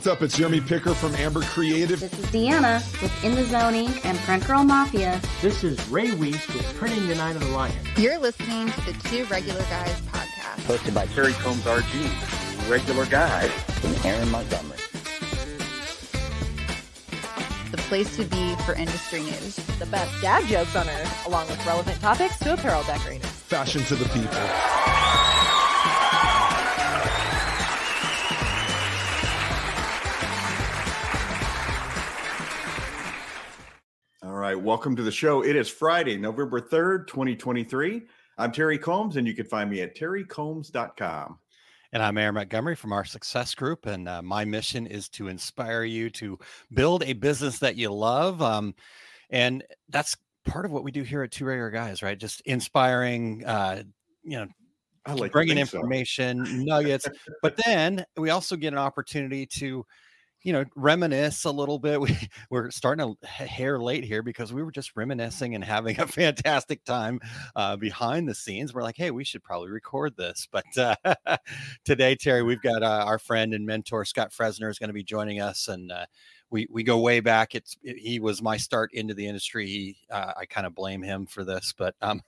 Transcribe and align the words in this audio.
What's 0.00 0.08
up? 0.08 0.22
It's 0.22 0.34
Jeremy 0.34 0.62
Picker 0.62 0.94
from 0.94 1.14
Amber 1.16 1.42
Creative. 1.42 2.00
This 2.00 2.18
is 2.18 2.24
Deanna 2.28 2.76
with 3.02 3.22
In 3.22 3.34
the 3.34 3.44
Zoning 3.44 3.90
and 4.02 4.16
Print 4.20 4.46
Girl 4.46 4.64
Mafia. 4.64 5.20
This 5.42 5.62
is 5.62 5.78
Ray 5.90 6.10
Weiss 6.12 6.48
with 6.54 6.64
Printing 6.76 7.06
the 7.06 7.16
Night 7.16 7.36
of 7.36 7.42
the 7.42 7.50
Lion. 7.50 7.76
You're 7.98 8.16
listening 8.16 8.72
to 8.72 8.80
the 8.80 8.92
Two 9.10 9.26
Regular 9.26 9.60
Guys 9.64 10.00
podcast. 10.10 10.62
Hosted 10.62 10.94
by 10.94 11.04
Terry 11.04 11.34
Combs 11.34 11.64
RG, 11.64 12.70
regular 12.70 13.04
guy, 13.04 13.50
and 13.84 14.06
Aaron 14.06 14.30
Montgomery. 14.30 14.78
The 17.70 17.76
place 17.76 18.16
to 18.16 18.24
be 18.24 18.54
for 18.64 18.72
industry 18.72 19.20
news. 19.20 19.56
The 19.78 19.84
best 19.84 20.18
dad 20.22 20.46
jokes 20.46 20.76
on 20.76 20.88
earth, 20.88 21.26
along 21.26 21.48
with 21.48 21.66
relevant 21.66 22.00
topics 22.00 22.38
to 22.38 22.54
apparel 22.54 22.84
decorators. 22.84 23.28
Fashion 23.28 23.82
to 23.82 23.96
the 23.96 24.08
people. 24.08 24.89
Right, 34.50 34.60
welcome 34.60 34.96
to 34.96 35.04
the 35.04 35.12
show. 35.12 35.44
It 35.44 35.54
is 35.54 35.68
Friday, 35.68 36.16
November 36.16 36.60
3rd, 36.60 37.06
2023. 37.06 38.02
I'm 38.36 38.50
Terry 38.50 38.78
Combs, 38.78 39.16
and 39.16 39.24
you 39.24 39.32
can 39.32 39.46
find 39.46 39.70
me 39.70 39.80
at 39.82 39.94
terrycombs.com. 39.94 41.38
And 41.92 42.02
I'm 42.02 42.18
Aaron 42.18 42.34
Montgomery 42.34 42.74
from 42.74 42.92
our 42.92 43.04
Success 43.04 43.54
Group. 43.54 43.86
And 43.86 44.08
uh, 44.08 44.22
my 44.22 44.44
mission 44.44 44.88
is 44.88 45.08
to 45.10 45.28
inspire 45.28 45.84
you 45.84 46.10
to 46.10 46.36
build 46.74 47.04
a 47.04 47.12
business 47.12 47.60
that 47.60 47.76
you 47.76 47.92
love. 47.92 48.42
Um, 48.42 48.74
and 49.30 49.62
that's 49.88 50.16
part 50.44 50.64
of 50.64 50.72
what 50.72 50.82
we 50.82 50.90
do 50.90 51.04
here 51.04 51.22
at 51.22 51.30
Two 51.30 51.44
Regular 51.44 51.70
Guys, 51.70 52.02
right? 52.02 52.18
Just 52.18 52.40
inspiring, 52.40 53.44
uh, 53.46 53.84
you 54.24 54.36
know, 54.36 54.48
I 55.06 55.12
like 55.12 55.30
bringing 55.30 55.54
think 55.58 55.68
so. 55.68 55.78
information, 55.78 56.44
nuggets. 56.64 57.06
but 57.40 57.56
then 57.64 58.04
we 58.16 58.30
also 58.30 58.56
get 58.56 58.72
an 58.72 58.80
opportunity 58.80 59.46
to, 59.58 59.86
you 60.42 60.52
know, 60.52 60.64
reminisce 60.74 61.44
a 61.44 61.50
little 61.50 61.78
bit. 61.78 62.00
We, 62.00 62.16
we're 62.48 62.70
starting 62.70 63.14
a 63.22 63.26
hair 63.26 63.78
late 63.78 64.04
here 64.04 64.22
because 64.22 64.52
we 64.52 64.62
were 64.62 64.70
just 64.70 64.96
reminiscing 64.96 65.54
and 65.54 65.62
having 65.62 66.00
a 66.00 66.06
fantastic 66.08 66.82
time 66.84 67.20
uh, 67.54 67.76
behind 67.76 68.28
the 68.28 68.34
scenes. 68.34 68.72
We're 68.72 68.82
like, 68.82 68.96
hey, 68.96 69.10
we 69.10 69.22
should 69.24 69.42
probably 69.42 69.68
record 69.70 70.16
this. 70.16 70.48
But 70.50 70.64
uh, 70.78 70.94
today, 71.84 72.14
Terry, 72.14 72.42
we've 72.42 72.62
got 72.62 72.82
uh, 72.82 73.04
our 73.06 73.18
friend 73.18 73.52
and 73.52 73.66
mentor 73.66 74.04
Scott 74.04 74.32
Fresener 74.32 74.70
is 74.70 74.78
going 74.78 74.88
to 74.88 74.94
be 74.94 75.04
joining 75.04 75.40
us, 75.40 75.68
and 75.68 75.92
uh, 75.92 76.06
we 76.50 76.66
we 76.70 76.82
go 76.82 76.98
way 76.98 77.20
back. 77.20 77.54
It's 77.54 77.76
it, 77.82 77.98
he 77.98 78.18
was 78.18 78.40
my 78.40 78.56
start 78.56 78.90
into 78.94 79.14
the 79.14 79.26
industry. 79.26 79.66
He, 79.66 79.96
uh, 80.10 80.32
I 80.38 80.46
kind 80.46 80.66
of 80.66 80.74
blame 80.74 81.02
him 81.02 81.26
for 81.26 81.44
this, 81.44 81.74
but 81.76 81.94
um, 82.00 82.22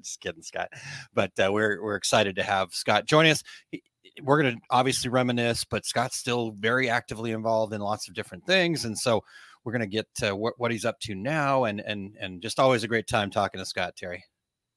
just 0.00 0.20
kidding, 0.20 0.42
Scott. 0.42 0.70
But 1.14 1.32
uh, 1.38 1.52
we're 1.52 1.82
we're 1.82 1.96
excited 1.96 2.36
to 2.36 2.42
have 2.42 2.74
Scott 2.74 3.06
join 3.06 3.26
us. 3.26 3.42
He, 3.70 3.82
we're 4.22 4.42
going 4.42 4.56
to 4.56 4.60
obviously 4.70 5.10
reminisce, 5.10 5.64
but 5.64 5.84
Scott's 5.84 6.16
still 6.16 6.52
very 6.58 6.88
actively 6.88 7.32
involved 7.32 7.72
in 7.72 7.80
lots 7.80 8.08
of 8.08 8.14
different 8.14 8.46
things, 8.46 8.84
and 8.84 8.96
so 8.96 9.22
we're 9.64 9.72
going 9.72 9.80
to 9.80 9.86
get 9.86 10.06
to 10.16 10.34
what, 10.34 10.54
what 10.58 10.70
he's 10.70 10.84
up 10.84 10.98
to 11.00 11.14
now, 11.14 11.64
and 11.64 11.80
and 11.80 12.16
and 12.20 12.40
just 12.42 12.58
always 12.58 12.84
a 12.84 12.88
great 12.88 13.06
time 13.06 13.30
talking 13.30 13.58
to 13.58 13.64
Scott 13.66 13.94
Terry. 13.96 14.24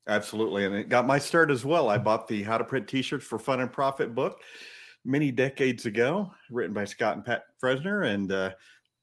Absolutely. 0.08 0.66
And 0.66 0.74
it 0.74 0.90
got 0.90 1.06
my 1.06 1.20
start 1.20 1.52
as 1.52 1.64
well. 1.64 1.90
I 1.90 2.00
bought 2.00 2.28
the 2.28 2.42
How 2.42 2.58
to 2.58 2.64
Print 2.64 2.88
T 2.88 3.02
shirts 3.04 3.26
for 3.26 3.38
Fun 3.38 3.60
and 3.60 3.72
Profit 3.72 4.16
book 4.16 4.42
many 5.06 5.32
decades 5.32 5.86
ago, 5.86 6.32
written 6.50 6.74
by 6.74 6.86
Scott 6.86 7.16
and 7.16 7.24
Pat 7.24 7.44
Fresener. 7.64 8.08
And 8.12 8.32
uh, 8.32 8.52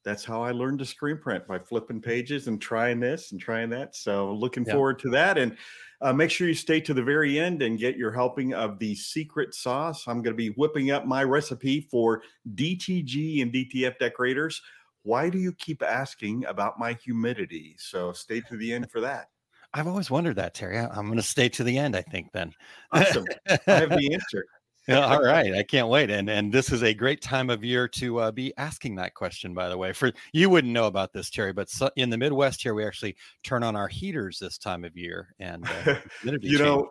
that's 0.05 0.25
how 0.25 0.43
I 0.43 0.51
learned 0.51 0.81
to 0.81 0.85
screen 0.85 1.19
print 1.19 1.47
by 1.47 1.61
flipping 1.61 2.01
pages 2.01 2.49
and 2.49 2.61
trying 2.61 2.99
this 2.99 3.31
and 3.31 3.41
trying 3.41 3.71
that. 3.71 3.95
So 3.95 4.33
looking 4.35 4.65
Yeah. 4.67 4.73
forward 4.73 4.99
to 5.01 5.11
that. 5.11 5.39
And 5.39 5.57
uh, 6.01 6.13
make 6.13 6.31
sure 6.31 6.49
you 6.49 6.55
stay 6.55 6.81
to 6.81 6.95
the 6.95 7.03
very 7.03 7.39
end 7.39 7.63
and 7.63 7.79
get 7.79 7.97
your 7.97 8.13
helping 8.13 8.55
of 8.55 8.79
the 8.79 8.95
secret 8.95 9.55
sauce. 9.55 10.07
I'm 10.07 10.23
going 10.23 10.35
to 10.35 10.37
be 10.37 10.51
whipping 10.51 10.91
up 10.91 11.07
my 11.07 11.25
recipe 11.25 11.81
for 11.81 12.23
DTG 12.55 13.43
and 13.43 13.53
DTF 13.53 13.99
decorators. 13.99 14.61
Why 15.03 15.31
do 15.31 15.39
you 15.39 15.53
keep 15.53 15.83
asking 15.83 16.45
about 16.47 16.79
my 16.79 16.95
humidity? 16.95 17.77
So 17.79 18.13
stay 18.13 18.41
to 18.43 18.57
the 18.57 18.73
end 18.73 18.91
for 18.91 19.01
that. 19.03 19.29
I've 19.73 19.87
always 19.87 20.11
wondered 20.11 20.37
that, 20.37 20.55
Terry. 20.55 20.79
I'm 20.79 21.07
going 21.07 21.17
to 21.17 21.23
stay 21.23 21.49
to 21.51 21.65
the 21.65 21.77
end. 21.79 21.97
I 21.97 22.03
think 22.03 22.33
then. 22.33 22.53
Awesome. 22.93 23.27
I 23.49 23.59
have 23.67 23.91
the 23.91 24.11
answer. 24.13 24.45
Yeah, 24.87 25.07
all 25.07 25.23
right, 25.23 25.55
I 25.55 25.63
can't 25.63 25.89
wait. 25.89 26.11
And 26.11 26.29
and 26.29 26.53
this 26.53 26.71
is 26.71 26.83
a 26.83 26.95
great 26.95 27.21
time 27.21 27.51
of 27.51 27.65
year 27.65 27.89
to 27.89 28.19
uh, 28.19 28.31
be 28.31 28.53
asking 28.57 28.97
that 28.97 29.15
question. 29.15 29.55
By 29.55 29.69
the 29.69 29.79
way, 29.79 29.93
for 29.93 30.13
you 30.33 30.51
wouldn't 30.51 30.73
know 30.73 30.87
about 30.87 31.13
this, 31.13 31.31
Terry, 31.31 31.53
but 31.53 31.69
so, 31.69 31.91
in 31.97 32.11
the 32.11 32.19
Midwest 32.19 32.63
here, 32.63 32.75
we 32.75 32.85
actually 32.85 33.17
turn 33.43 33.63
on 33.63 33.77
our 33.77 33.89
heaters 33.89 34.39
this 34.39 34.59
time 34.59 34.85
of 34.85 34.97
year, 34.97 35.35
and 35.39 35.67
uh, 35.87 35.97
you 36.41 36.59
know, 36.59 36.91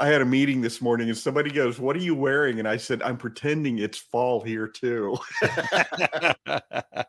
I 0.00 0.06
had 0.06 0.22
a 0.22 0.24
meeting 0.24 0.62
this 0.62 0.80
morning 0.80 1.08
and 1.08 1.16
somebody 1.16 1.50
goes, 1.50 1.78
What 1.78 1.94
are 1.94 2.00
you 2.00 2.14
wearing? 2.14 2.58
And 2.58 2.66
I 2.66 2.78
said, 2.78 3.02
I'm 3.02 3.18
pretending 3.18 3.78
it's 3.78 3.98
fall 3.98 4.40
here 4.40 4.66
too. 4.66 5.18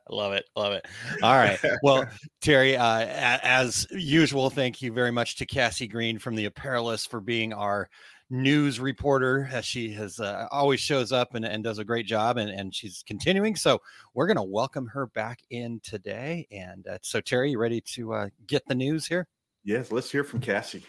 love 0.09 0.34
it, 0.34 0.46
love 0.58 0.74
it. 0.74 0.86
All 1.24 1.36
right, 1.36 1.58
well, 1.84 2.06
Terry, 2.42 2.75
uh, 2.75 3.06
as 3.08 3.88
usual, 3.92 4.50
thank 4.50 4.81
you 4.81 4.92
very 4.92 5.12
much 5.12 5.38
to 5.38 5.46
Cassie 5.46 5.88
Green 5.88 6.19
from 6.19 6.36
the 6.36 6.46
Apparelist 6.46 7.09
for 7.09 7.22
being 7.22 7.53
our 7.53 7.90
news 8.31 8.80
reporter 8.80 9.50
as 9.52 9.66
she 9.66 9.92
has 9.92 10.18
uh, 10.19 10.47
always 10.52 10.80
shows 10.80 11.12
up 11.12 11.36
and, 11.36 11.44
and 11.44 11.66
does 11.66 11.80
a 11.80 11.84
great 11.84 12.06
job 12.06 12.38
and, 12.38 12.50
and 12.50 12.74
she's 12.74 13.03
continuing 13.06 13.58
so 13.58 13.78
we're 14.14 14.25
going 14.25 14.38
to 14.38 14.42
welcome 14.42 14.88
her 14.88 15.08
back 15.08 15.40
in 15.50 15.81
today 15.84 16.47
and 16.50 16.88
uh, 16.88 16.97
so 17.02 17.19
terry 17.19 17.52
you 17.52 17.59
ready 17.59 17.81
to 17.81 18.14
uh, 18.14 18.30
get 18.47 18.66
the 18.68 18.75
news 18.75 19.06
here 19.06 19.28
yes, 19.66 19.92
let's 19.92 20.09
hear 20.09 20.24
from 20.24 20.40
Cassie. 20.40 20.86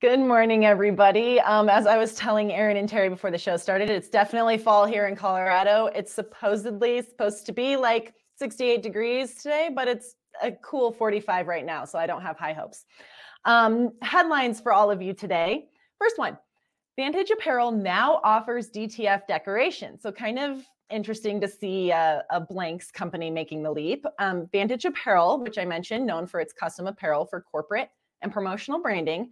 Good 0.00 0.18
morning, 0.18 0.64
everybody. 0.64 1.40
Um, 1.40 1.68
as 1.68 1.86
I 1.86 1.98
was 1.98 2.14
telling 2.14 2.52
Aaron 2.52 2.78
and 2.78 2.88
Terry 2.88 3.10
before 3.10 3.30
the 3.30 3.38
show 3.38 3.58
started, 3.58 3.90
it's 3.90 4.08
definitely 4.08 4.56
fall 4.56 4.86
here 4.86 5.06
in 5.06 5.14
Colorado. 5.14 5.90
It's 5.94 6.10
supposedly 6.10 7.02
supposed 7.02 7.44
to 7.46 7.52
be 7.52 7.76
like 7.76 8.14
68 8.40 8.82
degrees 8.82 9.34
today, 9.34 9.70
but 9.72 9.86
it's 9.86 10.16
a 10.42 10.50
cool 10.50 10.90
45 10.92 11.46
right 11.46 11.64
now, 11.64 11.84
so 11.84 11.98
I 11.98 12.06
don't 12.06 12.22
have 12.22 12.38
high 12.38 12.54
hopes. 12.54 12.86
Um, 13.44 13.92
headlines 14.00 14.60
for 14.60 14.72
all 14.72 14.90
of 14.90 15.02
you 15.02 15.12
today. 15.12 15.68
First 15.98 16.18
one 16.18 16.38
Vantage 16.96 17.30
Apparel 17.30 17.70
now 17.70 18.20
offers 18.24 18.70
DTF 18.70 19.26
decoration. 19.28 20.00
So, 20.00 20.10
kind 20.10 20.38
of 20.38 20.64
interesting 20.90 21.40
to 21.40 21.48
see 21.48 21.90
a, 21.90 22.24
a 22.30 22.40
blanks 22.40 22.90
company 22.90 23.30
making 23.30 23.62
the 23.62 23.70
leap. 23.70 24.04
Um, 24.18 24.48
Vantage 24.50 24.86
Apparel, 24.86 25.40
which 25.40 25.58
I 25.58 25.64
mentioned, 25.64 26.06
known 26.06 26.26
for 26.26 26.40
its 26.40 26.52
custom 26.52 26.86
apparel 26.86 27.26
for 27.26 27.42
corporate 27.42 27.90
and 28.22 28.32
promotional 28.32 28.80
branding, 28.80 29.30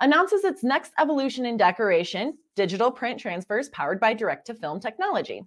announces 0.00 0.44
its 0.44 0.64
next 0.64 0.92
evolution 0.98 1.46
in 1.46 1.56
decoration 1.56 2.36
digital 2.54 2.90
print 2.90 3.20
transfers 3.20 3.68
powered 3.68 4.00
by 4.00 4.14
direct 4.14 4.46
to 4.46 4.54
film 4.54 4.80
technology. 4.80 5.44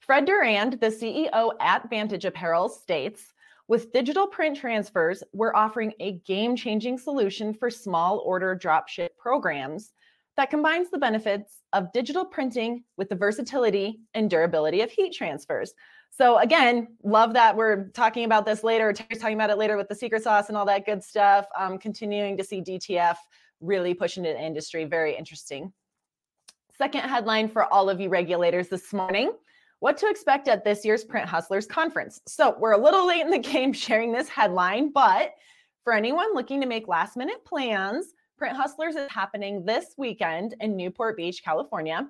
Fred 0.00 0.24
Durand, 0.24 0.74
the 0.80 0.88
CEO 0.88 1.52
at 1.60 1.90
Vantage 1.90 2.24
Apparel, 2.24 2.68
states 2.68 3.32
With 3.66 3.92
digital 3.92 4.26
print 4.26 4.56
transfers, 4.56 5.22
we're 5.32 5.54
offering 5.54 5.92
a 6.00 6.20
game 6.20 6.56
changing 6.56 6.98
solution 6.98 7.52
for 7.52 7.70
small 7.70 8.22
order 8.24 8.56
dropship 8.56 9.10
programs 9.18 9.92
that 10.36 10.50
combines 10.50 10.88
the 10.90 10.98
benefits 10.98 11.62
of 11.72 11.92
digital 11.92 12.24
printing 12.24 12.84
with 12.96 13.08
the 13.08 13.16
versatility 13.16 14.00
and 14.14 14.30
durability 14.30 14.80
of 14.82 14.90
heat 14.90 15.12
transfers. 15.12 15.74
So 16.10 16.38
again, 16.38 16.96
love 17.02 17.34
that 17.34 17.56
we're 17.56 17.88
talking 17.90 18.24
about 18.24 18.46
this 18.46 18.64
later. 18.64 18.92
Terry's 18.92 19.20
talking 19.20 19.36
about 19.36 19.50
it 19.50 19.58
later 19.58 19.76
with 19.76 19.88
the 19.88 19.94
secret 19.94 20.22
sauce 20.22 20.48
and 20.48 20.56
all 20.56 20.64
that 20.66 20.86
good 20.86 21.02
stuff. 21.02 21.46
Um, 21.58 21.76
continuing 21.76 22.36
to 22.36 22.44
see 22.44 22.62
DTF 22.62 23.16
really 23.60 23.94
pushing 23.94 24.22
the 24.22 24.40
industry. 24.40 24.84
Very 24.84 25.16
interesting. 25.16 25.72
Second 26.76 27.02
headline 27.02 27.48
for 27.48 27.64
all 27.72 27.90
of 27.90 28.00
you 28.00 28.08
regulators 28.08 28.68
this 28.68 28.92
morning. 28.92 29.32
What 29.80 29.96
to 29.98 30.08
expect 30.08 30.48
at 30.48 30.64
this 30.64 30.84
year's 30.84 31.04
Print 31.04 31.28
Hustlers 31.28 31.66
conference. 31.66 32.20
So, 32.26 32.56
we're 32.58 32.72
a 32.72 32.82
little 32.82 33.06
late 33.06 33.20
in 33.20 33.30
the 33.30 33.38
game 33.52 33.72
sharing 33.72 34.12
this 34.12 34.28
headline, 34.28 34.90
but 34.90 35.34
for 35.84 35.92
anyone 35.92 36.34
looking 36.34 36.60
to 36.60 36.66
make 36.66 36.88
last 36.88 37.16
minute 37.16 37.44
plans, 37.44 38.12
Print 38.36 38.56
Hustlers 38.56 38.96
is 38.96 39.10
happening 39.10 39.64
this 39.64 39.94
weekend 39.96 40.54
in 40.60 40.76
Newport 40.76 41.16
Beach, 41.16 41.42
California. 41.44 42.08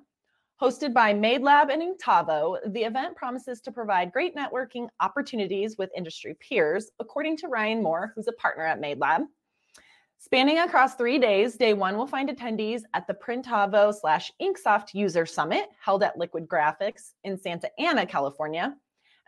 Hosted 0.61 0.93
by 0.93 1.13
Made 1.13 1.41
Lab 1.41 1.69
and 1.69 1.81
Printavo, 1.81 2.57
the 2.73 2.83
event 2.83 3.15
promises 3.15 3.61
to 3.61 3.71
provide 3.71 4.11
great 4.11 4.35
networking 4.35 4.89
opportunities 4.99 5.77
with 5.77 5.89
industry 5.95 6.35
peers, 6.41 6.91
according 6.99 7.37
to 7.37 7.47
Ryan 7.47 7.81
Moore, 7.81 8.11
who's 8.15 8.27
a 8.27 8.33
partner 8.33 8.65
at 8.65 8.81
Made 8.81 8.99
Lab. 8.99 9.21
Spanning 10.21 10.59
across 10.59 10.95
three 10.95 11.17
days, 11.17 11.55
day 11.55 11.73
one 11.73 11.95
will 11.95 12.05
find 12.05 12.27
attendees 12.27 12.81
at 12.93 13.07
the 13.07 13.13
Printavo 13.13 13.93
slash 13.97 14.33
Inksoft 14.41 14.93
User 14.93 15.25
Summit 15.25 15.69
held 15.81 16.03
at 16.03 16.17
Liquid 16.17 16.45
Graphics 16.45 17.13
in 17.23 17.37
Santa 17.37 17.71
Ana, 17.79 18.05
California. 18.05 18.75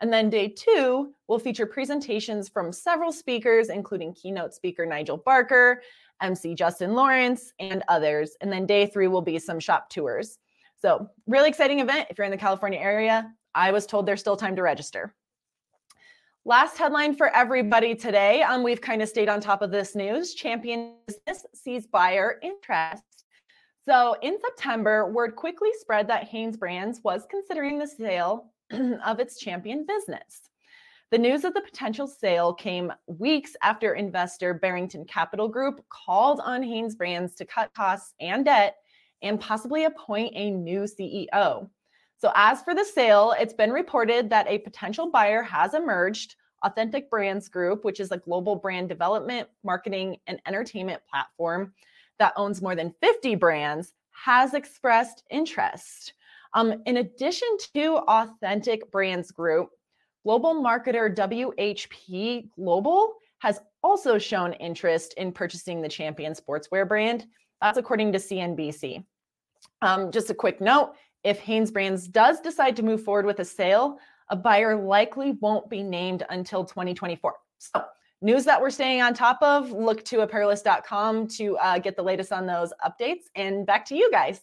And 0.02 0.12
then 0.12 0.28
day 0.28 0.48
two 0.48 1.14
will 1.28 1.38
feature 1.38 1.64
presentations 1.64 2.50
from 2.50 2.74
several 2.74 3.10
speakers, 3.10 3.70
including 3.70 4.12
keynote 4.12 4.52
speaker 4.52 4.84
Nigel 4.84 5.16
Barker, 5.16 5.82
MC 6.20 6.54
Justin 6.54 6.92
Lawrence, 6.92 7.54
and 7.58 7.82
others. 7.88 8.36
And 8.42 8.52
then 8.52 8.66
day 8.66 8.84
three 8.84 9.08
will 9.08 9.22
be 9.22 9.38
some 9.38 9.60
shop 9.60 9.88
tours. 9.88 10.38
So, 10.82 11.08
really 11.26 11.48
exciting 11.48 11.80
event. 11.80 12.08
If 12.10 12.18
you're 12.18 12.26
in 12.26 12.30
the 12.30 12.36
California 12.36 12.78
area, 12.78 13.32
I 13.54 13.72
was 13.72 13.86
told 13.86 14.04
there's 14.04 14.20
still 14.20 14.36
time 14.36 14.56
to 14.56 14.62
register. 14.62 15.14
Last 16.44 16.76
headline 16.76 17.14
for 17.14 17.28
everybody 17.28 17.94
today. 17.94 18.42
Um, 18.42 18.64
we've 18.64 18.80
kind 18.80 19.00
of 19.00 19.08
stayed 19.08 19.28
on 19.28 19.40
top 19.40 19.62
of 19.62 19.70
this 19.70 19.94
news. 19.94 20.34
Champion 20.34 20.96
business 21.06 21.46
sees 21.54 21.86
buyer 21.86 22.40
interest. 22.42 23.04
So 23.84 24.16
in 24.22 24.38
September, 24.40 25.08
word 25.08 25.36
quickly 25.36 25.68
spread 25.78 26.08
that 26.08 26.24
Hanes 26.24 26.56
Brands 26.56 27.00
was 27.04 27.28
considering 27.30 27.78
the 27.78 27.86
sale 27.86 28.50
of 28.72 29.20
its 29.20 29.38
champion 29.38 29.86
business. 29.86 30.40
The 31.12 31.18
news 31.18 31.44
of 31.44 31.54
the 31.54 31.60
potential 31.60 32.08
sale 32.08 32.52
came 32.52 32.92
weeks 33.06 33.54
after 33.62 33.94
investor 33.94 34.52
Barington 34.52 35.04
Capital 35.04 35.46
Group 35.46 35.84
called 35.90 36.40
on 36.42 36.64
Hanes 36.64 36.96
Brands 36.96 37.36
to 37.36 37.44
cut 37.44 37.72
costs 37.72 38.14
and 38.18 38.44
debt 38.44 38.78
and 39.22 39.38
possibly 39.38 39.84
appoint 39.84 40.32
a 40.34 40.50
new 40.50 40.80
CEO. 40.80 41.68
So, 42.22 42.30
as 42.36 42.62
for 42.62 42.72
the 42.72 42.84
sale, 42.84 43.34
it's 43.36 43.52
been 43.52 43.72
reported 43.72 44.30
that 44.30 44.46
a 44.46 44.58
potential 44.58 45.10
buyer 45.10 45.42
has 45.42 45.74
emerged. 45.74 46.36
Authentic 46.62 47.10
Brands 47.10 47.48
Group, 47.48 47.84
which 47.84 47.98
is 47.98 48.12
a 48.12 48.16
global 48.16 48.54
brand 48.54 48.88
development, 48.88 49.48
marketing, 49.64 50.18
and 50.28 50.40
entertainment 50.46 51.02
platform 51.10 51.74
that 52.20 52.32
owns 52.36 52.62
more 52.62 52.76
than 52.76 52.94
50 53.02 53.34
brands, 53.34 53.94
has 54.12 54.54
expressed 54.54 55.24
interest. 55.30 56.12
Um, 56.54 56.80
in 56.86 56.98
addition 56.98 57.48
to 57.74 57.96
Authentic 58.06 58.88
Brands 58.92 59.32
Group, 59.32 59.70
global 60.22 60.54
marketer 60.54 61.12
WHP 61.12 62.50
Global 62.54 63.14
has 63.40 63.58
also 63.82 64.16
shown 64.16 64.52
interest 64.52 65.14
in 65.16 65.32
purchasing 65.32 65.82
the 65.82 65.88
Champion 65.88 66.34
Sportswear 66.34 66.86
brand. 66.86 67.26
That's 67.60 67.78
according 67.78 68.12
to 68.12 68.18
CNBC. 68.18 69.04
Um, 69.80 70.12
just 70.12 70.30
a 70.30 70.34
quick 70.34 70.60
note 70.60 70.94
if 71.24 71.38
Hanes 71.38 71.70
Brands 71.70 72.08
does 72.08 72.40
decide 72.40 72.76
to 72.76 72.82
move 72.82 73.02
forward 73.02 73.26
with 73.26 73.38
a 73.38 73.44
sale, 73.44 73.98
a 74.28 74.36
buyer 74.36 74.76
likely 74.76 75.32
won't 75.40 75.68
be 75.70 75.82
named 75.82 76.24
until 76.30 76.64
2024. 76.64 77.34
So, 77.58 77.84
news 78.20 78.44
that 78.44 78.60
we're 78.60 78.70
staying 78.70 79.02
on 79.02 79.14
top 79.14 79.38
of, 79.40 79.70
look 79.70 80.04
to 80.06 80.22
apparelist.com 80.22 81.28
to 81.28 81.56
uh, 81.58 81.78
get 81.78 81.96
the 81.96 82.02
latest 82.02 82.32
on 82.32 82.46
those 82.46 82.72
updates. 82.84 83.22
And 83.36 83.66
back 83.66 83.86
to 83.86 83.94
you 83.94 84.10
guys. 84.10 84.40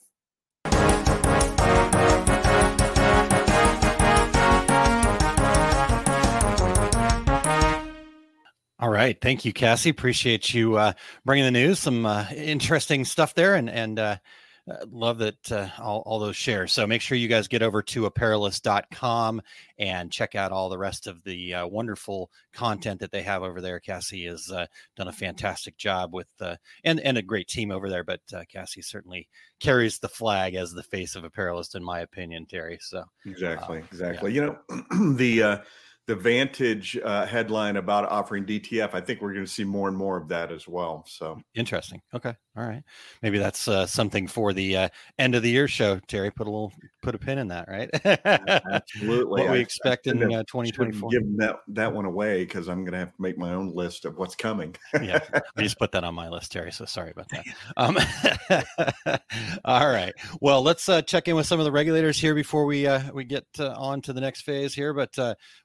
All 8.82 8.90
right, 8.90 9.20
thank 9.20 9.44
you, 9.44 9.52
Cassie. 9.52 9.90
Appreciate 9.90 10.54
you 10.54 10.78
uh, 10.78 10.94
bringing 11.26 11.44
the 11.44 11.52
news. 11.52 11.80
Some 11.80 12.06
uh, 12.06 12.26
interesting 12.34 13.04
stuff 13.04 13.36
there, 13.36 13.56
and 13.56 13.70
and 13.70 14.00
uh, 14.70 14.86
love 14.92 15.18
that 15.20 15.52
uh, 15.52 15.68
all, 15.80 16.04
all 16.06 16.20
those 16.20 16.36
shares. 16.36 16.74
So 16.74 16.86
make 16.86 17.02
sure 17.02 17.18
you 17.18 17.28
guys 17.28 17.48
get 17.48 17.62
over 17.62 17.82
to 17.82 18.06
apparelist.com 18.06 19.42
and 19.78 20.12
check 20.12 20.36
out 20.36 20.52
all 20.52 20.70
the 20.70 20.78
rest 20.78 21.08
of 21.08 21.24
the 21.24 21.54
uh, 21.54 21.68
wonderful 21.68 22.30
content 22.54 23.00
that 23.00 23.12
they 23.12 23.24
have 23.24 23.44
over 23.44 23.62
there. 23.62 23.80
Cassie 23.80 24.26
has 24.26 24.52
uh, 24.52 24.66
done 24.96 25.08
a 25.08 25.14
fantastic 25.14 25.78
job 25.78 26.14
with, 26.14 26.28
uh, 26.42 26.56
and, 26.84 27.00
and 27.00 27.18
a 27.18 27.22
great 27.22 27.48
team 27.48 27.72
over 27.72 27.90
there. 27.90 28.04
But 28.04 28.22
uh, 28.34 28.44
Cassie 28.52 28.82
certainly 28.82 29.28
carries 29.60 30.00
the 30.00 30.10
flag 30.10 30.56
as 30.56 30.72
the 30.72 30.84
face 30.84 31.16
of 31.16 31.24
Apparelist, 31.24 31.76
in 31.76 31.84
my 31.84 32.02
opinion, 32.02 32.46
Terry. 32.46 32.78
So 32.82 33.04
exactly, 33.26 33.80
exactly. 33.92 34.34
Yeah. 34.34 34.42
You 34.42 34.58
know, 34.70 35.16
the, 35.16 35.62
the 36.10 36.16
Vantage 36.16 36.98
uh, 36.98 37.24
headline 37.28 37.78
about 37.78 38.10
offering 38.10 38.44
DTF, 38.44 38.96
I 38.96 39.00
think 39.00 39.22
we're 39.22 39.32
going 39.32 39.46
to 39.46 39.52
see 39.52 39.64
more 39.64 39.88
and 39.88 39.96
more 39.96 40.18
of 40.18 40.28
that 40.30 40.52
as 40.52 40.68
well. 40.68 41.06
So 41.08 41.40
interesting. 41.54 42.02
Okay, 42.16 42.34
all 42.58 42.68
right. 42.68 42.82
Maybe 43.22 43.38
that's 43.38 43.68
uh, 43.68 43.86
something 43.86 44.28
for 44.28 44.52
the 44.52 44.76
uh, 44.76 44.90
end 45.20 45.36
of 45.36 45.44
the 45.44 45.52
year 45.52 45.68
show. 45.68 46.00
Terry, 46.08 46.32
put 46.32 46.48
a 46.48 46.50
little, 46.50 46.74
put 47.02 47.16
a 47.16 47.18
pin 47.18 47.38
in 47.38 47.48
that, 47.50 47.68
right? 47.68 47.90
Absolutely. 48.72 49.44
what 49.44 49.52
we 49.52 49.60
expect 49.60 50.08
in 50.08 50.22
uh, 50.22 50.44
2024. 50.44 51.10
Give 51.10 51.38
that 51.38 51.60
that 51.70 51.94
one 51.94 52.06
away 52.06 52.44
because 52.44 52.68
I'm 52.68 52.84
going 52.84 52.94
to 52.94 53.00
have 53.00 53.16
to 53.16 53.22
make 53.22 53.38
my 53.38 53.54
own 53.54 53.74
list 53.74 54.06
of 54.06 54.18
what's 54.18 54.36
coming. 54.36 54.76
yeah, 55.02 55.20
I 55.58 55.62
just 55.62 55.80
put 55.80 55.92
that 55.94 56.04
on 56.04 56.16
my 56.16 56.30
list, 56.30 56.52
Terry. 56.52 56.72
So 56.72 56.86
sorry 56.86 57.12
about 57.12 57.30
that. 57.30 57.46
Um, 57.78 59.20
all 59.66 59.88
right. 59.88 60.14
Well, 60.42 60.62
let's 60.62 60.88
uh, 60.90 61.02
check 61.02 61.28
in 61.28 61.36
with 61.36 61.46
some 61.46 61.60
of 61.60 61.66
the 61.66 61.72
regulators 61.72 62.20
here 62.20 62.36
before 62.36 62.66
we 62.66 62.88
uh, 62.88 63.12
we 63.14 63.24
get 63.24 63.46
on 63.60 64.02
to 64.04 64.14
the 64.14 64.22
next 64.22 64.42
phase 64.42 64.74
here. 64.74 64.94
But 64.94 65.16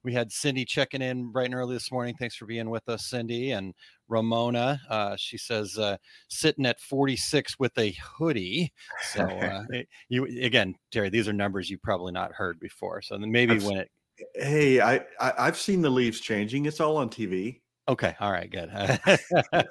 we 0.03 0.13
had 0.13 0.33
Cindy 0.33 0.65
checking 0.65 1.03
in 1.03 1.31
bright 1.31 1.47
and 1.47 1.55
early 1.55 1.75
this 1.75 1.91
morning. 1.91 2.15
Thanks 2.19 2.37
for 2.37 2.47
being 2.47 2.71
with 2.71 2.89
us, 2.89 3.07
Cindy. 3.07 3.53
And 3.53 3.75
Ramona, 4.09 4.81
uh, 4.89 5.17
she 5.17 5.39
says, 5.39 5.79
uh, 5.79 5.97
sitting 6.29 6.67
at 6.67 6.81
46 6.81 7.59
with 7.59 7.77
a 7.79 7.93
hoodie. 7.93 8.73
So, 9.12 9.25
uh, 9.25 9.65
you 10.09 10.25
again, 10.25 10.75
Terry, 10.91 11.11
these 11.11 11.29
are 11.29 11.33
numbers 11.33 11.71
you've 11.71 11.83
probably 11.83 12.12
not 12.12 12.33
heard 12.33 12.61
before. 12.61 13.03
So 13.03 13.19
then 13.19 13.31
maybe 13.31 13.55
I've, 13.55 13.65
when 13.65 13.79
it. 13.79 13.91
Hey, 14.35 14.81
I, 14.81 15.01
I 15.21 15.45
have 15.47 15.59
seen 15.59 15.83
the 15.83 15.91
leaves 15.91 16.21
changing. 16.21 16.67
It's 16.67 16.81
all 16.81 16.97
on 16.97 17.09
TV. 17.09 17.61
Okay. 17.87 18.15
All 18.19 18.33
right. 18.33 18.51
Good. 18.51 18.71
uh, 19.53 19.65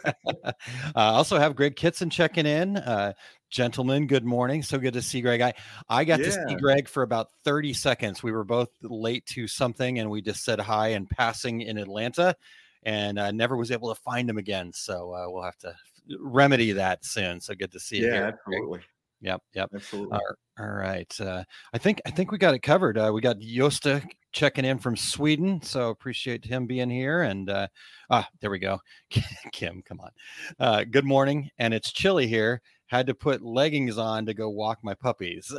also 0.95 1.39
have 1.39 1.55
Greg 1.55 1.75
Kitson 1.75 2.11
checking 2.11 2.45
in. 2.45 2.77
Uh, 2.77 3.13
gentlemen, 3.49 4.05
good 4.05 4.23
morning. 4.23 4.61
So 4.61 4.77
good 4.77 4.93
to 4.93 5.01
see 5.01 5.21
Greg. 5.21 5.41
I, 5.41 5.53
I 5.89 6.03
got 6.03 6.19
yeah. 6.19 6.25
to 6.25 6.31
see 6.31 6.55
Greg 6.55 6.87
for 6.87 7.01
about 7.01 7.29
30 7.43 7.73
seconds. 7.73 8.21
We 8.21 8.31
were 8.31 8.43
both 8.43 8.69
late 8.83 9.25
to 9.27 9.47
something 9.47 9.97
and 9.97 10.11
we 10.11 10.21
just 10.21 10.43
said 10.43 10.59
hi 10.59 10.89
and 10.89 11.09
passing 11.09 11.61
in 11.61 11.77
Atlanta 11.79 12.35
and 12.85 13.19
uh, 13.19 13.31
never 13.31 13.57
was 13.57 13.71
able 13.71 13.93
to 13.93 14.01
find 14.01 14.29
him 14.29 14.37
again. 14.37 14.71
So 14.73 15.13
uh, 15.13 15.25
we'll 15.29 15.43
have 15.43 15.57
to 15.59 15.73
remedy 16.19 16.71
that 16.73 17.05
soon. 17.05 17.39
So 17.39 17.55
good 17.55 17.71
to 17.71 17.79
see 17.79 17.97
you. 17.97 18.07
Yeah, 18.07 18.13
here, 18.13 18.39
absolutely. 18.45 18.79
Yep, 19.21 19.41
yep. 19.53 19.69
Absolutely. 19.73 20.19
all 20.59 20.67
right. 20.67 21.21
Uh, 21.21 21.43
I 21.73 21.77
think 21.77 22.01
I 22.05 22.11
think 22.11 22.31
we 22.31 22.37
got 22.37 22.53
it 22.53 22.59
covered. 22.59 22.97
Uh, 22.97 23.11
we 23.13 23.21
got 23.21 23.39
Yosta 23.39 24.03
checking 24.33 24.65
in 24.65 24.77
from 24.77 24.97
Sweden, 24.97 25.61
so 25.61 25.89
appreciate 25.89 26.43
him 26.43 26.67
being 26.67 26.89
here. 26.89 27.21
And 27.21 27.49
uh, 27.49 27.67
ah, 28.09 28.27
there 28.41 28.49
we 28.49 28.59
go. 28.59 28.79
Kim, 29.53 29.81
come 29.81 30.01
on. 30.01 30.11
Uh, 30.59 30.83
good 30.83 31.05
morning, 31.05 31.49
and 31.57 31.73
it's 31.73 31.93
chilly 31.93 32.27
here. 32.27 32.61
Had 32.87 33.07
to 33.07 33.15
put 33.15 33.41
leggings 33.41 33.97
on 33.97 34.25
to 34.25 34.33
go 34.33 34.49
walk 34.49 34.79
my 34.83 34.93
puppies. 34.93 35.51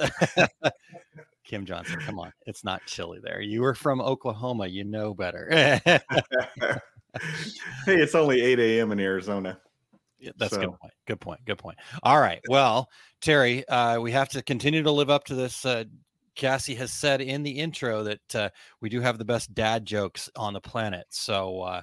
Kim 1.44 1.64
Johnson, 1.64 2.00
come 2.00 2.18
on. 2.18 2.32
It's 2.46 2.64
not 2.64 2.84
chilly 2.86 3.18
there. 3.22 3.40
You 3.40 3.62
were 3.62 3.74
from 3.74 4.00
Oklahoma. 4.00 4.66
You 4.66 4.84
know 4.84 5.14
better. 5.14 5.80
hey, 7.86 8.00
it's 8.00 8.14
only 8.14 8.40
8 8.40 8.58
a.m. 8.58 8.92
in 8.92 9.00
Arizona. 9.00 9.58
Yeah, 10.18 10.32
that's 10.38 10.54
so. 10.54 10.60
good 10.60 10.78
point. 10.80 10.92
Good 11.06 11.20
point. 11.20 11.40
Good 11.44 11.58
point. 11.58 11.78
All 12.02 12.20
right. 12.20 12.40
Well, 12.48 12.88
Terry, 13.20 13.66
uh, 13.68 14.00
we 14.00 14.12
have 14.12 14.30
to 14.30 14.42
continue 14.42 14.82
to 14.82 14.90
live 14.90 15.10
up 15.10 15.24
to 15.24 15.34
this. 15.34 15.64
Uh, 15.66 15.84
Cassie 16.34 16.74
has 16.76 16.92
said 16.92 17.20
in 17.20 17.42
the 17.42 17.50
intro 17.50 18.02
that 18.04 18.34
uh, 18.34 18.48
we 18.80 18.88
do 18.88 19.00
have 19.00 19.18
the 19.18 19.24
best 19.24 19.54
dad 19.54 19.84
jokes 19.84 20.30
on 20.36 20.54
the 20.54 20.60
planet. 20.60 21.06
So, 21.10 21.60
uh, 21.60 21.82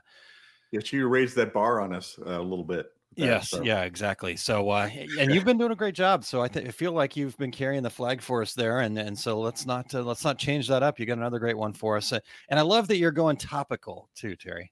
yeah, 0.72 0.80
she 0.84 1.00
raised 1.00 1.36
that 1.36 1.54
bar 1.54 1.82
on 1.82 1.94
us 1.94 2.18
a 2.26 2.40
little 2.40 2.64
bit. 2.64 2.88
That, 3.18 3.26
yes, 3.26 3.50
so. 3.50 3.62
yeah, 3.62 3.84
exactly. 3.84 4.36
So, 4.38 4.70
uh, 4.70 4.90
and 5.20 5.34
you've 5.34 5.46
been 5.46 5.58
doing 5.58 5.72
a 5.72 5.76
great 5.76 5.96
job. 5.96 6.24
So 6.24 6.42
I, 6.42 6.48
th- 6.48 6.68
I 6.68 6.72
feel 6.72 6.94
like 6.94 7.16
you've 7.16 7.38
been 7.38 7.52
carrying 7.52 7.84
the 7.84 7.90
flag 7.90 8.22
for 8.22 8.42
us 8.42 8.54
there, 8.54 8.80
and 8.80 8.98
and 8.98 9.18
so 9.18 9.40
let's 9.40 9.66
not 9.66 9.94
uh, 9.94 10.02
let's 10.02 10.24
not 10.24 10.38
change 10.38 10.68
that 10.70 10.82
up. 10.82 11.00
You 11.00 11.06
got 11.06 11.18
another 11.18 11.40
great 11.40 11.58
one 11.58 11.74
for 11.74 11.98
us, 11.98 12.12
and 12.12 12.60
I 12.60 12.62
love 12.62 12.88
that 12.88 12.98
you're 12.98 13.12
going 13.12 13.38
topical 13.38 14.10
too, 14.16 14.36
Terry. 14.36 14.72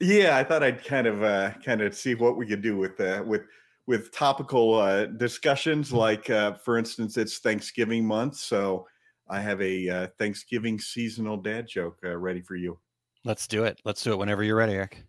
Yeah, 0.00 0.38
I 0.38 0.44
thought 0.44 0.62
I'd 0.62 0.82
kind 0.82 1.06
of 1.06 1.22
uh, 1.22 1.50
kind 1.62 1.82
of 1.82 1.94
see 1.94 2.14
what 2.14 2.38
we 2.38 2.46
could 2.46 2.62
do 2.62 2.76
with 2.78 2.98
uh, 3.00 3.22
with 3.26 3.42
with 3.86 4.12
topical 4.12 4.74
uh, 4.74 5.06
discussions. 5.06 5.88
Mm-hmm. 5.88 5.96
Like, 5.96 6.30
uh, 6.30 6.54
for 6.54 6.78
instance, 6.78 7.18
it's 7.18 7.38
Thanksgiving 7.38 8.06
month, 8.06 8.36
so 8.36 8.86
I 9.28 9.40
have 9.40 9.60
a 9.60 9.88
uh, 9.88 10.06
Thanksgiving 10.18 10.78
seasonal 10.78 11.36
dad 11.36 11.68
joke 11.68 11.98
uh, 12.04 12.16
ready 12.16 12.40
for 12.40 12.56
you. 12.56 12.78
Let's 13.24 13.46
do 13.46 13.64
it. 13.64 13.78
Let's 13.84 14.02
do 14.02 14.12
it 14.12 14.18
whenever 14.18 14.42
you're 14.42 14.56
ready, 14.56 14.72
Eric. 14.72 15.04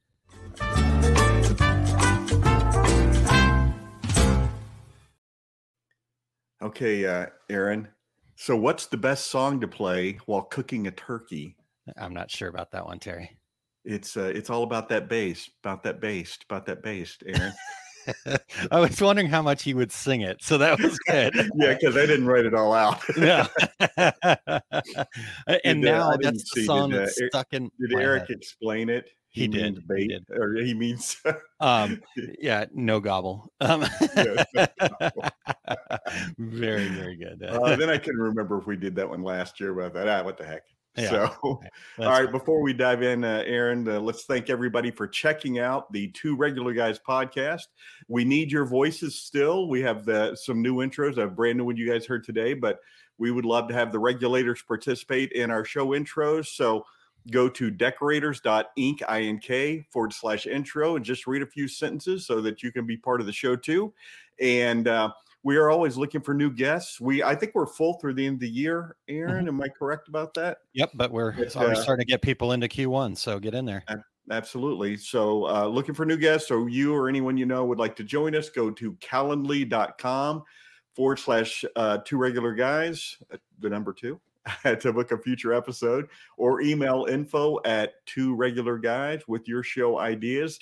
Okay, 6.62 7.05
uh, 7.05 7.27
Aaron. 7.50 7.88
So, 8.36 8.57
what's 8.57 8.88
the 8.88 8.98
best 8.98 9.27
song 9.27 9.62
to 9.62 9.67
play 9.67 10.19
while 10.25 10.41
cooking 10.41 10.88
a 10.88 10.91
turkey? 10.91 11.55
I'm 11.98 12.13
not 12.13 12.29
sure 12.29 12.50
about 12.50 12.71
that 12.71 12.86
one, 12.86 13.00
Terry. 13.00 13.38
It's 13.83 14.15
uh, 14.15 14.31
it's 14.35 14.50
all 14.50 14.63
about 14.63 14.89
that 14.89 15.09
bass, 15.09 15.50
about 15.63 15.83
that 15.83 16.00
bass, 16.00 16.38
about 16.47 16.65
that 16.67 16.83
bass, 16.83 17.17
Aaron. 17.25 17.53
I 18.71 18.79
was 18.79 19.00
wondering 19.01 19.27
how 19.27 19.41
much 19.41 19.63
he 19.63 19.73
would 19.73 19.91
sing 19.91 20.21
it, 20.21 20.41
so 20.41 20.57
that 20.57 20.79
was 20.79 20.97
good. 21.07 21.33
yeah, 21.55 21.73
because 21.73 21.97
I 21.97 22.05
didn't 22.05 22.25
write 22.25 22.45
it 22.45 22.53
all 22.53 22.73
out. 22.73 23.01
yeah. 23.17 23.47
and 25.63 25.81
did, 25.81 25.91
uh, 25.91 26.09
now 26.09 26.17
that's 26.19 26.53
the 26.53 26.65
song 26.65 26.91
did, 26.91 27.01
that's 27.01 27.21
uh, 27.21 27.27
stuck 27.29 27.53
in. 27.53 27.71
Did 27.79 27.93
Eric 27.93 28.27
head. 28.27 28.38
explain 28.38 28.89
it? 28.89 29.09
He, 29.29 29.41
he 29.41 29.47
did. 29.47 29.88
Bait, 29.88 30.01
he 30.01 30.07
did. 30.09 30.25
Or 30.31 30.55
he 30.55 30.73
means. 30.73 31.21
um, 31.59 32.01
yeah, 32.39 32.65
no 32.73 33.00
gobble. 33.00 33.51
Um, 33.61 33.85
very, 36.38 36.88
very 36.88 37.15
good. 37.15 37.41
Uh, 37.43 37.75
then 37.77 37.89
I 37.89 37.97
can 37.97 38.17
remember 38.17 38.59
if 38.59 38.67
we 38.67 38.75
did 38.75 38.95
that 38.95 39.09
one 39.09 39.23
last 39.23 39.59
year, 39.59 39.73
but 39.73 39.85
I 39.85 39.89
thought, 39.89 40.07
ah, 40.07 40.23
what 40.23 40.38
the 40.38 40.45
heck. 40.45 40.63
Yeah. 40.98 41.10
So, 41.10 41.62
all 42.00 42.05
right, 42.05 42.29
before 42.31 42.62
we 42.62 42.74
dive 42.74 43.01
in, 43.01 43.24
uh, 43.24 43.43
Aaron, 43.45 43.88
uh, 43.88 44.00
let's 44.00 44.25
thank 44.25 44.50
everybody 44.50 44.91
for 44.91 45.07
checking 45.07 45.60
out 45.60 45.91
the 45.93 46.10
Two 46.10 46.36
Regular 46.36 46.74
Guys 46.74 47.00
podcast. 47.00 47.67
We 48.10 48.25
need 48.25 48.51
your 48.51 48.65
voices 48.65 49.15
still. 49.15 49.69
We 49.69 49.81
have 49.81 50.03
the, 50.03 50.36
some 50.36 50.62
new 50.62 50.77
intros, 50.77 51.17
a 51.17 51.27
brand 51.27 51.57
new 51.57 51.65
one 51.65 51.77
you 51.77 51.89
guys 51.89 52.05
heard 52.05 52.25
today, 52.25 52.53
but 52.53 52.79
we 53.17 53.31
would 53.31 53.45
love 53.45 53.69
to 53.69 53.74
have 53.74 53.91
the 53.93 54.00
regulators 54.00 54.63
participate 54.67 55.31
in 55.31 55.50
our 55.50 55.63
show 55.63 55.88
intros. 55.88 56.48
So, 56.48 56.86
go 57.29 57.48
to 57.48 57.69
decorators.inc 57.69 58.71
ink 58.77 59.86
forward 59.91 60.12
slash 60.12 60.48
intro 60.48 60.95
and 60.95 61.05
just 61.05 61.27
read 61.27 61.41
a 61.41 61.48
few 61.48 61.67
sentences 61.67 62.25
so 62.25 62.41
that 62.41 62.63
you 62.63 62.71
can 62.71 62.86
be 62.86 62.98
part 62.98 63.21
of 63.21 63.27
the 63.27 63.33
show 63.33 63.55
too. 63.55 63.93
And 64.39 64.88
uh, 64.88 65.12
we 65.43 65.57
are 65.57 65.69
always 65.69 65.98
looking 65.98 66.21
for 66.21 66.33
new 66.33 66.51
guests. 66.51 67.01
We 67.01 67.24
I 67.24 67.36
think 67.36 67.53
we're 67.55 67.65
full 67.65 67.95
through 67.95 68.13
the 68.13 68.25
end 68.25 68.36
of 68.36 68.39
the 68.41 68.50
year. 68.50 68.95
Aaron, 69.07 69.48
am 69.48 69.62
I 69.62 69.69
correct 69.69 70.07
about 70.07 70.33
that? 70.36 70.60
Yep, 70.74 70.91
but 70.93 71.12
we're 71.12 71.31
But, 71.31 71.55
uh, 71.55 71.75
starting 71.75 72.05
to 72.05 72.12
get 72.12 72.21
people 72.21 72.51
into 72.51 72.67
Q1, 72.67 73.17
so 73.17 73.39
get 73.39 73.53
in 73.53 73.65
there. 73.65 73.83
Absolutely. 74.29 74.98
So, 74.98 75.48
uh, 75.48 75.65
looking 75.65 75.95
for 75.95 76.05
new 76.05 76.17
guests, 76.17 76.51
or 76.51 76.69
you 76.69 76.93
or 76.93 77.10
anyone 77.10 77.38
you 77.38 77.45
know 77.45 77.65
would 77.65 77.79
like 77.79 77.95
to 77.98 78.03
join 78.03 78.36
us, 78.36 78.50
go 78.50 78.69
to 78.71 78.93
calendly.com 78.93 80.43
forward 80.95 81.19
slash 81.19 81.65
uh, 81.75 81.98
two 82.05 82.17
regular 82.17 82.53
guys, 82.53 83.17
uh, 83.33 83.38
the 83.60 83.69
number 83.69 83.93
two, 83.93 84.21
to 84.79 84.93
book 84.93 85.12
a 85.12 85.17
future 85.17 85.53
episode, 85.53 86.07
or 86.38 86.62
email 86.62 87.07
info 87.10 87.60
at 87.65 87.93
two 88.05 88.36
regular 88.36 88.77
guys 88.77 89.21
with 89.27 89.48
your 89.48 89.63
show 89.63 89.98
ideas. 89.98 90.60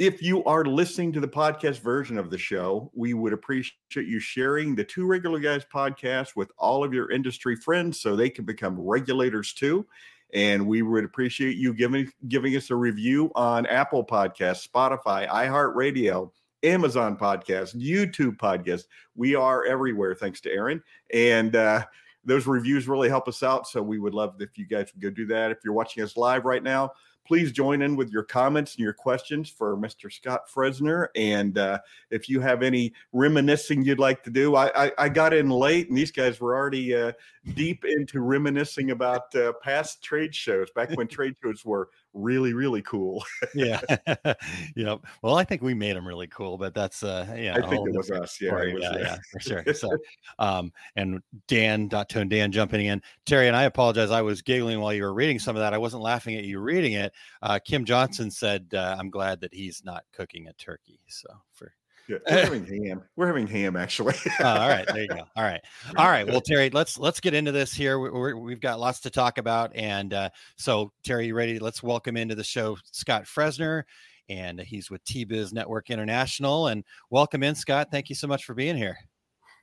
If 0.00 0.20
you 0.20 0.42
are 0.42 0.64
listening 0.64 1.12
to 1.12 1.20
the 1.20 1.28
podcast 1.28 1.78
version 1.78 2.18
of 2.18 2.28
the 2.28 2.38
show, 2.38 2.90
we 2.94 3.14
would 3.14 3.32
appreciate 3.32 4.08
you 4.08 4.18
sharing 4.18 4.74
the 4.74 4.82
Two 4.82 5.06
Regular 5.06 5.38
Guys 5.38 5.64
podcast 5.72 6.34
with 6.34 6.50
all 6.58 6.82
of 6.82 6.92
your 6.92 7.12
industry 7.12 7.54
friends 7.54 8.00
so 8.00 8.16
they 8.16 8.28
can 8.28 8.44
become 8.44 8.76
regulators 8.76 9.52
too. 9.52 9.86
And 10.32 10.66
we 10.66 10.82
would 10.82 11.04
appreciate 11.04 11.56
you 11.56 11.72
giving 11.72 12.10
giving 12.26 12.56
us 12.56 12.70
a 12.70 12.74
review 12.74 13.30
on 13.36 13.66
Apple 13.66 14.04
Podcasts, 14.04 14.68
Spotify, 14.68 15.28
iHeartRadio, 15.28 16.28
Amazon 16.64 17.16
Podcasts, 17.16 17.76
YouTube 17.76 18.36
Podcasts. 18.36 18.86
We 19.14 19.36
are 19.36 19.64
everywhere, 19.64 20.16
thanks 20.16 20.40
to 20.40 20.50
Aaron. 20.50 20.82
And 21.12 21.54
uh, 21.54 21.84
those 22.24 22.48
reviews 22.48 22.88
really 22.88 23.08
help 23.08 23.28
us 23.28 23.44
out. 23.44 23.68
So 23.68 23.80
we 23.80 24.00
would 24.00 24.14
love 24.14 24.34
if 24.40 24.58
you 24.58 24.66
guys 24.66 24.90
would 24.92 25.02
go 25.02 25.10
do 25.10 25.26
that. 25.26 25.52
If 25.52 25.58
you're 25.64 25.72
watching 25.72 26.02
us 26.02 26.16
live 26.16 26.44
right 26.44 26.64
now, 26.64 26.90
please 27.24 27.52
join 27.52 27.82
in 27.82 27.96
with 27.96 28.10
your 28.10 28.22
comments 28.22 28.74
and 28.74 28.80
your 28.80 28.92
questions 28.92 29.48
for 29.48 29.76
Mr. 29.76 30.12
Scott 30.12 30.48
Fresener. 30.48 31.08
And 31.16 31.56
uh, 31.58 31.80
if 32.10 32.28
you 32.28 32.40
have 32.40 32.62
any 32.62 32.92
reminiscing 33.12 33.84
you'd 33.84 33.98
like 33.98 34.22
to 34.24 34.30
do, 34.30 34.54
I, 34.54 34.86
I, 34.86 34.92
I 34.98 35.08
got 35.08 35.32
in 35.32 35.50
late 35.50 35.88
and 35.88 35.96
these 35.96 36.12
guys 36.12 36.40
were 36.40 36.54
already 36.54 36.94
uh, 36.94 37.12
deep 37.54 37.84
into 37.84 38.20
reminiscing 38.20 38.90
about 38.90 39.34
uh, 39.34 39.52
past 39.62 40.02
trade 40.02 40.34
shows 40.34 40.70
back 40.70 40.90
when 40.96 41.06
trade 41.08 41.34
shows 41.42 41.64
were 41.64 41.90
really, 42.14 42.54
really 42.54 42.82
cool. 42.82 43.24
yeah. 43.54 43.80
yep. 44.76 45.00
Well, 45.22 45.36
I 45.36 45.44
think 45.44 45.62
we 45.62 45.74
made 45.74 45.96
them 45.96 46.06
really 46.06 46.28
cool, 46.28 46.56
but 46.56 46.74
that's 46.74 47.02
uh 47.02 47.26
yeah. 47.36 47.56
I 47.56 47.68
think 47.68 47.88
it 47.88 47.94
was 47.94 48.10
us. 48.10 48.40
Yeah, 48.40 48.54
was, 48.54 48.74
yeah, 48.78 48.96
yeah, 48.96 49.16
for 49.30 49.40
sure. 49.40 49.74
So 49.74 49.90
um 50.38 50.72
and 50.96 51.20
Dan 51.48 51.88
dot 51.88 52.08
tone 52.08 52.28
Dan 52.28 52.52
jumping 52.52 52.86
in. 52.86 53.02
Terry 53.26 53.48
and 53.48 53.56
I 53.56 53.64
apologize. 53.64 54.10
I 54.10 54.22
was 54.22 54.42
giggling 54.42 54.80
while 54.80 54.94
you 54.94 55.02
were 55.02 55.14
reading 55.14 55.38
some 55.38 55.56
of 55.56 55.60
that. 55.60 55.74
I 55.74 55.78
wasn't 55.78 56.02
laughing 56.02 56.36
at 56.36 56.44
you 56.44 56.60
reading 56.60 56.94
it. 56.94 57.12
Uh 57.42 57.58
Kim 57.64 57.84
Johnson 57.84 58.30
said 58.30 58.66
uh, 58.74 58.96
I'm 58.98 59.10
glad 59.10 59.40
that 59.40 59.52
he's 59.52 59.82
not 59.84 60.04
cooking 60.12 60.48
a 60.48 60.52
turkey. 60.54 61.00
So 61.08 61.28
for 61.52 61.72
Yeah, 62.08 62.18
we're 62.28 62.40
having 62.44 62.84
ham. 62.84 63.02
We're 63.16 63.26
having 63.28 63.46
ham 63.46 63.76
actually. 63.76 64.14
Oh, 64.40 64.44
all 64.44 64.68
right, 64.68 64.86
there 64.86 65.02
you 65.02 65.08
go. 65.08 65.22
All 65.36 65.44
right, 65.44 65.60
all 65.96 66.08
right. 66.08 66.26
Well, 66.26 66.40
Terry, 66.40 66.70
let's 66.70 66.98
let's 66.98 67.20
get 67.20 67.32
into 67.34 67.52
this 67.52 67.72
here. 67.72 67.98
We- 67.98 68.10
We're, 68.10 68.36
we've 68.36 68.60
got 68.60 68.78
lots 68.80 69.00
to 69.00 69.10
talk 69.10 69.38
about, 69.38 69.74
and 69.74 70.12
uh, 70.12 70.30
so 70.56 70.92
Terry, 71.04 71.26
you 71.28 71.34
ready? 71.34 71.58
Let's 71.58 71.82
welcome 71.82 72.16
into 72.16 72.34
the 72.34 72.44
show 72.44 72.76
Scott 72.92 73.24
Fresener, 73.24 73.84
and 74.28 74.60
he's 74.60 74.90
with 74.90 75.02
T 75.04 75.24
Biz 75.24 75.52
Network 75.52 75.88
International. 75.90 76.68
And 76.68 76.84
welcome 77.10 77.42
in, 77.42 77.54
Scott. 77.54 77.88
Thank 77.90 78.08
you 78.10 78.14
so 78.14 78.26
much 78.26 78.44
for 78.44 78.54
being 78.54 78.76
here. 78.76 78.96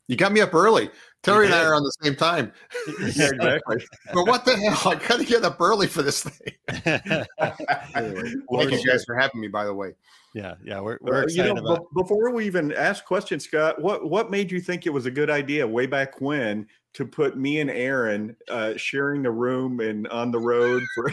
You 0.07 0.17
got 0.17 0.31
me 0.33 0.41
up 0.41 0.53
early. 0.53 0.89
Terry 1.23 1.45
and 1.45 1.53
I 1.55 1.63
are 1.63 1.75
on 1.75 1.83
the 1.83 1.93
same 2.01 2.15
time. 2.15 2.51
yeah, 2.99 3.29
exactly. 3.33 3.85
But 4.13 4.25
what 4.27 4.43
the 4.45 4.55
hell? 4.57 4.91
I 4.93 4.95
got 4.95 5.19
to 5.19 5.25
get 5.25 5.43
up 5.43 5.61
early 5.61 5.87
for 5.87 6.01
this 6.01 6.23
thing. 6.23 6.53
Anyway, 7.95 8.33
Thank 8.57 8.71
you 8.71 8.85
guys 8.85 9.03
for 9.05 9.15
having 9.17 9.41
me, 9.41 9.47
by 9.47 9.65
the 9.65 9.73
way. 9.73 9.91
yeah, 10.33 10.55
yeah. 10.63 10.79
We're 10.79 10.95
Uh, 10.95 10.97
we're 11.01 11.17
you 11.19 11.23
excited 11.25 11.55
know, 11.55 11.61
about. 11.73 11.79
be- 11.95 12.01
before 12.01 12.31
we 12.33 12.45
even 12.45 12.71
ask 12.73 13.05
questions, 13.05 13.43
Scott, 13.45 13.81
what 13.81 14.09
what 14.09 14.31
made 14.31 14.51
you 14.51 14.59
think 14.61 14.85
it 14.85 14.89
was 14.91 15.05
a 15.05 15.11
good 15.11 15.29
idea 15.29 15.67
way 15.67 15.85
back 15.85 16.19
when 16.21 16.67
to 16.93 17.05
put 17.05 17.37
me 17.37 17.59
and 17.59 17.69
Aaron 17.69 18.35
uh, 18.49 18.75
sharing 18.77 19.23
the 19.23 19.31
room 19.31 19.79
and 19.79 20.07
on 20.07 20.31
the 20.31 20.39
road 20.39 20.81
for? 20.95 21.11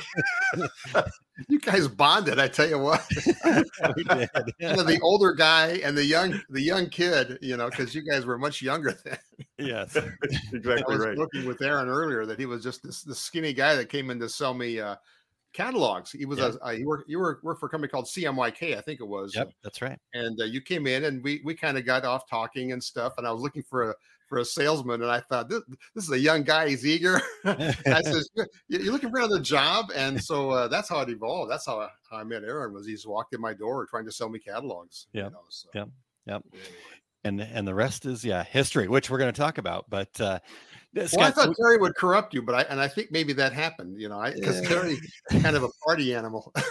You 1.48 1.60
guys 1.60 1.86
bonded, 1.86 2.38
I 2.40 2.48
tell 2.48 2.68
you 2.68 2.78
what. 2.78 3.04
we 3.96 4.04
did. 4.04 4.28
You 4.58 4.68
know, 4.76 4.82
the 4.82 4.98
older 5.02 5.32
guy 5.32 5.80
and 5.84 5.96
the 5.96 6.04
young 6.04 6.40
the 6.50 6.62
young 6.62 6.88
kid, 6.88 7.38
you 7.42 7.56
know, 7.56 7.68
because 7.70 7.94
you 7.94 8.02
guys 8.02 8.24
were 8.26 8.38
much 8.38 8.62
younger 8.62 8.92
then. 9.04 9.18
Yes. 9.58 9.96
exactly 10.22 10.48
I 10.52 10.54
exactly 10.56 10.96
was 10.96 11.06
right. 11.06 11.18
looking 11.18 11.44
with 11.46 11.60
Aaron 11.62 11.88
earlier 11.88 12.26
that 12.26 12.38
he 12.38 12.46
was 12.46 12.62
just 12.62 12.82
this, 12.82 13.02
this 13.02 13.18
skinny 13.18 13.52
guy 13.52 13.74
that 13.74 13.88
came 13.88 14.10
in 14.10 14.18
to 14.20 14.28
sell 14.28 14.54
me 14.54 14.80
uh, 14.80 14.96
catalogs. 15.52 16.12
He 16.12 16.24
was 16.24 16.38
Yeah. 16.38 16.52
a, 16.62 16.66
uh, 16.66 16.70
you 16.70 16.86
were 16.86 17.04
you 17.08 17.18
were 17.18 17.40
worked 17.42 17.60
for 17.60 17.66
a 17.66 17.68
company 17.70 17.90
called 17.90 18.06
CMYK, 18.06 18.76
I 18.76 18.80
think 18.80 19.00
it 19.00 19.08
was. 19.08 19.34
Yep, 19.34 19.52
that's 19.62 19.82
right. 19.82 19.98
and 20.14 20.40
uh, 20.40 20.44
you 20.44 20.60
came 20.60 20.86
in 20.86 21.04
and 21.04 21.22
we 21.22 21.40
we 21.44 21.54
kind 21.54 21.76
of 21.78 21.84
got 21.84 22.04
off 22.04 22.28
talking 22.28 22.72
and 22.72 22.82
stuff 22.82 23.12
and 23.18 23.26
i 23.26 23.30
was 23.32 23.42
looking 23.42 23.62
for 23.62 23.90
a 23.90 23.94
for 24.26 24.38
a 24.38 24.44
salesman 24.44 25.02
and 25.02 25.10
i 25.10 25.20
thought 25.20 25.48
this, 25.50 25.60
this 25.94 26.04
is 26.04 26.10
a 26.10 26.18
young 26.18 26.42
guy 26.42 26.66
he's 26.68 26.86
eager 26.86 27.20
i 27.44 28.00
says 28.02 28.28
"You- 28.34 28.46
you're 28.68 28.92
looking 28.92 29.10
for 29.10 29.18
another 29.18 29.38
job 29.40 29.90
and 29.94 30.18
so 30.22 30.50
uh, 30.50 30.68
that's 30.68 30.88
how 30.88 31.00
it 31.00 31.10
evolved 31.10 31.50
that's 31.50 31.66
how 31.66 31.80
I, 31.80 31.88
how 32.10 32.18
I 32.18 32.24
met 32.24 32.42
aaron 32.42 32.72
was 32.72 32.86
he's 32.86 33.06
walked 33.06 33.34
in 33.34 33.40
my 33.40 33.52
door 33.52 33.84
trying 33.86 34.06
to 34.06 34.12
sell 34.12 34.28
me 34.30 34.38
catalogs 34.38 35.08
you 35.12 35.22
Yep, 35.22 35.32
know, 35.32 35.42
so. 35.50 35.68
yep, 35.74 35.88
yep. 36.26 36.42
And 37.25 37.40
and 37.40 37.66
the 37.66 37.75
rest 37.75 38.06
is 38.06 38.25
yeah 38.25 38.44
history, 38.44 38.88
which 38.88 39.10
we're 39.10 39.18
going 39.18 39.32
to 39.32 39.38
talk 39.38 39.58
about. 39.58 39.88
But 39.90 40.20
uh, 40.20 40.38
well, 40.94 41.26
I 41.26 41.30
thought 41.30 41.54
Terry 41.60 41.76
would 41.76 41.94
corrupt 41.96 42.32
you, 42.34 42.42
but 42.42 42.54
I 42.54 42.62
and 42.62 42.80
I 42.80 42.88
think 42.88 43.10
maybe 43.10 43.32
that 43.34 43.52
happened. 43.52 44.00
You 44.00 44.08
know, 44.08 44.22
because 44.34 44.62
Yeah. 44.62 44.68
Terry 44.68 44.96
kind 45.42 45.56
of 45.56 45.62
a 45.62 45.68
party 45.84 46.14
animal. 46.14 46.52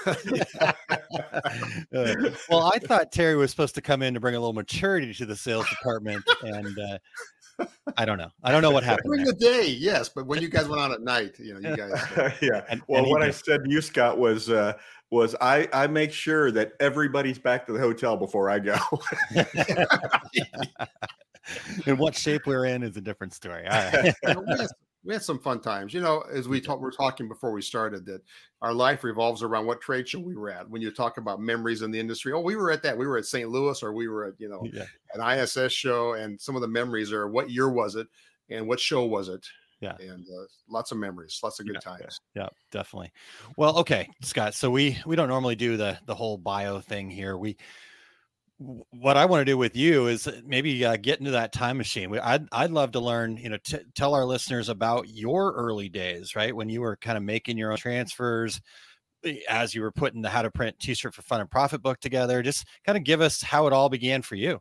Uh, 1.93 2.13
well, 2.49 2.71
I 2.73 2.79
thought 2.79 3.11
Terry 3.11 3.35
was 3.35 3.51
supposed 3.51 3.75
to 3.75 3.81
come 3.81 4.01
in 4.01 4.13
to 4.13 4.19
bring 4.19 4.35
a 4.35 4.39
little 4.39 4.53
maturity 4.53 5.13
to 5.15 5.25
the 5.25 5.35
sales 5.35 5.67
department, 5.69 6.23
and 6.41 6.77
uh, 7.59 7.65
I 7.95 8.05
don't 8.05 8.17
know. 8.17 8.29
I 8.43 8.51
don't 8.51 8.61
know 8.61 8.71
what 8.71 8.83
happened. 8.91 9.05
During 9.05 9.23
there. 9.23 9.33
the 9.33 9.39
day, 9.39 9.67
yes, 9.69 10.09
but 10.09 10.27
when 10.27 10.41
you 10.41 10.49
guys 10.49 10.67
went 10.67 10.81
out 10.81 10.91
at 10.91 11.01
night, 11.01 11.35
you 11.39 11.53
know, 11.59 11.69
you 11.69 11.75
guys. 11.77 11.91
uh, 12.17 12.31
yeah. 12.41 12.63
And- 12.69 12.81
well, 12.87 12.99
and 12.99 13.07
he 13.07 13.13
what 13.13 13.23
I 13.23 13.31
said 13.31 13.63
to 13.63 13.69
you, 13.69 13.81
Scott, 13.81 14.17
was 14.17 14.49
uh, 14.49 14.73
was 15.11 15.35
I 15.39 15.67
I 15.73 15.87
make 15.87 16.11
sure 16.11 16.51
that 16.51 16.73
everybody's 16.79 17.39
back 17.39 17.65
to 17.67 17.73
the 17.73 17.79
hotel 17.79 18.17
before 18.17 18.49
I 18.49 18.59
go. 18.59 18.77
and 21.85 21.97
what 21.97 22.15
shape 22.15 22.45
we're 22.45 22.65
in 22.65 22.83
is 22.83 22.97
a 22.97 23.01
different 23.01 23.33
story. 23.33 23.65
All 23.67 23.71
right. 23.71 24.13
we, 24.23 24.57
had, 24.57 24.67
we 25.03 25.13
had 25.13 25.23
some 25.23 25.39
fun 25.39 25.61
times. 25.61 25.93
You 25.93 26.01
know, 26.01 26.23
as 26.31 26.47
we 26.47 26.59
talk, 26.59 26.81
we're 26.81 26.91
talking 26.91 27.29
before 27.29 27.51
we 27.51 27.61
started 27.61 28.05
that 28.07 28.21
our 28.61 28.73
life 28.73 29.03
revolves 29.03 29.43
around 29.43 29.65
what 29.65 29.79
trade 29.79 30.09
show 30.09 30.19
we 30.19 30.35
were 30.35 30.49
at. 30.49 30.69
When 30.69 30.81
you 30.81 30.91
talk 30.91 31.17
about 31.17 31.39
memories 31.39 31.81
in 31.81 31.91
the 31.91 31.99
industry, 31.99 32.33
oh, 32.33 32.41
we 32.41 32.55
were 32.55 32.71
at 32.71 32.83
that. 32.83 32.97
We 32.97 33.07
were 33.07 33.17
at 33.17 33.25
St. 33.25 33.49
Louis, 33.49 33.81
or 33.81 33.93
we 33.93 34.09
were 34.09 34.25
at 34.25 34.33
you 34.39 34.49
know 34.49 34.65
yeah. 34.71 34.85
an 35.13 35.39
ISS 35.39 35.71
show, 35.71 36.13
and 36.13 36.39
some 36.39 36.55
of 36.55 36.61
the 36.61 36.67
memories 36.67 37.13
are 37.13 37.29
what 37.29 37.49
year 37.49 37.69
was 37.69 37.95
it, 37.95 38.07
and 38.49 38.67
what 38.67 38.79
show 38.79 39.05
was 39.05 39.29
it. 39.29 39.45
Yeah. 39.79 39.95
and 39.99 40.25
uh, 40.25 40.45
lots 40.67 40.91
of 40.91 40.97
memories, 40.97 41.39
lots 41.43 41.59
of 41.59 41.67
good 41.67 41.77
Yeah, 41.83 41.91
yeah. 41.91 41.97
times. 42.03 42.19
yeah 42.35 42.47
definitely 42.71 43.11
well 43.57 43.77
okay 43.77 44.09
scott 44.23 44.53
so 44.55 44.71
we 44.71 44.97
we 45.05 45.15
don't 45.15 45.27
normally 45.29 45.55
do 45.55 45.77
the 45.77 45.99
the 46.07 46.15
whole 46.15 46.37
bio 46.37 46.79
thing 46.79 47.09
here 47.11 47.37
we 47.37 47.57
what 48.57 49.17
i 49.17 49.25
want 49.25 49.41
to 49.41 49.45
do 49.45 49.55
with 49.55 49.75
you 49.75 50.07
is 50.07 50.27
maybe 50.43 50.83
uh, 50.83 50.97
get 50.97 51.19
into 51.19 51.29
that 51.29 51.53
time 51.53 51.77
machine 51.77 52.09
we, 52.09 52.17
I'd, 52.17 52.47
I'd 52.51 52.71
love 52.71 52.91
to 52.93 52.99
learn 52.99 53.37
you 53.37 53.49
know 53.49 53.57
t- 53.63 53.77
tell 53.93 54.15
our 54.15 54.25
listeners 54.25 54.69
about 54.69 55.07
your 55.09 55.53
early 55.53 55.89
days 55.89 56.35
right 56.35 56.55
when 56.55 56.67
you 56.69 56.81
were 56.81 56.95
kind 56.97 57.17
of 57.17 57.23
making 57.23 57.55
your 57.59 57.69
own 57.69 57.77
transfers 57.77 58.59
eh, 59.25 59.41
as 59.47 59.75
you 59.75 59.81
were 59.83 59.91
putting 59.91 60.23
the 60.23 60.29
how 60.29 60.41
to 60.41 60.49
print 60.49 60.79
t-shirt 60.79 61.13
for 61.13 61.21
fun 61.21 61.39
and 61.39 61.51
profit 61.51 61.83
book 61.83 61.99
together 61.99 62.41
just 62.41 62.65
kind 62.83 62.97
of 62.97 63.03
give 63.03 63.21
us 63.21 63.43
how 63.43 63.67
it 63.67 63.73
all 63.73 63.89
began 63.89 64.23
for 64.23 64.33
you 64.33 64.59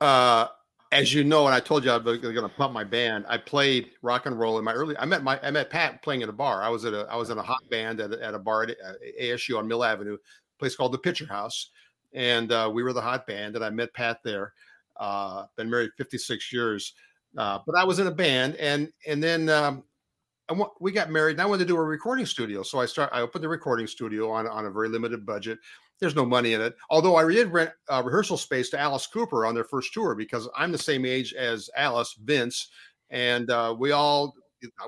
Uh, 0.00 0.46
as 0.92 1.12
you 1.14 1.24
know, 1.24 1.46
and 1.46 1.54
I 1.54 1.58
told 1.60 1.84
you 1.84 1.90
I 1.90 1.96
was 1.96 2.18
going 2.18 2.34
to 2.34 2.48
pump 2.48 2.72
my 2.72 2.84
band. 2.84 3.24
I 3.26 3.38
played 3.38 3.90
rock 4.02 4.26
and 4.26 4.38
roll 4.38 4.58
in 4.58 4.64
my 4.64 4.74
early. 4.74 4.96
I 4.98 5.06
met 5.06 5.24
my 5.24 5.40
I 5.42 5.50
met 5.50 5.70
Pat 5.70 6.02
playing 6.02 6.22
at 6.22 6.28
a 6.28 6.32
bar. 6.32 6.62
I 6.62 6.68
was 6.68 6.84
at 6.84 6.92
a 6.92 7.06
I 7.10 7.16
was 7.16 7.30
in 7.30 7.38
a 7.38 7.42
hot 7.42 7.62
band 7.70 8.00
at, 8.00 8.12
a- 8.12 8.22
at 8.22 8.34
a 8.34 8.38
bar 8.38 8.64
at 8.64 8.70
uh, 8.70 8.92
ASU 9.20 9.58
on 9.58 9.66
Mill 9.66 9.82
Avenue, 9.82 10.18
place 10.58 10.76
called 10.76 10.92
the 10.92 10.98
Pitcher 10.98 11.26
House, 11.26 11.70
and 12.12 12.52
uh, 12.52 12.70
we 12.72 12.82
were 12.82 12.92
the 12.92 13.00
hot 13.00 13.26
band. 13.26 13.56
And 13.56 13.64
I 13.64 13.70
met 13.70 13.92
Pat 13.94 14.18
there. 14.22 14.52
Uh, 15.00 15.46
been 15.56 15.70
married 15.70 15.90
56 15.96 16.52
years, 16.52 16.94
uh, 17.38 17.58
but 17.66 17.74
I 17.76 17.84
was 17.84 17.98
in 17.98 18.06
a 18.06 18.12
band, 18.12 18.56
and 18.56 18.92
and 19.06 19.22
then 19.22 19.48
um, 19.48 19.82
we 20.78 20.92
got 20.92 21.10
married, 21.10 21.32
and 21.32 21.40
I 21.40 21.46
wanted 21.46 21.60
to 21.64 21.68
do 21.68 21.76
a 21.76 21.82
recording 21.82 22.26
studio. 22.26 22.62
So 22.62 22.78
I 22.78 22.86
start 22.86 23.08
I 23.12 23.22
opened 23.22 23.42
the 23.42 23.48
recording 23.48 23.86
studio 23.86 24.30
on 24.30 24.46
on 24.46 24.66
a 24.66 24.70
very 24.70 24.90
limited 24.90 25.24
budget. 25.24 25.58
There's 26.02 26.16
no 26.16 26.26
money 26.26 26.54
in 26.54 26.60
it. 26.60 26.74
Although 26.90 27.14
I 27.14 27.24
did 27.30 27.52
rent 27.52 27.70
uh, 27.88 28.02
rehearsal 28.04 28.36
space 28.36 28.70
to 28.70 28.80
Alice 28.80 29.06
Cooper 29.06 29.46
on 29.46 29.54
their 29.54 29.62
first 29.62 29.92
tour 29.92 30.16
because 30.16 30.48
I'm 30.56 30.72
the 30.72 30.78
same 30.78 31.06
age 31.06 31.32
as 31.32 31.70
Alice, 31.76 32.18
Vince, 32.24 32.70
and 33.10 33.48
uh, 33.50 33.72
we 33.78 33.92
all 33.92 34.34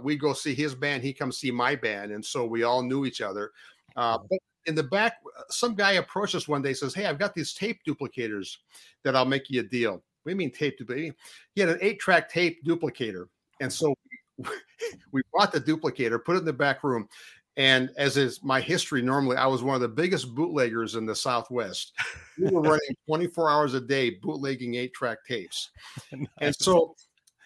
we 0.03 0.17
go 0.17 0.33
see 0.33 0.55
his 0.55 0.75
band, 0.75 1.05
he 1.05 1.13
comes 1.13 1.39
see 1.39 1.53
my 1.53 1.77
band, 1.77 2.11
and 2.11 2.25
so 2.25 2.45
we 2.45 2.65
all 2.65 2.83
knew 2.83 3.07
each 3.07 3.21
other. 3.21 3.53
Uh, 3.95 4.19
but 4.29 4.41
in 4.67 4.75
the 4.75 4.83
back, 4.83 5.19
some 5.51 5.77
guy 5.77 5.93
approached 5.93 6.35
us 6.35 6.49
one 6.49 6.63
day, 6.63 6.75
says, 6.75 6.95
"Hey, 6.95 7.07
I've 7.07 7.21
got 7.21 7.33
these 7.33 7.55
tape 7.55 7.79
duplicators 7.87 8.57
that 9.05 9.15
I'll 9.15 9.25
make 9.25 9.49
you 9.49 9.61
a 9.61 9.63
deal." 9.63 10.03
We 10.25 10.35
mean 10.35 10.51
tape 10.51 10.81
duplicator? 10.81 11.15
He 11.55 11.61
had 11.61 11.71
an 11.71 11.79
eight-track 11.81 12.29
tape 12.29 12.65
duplicator, 12.65 13.27
and 13.61 13.73
so 13.73 13.95
we 14.37 14.49
we 15.13 15.23
bought 15.33 15.53
the 15.53 15.61
duplicator, 15.61 16.25
put 16.25 16.35
it 16.35 16.41
in 16.41 16.45
the 16.45 16.53
back 16.53 16.83
room. 16.83 17.09
And 17.57 17.91
as 17.97 18.17
is 18.17 18.43
my 18.43 18.61
history, 18.61 19.01
normally 19.01 19.37
I 19.37 19.47
was 19.47 19.63
one 19.63 19.77
of 19.77 19.81
the 19.81 19.89
biggest 19.89 20.35
bootleggers 20.35 20.97
in 20.97 21.07
the 21.07 21.15
Southwest. 21.15 21.93
We 22.37 22.51
were 22.51 22.63
running 22.63 22.97
24 23.07 23.49
hours 23.49 23.75
a 23.75 23.81
day 23.81 24.11
bootlegging 24.11 24.75
eight 24.75 24.93
track 24.93 25.19
tapes. 25.25 25.71
And 26.41 26.55
so 26.57 26.97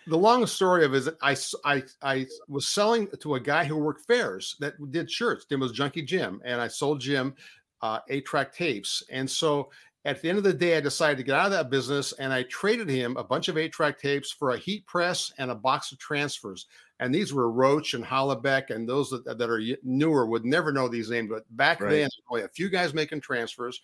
the 0.06 0.16
long 0.16 0.46
story 0.46 0.86
of 0.86 0.94
it 0.94 0.96
is 0.96 1.04
that 1.04 1.18
I, 1.20 1.36
I, 1.66 1.82
I 2.00 2.26
was 2.48 2.68
selling 2.68 3.06
to 3.20 3.34
a 3.34 3.40
guy 3.40 3.64
who 3.64 3.76
worked 3.76 4.06
fairs 4.06 4.56
that 4.60 4.74
did 4.90 5.10
shirts. 5.10 5.44
Name 5.50 5.60
was 5.60 5.72
Junkie 5.72 6.00
Jim. 6.00 6.40
And 6.42 6.58
I 6.58 6.68
sold 6.68 7.00
Jim 7.00 7.34
uh, 7.82 7.98
eight 8.08 8.24
track 8.24 8.54
tapes. 8.54 9.02
And 9.10 9.30
so 9.30 9.70
at 10.04 10.22
the 10.22 10.28
end 10.28 10.38
of 10.38 10.44
the 10.44 10.52
day, 10.52 10.76
I 10.76 10.80
decided 10.80 11.18
to 11.18 11.22
get 11.24 11.34
out 11.34 11.46
of 11.46 11.52
that 11.52 11.70
business 11.70 12.12
and 12.12 12.32
I 12.32 12.44
traded 12.44 12.88
him 12.88 13.16
a 13.16 13.24
bunch 13.24 13.48
of 13.48 13.58
eight 13.58 13.72
track 13.72 13.98
tapes 13.98 14.30
for 14.30 14.50
a 14.50 14.58
heat 14.58 14.86
press 14.86 15.32
and 15.38 15.50
a 15.50 15.54
box 15.54 15.92
of 15.92 15.98
transfers. 15.98 16.66
And 17.00 17.14
these 17.14 17.32
were 17.32 17.50
Roach 17.50 17.94
and 17.94 18.04
Hollebeck, 18.04 18.70
and 18.70 18.88
those 18.88 19.10
that, 19.10 19.24
that 19.38 19.50
are 19.50 19.62
newer 19.84 20.26
would 20.26 20.44
never 20.44 20.72
know 20.72 20.88
these 20.88 21.10
names. 21.10 21.28
But 21.30 21.44
back 21.56 21.80
Right. 21.80 21.90
then, 21.90 22.08
only 22.30 22.42
a 22.42 22.48
few 22.48 22.68
guys 22.68 22.94
making 22.94 23.20
transfers. 23.20 23.80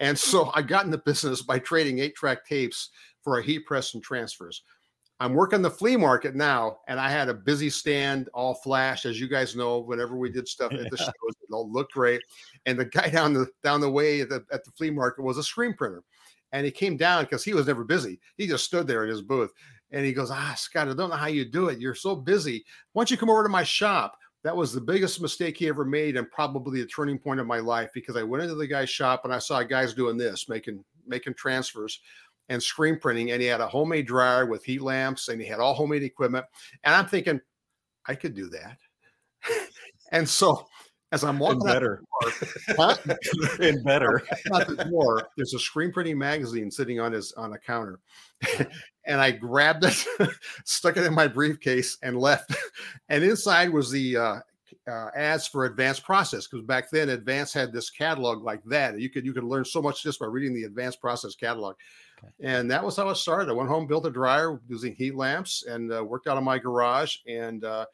And 0.00 0.18
so 0.18 0.50
I 0.54 0.62
got 0.62 0.84
in 0.84 0.90
the 0.90 0.98
business 0.98 1.42
by 1.42 1.58
trading 1.58 1.98
eight 1.98 2.14
track 2.16 2.46
tapes 2.46 2.90
for 3.22 3.38
a 3.38 3.42
heat 3.42 3.66
press 3.66 3.94
and 3.94 4.02
transfers. 4.02 4.62
I'm 5.20 5.34
working 5.34 5.60
the 5.60 5.70
flea 5.70 5.98
market 5.98 6.34
now, 6.34 6.78
and 6.88 6.98
I 6.98 7.10
had 7.10 7.28
a 7.28 7.34
busy 7.34 7.68
stand, 7.68 8.30
all 8.32 8.54
flash, 8.54 9.04
as 9.04 9.20
you 9.20 9.28
guys 9.28 9.54
know. 9.54 9.78
Whenever 9.78 10.16
we 10.16 10.30
did 10.30 10.48
stuff 10.48 10.72
at 10.72 10.90
the 10.90 10.96
shows, 10.96 11.12
it 11.42 11.52
all 11.52 11.70
looked 11.70 11.92
great. 11.92 12.22
And 12.64 12.78
the 12.78 12.86
guy 12.86 13.10
down 13.10 13.34
the 13.34 13.46
down 13.62 13.82
the 13.82 13.90
way 13.90 14.22
at 14.22 14.30
the, 14.30 14.44
at 14.50 14.64
the 14.64 14.70
flea 14.70 14.90
market 14.90 15.22
was 15.22 15.36
a 15.36 15.42
screen 15.42 15.74
printer, 15.74 16.02
and 16.52 16.64
he 16.64 16.72
came 16.72 16.96
down 16.96 17.24
because 17.24 17.44
he 17.44 17.52
was 17.52 17.66
never 17.66 17.84
busy. 17.84 18.18
He 18.38 18.46
just 18.46 18.64
stood 18.64 18.86
there 18.86 19.04
in 19.04 19.10
his 19.10 19.20
booth, 19.20 19.52
and 19.90 20.06
he 20.06 20.14
goes, 20.14 20.30
"Ah, 20.30 20.54
Scott, 20.56 20.88
I 20.88 20.94
don't 20.94 21.10
know 21.10 21.16
how 21.16 21.26
you 21.26 21.44
do 21.44 21.68
it. 21.68 21.80
You're 21.80 21.94
so 21.94 22.16
busy. 22.16 22.64
Why 22.94 23.00
don't 23.00 23.10
you 23.10 23.18
come 23.18 23.30
over 23.30 23.42
to 23.42 23.50
my 23.50 23.64
shop?" 23.64 24.16
That 24.42 24.56
was 24.56 24.72
the 24.72 24.80
biggest 24.80 25.20
mistake 25.20 25.58
he 25.58 25.68
ever 25.68 25.84
made, 25.84 26.16
and 26.16 26.30
probably 26.30 26.80
the 26.80 26.86
turning 26.86 27.18
point 27.18 27.40
of 27.40 27.46
my 27.46 27.58
life 27.58 27.90
because 27.92 28.16
I 28.16 28.22
went 28.22 28.42
into 28.42 28.54
the 28.54 28.66
guy's 28.66 28.88
shop 28.88 29.26
and 29.26 29.34
I 29.34 29.38
saw 29.38 29.62
guys 29.62 29.92
doing 29.92 30.16
this, 30.16 30.48
making 30.48 30.82
making 31.06 31.34
transfers 31.34 32.00
and 32.50 32.62
screen 32.62 32.98
printing, 32.98 33.30
and 33.30 33.40
he 33.40 33.48
had 33.48 33.60
a 33.60 33.68
homemade 33.68 34.06
dryer 34.06 34.44
with 34.44 34.64
heat 34.64 34.82
lamps, 34.82 35.28
and 35.28 35.40
he 35.40 35.46
had 35.46 35.60
all 35.60 35.72
homemade 35.72 36.02
equipment. 36.02 36.44
And 36.84 36.94
I'm 36.94 37.06
thinking, 37.06 37.40
I 38.06 38.14
could 38.14 38.34
do 38.34 38.50
that. 38.50 38.76
and 40.12 40.28
so, 40.28 40.66
as 41.12 41.24
I'm 41.24 41.38
walking 41.38 41.60
out 41.68 41.74
better. 41.74 42.02
door, 42.76 42.94
and 43.60 43.84
better. 43.84 44.22
out 44.52 44.66
the 44.66 44.84
door, 44.90 45.28
there's 45.36 45.54
a 45.54 45.58
screen 45.58 45.92
printing 45.92 46.18
magazine 46.18 46.70
sitting 46.70 47.00
on 47.00 47.12
his 47.12 47.32
on 47.32 47.52
a 47.52 47.58
counter. 47.58 48.00
and 49.06 49.20
I 49.20 49.30
grabbed 49.30 49.84
it, 49.84 50.06
stuck 50.64 50.96
it 50.96 51.06
in 51.06 51.14
my 51.14 51.28
briefcase, 51.28 51.98
and 52.02 52.18
left. 52.18 52.54
and 53.08 53.22
inside 53.22 53.70
was 53.70 53.90
the 53.92 54.16
uh, 54.16 54.36
uh, 54.88 55.10
ads 55.14 55.46
for 55.46 55.66
Advanced 55.66 56.04
Process 56.04 56.46
because 56.46 56.64
back 56.64 56.90
then 56.90 57.10
Advanced 57.10 57.54
had 57.54 57.72
this 57.72 57.90
catalog 57.90 58.42
like 58.42 58.62
that. 58.64 58.98
You 58.98 59.08
could 59.08 59.24
you 59.24 59.32
could 59.32 59.44
learn 59.44 59.64
so 59.64 59.80
much 59.80 60.02
just 60.02 60.18
by 60.18 60.26
reading 60.26 60.54
the 60.54 60.64
Advanced 60.64 61.00
Process 61.00 61.34
catalog. 61.34 61.76
And 62.40 62.70
that 62.70 62.84
was 62.84 62.96
how 62.96 63.08
it 63.10 63.16
started. 63.16 63.48
I 63.48 63.52
went 63.52 63.68
home, 63.68 63.86
built 63.86 64.06
a 64.06 64.10
dryer 64.10 64.60
using 64.68 64.94
heat 64.94 65.14
lamps, 65.14 65.64
and 65.68 65.92
uh, 65.92 66.04
worked 66.04 66.26
out 66.26 66.36
of 66.36 66.44
my 66.44 66.58
garage. 66.58 67.16
And 67.26 67.64
uh, 67.64 67.86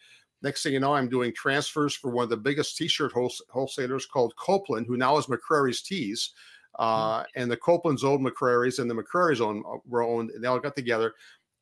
next 0.43 0.63
thing 0.63 0.73
you 0.73 0.81
know, 0.81 0.95
I'm 0.95 1.09
doing 1.09 1.33
transfers 1.35 1.95
for 1.95 2.11
one 2.11 2.25
of 2.25 2.31
the 2.31 2.37
biggest 2.37 2.77
T-shirt 2.77 3.13
wholes- 3.13 3.43
wholesalers 3.51 4.07
called 4.07 4.35
Copeland, 4.37 4.87
who 4.87 4.97
now 4.97 5.17
is 5.19 5.27
McCrary's 5.27 5.83
Tees. 5.83 6.33
Uh, 6.79 7.25
and 7.35 7.51
the 7.51 7.57
Copelands 7.57 8.05
owned 8.05 8.25
McCrary's, 8.25 8.79
and 8.79 8.91
the 8.91 8.95
McCrary's 8.95 9.41
own 9.41 9.63
were 9.87 10.03
owned. 10.03 10.31
And 10.31 10.45
They 10.45 10.49
all 10.49 10.61
got 10.61 10.77
together 10.77 11.15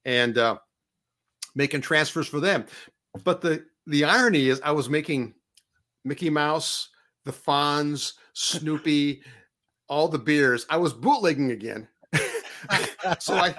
and 0.04 0.36
uh, 0.38 0.58
making 1.54 1.82
transfers 1.82 2.26
for 2.26 2.40
them. 2.40 2.66
But 3.22 3.40
the 3.40 3.64
the 3.86 4.04
irony 4.04 4.48
is, 4.48 4.60
I 4.64 4.72
was 4.72 4.88
making 4.88 5.34
Mickey 6.04 6.30
Mouse, 6.30 6.88
the 7.24 7.32
Fonz, 7.32 8.14
Snoopy, 8.32 9.22
all 9.88 10.08
the 10.08 10.18
beers. 10.18 10.66
I 10.68 10.78
was 10.78 10.92
bootlegging 10.92 11.52
again. 11.52 11.86
so 13.18 13.34
I 13.34 13.54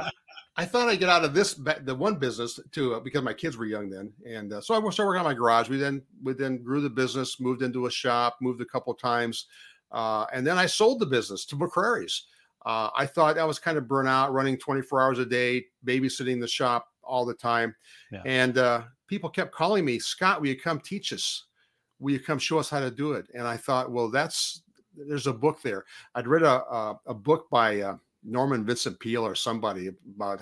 I 0.57 0.65
thought 0.65 0.87
I'd 0.87 0.99
get 0.99 1.09
out 1.09 1.25
of 1.25 1.33
this 1.33 1.53
the 1.53 1.95
one 1.95 2.15
business 2.15 2.59
too 2.71 2.95
uh, 2.95 2.99
because 2.99 3.23
my 3.23 3.33
kids 3.33 3.57
were 3.57 3.65
young 3.65 3.89
then, 3.89 4.11
and 4.27 4.53
uh, 4.53 4.61
so 4.61 4.73
I 4.73 4.79
started 4.91 5.05
working 5.05 5.19
on 5.19 5.25
my 5.25 5.33
garage. 5.33 5.69
We 5.69 5.77
then 5.77 6.01
we 6.23 6.33
then 6.33 6.63
grew 6.63 6.81
the 6.81 6.89
business, 6.89 7.39
moved 7.39 7.61
into 7.61 7.87
a 7.87 7.91
shop, 7.91 8.37
moved 8.41 8.61
a 8.61 8.65
couple 8.65 8.93
times, 8.93 9.47
uh, 9.91 10.25
and 10.33 10.47
then 10.47 10.57
I 10.57 10.65
sold 10.65 10.99
the 10.99 11.05
business 11.05 11.45
to 11.47 11.55
McCrary's. 11.55 12.25
Uh, 12.65 12.89
I 12.95 13.05
thought 13.05 13.37
I 13.37 13.43
was 13.43 13.59
kind 13.59 13.77
of 13.77 13.87
burnt 13.87 14.07
out, 14.07 14.33
running 14.33 14.57
24 14.57 14.99
hours 15.01 15.19
a 15.19 15.25
day, 15.25 15.65
babysitting 15.85 16.39
the 16.41 16.47
shop 16.47 16.87
all 17.03 17.23
the 17.23 17.33
time, 17.35 17.75
Yeah. 18.11 18.23
and 18.25 18.57
uh, 18.57 18.83
people 19.07 19.29
kept 19.29 19.51
calling 19.53 19.85
me, 19.85 19.99
Scott, 19.99 20.41
will 20.41 20.47
you 20.47 20.59
come 20.59 20.79
teach 20.79 21.13
us? 21.13 21.45
Will 21.99 22.13
you 22.13 22.19
come 22.19 22.39
show 22.39 22.57
us 22.57 22.69
how 22.69 22.79
to 22.79 22.89
do 22.89 23.11
it? 23.13 23.27
And 23.35 23.47
I 23.47 23.55
thought, 23.57 23.91
well, 23.91 24.09
that's 24.09 24.63
there's 24.97 25.27
a 25.27 25.33
book 25.33 25.61
there. 25.61 25.83
I'd 26.15 26.27
read 26.27 26.43
a 26.43 26.63
a, 26.63 26.99
a 27.07 27.13
book 27.13 27.47
by 27.51 27.81
uh, 27.81 27.97
Norman 28.25 28.65
Vincent 28.65 28.99
Peale 28.99 29.25
or 29.25 29.35
somebody 29.35 29.89
about 30.15 30.41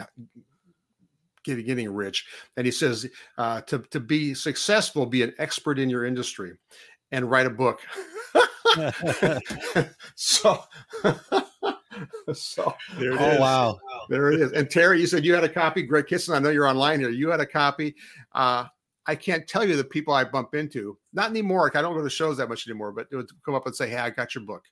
getting 1.44 1.66
getting 1.66 1.94
rich, 1.94 2.26
and 2.58 2.66
he 2.66 2.72
says 2.72 3.08
uh, 3.38 3.62
to 3.62 3.80
to 3.80 4.00
be 4.00 4.34
successful, 4.34 5.06
be 5.06 5.24
an 5.24 5.34
expert 5.38 5.80
in 5.80 5.90
your 5.90 6.06
industry, 6.06 6.54
and 7.12 7.30
write 7.30 7.46
a 7.46 7.50
book. 7.50 7.82
so. 10.16 10.64
so 12.34 12.74
There 12.98 13.12
it 13.12 13.22
oh 13.22 13.32
is. 13.32 13.40
wow. 13.40 13.80
there 14.10 14.32
it 14.32 14.42
is. 14.42 14.52
And 14.54 14.70
Terry, 14.70 15.00
you 15.00 15.08
said 15.08 15.24
you 15.26 15.34
had 15.34 15.44
a 15.44 15.50
copy. 15.50 15.84
Greg 15.84 16.08
Kitson, 16.08 16.34
I 16.34 16.40
know 16.40 16.50
you're 16.50 16.68
online 16.68 17.00
here. 17.00 17.10
You 17.10 17.30
had 17.30 17.40
a 17.40 17.46
copy. 17.46 17.96
Uh, 18.34 18.66
I 19.06 19.16
can't 19.16 19.48
tell 19.48 19.68
you 19.68 19.76
the 19.76 19.84
people 19.84 20.14
I 20.14 20.24
bump 20.24 20.56
into. 20.56 20.98
Not 21.14 21.30
anymore. 21.30 21.72
I 21.76 21.82
don't 21.82 21.94
go 21.94 22.02
to 22.04 22.10
shows 22.10 22.38
that 22.38 22.50
much 22.50 22.68
anymore, 22.68 22.92
but 22.94 23.08
it 23.12 23.16
would 23.16 23.30
come 23.46 23.54
up 23.54 23.66
and 23.66 23.76
say, 23.76 23.90
Hey, 23.90 23.98
I 23.98 24.10
got 24.10 24.34
your 24.34 24.44
book. 24.46 24.64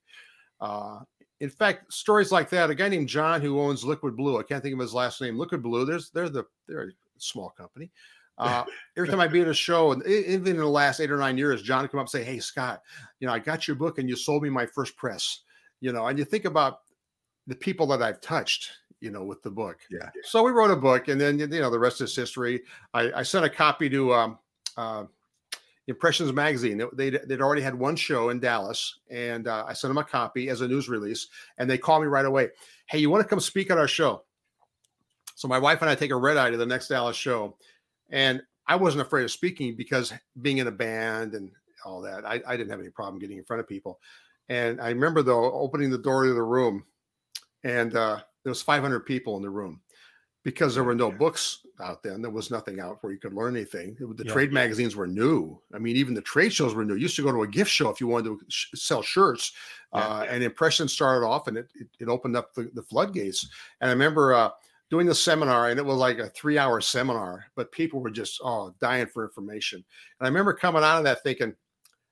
Uh, 0.60 1.00
in 1.42 1.50
fact, 1.50 1.92
stories 1.92 2.32
like 2.32 2.50
that, 2.52 2.70
a 2.70 2.76
guy 2.76 2.88
named 2.88 3.10
John 3.10 3.42
who 3.42 3.60
owns 3.60 3.84
Liquid 3.84 4.16
Blue, 4.16 4.40
I 4.40 4.44
can't 4.44 4.62
think 4.62 4.76
of 4.76 4.80
his 4.80 4.94
last 4.94 5.20
name. 5.20 5.40
Liquid 5.40 5.64
Blue, 5.64 5.86
there's 5.86 6.12
they're 6.12 6.30
the 6.30 6.46
they're 6.68 6.84
a 6.84 6.92
small 7.18 7.50
company. 7.50 7.92
Uh, 8.38 8.64
every 8.96 9.08
time 9.08 9.20
I'd 9.20 9.32
be 9.32 9.42
at 9.42 9.48
a 9.48 9.54
show, 9.54 9.92
and 9.92 10.06
even 10.06 10.48
in 10.48 10.58
the 10.58 10.66
last 10.66 11.00
eight 11.00 11.12
or 11.12 11.18
nine 11.18 11.38
years, 11.38 11.62
John 11.62 11.82
would 11.82 11.92
come 11.92 12.00
up 12.00 12.06
and 12.06 12.10
say, 12.10 12.24
Hey, 12.24 12.40
Scott, 12.40 12.82
you 13.20 13.28
know, 13.28 13.34
I 13.34 13.40
got 13.40 13.68
your 13.68 13.76
book 13.76 14.00
and 14.00 14.08
you 14.08 14.16
sold 14.16 14.44
me 14.44 14.50
my 14.50 14.66
first 14.66 14.96
press. 14.96 15.42
You 15.80 15.92
know, 15.92 16.08
and 16.08 16.18
you 16.18 16.26
think 16.26 16.46
about 16.46 16.80
the 17.48 17.56
people 17.56 17.88
that 17.88 18.04
I've 18.04 18.22
touched, 18.22 18.72
you 19.00 19.10
know, 19.10 19.24
with 19.24 19.42
the 19.42 19.50
book. 19.50 19.80
Yeah. 19.90 20.10
So 20.24 20.44
we 20.44 20.52
wrote 20.52 20.72
a 20.72 20.76
book, 20.76 21.08
and 21.08 21.20
then 21.20 21.40
you 21.40 21.48
know 21.48 21.72
the 21.72 21.80
rest 21.80 22.02
is 22.02 22.16
history. 22.16 22.62
I, 22.94 23.12
I 23.14 23.24
sent 23.24 23.46
a 23.46 23.50
copy 23.50 23.90
to 23.90 24.14
um, 24.14 24.40
uh, 24.78 25.06
Impressions 25.92 26.34
Magazine. 26.34 26.82
They 26.94 27.12
they'd 27.12 27.42
already 27.42 27.62
had 27.62 27.76
one 27.76 27.96
show 27.96 28.30
in 28.30 28.40
Dallas, 28.40 29.00
and 29.10 29.48
uh, 29.48 29.66
I 29.68 29.74
sent 29.74 29.90
them 29.90 29.98
a 29.98 30.04
copy 30.04 30.50
as 30.50 30.62
a 30.62 30.68
news 30.68 30.90
release, 30.90 31.28
and 31.58 31.70
they 31.70 31.78
called 31.78 32.02
me 32.02 32.08
right 32.08 32.26
away. 32.26 32.50
Hey, 32.88 32.98
you 32.98 33.10
want 33.10 33.22
to 33.24 33.28
come 33.28 33.40
speak 33.40 33.70
at 33.70 33.78
our 33.78 33.88
show? 33.88 34.24
So 35.36 35.48
my 35.48 35.60
wife 35.60 35.82
and 35.82 35.90
I 35.90 35.96
take 35.96 36.12
a 36.12 36.16
red 36.16 36.38
eye 36.38 36.50
to 36.50 36.58
the 36.58 36.66
next 36.66 36.88
Dallas 36.88 37.16
show, 37.16 37.58
and 38.10 38.42
I 38.68 38.76
wasn't 38.76 39.02
afraid 39.02 39.24
of 39.24 39.32
speaking 39.32 39.76
because 39.76 40.14
being 40.42 40.58
in 40.58 40.68
a 40.68 40.72
band 40.72 41.34
and 41.34 41.52
all 41.86 42.02
that, 42.02 42.26
I, 42.26 42.42
I 42.48 42.58
didn't 42.58 42.70
have 42.70 42.80
any 42.80 42.90
problem 42.90 43.20
getting 43.20 43.38
in 43.38 43.44
front 43.44 43.60
of 43.60 43.68
people. 43.68 44.00
And 44.50 44.82
I 44.82 44.90
remember 44.90 45.22
though 45.22 45.52
opening 45.52 45.90
the 45.90 45.98
door 45.98 46.26
to 46.26 46.34
the 46.34 46.42
room, 46.42 46.84
and 47.64 47.96
uh, 47.96 48.20
there 48.44 48.52
was 48.52 48.62
500 48.62 49.02
people 49.02 49.36
in 49.38 49.44
the 49.44 49.50
room 49.50 49.82
because 50.44 50.74
there 50.74 50.84
were 50.84 50.96
no 50.96 51.12
books 51.12 51.66
out 51.82 52.04
then. 52.04 52.22
There 52.22 52.32
was 52.32 52.52
nothing 52.52 52.80
out 52.80 52.98
where 53.02 53.12
you 53.12 53.20
could 53.20 53.34
learn 53.34 53.56
anything. 53.56 53.96
The 54.00 54.24
Yeah. 54.26 54.32
trade 54.32 54.54
magazines 54.54 54.96
were 54.96 55.08
new. 55.08 55.60
I 55.74 55.80
mean, 55.80 55.96
even 55.98 56.14
the 56.14 56.22
trade 56.22 56.54
shows 56.54 56.74
were 56.74 56.86
new. 56.86 56.96
You 56.96 57.02
used 57.02 57.16
to 57.18 57.24
go 57.24 57.32
to 57.32 57.44
a 57.44 57.48
gift 57.48 57.72
show 57.72 57.90
if 57.90 58.00
you 58.00 58.08
wanted 58.08 58.26
to 58.26 58.46
sh- 58.50 58.68
sell 58.76 59.02
shirts. 59.02 59.54
Uh, 59.94 60.26
and 60.30 60.44
impressions 60.44 60.94
started 60.94 61.26
off, 61.26 61.48
and 61.48 61.58
it 61.58 61.70
it, 61.76 61.88
it 62.00 62.08
opened 62.08 62.38
up 62.38 62.54
the, 62.54 62.70
the 62.74 62.84
floodgates. 62.84 63.50
And 63.82 63.90
I 63.90 63.94
remember 63.94 64.34
uh, 64.34 64.52
doing 64.90 65.06
the 65.08 65.16
seminar, 65.16 65.70
and 65.70 65.80
it 65.80 65.86
was 65.86 65.98
like 65.98 66.20
a 66.20 66.30
three-hour 66.30 66.80
seminar, 66.82 67.46
but 67.56 67.72
people 67.72 68.00
were 68.00 68.10
just 68.12 68.40
oh 68.44 68.74
dying 68.80 69.08
for 69.08 69.26
information. 69.26 69.84
And 70.20 70.26
I 70.26 70.30
remember 70.30 70.54
coming 70.54 70.84
out 70.84 71.00
of 71.00 71.04
that 71.04 71.24
thinking, 71.24 71.54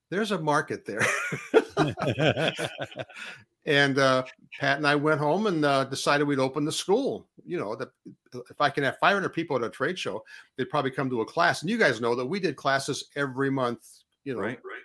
"There's 0.09 0.31
a 0.31 0.39
market 0.39 0.85
there." 0.85 1.05
and 3.65 3.97
uh, 3.99 4.23
Pat 4.59 4.77
and 4.77 4.87
I 4.87 4.95
went 4.95 5.19
home 5.19 5.47
and 5.47 5.63
uh, 5.65 5.83
decided 5.85 6.25
we'd 6.27 6.39
open 6.39 6.65
the 6.65 6.71
school. 6.71 7.27
You 7.45 7.59
know, 7.59 7.75
that 7.75 7.89
if 8.49 8.61
I 8.61 8.69
can 8.69 8.83
have 8.83 8.97
500 8.99 9.29
people 9.29 9.55
at 9.55 9.63
a 9.63 9.69
trade 9.69 9.97
show, 9.97 10.23
they'd 10.57 10.69
probably 10.69 10.91
come 10.91 11.09
to 11.09 11.21
a 11.21 11.25
class. 11.25 11.61
And 11.61 11.69
you 11.69 11.77
guys 11.77 11.99
know 12.01 12.15
that 12.15 12.25
we 12.25 12.39
did 12.39 12.55
classes 12.55 13.05
every 13.15 13.49
month. 13.49 13.85
You 14.23 14.33
know, 14.35 14.41
Right. 14.41 14.59
right 14.63 14.83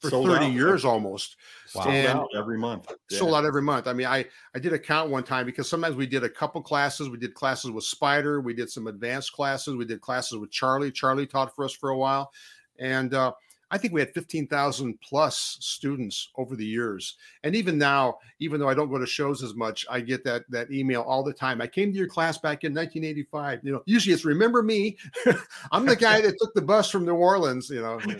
for 0.00 0.10
Sold 0.10 0.26
30 0.28 0.46
out. 0.46 0.52
years 0.52 0.84
almost. 0.84 1.36
Sold 1.66 1.86
And- 1.86 2.18
out 2.18 2.28
every 2.36 2.58
month. 2.58 2.92
Sold 3.10 3.34
out 3.34 3.44
every 3.44 3.62
month. 3.62 3.86
I 3.86 3.92
mean, 3.92 4.06
I 4.06 4.26
I 4.54 4.58
did 4.58 4.72
a 4.72 4.78
count 4.78 5.10
one 5.10 5.24
time 5.24 5.46
because 5.46 5.68
sometimes 5.68 5.96
we 5.96 6.06
did 6.06 6.22
a 6.24 6.28
couple 6.28 6.62
classes. 6.62 7.08
We 7.08 7.18
did 7.18 7.34
classes 7.34 7.70
with 7.70 7.84
Spider. 7.84 8.40
We 8.40 8.54
did 8.54 8.70
some 8.70 8.86
advanced 8.86 9.32
classes. 9.32 9.74
We 9.74 9.84
did 9.84 10.00
classes 10.00 10.38
with 10.38 10.50
Charlie. 10.50 10.92
Charlie 10.92 11.26
taught 11.26 11.54
for 11.54 11.64
us 11.64 11.72
for 11.72 11.90
a 11.90 11.96
while, 11.96 12.32
and 12.78 13.14
uh, 13.14 13.32
I 13.74 13.76
think 13.76 13.92
we 13.92 14.00
had 14.00 14.14
15,000 14.14 15.00
plus 15.00 15.56
students 15.58 16.30
over 16.36 16.54
the 16.54 16.64
years. 16.64 17.16
And 17.42 17.56
even 17.56 17.76
now, 17.76 18.18
even 18.38 18.60
though 18.60 18.68
I 18.68 18.74
don't 18.74 18.88
go 18.88 18.98
to 18.98 19.06
shows 19.06 19.42
as 19.42 19.56
much, 19.56 19.84
I 19.90 19.98
get 20.00 20.22
that 20.22 20.44
that 20.50 20.70
email 20.70 21.02
all 21.02 21.24
the 21.24 21.32
time. 21.32 21.60
I 21.60 21.66
came 21.66 21.90
to 21.90 21.98
your 21.98 22.06
class 22.06 22.38
back 22.38 22.62
in 22.62 22.72
1985. 22.72 23.64
You 23.64 23.72
know, 23.72 23.82
usually 23.86 24.14
it's 24.14 24.24
remember 24.24 24.62
me. 24.62 24.96
I'm 25.72 25.86
the 25.86 25.96
guy 25.96 26.20
that 26.20 26.36
took 26.38 26.54
the 26.54 26.62
bus 26.62 26.88
from 26.88 27.04
New 27.04 27.16
Orleans, 27.16 27.68
you 27.68 27.82
know. 27.82 28.00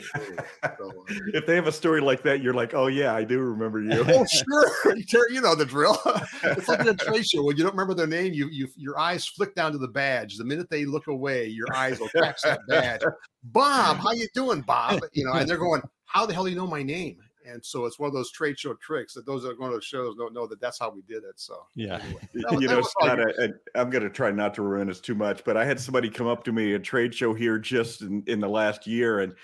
So, 0.78 0.88
uh, 0.88 1.14
if 1.34 1.46
they 1.46 1.54
have 1.54 1.66
a 1.66 1.72
story 1.72 2.00
like 2.00 2.22
that, 2.22 2.42
you're 2.42 2.54
like, 2.54 2.74
oh 2.74 2.88
yeah, 2.88 3.14
I 3.14 3.22
do 3.22 3.38
remember 3.38 3.80
you. 3.80 4.04
oh 4.08 4.24
sure, 4.24 5.30
you 5.30 5.40
know 5.40 5.54
the 5.54 5.64
drill. 5.64 6.00
it's 6.42 6.68
like 6.68 6.84
a 6.84 6.94
trade 6.94 7.26
show 7.26 7.44
when 7.44 7.56
you 7.56 7.62
don't 7.62 7.74
remember 7.74 7.94
their 7.94 8.06
name, 8.06 8.32
you 8.32 8.48
you 8.48 8.66
your 8.76 8.98
eyes 8.98 9.26
flick 9.26 9.54
down 9.54 9.72
to 9.72 9.78
the 9.78 9.86
badge. 9.86 10.36
The 10.36 10.44
minute 10.44 10.68
they 10.68 10.84
look 10.84 11.06
away, 11.06 11.46
your 11.46 11.68
eyes 11.74 12.00
will 12.00 12.08
catch 12.08 12.42
that 12.42 12.60
badge. 12.66 13.02
Bob, 13.44 13.98
how 13.98 14.12
you 14.12 14.26
doing, 14.34 14.62
Bob? 14.62 15.02
You 15.12 15.24
know, 15.24 15.32
and 15.32 15.48
they're 15.48 15.58
going, 15.68 15.82
how 16.06 16.26
the 16.26 16.34
hell 16.34 16.44
do 16.44 16.50
you 16.50 16.56
know 16.56 16.66
my 16.66 16.82
name? 16.82 17.18
And 17.46 17.62
so 17.62 17.84
it's 17.84 17.98
one 17.98 18.06
of 18.08 18.14
those 18.14 18.30
trade 18.32 18.58
show 18.58 18.72
tricks 18.74 19.12
that 19.12 19.26
those 19.26 19.42
that 19.42 19.50
are 19.50 19.54
going 19.54 19.70
to 19.70 19.76
the 19.76 19.82
shows 19.82 20.16
don't 20.16 20.32
know 20.32 20.46
that 20.46 20.60
that's 20.62 20.78
how 20.78 20.88
we 20.90 21.02
did 21.02 21.24
it. 21.24 21.34
So 21.36 21.66
Yeah. 21.74 22.00
anyway, 22.02 22.20
you 22.34 22.44
was- 22.50 22.60
that 22.60 22.70
know, 22.70 22.82
Scott. 22.82 23.20
I, 23.38 23.80
I'm 23.80 23.90
going 23.90 24.02
to 24.02 24.08
try 24.08 24.30
not 24.30 24.54
to 24.54 24.62
ruin 24.62 24.88
this 24.88 25.00
too 25.00 25.14
much, 25.14 25.44
but 25.44 25.56
I 25.56 25.64
had 25.64 25.78
somebody 25.78 26.08
come 26.08 26.26
up 26.26 26.42
to 26.44 26.52
me 26.52 26.72
at 26.74 26.80
a 26.80 26.82
trade 26.82 27.14
show 27.14 27.34
here 27.34 27.58
just 27.58 28.00
in, 28.00 28.22
in 28.26 28.40
the 28.40 28.48
last 28.48 28.86
year, 28.86 29.20
and 29.20 29.34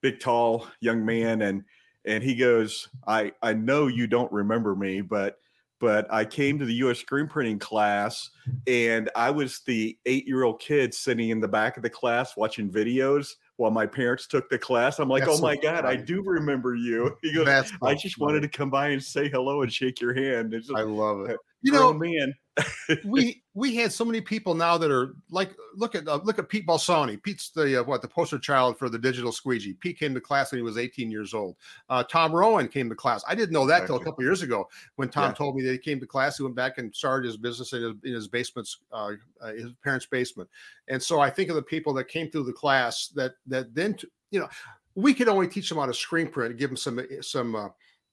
big, 0.00 0.20
tall 0.20 0.68
young 0.80 1.04
man, 1.04 1.42
and 1.42 1.64
and 2.04 2.22
he 2.22 2.36
goes, 2.36 2.88
"I 3.08 3.32
I 3.42 3.54
know 3.54 3.88
you 3.88 4.06
don't 4.06 4.30
remember 4.30 4.76
me, 4.76 5.00
but 5.00 5.38
but 5.80 6.06
I 6.12 6.24
came 6.24 6.60
to 6.60 6.64
the 6.64 6.74
U.S. 6.74 6.98
screen 7.00 7.26
printing 7.26 7.58
class, 7.58 8.30
and 8.68 9.10
I 9.16 9.30
was 9.30 9.62
the 9.66 9.98
eight 10.06 10.28
year 10.28 10.44
old 10.44 10.60
kid 10.60 10.94
sitting 10.94 11.30
in 11.30 11.40
the 11.40 11.48
back 11.48 11.76
of 11.76 11.82
the 11.82 11.90
class 11.90 12.36
watching 12.36 12.70
videos." 12.70 13.34
While 13.58 13.72
my 13.72 13.86
parents 13.86 14.28
took 14.28 14.48
the 14.48 14.56
class, 14.58 15.00
I'm 15.00 15.08
like, 15.08 15.24
oh 15.24 15.26
That's 15.26 15.38
"Oh 15.38 15.40
so 15.40 15.46
my 15.46 15.56
god, 15.56 15.84
I 15.84 15.96
do 15.96 16.22
remember 16.22 16.74
you." 16.76 17.16
He 17.22 17.34
goes, 17.34 17.44
That's 17.44 17.72
"I 17.82 17.94
just 17.94 18.16
funny. 18.16 18.34
wanted 18.34 18.42
to 18.42 18.48
come 18.56 18.70
by 18.70 18.88
and 18.88 19.02
say 19.02 19.28
hello 19.28 19.62
and 19.62 19.72
shake 19.72 20.00
your 20.00 20.14
hand." 20.14 20.54
It's 20.54 20.68
just, 20.68 20.78
I 20.78 20.82
love 20.82 21.28
it. 21.28 21.36
You 21.62 21.72
know, 21.72 21.92
man. 21.92 22.32
We 23.04 23.42
we 23.54 23.74
had 23.74 23.92
so 23.92 24.04
many 24.04 24.20
people 24.20 24.54
now 24.54 24.78
that 24.78 24.90
are 24.90 25.14
like 25.30 25.54
look 25.74 25.94
at 25.94 26.06
uh, 26.08 26.20
look 26.24 26.38
at 26.38 26.48
Pete 26.48 26.66
Balsani. 26.66 27.22
Pete's 27.22 27.50
the 27.50 27.80
uh, 27.80 27.84
what 27.84 28.02
the 28.02 28.08
poster 28.08 28.38
child 28.38 28.78
for 28.78 28.88
the 28.88 28.98
digital 28.98 29.32
squeegee. 29.32 29.74
Pete 29.74 29.98
came 29.98 30.14
to 30.14 30.20
class 30.20 30.52
when 30.52 30.58
he 30.58 30.62
was 30.62 30.78
18 30.78 31.10
years 31.10 31.34
old. 31.34 31.56
Uh, 31.88 32.02
Tom 32.04 32.32
Rowan 32.32 32.68
came 32.68 32.88
to 32.88 32.94
class. 32.94 33.22
I 33.28 33.34
didn't 33.34 33.52
know 33.52 33.66
that 33.66 33.86
till 33.86 33.96
a 33.96 34.04
couple 34.04 34.22
years 34.24 34.42
ago 34.42 34.68
when 34.96 35.08
Tom 35.08 35.30
Yeah. 35.30 35.32
told 35.34 35.56
me 35.56 35.62
that 35.64 35.72
he 35.72 35.78
came 35.78 36.00
to 36.00 36.06
class. 36.06 36.36
He 36.36 36.42
went 36.42 36.54
back 36.56 36.78
and 36.78 36.94
started 36.94 37.26
his 37.26 37.36
business 37.36 37.72
in 37.72 37.82
his, 37.82 37.92
in 38.04 38.14
his 38.14 38.28
basement's 38.28 38.78
uh, 38.92 39.12
uh, 39.40 39.52
his 39.52 39.72
parents' 39.82 40.06
basement. 40.06 40.48
And 40.88 41.02
so 41.02 41.20
I 41.20 41.30
think 41.30 41.50
of 41.50 41.56
the 41.56 41.62
people 41.62 41.92
that 41.94 42.08
came 42.08 42.30
through 42.30 42.44
the 42.44 42.52
class 42.52 43.08
that 43.14 43.32
that 43.46 43.74
then 43.74 43.94
t- 43.94 44.08
you 44.30 44.40
know 44.40 44.48
we 44.94 45.14
could 45.14 45.28
only 45.28 45.46
teach 45.46 45.68
them 45.68 45.78
how 45.78 45.86
to 45.86 45.94
screen 45.94 46.28
print 46.28 46.50
and 46.50 46.58
give 46.58 46.70
them 46.70 46.76
some 46.76 47.00
some 47.20 47.54
uh, 47.54 47.68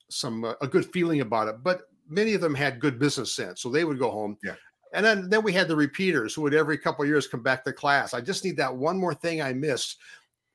some 0.09 0.43
uh, 0.45 0.53
a 0.61 0.67
good 0.67 0.85
feeling 0.91 1.21
about 1.21 1.47
it, 1.47 1.63
but 1.63 1.89
many 2.07 2.33
of 2.33 2.41
them 2.41 2.55
had 2.55 2.79
good 2.79 2.99
business 2.99 3.33
sense, 3.33 3.61
so 3.61 3.69
they 3.69 3.83
would 3.85 3.99
go 3.99 4.11
home. 4.11 4.37
Yeah. 4.43 4.55
And 4.93 5.05
then 5.05 5.29
then 5.29 5.43
we 5.43 5.51
had 5.51 5.67
the 5.67 5.75
repeaters 5.75 6.33
who 6.33 6.41
would 6.43 6.53
every 6.53 6.77
couple 6.77 7.03
of 7.03 7.09
years 7.09 7.27
come 7.27 7.43
back 7.43 7.63
to 7.65 7.73
class. 7.73 8.13
I 8.13 8.21
just 8.21 8.45
need 8.45 8.57
that 8.57 8.75
one 8.75 8.97
more 8.97 9.13
thing 9.13 9.41
I 9.41 9.51
missed. 9.53 9.97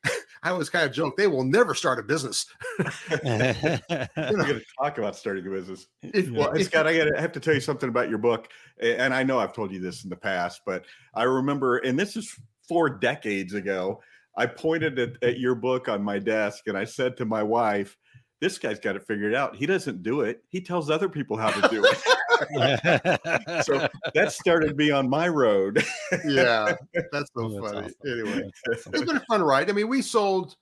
I 0.42 0.48
always 0.50 0.70
kind 0.70 0.86
of 0.86 0.92
joke 0.92 1.16
they 1.18 1.26
will 1.26 1.44
never 1.44 1.74
start 1.74 1.98
a 1.98 2.02
business. 2.02 2.46
We're 2.78 3.18
going 3.18 3.86
to 4.16 4.62
talk 4.80 4.96
about 4.98 5.16
starting 5.16 5.46
a 5.46 5.50
business. 5.50 5.86
If- 6.02 6.30
Well, 6.30 6.52
if- 6.52 6.66
Scott, 6.66 6.86
I, 6.86 6.96
gotta, 6.96 7.12
I 7.18 7.20
have 7.20 7.32
to 7.32 7.40
tell 7.40 7.52
you 7.54 7.60
something 7.60 7.88
about 7.88 8.08
your 8.08 8.18
book, 8.18 8.48
and 8.80 9.12
I 9.12 9.22
know 9.22 9.38
I've 9.38 9.52
told 9.52 9.72
you 9.72 9.80
this 9.80 10.04
in 10.04 10.10
the 10.10 10.16
past, 10.16 10.62
but 10.64 10.84
I 11.14 11.24
remember, 11.24 11.78
and 11.78 11.98
this 11.98 12.16
is 12.16 12.34
four 12.68 12.88
decades 12.88 13.52
ago. 13.54 14.00
I 14.36 14.46
pointed 14.46 14.98
at, 14.98 15.22
at 15.22 15.38
your 15.38 15.54
book 15.54 15.88
on 15.88 16.02
my 16.02 16.18
desk, 16.18 16.62
and 16.66 16.78
I 16.78 16.84
said 16.84 17.16
to 17.18 17.24
my 17.26 17.42
wife, 17.42 17.98
"This 18.40 18.58
guy's 18.58 18.80
got 18.80 18.96
it 18.96 19.06
figured 19.06 19.34
out. 19.34 19.56
He 19.56 19.66
doesn't 19.66 20.02
do 20.02 20.22
it. 20.22 20.42
He 20.48 20.60
tells 20.60 20.90
other 20.90 21.08
people 21.08 21.36
how 21.36 21.50
to 21.50 21.68
do 21.68 21.84
it." 21.84 21.98
so 23.64 23.86
that 24.14 24.32
started 24.32 24.76
me 24.76 24.90
on 24.90 25.08
my 25.08 25.28
road. 25.28 25.84
yeah, 26.24 26.74
that's 27.12 27.30
so 27.36 27.48
That's 27.48 27.72
funny. 27.72 27.86
awesome. 27.86 27.94
Anyway, 28.06 28.50
That's 28.66 28.86
it's 28.86 29.04
been 29.04 29.16
a 29.16 29.24
fun 29.28 29.42
ride. 29.42 29.68
I 29.68 29.72
mean, 29.72 29.88
we 29.88 30.02
sold 30.02 30.56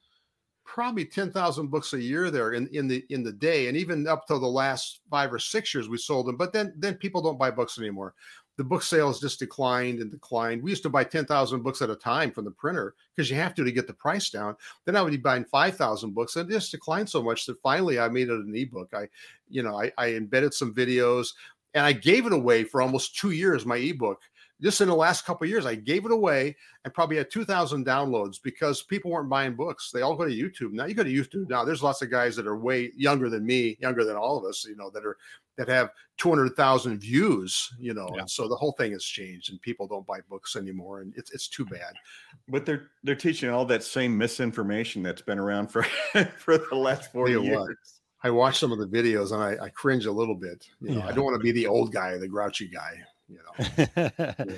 probably 0.64 1.04
10,000 1.04 1.68
books 1.68 1.94
a 1.94 2.00
year 2.00 2.30
there 2.30 2.52
in, 2.52 2.68
in 2.68 2.86
the 2.86 3.02
in 3.08 3.22
the 3.22 3.32
day 3.32 3.68
and 3.68 3.76
even 3.76 4.06
up 4.06 4.26
to 4.26 4.38
the 4.38 4.46
last 4.46 5.00
5 5.10 5.32
or 5.32 5.38
6 5.38 5.74
years 5.74 5.88
we 5.88 5.96
sold 5.96 6.26
them 6.26 6.36
but 6.36 6.52
then 6.52 6.74
then 6.76 6.94
people 6.94 7.22
don't 7.22 7.38
buy 7.38 7.50
books 7.50 7.78
anymore 7.78 8.14
the 8.58 8.64
book 8.64 8.82
sales 8.82 9.20
just 9.20 9.38
declined 9.38 10.00
and 10.00 10.10
declined 10.10 10.62
we 10.62 10.70
used 10.70 10.82
to 10.82 10.90
buy 10.90 11.04
10,000 11.04 11.62
books 11.62 11.80
at 11.80 11.88
a 11.88 11.96
time 11.96 12.30
from 12.30 12.44
the 12.44 12.50
printer 12.50 12.94
because 13.14 13.30
you 13.30 13.36
have 13.36 13.54
to 13.54 13.64
to 13.64 13.72
get 13.72 13.86
the 13.86 13.94
price 13.94 14.28
down 14.28 14.54
then 14.84 14.96
I 14.96 15.02
would 15.02 15.12
be 15.12 15.16
buying 15.16 15.44
5,000 15.44 16.14
books 16.14 16.36
and 16.36 16.50
it 16.50 16.52
just 16.52 16.72
declined 16.72 17.08
so 17.08 17.22
much 17.22 17.46
that 17.46 17.62
finally 17.62 17.98
I 17.98 18.08
made 18.08 18.28
it 18.28 18.38
an 18.38 18.54
ebook 18.54 18.92
I 18.92 19.08
you 19.48 19.62
know 19.62 19.80
I, 19.80 19.90
I 19.96 20.08
embedded 20.14 20.52
some 20.52 20.74
videos 20.74 21.28
and 21.72 21.86
I 21.86 21.92
gave 21.92 22.26
it 22.26 22.32
away 22.32 22.64
for 22.64 22.82
almost 22.82 23.16
2 23.16 23.30
years 23.30 23.64
my 23.64 23.76
ebook 23.76 24.20
just 24.60 24.80
in 24.80 24.88
the 24.88 24.94
last 24.94 25.24
couple 25.24 25.46
years, 25.46 25.66
I 25.66 25.76
gave 25.76 26.04
it 26.04 26.10
away 26.10 26.56
and 26.84 26.92
probably 26.92 27.16
had 27.16 27.30
2,000 27.30 27.86
downloads 27.86 28.42
because 28.42 28.82
people 28.82 29.10
weren't 29.10 29.28
buying 29.28 29.54
books. 29.54 29.90
They 29.92 30.02
all 30.02 30.16
go 30.16 30.24
to 30.24 30.34
YouTube. 30.34 30.72
Now 30.72 30.86
you 30.86 30.94
go 30.94 31.04
to 31.04 31.10
YouTube 31.10 31.48
now. 31.48 31.64
There's 31.64 31.82
lots 31.82 32.02
of 32.02 32.10
guys 32.10 32.34
that 32.36 32.46
are 32.46 32.58
way 32.58 32.90
younger 32.96 33.30
than 33.30 33.46
me, 33.46 33.76
younger 33.80 34.04
than 34.04 34.16
all 34.16 34.36
of 34.36 34.44
us, 34.44 34.64
you 34.64 34.76
know, 34.76 34.90
that 34.90 35.06
are 35.06 35.16
that 35.58 35.68
have 35.68 35.90
200,000 36.16 36.98
views, 36.98 37.68
you 37.78 37.92
know. 37.92 38.08
Yeah. 38.14 38.20
And 38.20 38.30
so 38.30 38.48
the 38.48 38.56
whole 38.56 38.72
thing 38.72 38.92
has 38.92 39.04
changed 39.04 39.50
and 39.50 39.60
people 39.60 39.86
don't 39.86 40.06
buy 40.06 40.20
books 40.30 40.56
anymore. 40.56 41.02
And 41.02 41.12
it's, 41.16 41.30
it's 41.32 41.48
too 41.48 41.66
bad. 41.66 41.92
but 42.48 42.64
they're 42.64 42.86
they're 43.04 43.14
teaching 43.14 43.50
all 43.50 43.66
that 43.66 43.82
same 43.82 44.16
misinformation 44.16 45.02
that's 45.02 45.20
been 45.22 45.38
around 45.38 45.68
for 45.68 45.82
for 46.38 46.56
the 46.58 46.74
last 46.76 47.12
40 47.12 47.32
years. 47.32 47.56
what, 47.58 47.68
I 48.24 48.30
watch 48.30 48.58
some 48.58 48.72
of 48.72 48.78
the 48.78 48.86
videos 48.86 49.32
and 49.32 49.42
I, 49.42 49.66
I 49.66 49.68
cringe 49.68 50.06
a 50.06 50.12
little 50.12 50.34
bit. 50.34 50.64
You 50.80 50.94
know, 50.96 51.02
I 51.02 51.12
don't 51.12 51.24
want 51.24 51.36
to 51.36 51.42
be 51.42 51.52
the 51.52 51.66
old 51.66 51.92
guy, 51.92 52.16
the 52.16 52.26
grouchy 52.28 52.68
guy, 52.68 53.00
you 53.28 53.38
know. 53.44 54.46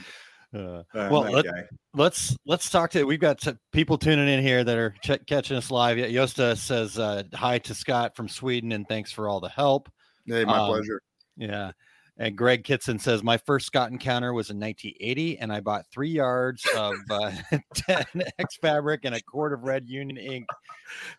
Uh, 0.52 0.82
Uh, 0.92 1.08
Well, 1.12 1.30
let- 1.30 1.44
guy. 1.44 1.62
let's 1.94 2.36
let's 2.44 2.70
talk 2.70 2.90
to 2.90 3.04
we've 3.04 3.20
got 3.20 3.40
some 3.40 3.56
people 3.70 3.96
tuning 3.96 4.28
in 4.28 4.42
here 4.42 4.64
that 4.64 4.76
are 4.76 4.92
ch- 5.04 5.24
catching 5.28 5.56
us 5.56 5.70
live 5.70 5.96
yosta 5.96 6.56
says 6.58 6.98
uh, 6.98 7.22
hi 7.34 7.58
to 7.58 7.72
scott 7.72 8.16
from 8.16 8.28
sweden 8.28 8.72
and 8.72 8.88
thanks 8.88 9.12
for 9.12 9.28
all 9.28 9.38
the 9.38 9.48
help 9.48 9.88
Hey, 10.30 10.44
my 10.44 10.58
Um, 10.58 10.68
pleasure. 10.70 11.00
yeah 11.36 11.72
and 12.16 12.36
greg 12.36 12.64
kitson 12.64 12.98
says 12.98 13.22
my 13.22 13.36
first 13.38 13.66
scott 13.66 13.90
encounter 13.90 14.32
was 14.34 14.50
in 14.50 14.58
1980 14.60 15.38
and 15.38 15.52
i 15.52 15.60
bought 15.60 15.86
three 15.92 16.10
yards 16.10 16.66
of 16.76 16.94
uh, 17.10 17.32
10 17.74 18.04
x 18.38 18.56
fabric 18.56 19.00
and 19.04 19.14
a 19.14 19.22
quart 19.22 19.52
of 19.52 19.62
red 19.62 19.88
union 19.88 20.16
ink 20.18 20.46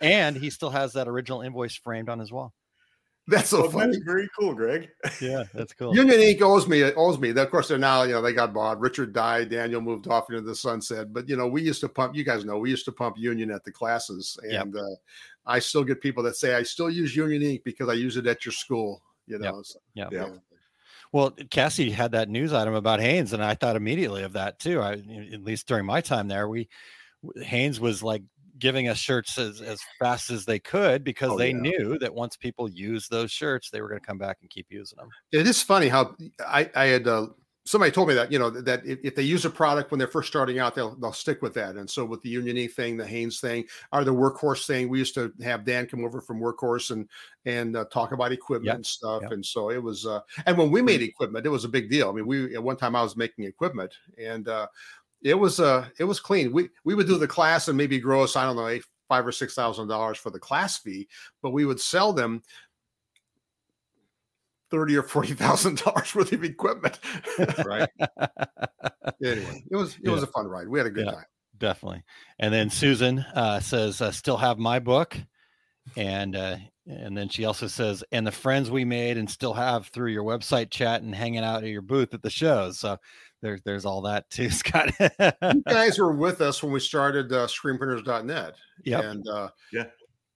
and 0.02 0.36
he 0.36 0.50
still 0.50 0.70
has 0.70 0.94
that 0.94 1.08
original 1.08 1.42
invoice 1.42 1.76
framed 1.76 2.10
on 2.10 2.20
his 2.20 2.32
wall 2.32 2.54
That's 3.32 3.50
so 3.50 3.62
Well, 3.62 3.72
funny. 3.72 3.94
that's 3.94 4.04
very 4.06 4.30
cool, 4.38 4.54
Greg. 4.54 4.90
yeah 5.22 5.44
that's 5.54 5.74
cool 5.74 5.96
Union 5.96 6.20
Ink 6.20 6.42
owes 6.42 6.68
me 6.68 6.82
It 6.82 6.94
owes 6.98 7.18
me. 7.18 7.30
Of 7.32 7.50
course, 7.50 7.68
they're 7.70 7.78
now 7.78 8.04
you 8.04 8.12
know 8.14 8.22
they 8.22 8.34
got 8.34 8.54
bought. 8.54 8.80
Richard 8.80 9.14
died. 9.14 9.50
Daniel 9.50 9.82
moved 9.82 10.08
off 10.08 10.30
into 10.30 10.42
the 10.42 10.56
sunset. 10.56 11.12
But 11.14 11.28
you 11.30 11.36
know 11.38 11.48
we 11.48 11.62
used 11.62 11.82
to 11.82 11.90
pump. 11.90 12.16
You 12.16 12.24
guys 12.24 12.46
know 12.46 12.58
we 12.60 12.70
used 12.70 12.86
to 12.86 12.92
pump 12.92 13.16
Union 13.18 13.50
at 13.52 13.64
the 13.64 13.72
classes, 13.72 14.38
Yep. 14.44 14.62
and 14.64 14.76
uh, 14.78 14.96
I 15.46 15.60
still 15.60 15.84
get 15.84 16.02
people 16.02 16.22
that 16.24 16.36
say 16.36 16.56
I 16.56 16.64
still 16.64 16.90
use 16.90 17.16
Union 17.16 17.42
Ink 17.42 17.64
because 17.64 17.90
I 17.90 17.94
use 17.94 18.18
it 18.18 18.28
at 18.28 18.46
your 18.46 18.52
school. 18.54 19.02
You 19.28 19.40
Yep. 19.42 19.54
so, 19.64 19.80
yeah 19.96 20.10
Yeah. 20.12 20.30
Well, 21.14 21.32
Cassie 21.50 21.92
had 21.92 22.14
that 22.14 22.30
news 22.30 22.54
item 22.54 22.74
about 22.74 23.02
Hanes, 23.02 23.34
and 23.34 23.44
I 23.44 23.54
thought 23.56 23.76
immediately 23.76 24.24
of 24.24 24.34
that 24.34 24.60
too. 24.60 24.80
I, 24.80 24.94
at 25.34 25.44
least 25.44 25.68
during 25.68 25.86
my 25.86 26.00
time 26.02 26.28
there, 26.30 26.48
we 26.48 26.70
Hanes 27.42 27.80
was 27.80 28.02
like 28.02 28.24
giving 28.62 28.88
us 28.88 28.98
shirts 28.98 29.38
as, 29.38 29.60
as 29.60 29.82
fast 30.00 30.30
as 30.30 30.46
they 30.46 30.60
could 30.60 31.04
because 31.04 31.32
Oh, 31.32 31.38
they 31.38 31.50
yeah. 31.50 31.58
knew 31.58 32.00
that 32.00 32.14
once 32.14 32.38
people 32.38 32.70
used 32.70 33.12
those 33.12 33.32
shirts, 33.32 33.70
they 33.70 33.82
were 33.82 33.90
going 33.90 34.00
to 34.00 34.08
come 34.08 34.18
back 34.18 34.38
and 34.42 34.50
keep 34.50 34.68
using 34.70 34.98
them. 34.98 35.10
it 35.34 35.46
is 35.48 35.62
funny 35.62 35.90
how 35.90 36.16
I 36.40 36.70
I 36.76 36.86
had. 36.86 37.08
Uh, 37.08 37.28
Somebody 37.64 37.92
told 37.92 38.08
me 38.08 38.16
that 38.16 38.32
you 38.32 38.40
know 38.40 38.50
that 38.50 38.82
if, 38.88 39.14
they 39.16 39.22
use 39.22 39.46
a 39.46 39.50
product 39.50 39.92
when 39.92 40.00
they're 40.00 40.08
first 40.08 40.28
starting 40.30 40.58
out, 40.58 40.74
they'll 40.74 40.96
they'll 40.96 41.14
stick 41.14 41.44
with 41.44 41.54
that. 41.54 41.76
And 41.76 41.88
so 41.88 42.04
with 42.04 42.20
the 42.24 42.30
Union 42.30 42.58
Ink 42.58 42.72
thing, 42.72 42.98
the 42.98 43.06
Hanes 43.06 43.40
thing, 43.40 43.66
or 43.94 44.04
the 44.04 44.12
Workhorse 44.12 44.66
thing, 44.66 44.90
we 44.90 44.98
used 44.98 45.14
to 45.14 45.32
have 45.44 45.64
Dan 45.64 45.86
come 45.86 46.04
over 46.04 46.22
from 46.22 46.42
Workhorse 46.42 46.90
and 46.90 47.08
and 47.46 47.78
uh, 47.78 47.86
talk 47.94 48.14
about 48.14 48.32
equipment 48.32 48.66
Yep, 48.66 48.76
and 48.78 48.86
stuff. 48.86 49.22
yep. 49.22 49.32
And 49.32 49.46
so 49.46 49.70
it 49.70 49.82
was. 49.82 50.08
Uh, 50.08 50.22
and 50.48 50.58
when 50.58 50.72
we 50.72 50.82
made 50.82 51.04
equipment, 51.04 51.46
it 51.46 51.50
was 51.50 51.64
a 51.64 51.70
big 51.70 51.88
deal. 51.92 52.10
I 52.10 52.14
mean, 52.14 52.26
we 52.26 52.56
at 52.56 52.64
one 52.64 52.78
time 52.78 52.96
I 52.96 53.04
was 53.04 53.16
making 53.16 53.46
equipment, 53.46 53.94
and 54.18 54.48
uh, 54.48 54.66
it 55.24 55.36
was 55.36 55.60
uh 55.60 55.88
it 56.00 56.04
was 56.04 56.20
clean. 56.20 56.52
We 56.52 56.70
we 56.84 56.96
would 56.96 57.08
do 57.08 57.18
the 57.18 57.28
class 57.28 57.68
and 57.68 57.78
maybe 57.78 58.00
gross 58.00 58.36
I 58.36 58.46
don't 58.46 58.56
know 58.56 58.68
eight, 58.68 58.84
five 59.08 59.26
or 59.26 59.32
six 59.32 59.54
thousand 59.54 59.88
dollars 59.88 60.18
for 60.18 60.30
the 60.30 60.40
class 60.40 60.78
fee, 60.78 61.08
but 61.42 61.52
we 61.52 61.66
would 61.66 61.80
sell 61.80 62.14
them 62.14 62.42
thirty 64.70 64.96
or 64.96 65.04
forty 65.04 65.34
thousand 65.34 65.78
dollars 65.84 66.16
worth 66.16 66.32
of 66.32 66.44
equipment. 66.44 67.00
Right. 67.66 67.90
anyway, 69.24 69.64
it 69.70 69.76
was 69.76 69.98
it 70.04 70.10
was 70.10 70.24
a 70.24 70.28
fun 70.28 70.48
ride. 70.48 70.68
We 70.68 70.80
had 70.80 70.88
a 70.88 70.92
good 70.92 71.06
Yeah. 71.06 71.12
time. 71.14 71.26
Definitely. 71.58 72.04
And 72.40 72.52
then 72.52 72.72
Susan 72.72 73.20
uh, 73.20 73.60
says, 73.60 74.02
uh, 74.02 74.12
"Still 74.12 74.38
have 74.38 74.58
my 74.58 74.80
book," 74.80 75.16
and 75.96 76.36
uh, 76.36 76.58
and 76.88 77.16
then 77.16 77.30
she 77.30 77.46
also 77.46 77.68
says, 77.68 78.04
"And 78.12 78.26
the 78.26 78.32
friends 78.32 78.72
we 78.72 78.84
made 78.84 79.18
and 79.18 79.30
still 79.30 79.54
have 79.54 79.86
through 79.88 80.12
your 80.12 80.24
website 80.24 80.72
chat 80.72 81.04
and 81.04 81.14
hanging 81.14 81.44
out 81.44 81.64
at 81.64 81.70
your 81.70 81.84
booth 81.84 82.16
at 82.16 82.24
the 82.24 82.32
shows." 82.32 82.80
So 82.80 82.98
there's 83.42 83.62
there's 83.64 83.86
all 83.86 84.02
that 84.04 84.30
too, 84.30 84.50
Scott. 84.52 84.92
You 85.00 85.64
guys 85.68 86.00
were 86.00 86.12
with 86.16 86.42
us 86.42 86.62
when 86.64 86.72
we 86.72 86.80
started 86.80 87.32
uh, 87.32 87.48
screenprinters.net. 87.48 88.56
Yep. 88.86 89.04
And 89.04 89.28
uh, 89.28 89.50
Yeah. 89.72 89.86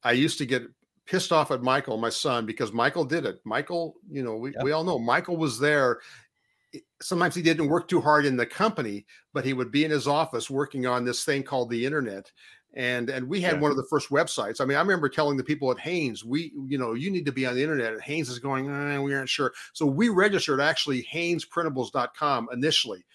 I 0.04 0.12
used 0.12 0.38
to 0.40 0.46
get 0.46 0.64
pissed 1.06 1.32
off 1.32 1.52
at 1.52 1.62
Michael, 1.62 1.98
my 1.98 2.10
son, 2.10 2.46
because 2.46 2.72
Michael 2.74 3.06
did 3.06 3.26
it. 3.26 3.40
Michael, 3.46 3.96
you 4.10 4.24
know, 4.24 4.36
we, 4.36 4.54
Yep. 4.54 4.64
we 4.64 4.72
all 4.72 4.84
know 4.84 5.00
Michael 5.00 5.38
was 5.38 5.60
there. 5.60 6.00
Sometimes 7.02 7.36
he 7.36 7.42
didn't 7.42 7.70
work 7.70 7.88
too 7.88 8.02
hard 8.02 8.26
in 8.26 8.36
the 8.36 8.46
company, 8.46 9.06
but 9.34 9.46
he 9.46 9.54
would 9.54 9.72
be 9.72 9.86
in 9.86 9.92
his 9.92 10.08
office 10.08 10.50
working 10.50 10.86
on 10.86 11.06
this 11.06 11.24
thing 11.24 11.42
called 11.44 11.70
the 11.70 11.86
internet. 11.86 12.32
And 12.76 13.10
and 13.10 13.28
we 13.28 13.40
had 13.40 13.56
Yeah. 13.56 13.60
one 13.62 13.72
of 13.72 13.78
the 13.78 13.86
first 13.86 14.10
websites. 14.10 14.60
I 14.60 14.66
mean, 14.66 14.78
I 14.78 14.82
remember 14.82 15.08
telling 15.10 15.38
the 15.38 15.44
people 15.44 15.72
at 15.72 15.80
Hanes, 15.80 16.26
we, 16.26 16.52
you 16.68 16.78
know, 16.78 16.94
you 16.94 17.10
need 17.10 17.26
to 17.26 17.32
be 17.32 17.46
on 17.46 17.56
the 17.56 17.64
internet. 17.64 17.94
And 17.94 18.02
Hanes 18.02 18.30
is 18.30 18.40
going, 18.40 18.70
"Eh, 18.70 19.00
we 19.00 19.14
aren't 19.14 19.30
sure. 19.30 19.54
So 19.74 19.86
we 19.86 20.10
registered 20.10 20.60
actually 20.60 21.04
HanesPrintables.com 21.12 22.50
initially 22.52 23.06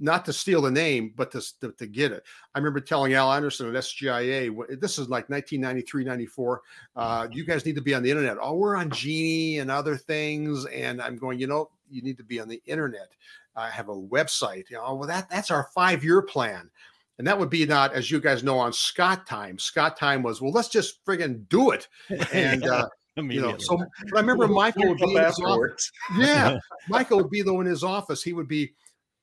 not 0.00 0.24
to 0.24 0.32
steal 0.32 0.62
the 0.62 0.70
name, 0.70 1.12
but 1.16 1.30
to, 1.32 1.42
to, 1.60 1.72
to 1.72 1.86
get 1.86 2.12
it. 2.12 2.22
I 2.54 2.58
remember 2.58 2.80
telling 2.80 3.14
Al 3.14 3.32
Anderson 3.32 3.68
at 3.68 3.74
SGIA, 3.82 4.80
this 4.80 4.98
is 4.98 5.08
like 5.08 5.28
1993, 5.28 6.04
94. 6.04 6.62
Uh, 6.94 7.28
you 7.32 7.44
guys 7.44 7.66
need 7.66 7.74
to 7.74 7.82
be 7.82 7.94
on 7.94 8.02
the 8.04 8.10
internet. 8.10 8.36
Oh, 8.40 8.54
we're 8.54 8.76
on 8.76 8.90
Genie 8.90 9.58
and 9.58 9.70
other 9.70 9.96
things. 9.96 10.66
And 10.66 11.02
I'm 11.02 11.16
going, 11.16 11.40
you 11.40 11.48
know, 11.48 11.70
you 11.90 12.02
need 12.02 12.16
to 12.18 12.22
be 12.24 12.38
on 12.38 12.48
the 12.48 12.62
internet. 12.66 13.08
I 13.56 13.70
have 13.70 13.88
a 13.88 13.94
website. 13.96 14.70
You 14.70 14.76
know, 14.76 14.94
well, 14.94 15.08
that 15.08 15.28
that's 15.28 15.50
our 15.50 15.68
five 15.74 16.04
year 16.04 16.22
plan. 16.22 16.70
And 17.18 17.26
that 17.26 17.38
would 17.38 17.50
be 17.50 17.66
not, 17.66 17.92
as 17.92 18.10
you 18.10 18.20
guys 18.20 18.44
know, 18.44 18.58
on 18.58 18.72
Scott 18.72 19.26
time. 19.26 19.58
Scott 19.58 19.96
time 19.96 20.22
was, 20.22 20.40
well, 20.40 20.52
let's 20.52 20.68
just 20.68 21.04
friggin' 21.04 21.48
do 21.48 21.70
it. 21.70 21.88
And, 22.32 22.64
uh, 22.64 22.88
you 23.16 23.40
know, 23.40 23.56
so 23.58 23.76
but 23.76 24.16
I 24.16 24.20
remember 24.20 24.46
Michael 24.46 24.88
would 24.88 24.98
be 24.98 25.16
in 25.16 25.24
his 25.24 25.40
office. 25.44 25.90
Yeah, 26.16 26.58
Michael 26.88 27.18
would 27.18 27.30
be 27.30 27.42
though 27.42 27.60
in 27.60 27.66
his 27.66 27.82
office. 27.82 28.22
He 28.22 28.32
would 28.32 28.46
be 28.46 28.72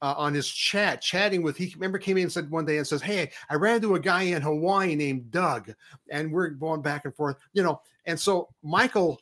uh, 0.02 0.14
on 0.18 0.34
his 0.34 0.50
chat, 0.50 1.02
chatting 1.02 1.42
with. 1.42 1.56
He 1.56 1.74
remember 1.76 1.98
came 1.98 2.18
in 2.18 2.24
and 2.24 2.32
said 2.32 2.52
one 2.52 2.66
day 2.66 2.78
and 2.78 2.86
says, 2.86 3.02
"Hey, 3.02 3.32
I 3.50 3.56
ran 3.56 3.78
into 3.78 3.96
a 3.96 4.00
guy 4.00 4.24
in 4.24 4.42
Hawaii 4.42 4.96
named 4.96 5.32
Doug, 5.32 5.74
and 6.10 6.32
we're 6.32 6.50
going 6.50 6.82
back 6.82 7.06
and 7.06 7.16
forth." 7.16 7.38
You 7.54 7.64
know, 7.64 7.82
and 8.06 8.20
so 8.20 8.50
Michael 8.64 9.22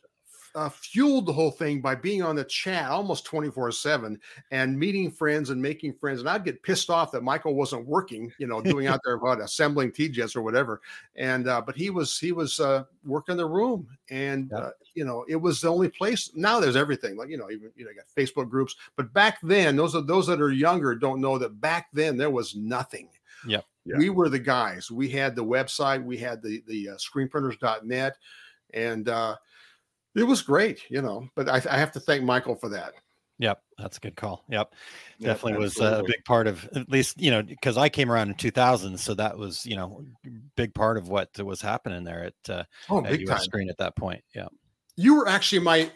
uh, 0.54 0.68
fueled 0.68 1.26
the 1.26 1.32
whole 1.32 1.50
thing 1.50 1.80
by 1.80 1.94
being 1.94 2.22
on 2.22 2.36
the 2.36 2.44
chat 2.44 2.88
almost 2.90 3.24
24 3.24 3.72
7 3.72 4.18
and 4.50 4.78
meeting 4.78 5.10
friends 5.10 5.50
and 5.50 5.60
making 5.60 5.92
friends. 5.94 6.20
And 6.20 6.28
I'd 6.28 6.44
get 6.44 6.62
pissed 6.62 6.90
off 6.90 7.10
that 7.12 7.22
Michael 7.22 7.54
wasn't 7.54 7.86
working, 7.86 8.32
you 8.38 8.46
know, 8.46 8.60
doing 8.60 8.86
out 8.86 9.00
there 9.04 9.18
what 9.18 9.40
assembling 9.40 9.90
TJets 9.90 10.36
or 10.36 10.42
whatever. 10.42 10.80
And, 11.16 11.48
uh, 11.48 11.60
but 11.60 11.76
he 11.76 11.90
was, 11.90 12.18
he 12.18 12.32
was 12.32 12.60
uh, 12.60 12.84
working 13.04 13.36
the 13.36 13.46
room 13.46 13.88
and, 14.10 14.50
Yeah. 14.52 14.58
uh, 14.58 14.70
you 14.94 15.04
know, 15.04 15.24
it 15.28 15.36
was 15.36 15.60
the 15.60 15.68
only 15.68 15.88
place. 15.88 16.30
Now 16.34 16.60
there's 16.60 16.76
everything 16.76 17.16
like, 17.16 17.28
you 17.28 17.36
know, 17.36 17.50
even, 17.50 17.72
you 17.74 17.84
know, 17.84 17.90
you 17.90 17.96
got 17.96 18.06
Facebook 18.16 18.48
groups, 18.48 18.76
but 18.94 19.12
back 19.12 19.38
then, 19.42 19.74
those 19.74 19.96
are 19.96 20.02
those 20.02 20.26
that 20.28 20.40
are 20.40 20.52
younger 20.52 20.94
don't 20.94 21.20
know 21.20 21.36
that 21.38 21.60
back 21.60 21.88
then 21.92 22.16
there 22.16 22.30
was 22.30 22.54
nothing. 22.54 23.08
Yep. 23.48 23.64
Yeah. 23.86 23.96
We 23.98 24.10
were 24.10 24.28
the 24.28 24.38
guys. 24.38 24.90
We 24.90 25.08
had 25.08 25.34
the 25.34 25.44
website, 25.44 26.04
we 26.04 26.16
had 26.16 26.42
the, 26.42 26.62
the 26.68 26.90
uh, 26.90 26.94
screenprinters.net 26.94 28.16
and, 28.72 29.08
uh, 29.08 29.36
it 30.14 30.24
was 30.24 30.42
great, 30.42 30.82
you 30.90 31.02
know, 31.02 31.28
but 31.34 31.48
I, 31.48 31.62
I 31.70 31.76
have 31.76 31.92
to 31.92 32.00
thank 32.00 32.22
Michael 32.22 32.54
for 32.54 32.68
that. 32.70 32.94
Yep, 33.38 33.60
that's 33.78 33.96
a 33.96 34.00
good 34.00 34.14
call. 34.14 34.44
Yep, 34.48 34.74
Yeah, 35.18 35.28
definitely 35.28 35.58
was 35.58 35.80
a 35.80 36.04
big 36.06 36.24
part 36.24 36.46
of 36.46 36.68
at 36.76 36.88
least 36.88 37.20
you 37.20 37.32
know 37.32 37.42
because 37.42 37.76
I 37.76 37.88
came 37.88 38.10
around 38.10 38.28
in 38.28 38.36
2000, 38.36 38.96
so 38.98 39.12
that 39.14 39.36
was 39.36 39.66
you 39.66 39.74
know 39.74 40.04
big 40.56 40.72
part 40.72 40.96
of 40.96 41.08
what 41.08 41.30
was 41.40 41.60
happening 41.60 42.04
there 42.04 42.26
at, 42.26 42.50
uh, 42.54 42.64
Oh, 42.88 43.04
at 43.04 43.10
big 43.10 43.28
US 43.28 43.38
time. 43.40 43.44
Screen 43.44 43.70
at 43.70 43.78
that 43.78 43.96
point. 43.96 44.22
Yeah, 44.34 44.46
You 44.96 45.16
were 45.16 45.28
actually 45.28 45.60
my 45.60 45.90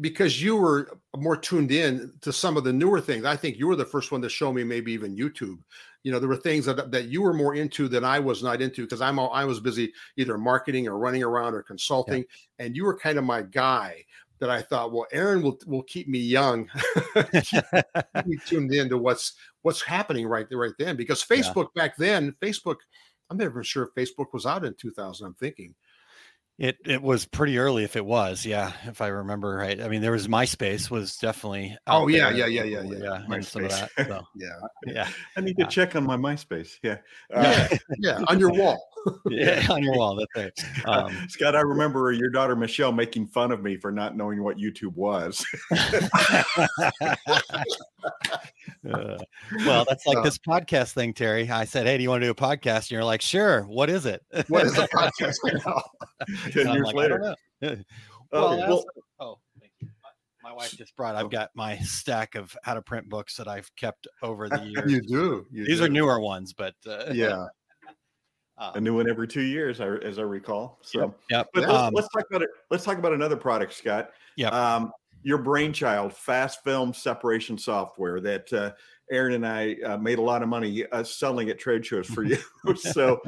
because 0.00 0.42
you 0.42 0.56
were 0.56 0.98
more 1.16 1.36
tuned 1.36 1.70
in 1.70 2.14
to 2.22 2.32
some 2.32 2.56
of 2.56 2.64
the 2.64 2.72
newer 2.72 3.00
things. 3.00 3.26
I 3.26 3.36
think 3.36 3.58
you 3.58 3.66
were 3.66 3.76
the 3.76 3.84
first 3.84 4.10
one 4.10 4.22
to 4.22 4.30
show 4.30 4.50
me 4.50 4.64
maybe 4.64 4.92
even 4.92 5.14
YouTube. 5.14 5.58
You 6.02 6.12
know, 6.12 6.18
there 6.18 6.28
were 6.28 6.36
things 6.36 6.64
that 6.66 6.90
that 6.90 7.08
you 7.08 7.22
were 7.22 7.34
more 7.34 7.54
into 7.54 7.88
than 7.88 8.04
I 8.04 8.18
was 8.18 8.42
not 8.42 8.62
into 8.62 8.82
because 8.82 9.00
I'm 9.00 9.18
all, 9.18 9.30
I 9.32 9.44
was 9.44 9.60
busy 9.60 9.92
either 10.16 10.38
marketing 10.38 10.88
or 10.88 10.98
running 10.98 11.22
around 11.22 11.54
or 11.54 11.62
consulting, 11.62 12.24
and 12.58 12.74
you 12.74 12.84
were 12.84 12.96
kind 12.96 13.18
of 13.18 13.24
my 13.24 13.42
guy. 13.42 14.04
That 14.38 14.48
I 14.48 14.62
thought, 14.62 14.90
well, 14.90 15.06
Aaron 15.12 15.42
will 15.42 15.58
will 15.66 15.82
keep 15.82 16.08
me 16.08 16.18
young, 16.18 16.66
keep 17.42 17.62
me 18.26 18.38
tuned 18.46 18.72
into 18.72 18.96
what's 18.96 19.34
what's 19.60 19.82
happening 19.82 20.26
right 20.26 20.48
there, 20.48 20.58
right 20.58 20.72
then. 20.78 20.96
Because 20.96 21.22
Yeah. 21.28 21.36
Facebook 21.36 21.74
back 21.74 21.98
then, 21.98 22.34
Facebook, 22.40 22.76
I'm 23.28 23.36
never 23.36 23.62
sure 23.62 23.90
if 23.94 23.94
Facebook 23.94 24.32
was 24.32 24.46
out 24.46 24.64
in 24.64 24.74
2000. 24.74 25.26
I'm 25.26 25.34
thinking. 25.34 25.74
It 26.60 26.76
it 26.84 27.00
was 27.02 27.24
pretty 27.24 27.56
early 27.56 27.84
if 27.84 27.96
it 27.96 28.04
was. 28.04 28.44
Yeah, 28.44 28.72
if 28.84 29.00
I 29.00 29.06
remember 29.06 29.56
right. 29.56 29.80
I 29.80 29.88
mean, 29.88 30.02
there 30.02 30.12
was 30.12 30.28
MySpace 30.28 30.90
was 30.90 31.16
definitely. 31.16 31.76
Oh, 31.86 32.06
yeah, 32.06 32.28
yeah, 32.28 32.44
yeah, 32.44 32.64
yeah, 32.64 32.82
yeah. 32.82 32.98
yeah, 32.98 33.34
and 33.34 33.44
some 33.46 33.64
of 33.64 33.70
MySpace. 33.70 33.88
that. 33.96 34.06
So, 34.06 34.22
Yeah, 34.36 34.50
yeah, 34.86 35.08
I 35.38 35.40
need 35.40 35.56
to 35.56 35.62
Yeah. 35.62 35.68
check 35.68 35.96
on 35.96 36.04
my 36.04 36.18
MySpace. 36.18 36.78
Yeah. 36.82 36.98
Uh, 37.34 37.66
yeah, 37.70 37.78
yeah, 37.98 38.24
on 38.28 38.38
your 38.38 38.52
wall. 38.52 38.89
Yeah, 39.30 39.66
on 39.70 39.82
your 39.82 39.96
wall. 39.96 40.16
That's 40.16 40.56
right. 40.84 40.86
Um, 40.86 41.16
Scott, 41.28 41.56
I 41.56 41.60
remember 41.60 42.12
your 42.12 42.30
daughter 42.30 42.56
Michelle 42.56 42.92
making 42.92 43.28
fun 43.28 43.52
of 43.52 43.62
me 43.62 43.76
for 43.76 43.90
not 43.92 44.16
knowing 44.16 44.42
what 44.42 44.56
YouTube 44.56 44.94
was. 44.94 45.44
Uh, 48.90 49.18
well, 49.66 49.84
that's 49.86 50.06
like 50.06 50.16
Uh, 50.16 50.22
this 50.22 50.38
podcast 50.38 50.94
thing, 50.94 51.12
Terry. 51.12 51.48
I 51.50 51.64
said, 51.66 51.86
"Hey, 51.86 51.98
do 51.98 52.02
you 52.02 52.08
want 52.08 52.22
to 52.22 52.26
do 52.26 52.30
a 52.30 52.34
podcast?" 52.34 52.84
And 52.84 52.92
you're 52.92 53.04
like, 53.04 53.20
"Sure." 53.20 53.62
What 53.64 53.90
is 53.90 54.06
it? 54.06 54.22
What 54.48 54.64
is 54.64 54.78
a 54.78 54.88
podcast? 54.88 55.36
I 55.44 55.52
know. 55.52 55.82
Ten 56.50 56.72
years 56.72 56.86
like, 56.86 56.94
later. 56.94 57.36
Oh, 57.62 57.76
well, 58.32 58.58
well, 58.58 58.84
oh, 59.18 59.38
thank 59.60 59.72
you. 59.80 59.88
My, 60.02 60.50
my 60.50 60.56
wife 60.56 60.70
just 60.70 60.96
brought. 60.96 61.14
I've 61.14 61.30
got 61.30 61.50
my 61.54 61.76
stack 61.78 62.36
of 62.36 62.56
how 62.62 62.72
to 62.74 62.80
print 62.82 63.08
books 63.08 63.36
that 63.36 63.48
I've 63.48 63.70
kept 63.76 64.08
over 64.22 64.48
the 64.48 64.62
years. 64.64 64.90
You 64.90 65.02
do. 65.02 65.46
You 65.50 65.66
These 65.66 65.82
are 65.82 65.88
newer 65.88 66.18
ones, 66.18 66.54
but 66.54 66.74
uh, 66.86 67.10
Yeah. 67.12 67.46
Uh, 68.60 68.72
a 68.74 68.80
new 68.80 68.94
one 68.96 69.08
every 69.08 69.26
two 69.26 69.40
years, 69.42 69.80
as 69.80 70.18
I 70.18 70.22
recall. 70.22 70.78
So, 70.82 71.14
yep. 71.30 71.48
but 71.54 71.62
Yeah. 71.62 71.66
let's, 71.68 71.82
Um, 71.82 71.94
let's 71.94 72.08
talk 72.10 72.24
about 72.30 72.42
it. 72.42 72.50
Let's 72.70 72.84
talk 72.84 72.98
about 72.98 73.12
another 73.12 73.36
product, 73.36 73.72
Scott. 73.72 74.10
Yeah. 74.36 74.48
Um, 74.50 74.92
your 75.22 75.38
brainchild, 75.38 76.14
fast 76.14 76.62
film 76.62 76.94
separation 76.94 77.58
software 77.58 78.20
that 78.20 78.52
uh, 78.52 78.72
Aaron 79.10 79.34
and 79.34 79.46
I 79.46 79.76
uh, 79.84 79.96
made 79.98 80.18
a 80.18 80.22
lot 80.22 80.42
of 80.42 80.48
money 80.48 80.86
uh, 80.92 81.02
selling 81.02 81.50
at 81.50 81.58
trade 81.58 81.84
shows 81.84 82.06
for 82.06 82.22
you. 82.22 82.38
so, 82.76 83.20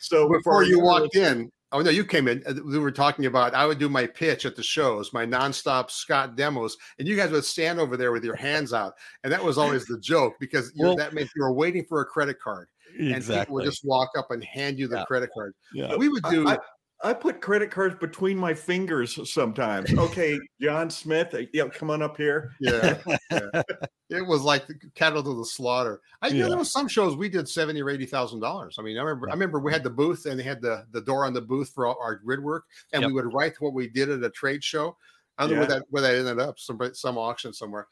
so 0.00 0.28
for 0.28 0.38
Before 0.38 0.62
you 0.64 0.78
walked 0.80 1.16
in, 1.16 1.50
oh 1.72 1.80
no, 1.80 1.90
you 1.90 2.04
came 2.04 2.28
in. 2.28 2.42
uh, 2.46 2.54
We 2.64 2.78
were 2.78 2.92
talking 2.92 3.26
about 3.26 3.54
I 3.54 3.66
would 3.66 3.78
do 3.78 3.88
my 3.88 4.06
pitch 4.06 4.44
at 4.44 4.54
the 4.54 4.62
shows, 4.62 5.12
my 5.12 5.24
nonstop 5.26 5.90
Scott 5.90 6.36
demos, 6.36 6.76
and 6.98 7.08
you 7.08 7.16
guys 7.16 7.30
would 7.30 7.44
stand 7.44 7.80
over 7.80 7.96
there 7.96 8.12
with 8.12 8.24
your 8.24 8.36
hands 8.36 8.72
out, 8.72 8.94
and 9.24 9.32
that 9.32 9.42
was 9.42 9.56
always 9.58 9.86
the 9.86 9.98
joke 9.98 10.34
because 10.40 10.72
you 10.74 10.86
Well- 10.86 10.96
that 10.96 11.14
meant 11.14 11.30
you 11.34 11.42
were 11.42 11.52
waiting 11.52 11.84
for 11.84 12.00
a 12.00 12.04
credit 12.04 12.38
card, 12.40 12.68
and 12.98 12.98
people 12.98 13.16
exactly. 13.16 13.54
would 13.54 13.64
just 13.64 13.84
walk 13.84 14.10
up 14.16 14.30
and 14.30 14.42
hand 14.44 14.78
you 14.78 14.88
the 14.88 14.96
Yeah. 14.98 15.04
credit 15.04 15.30
card. 15.34 15.54
yeah. 15.74 15.94
We 15.96 16.08
would 16.08 16.22
do. 16.24 16.48
I, 16.48 16.58
I 17.02 17.14
put 17.14 17.40
credit 17.40 17.70
cards 17.70 17.94
between 17.98 18.36
my 18.36 18.52
fingers 18.52 19.18
sometimes. 19.32 19.90
Okay, 19.94 20.38
John 20.60 20.90
Smith, 20.90 21.32
uh, 21.32 21.38
yeah, 21.54 21.66
come 21.68 21.88
on 21.88 22.02
up 22.02 22.14
here. 22.18 22.52
Yeah, 22.60 22.98
yeah. 23.30 23.62
it 24.10 24.26
was 24.26 24.42
like 24.42 24.66
the 24.66 24.74
cattle 24.94 25.22
to 25.22 25.34
the 25.34 25.46
slaughter. 25.46 26.02
I 26.20 26.28
you 26.28 26.42
know 26.42 26.50
there 26.50 26.58
was 26.58 26.70
some 26.72 26.88
shows 26.88 27.16
we 27.16 27.30
did 27.30 27.48
seventy 27.48 27.80
or 27.80 27.88
eighty 27.88 28.04
thousand 28.04 28.40
dollars. 28.40 28.76
I 28.78 28.82
mean, 28.82 28.98
I 28.98 29.02
remember 29.02 29.30
I 29.30 29.32
remember 29.32 29.60
we 29.60 29.72
had 29.72 29.82
the 29.82 29.88
booth 29.88 30.26
and 30.26 30.38
they 30.38 30.44
had 30.44 30.60
the 30.60 30.84
the 30.92 31.00
door 31.00 31.24
on 31.24 31.32
the 31.32 31.40
booth 31.40 31.70
for 31.74 31.86
all 31.86 31.96
our 32.02 32.16
grid 32.16 32.42
work, 32.42 32.64
and 32.92 33.00
Yep. 33.00 33.08
we 33.08 33.14
would 33.14 33.32
write 33.32 33.54
what 33.60 33.72
we 33.72 33.88
did 33.88 34.10
at 34.10 34.22
a 34.22 34.28
trade 34.30 34.62
show. 34.62 34.94
I 35.38 35.46
don't 35.46 35.54
know 35.54 35.60
where 35.60 35.68
that 35.68 35.82
where 35.88 36.02
that 36.02 36.14
ended 36.16 36.38
up, 36.38 36.58
some 36.58 36.78
some 36.92 37.16
auction 37.16 37.54
somewhere. 37.54 37.86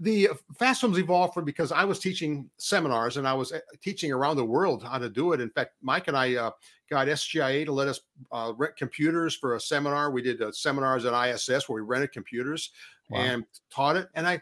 The 0.00 0.28
fast 0.58 0.80
films 0.80 0.98
evolved 0.98 1.34
from 1.34 1.44
because 1.44 1.70
I 1.70 1.84
was 1.84 2.00
teaching 2.00 2.50
seminars 2.56 3.16
and 3.16 3.28
I 3.28 3.32
was 3.34 3.52
uh, 3.52 3.60
teaching 3.80 4.10
around 4.12 4.36
the 4.36 4.44
world 4.44 4.82
how 4.82 4.98
to 4.98 5.08
do 5.08 5.32
it. 5.32 5.40
In 5.40 5.50
fact, 5.50 5.74
Mike 5.82 6.08
and 6.08 6.16
I 6.16 6.34
uh, 6.34 6.50
got 6.90 7.06
SGIA 7.06 7.64
to 7.64 7.72
let 7.72 7.86
us 7.86 8.00
uh, 8.32 8.52
rent 8.56 8.76
computers 8.76 9.36
for 9.36 9.54
a 9.54 9.60
seminar. 9.60 10.10
We 10.10 10.20
did 10.20 10.42
uh, 10.42 10.50
seminars 10.50 11.04
at 11.04 11.14
ISS 11.14 11.68
where 11.68 11.82
we 11.82 11.86
rented 11.86 12.12
computers 12.12 12.70
Wow. 13.10 13.20
and 13.20 13.44
taught 13.70 13.96
it. 13.96 14.08
And 14.14 14.26
I, 14.26 14.40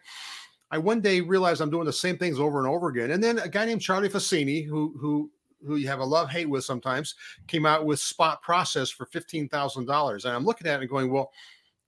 I 0.71 0.79
one 0.79 1.01
day 1.01 1.21
realized 1.21 1.61
I'm 1.61 1.69
doing 1.71 1.85
the 1.85 1.93
same 1.93 2.17
things 2.17 2.38
over 2.38 2.59
and 2.59 2.67
over 2.69 2.88
again. 2.88 3.11
And 3.11 3.23
then 3.23 3.38
a 3.38 3.49
guy 3.49 3.65
named 3.67 3.83
Charlie 3.83 4.09
Fassini, 4.09 4.65
who 4.67 4.95
who 4.99 5.31
who 5.67 5.77
you 5.77 5.87
have 5.88 5.99
a 6.01 6.05
love 6.05 6.31
hate 6.31 6.49
with 6.49 6.65
sometimes, 6.65 7.15
came 7.47 7.67
out 7.67 7.85
with 7.85 8.01
Spot 8.01 8.41
Process 8.41 8.88
for 8.88 9.07
fifteen 9.07 9.49
thousand 9.49 9.87
dollars. 9.87 10.25
And 10.25 10.35
I'm 10.35 10.45
looking 10.45 10.67
at 10.67 10.77
it 10.77 10.83
and 10.83 10.88
going, 10.91 11.11
well, 11.11 11.33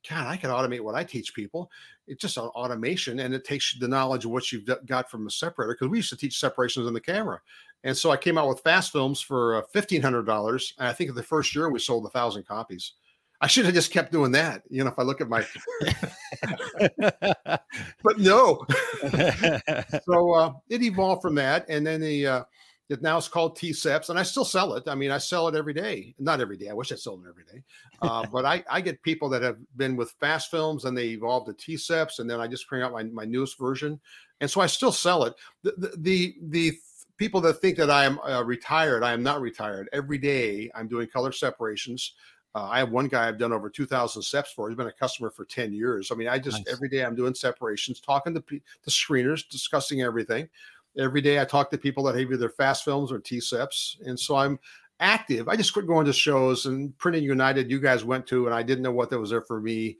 God, 0.09 0.27
I 0.27 0.37
can 0.37 0.51
automate 0.51 0.81
what 0.81 0.95
I 0.95 1.05
teach 1.05 1.35
people. 1.35 1.71
It's 2.07 2.21
just 2.21 2.37
an 2.37 2.45
automation, 2.45 3.21
and 3.21 3.35
it 3.35 3.45
takes 3.45 3.75
the 3.79 3.89
knowledge 3.89 4.25
of 4.25 4.31
what 4.31 4.53
you've 4.53 4.69
got 4.87 5.11
from 5.11 5.27
a 5.27 5.31
separator. 5.31 5.75
Because 5.75 5.89
we 5.89 5.99
used 5.99 6.11
to 6.11 6.17
teach 6.17 6.39
separations 6.39 6.87
in 6.87 6.93
the 6.95 7.01
camera, 7.01 7.41
and 7.85 7.97
so 7.97 8.11
I 8.11 8.17
came 8.17 8.37
out 8.37 8.49
with 8.49 8.61
fast 8.61 8.93
films 8.93 9.21
for 9.21 9.57
uh, 9.57 9.63
fifteen 9.73 10.03
hundred 10.03 10.27
dollars. 10.27 10.75
And 10.79 10.89
I 10.89 10.93
think 10.93 11.15
the 11.15 11.23
first 11.23 11.55
year 11.55 11.71
we 11.71 11.79
sold 11.79 12.07
a 12.07 12.11
thousand 12.11 12.47
copies. 12.47 12.93
I 13.41 13.47
should 13.47 13.65
have 13.65 13.75
just 13.75 13.91
kept 13.91 14.13
doing 14.13 14.33
that. 14.33 14.63
You 14.71 14.85
know, 14.85 14.91
if 14.91 14.99
I 14.99 15.03
look 15.03 15.21
at 15.21 15.29
my, 15.29 15.45
but 18.03 18.19
no. 18.19 18.65
so 20.05 20.33
uh, 20.33 20.53
it 20.69 20.83
evolved 20.83 21.23
from 21.23 21.35
that, 21.37 21.67
and 21.69 21.87
then 21.87 22.01
the 22.01 22.27
uh, 22.27 22.45
it 22.89 23.01
now 23.01 23.17
is 23.17 23.29
called 23.29 23.57
T-Seps, 23.57 24.11
and 24.11 24.19
I 24.19 24.23
still 24.23 24.45
sell 24.45 24.75
it. 24.75 24.85
I 24.87 24.95
mean, 24.95 25.11
I 25.11 25.19
sell 25.19 25.49
it 25.49 25.55
every 25.55 25.73
day. 25.73 26.15
Not 26.19 26.41
every 26.41 26.57
day. 26.57 26.69
I 26.69 26.75
wish 26.75 26.93
I 26.93 26.97
sold 26.97 27.25
it 27.25 27.29
every 27.29 27.45
day, 27.45 27.63
uh, 28.03 28.27
but 28.31 28.45
I, 28.45 28.63
I 28.71 28.81
get 28.81 29.03
people 29.03 29.29
that 29.31 29.43
have 29.43 29.57
been 29.77 29.97
with 29.97 30.15
fast 30.21 30.51
films, 30.51 30.85
and 30.85 30.97
they 30.97 31.09
evolved 31.09 31.47
to 31.47 31.55
T-Seps, 31.55 32.19
and 32.19 32.29
then 32.29 32.41
I 32.41 32.47
just 32.47 32.69
bring 32.69 32.83
out 32.83 32.93
my 32.93 33.05
my 33.05 33.25
newest 33.25 33.59
version, 33.59 34.01
and 34.41 34.51
so 34.51 34.61
I 34.61 34.67
still 34.67 34.93
sell 34.93 35.25
it. 35.25 35.35
The 35.63 35.73
the 35.73 35.95
the, 35.99 36.37
the 36.49 36.79
people 37.17 37.41
that 37.43 37.55
think 37.55 37.77
that 37.79 37.91
I 37.91 38.05
am 38.05 38.19
uh, 38.21 38.43
retired, 38.43 39.03
I 39.03 39.13
am 39.13 39.23
not 39.23 39.41
retired. 39.41 39.89
Every 39.93 40.19
day 40.19 40.71
I'm 40.75 40.89
doing 40.89 41.09
color 41.09 41.33
separations. 41.33 42.15
Uh, 42.57 42.69
I 42.71 42.79
have 42.79 42.91
one 42.91 43.09
guy 43.09 43.27
I've 43.27 43.39
done 43.39 43.53
over 43.53 43.69
2,000 43.69 44.23
steps 44.23 44.53
for. 44.53 44.69
He's 44.69 44.77
been 44.77 44.87
a 44.87 44.93
customer 44.93 45.29
for 45.29 45.45
10 45.45 45.73
years. 45.73 46.13
I 46.13 46.15
mean, 46.15 46.29
I 46.29 46.39
just 46.39 46.59
Nice. 46.59 46.73
every 46.73 46.89
day 46.89 47.05
I'm 47.05 47.17
doing 47.17 47.35
separations, 47.35 48.01
talking 48.01 48.33
to 48.35 48.45
the 48.49 48.91
screeners, 48.91 49.49
discussing 49.49 50.03
everything. 50.03 50.49
Every 50.99 51.21
day 51.21 51.41
I 51.41 51.45
talk 51.45 51.71
to 51.71 51.79
people 51.79 52.05
that 52.05 52.17
have 52.17 52.31
either 52.33 52.49
fast 52.49 52.85
films 52.85 53.11
or 53.11 53.19
T-Seps. 53.19 53.97
And 54.07 54.19
so 54.19 54.37
I'm 54.37 54.59
active. 55.01 55.49
I 55.49 55.57
just 55.57 55.73
quit 55.73 55.87
going 55.87 56.07
to 56.07 56.13
shows 56.13 56.67
and 56.67 56.97
Printing 56.99 57.25
United, 57.25 57.71
you 57.71 57.81
guys 57.81 58.05
went 58.05 58.27
to, 58.29 58.47
and 58.47 58.55
I 58.55 58.63
didn't 58.63 58.83
know 58.85 58.93
what 58.93 59.11
that 59.11 59.19
was 59.19 59.31
there 59.31 59.43
for 59.43 59.61
me. 59.61 59.97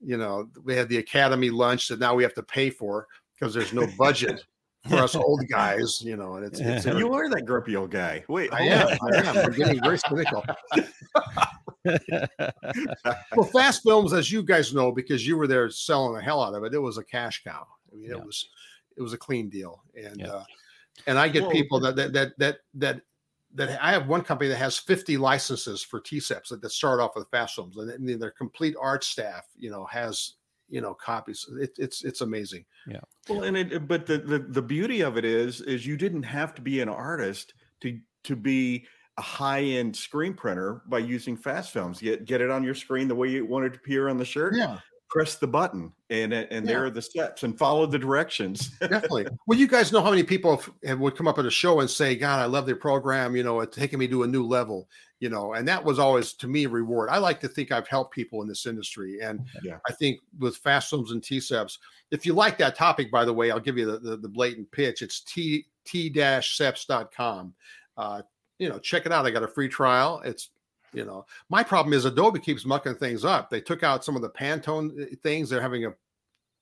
You 0.00 0.16
know, 0.16 0.48
we 0.64 0.74
had 0.74 0.88
the 0.88 0.98
Academy 0.98 1.50
lunch 1.50 1.88
that 1.88 1.98
now 1.98 2.14
we 2.14 2.22
have 2.22 2.34
to 2.34 2.42
pay 2.42 2.70
for 2.70 3.06
because 3.38 3.52
there's 3.52 3.72
no 3.72 3.86
budget 3.98 4.44
for 4.88 4.96
us 4.96 5.14
old 5.14 5.46
guys, 5.48 6.00
you 6.00 6.16
know, 6.16 6.36
and 6.36 6.46
it's, 6.46 6.60
it's 6.60 6.86
You 6.98 7.12
are 7.12 7.28
that 7.28 7.44
grumpy 7.44 7.76
old 7.76 7.90
guy. 7.90 8.24
Wait, 8.28 8.52
I 8.52 8.62
am. 8.62 8.98
I 9.02 9.16
am. 9.18 9.36
I'm 9.36 9.52
getting 9.52 9.82
very 9.82 9.98
cynical. 9.98 10.44
Well, 11.84 13.46
Fast 13.46 13.82
Films, 13.82 14.12
as 14.12 14.30
you 14.30 14.42
guys 14.42 14.74
know, 14.74 14.92
because 14.92 15.26
you 15.26 15.36
were 15.36 15.46
there 15.46 15.70
selling 15.70 16.14
the 16.14 16.20
hell 16.20 16.42
out 16.42 16.54
of 16.54 16.64
it, 16.64 16.74
it 16.74 16.78
was 16.78 16.98
a 16.98 17.04
cash 17.04 17.42
cow. 17.42 17.66
I 17.92 17.96
mean, 17.96 18.10
Yeah. 18.10 18.18
it 18.18 18.24
was 18.24 18.48
it 19.00 19.02
was 19.02 19.12
a 19.14 19.18
clean 19.18 19.48
deal, 19.48 19.82
and 19.96 20.20
Yeah. 20.20 20.28
uh, 20.32 20.44
and 21.06 21.18
I 21.18 21.28
get 21.28 21.42
Well- 21.42 21.50
people 21.52 21.80
that 21.80 21.96
that 21.96 22.12
that 22.12 22.38
that 22.38 22.58
that 22.74 23.00
that 23.54 23.82
I 23.82 23.90
have 23.90 24.06
one 24.06 24.22
company 24.22 24.48
that 24.50 24.58
has 24.58 24.78
50 24.78 25.16
licenses 25.16 25.82
for 25.82 25.98
T-Seps 26.00 26.50
that, 26.50 26.62
that 26.62 26.70
start 26.70 27.00
off 27.00 27.16
with 27.16 27.28
FastFilms, 27.32 27.76
and 27.76 28.08
then 28.08 28.20
their 28.20 28.30
complete 28.30 28.76
art 28.80 29.02
staff, 29.02 29.44
you 29.56 29.70
know, 29.70 29.84
has 29.86 30.34
you 30.68 30.80
know 30.80 30.94
copies. 30.94 31.46
It, 31.58 31.72
it's 31.78 32.04
it's 32.04 32.20
amazing. 32.20 32.64
Yeah. 32.86 33.00
Well, 33.28 33.42
and 33.42 33.56
it, 33.56 33.88
but 33.88 34.06
the, 34.06 34.18
the 34.18 34.38
the 34.38 34.62
beauty 34.62 35.00
of 35.00 35.16
it 35.16 35.24
is, 35.24 35.62
is 35.62 35.86
you 35.86 35.96
didn't 35.96 36.22
have 36.22 36.54
to 36.56 36.62
be 36.62 36.80
an 36.80 36.88
artist 36.88 37.54
to 37.80 37.98
to 38.24 38.36
be 38.36 38.86
a 39.16 39.22
high 39.22 39.62
end 39.62 39.96
screen 39.96 40.34
printer 40.34 40.82
by 40.86 40.98
using 40.98 41.36
FastFilms. 41.36 42.00
Get 42.00 42.24
get 42.26 42.40
it 42.40 42.50
on 42.50 42.62
your 42.62 42.74
screen 42.76 43.08
the 43.08 43.14
way 43.16 43.28
you 43.28 43.44
want 43.46 43.64
it 43.64 43.70
to 43.70 43.78
appear 43.78 44.08
on 44.08 44.16
the 44.16 44.24
shirt. 44.24 44.54
Yeah, 44.54 44.78
Press 45.10 45.34
the 45.36 45.46
button, 45.48 45.92
and 46.08 46.32
and 46.32 46.66
there 46.66 46.84
are 46.84 46.90
the 46.90 47.02
steps, 47.02 47.42
and 47.42 47.58
follow 47.58 47.84
the 47.84 47.98
directions. 47.98 48.68
definitely. 48.78 49.26
well, 49.48 49.58
you 49.58 49.66
guys 49.66 49.90
know 49.90 50.00
how 50.00 50.10
many 50.10 50.22
people 50.22 50.56
have, 50.56 50.70
have- 50.84 51.00
would 51.00 51.16
come 51.16 51.26
up 51.26 51.38
at 51.38 51.44
a 51.46 51.50
show 51.50 51.80
and 51.80 51.90
say, 51.90 52.14
"God, 52.14 52.38
I 52.40 52.44
love 52.46 52.64
their 52.64 52.76
program. 52.76 53.34
You 53.34 53.42
know, 53.42 53.58
it's 53.60 53.76
taking 53.76 53.98
me 53.98 54.06
to 54.08 54.22
a 54.22 54.26
new 54.26 54.46
level." 54.46 54.88
You 55.18 55.28
know, 55.28 55.52
and 55.54 55.66
that 55.68 55.84
was 55.84 55.98
always 55.98 56.32
to 56.34 56.46
me 56.48 56.64
a 56.64 56.68
reward. 56.68 57.10
I 57.10 57.18
like 57.18 57.40
to 57.40 57.48
think 57.48 57.72
I've 57.72 57.88
helped 57.88 58.14
people 58.14 58.40
in 58.40 58.48
this 58.48 58.66
industry, 58.66 59.18
and 59.20 59.40
Yeah. 59.62 59.78
I 59.88 59.92
think 59.92 60.20
with 60.38 60.62
FastFilms 60.62 61.10
and 61.10 61.22
T-Seps, 61.22 61.76
if 62.10 62.24
you 62.24 62.32
like 62.32 62.56
that 62.58 62.74
topic, 62.76 63.10
by 63.10 63.24
the 63.26 63.34
way, 63.34 63.50
I'll 63.50 63.60
give 63.60 63.76
you 63.76 63.84
the 63.90 63.98
the, 63.98 64.16
the 64.16 64.28
blatant 64.28 64.70
pitch. 64.70 65.02
It's 65.02 65.20
t 65.24 65.66
t-seps.com. 65.84 67.54
Uh, 67.96 68.22
you 68.58 68.68
know, 68.68 68.78
check 68.78 69.06
it 69.06 69.12
out. 69.12 69.26
I 69.26 69.30
got 69.30 69.42
a 69.42 69.48
free 69.48 69.68
trial. 69.68 70.20
It's 70.24 70.50
you 70.92 71.04
know, 71.04 71.24
my 71.48 71.62
problem 71.62 71.92
is 71.92 72.04
Adobe 72.04 72.40
keeps 72.40 72.66
mucking 72.66 72.96
things 72.96 73.24
up. 73.24 73.50
They 73.50 73.60
took 73.60 73.82
out 73.82 74.04
some 74.04 74.16
of 74.16 74.22
the 74.22 74.30
Pantone 74.30 75.12
uh, 75.12 75.16
things. 75.22 75.48
They're 75.48 75.60
having 75.60 75.86
a 75.86 75.94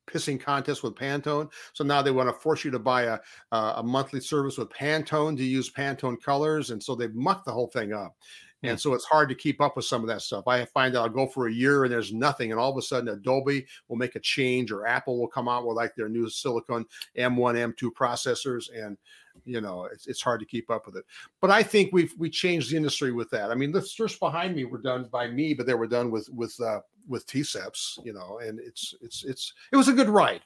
pissing 0.09 0.41
contest 0.41 0.83
with 0.83 0.95
Pantone. 0.95 1.51
So 1.73 1.85
now 1.85 2.03
they 2.03 2.11
want 2.11 2.29
to 2.29 2.33
force 2.33 2.65
you 2.65 2.71
to 2.71 2.79
buy 2.79 3.03
a 3.03 3.19
uh, 3.53 3.75
a 3.77 3.83
monthly 3.83 4.21
service 4.21 4.59
with 4.59 4.71
Pantone 4.71 5.37
to 5.37 5.45
use 5.45 5.71
Pantone 5.71 6.21
colors, 6.23 6.71
and 6.71 6.83
so 6.83 6.95
they've 6.95 7.15
mucked 7.15 7.47
the 7.47 7.53
whole 7.53 7.69
thing 7.69 7.93
up. 7.93 8.17
And 8.65 8.81
so 8.81 8.93
it's 8.93 9.05
hard 9.05 9.29
to 9.29 9.37
keep 9.37 9.61
up 9.61 9.77
with 9.77 9.85
some 9.85 10.03
of 10.03 10.09
that 10.09 10.21
stuff. 10.21 10.49
I 10.49 10.65
find 10.65 10.93
that 10.93 11.01
I'll 11.01 11.09
go 11.09 11.29
for 11.29 11.47
a 11.47 11.53
year 11.53 11.85
and 11.85 11.93
there's 11.93 12.13
nothing, 12.13 12.51
and 12.51 12.59
all 12.59 12.73
of 12.73 12.77
a 12.77 12.83
sudden 12.83 13.09
Adobe 13.09 13.65
will 13.87 13.97
make 13.97 14.17
a 14.17 14.21
change, 14.21 14.73
or 14.73 14.87
Apple 14.87 15.19
will 15.19 15.29
come 15.29 15.49
out 15.49 15.65
with 15.65 15.77
like 15.77 15.95
their 15.95 16.09
new 16.09 16.29
silicon 16.29 16.85
M1, 17.17 17.75
M2 17.75 17.91
processors, 17.93 18.69
and 18.75 18.99
you 19.45 19.61
know 19.61 19.85
it's, 19.85 20.07
it's 20.07 20.23
hard 20.23 20.41
to 20.41 20.47
keep 20.47 20.71
up 20.71 20.87
with 20.87 20.97
it. 20.97 21.05
But 21.41 21.51
I 21.51 21.63
think 21.63 21.91
we've 21.93 22.15
we 22.19 22.31
changed 22.31 22.71
the 22.71 22.77
industry 22.77 23.13
with 23.13 23.31
that. 23.31 23.51
I 23.51 23.55
mean, 23.55 23.73
the 23.73 23.83
stores 23.83 24.19
behind 24.19 24.55
me 24.57 24.65
were 24.65 24.79
done 24.79 25.09
by 25.11 25.29
me, 25.29 25.55
but 25.55 25.67
they 25.67 25.75
were 25.75 25.87
done 25.87 26.11
with 26.11 26.29
with 26.31 26.59
uh, 26.61 26.81
with 27.07 27.27
T-Seps, 27.27 28.05
you 28.05 28.13
know, 28.13 28.39
and 28.39 28.59
it's 28.61 28.95
it's 29.01 29.25
it's 29.25 29.55
it 29.73 29.77
was 29.77 29.89
a 29.89 29.93
good 29.93 30.09
ride. 30.09 30.43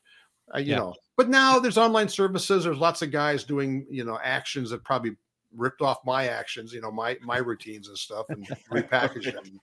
Uh, 0.55 0.59
you 0.59 0.73
Yeah. 0.73 0.79
know, 0.79 0.95
but 1.17 1.29
now 1.29 1.59
there's 1.59 1.79
online 1.79 2.09
services. 2.09 2.65
There's 2.65 2.79
lots 2.79 3.01
of 3.03 3.11
guys 3.11 3.45
doing, 3.45 3.87
you 3.89 4.05
know, 4.05 4.19
actions 4.23 4.71
that 4.71 4.83
probably 4.85 5.17
ripped 5.57 5.81
off 5.83 5.99
my 6.05 6.29
actions, 6.29 6.73
you 6.73 6.81
know, 6.81 6.91
my 6.91 7.17
my 7.23 7.39
routines 7.39 7.89
and 7.89 7.97
stuff, 7.97 8.27
and 8.29 8.47
repackaged 8.71 9.33
them. 9.33 9.61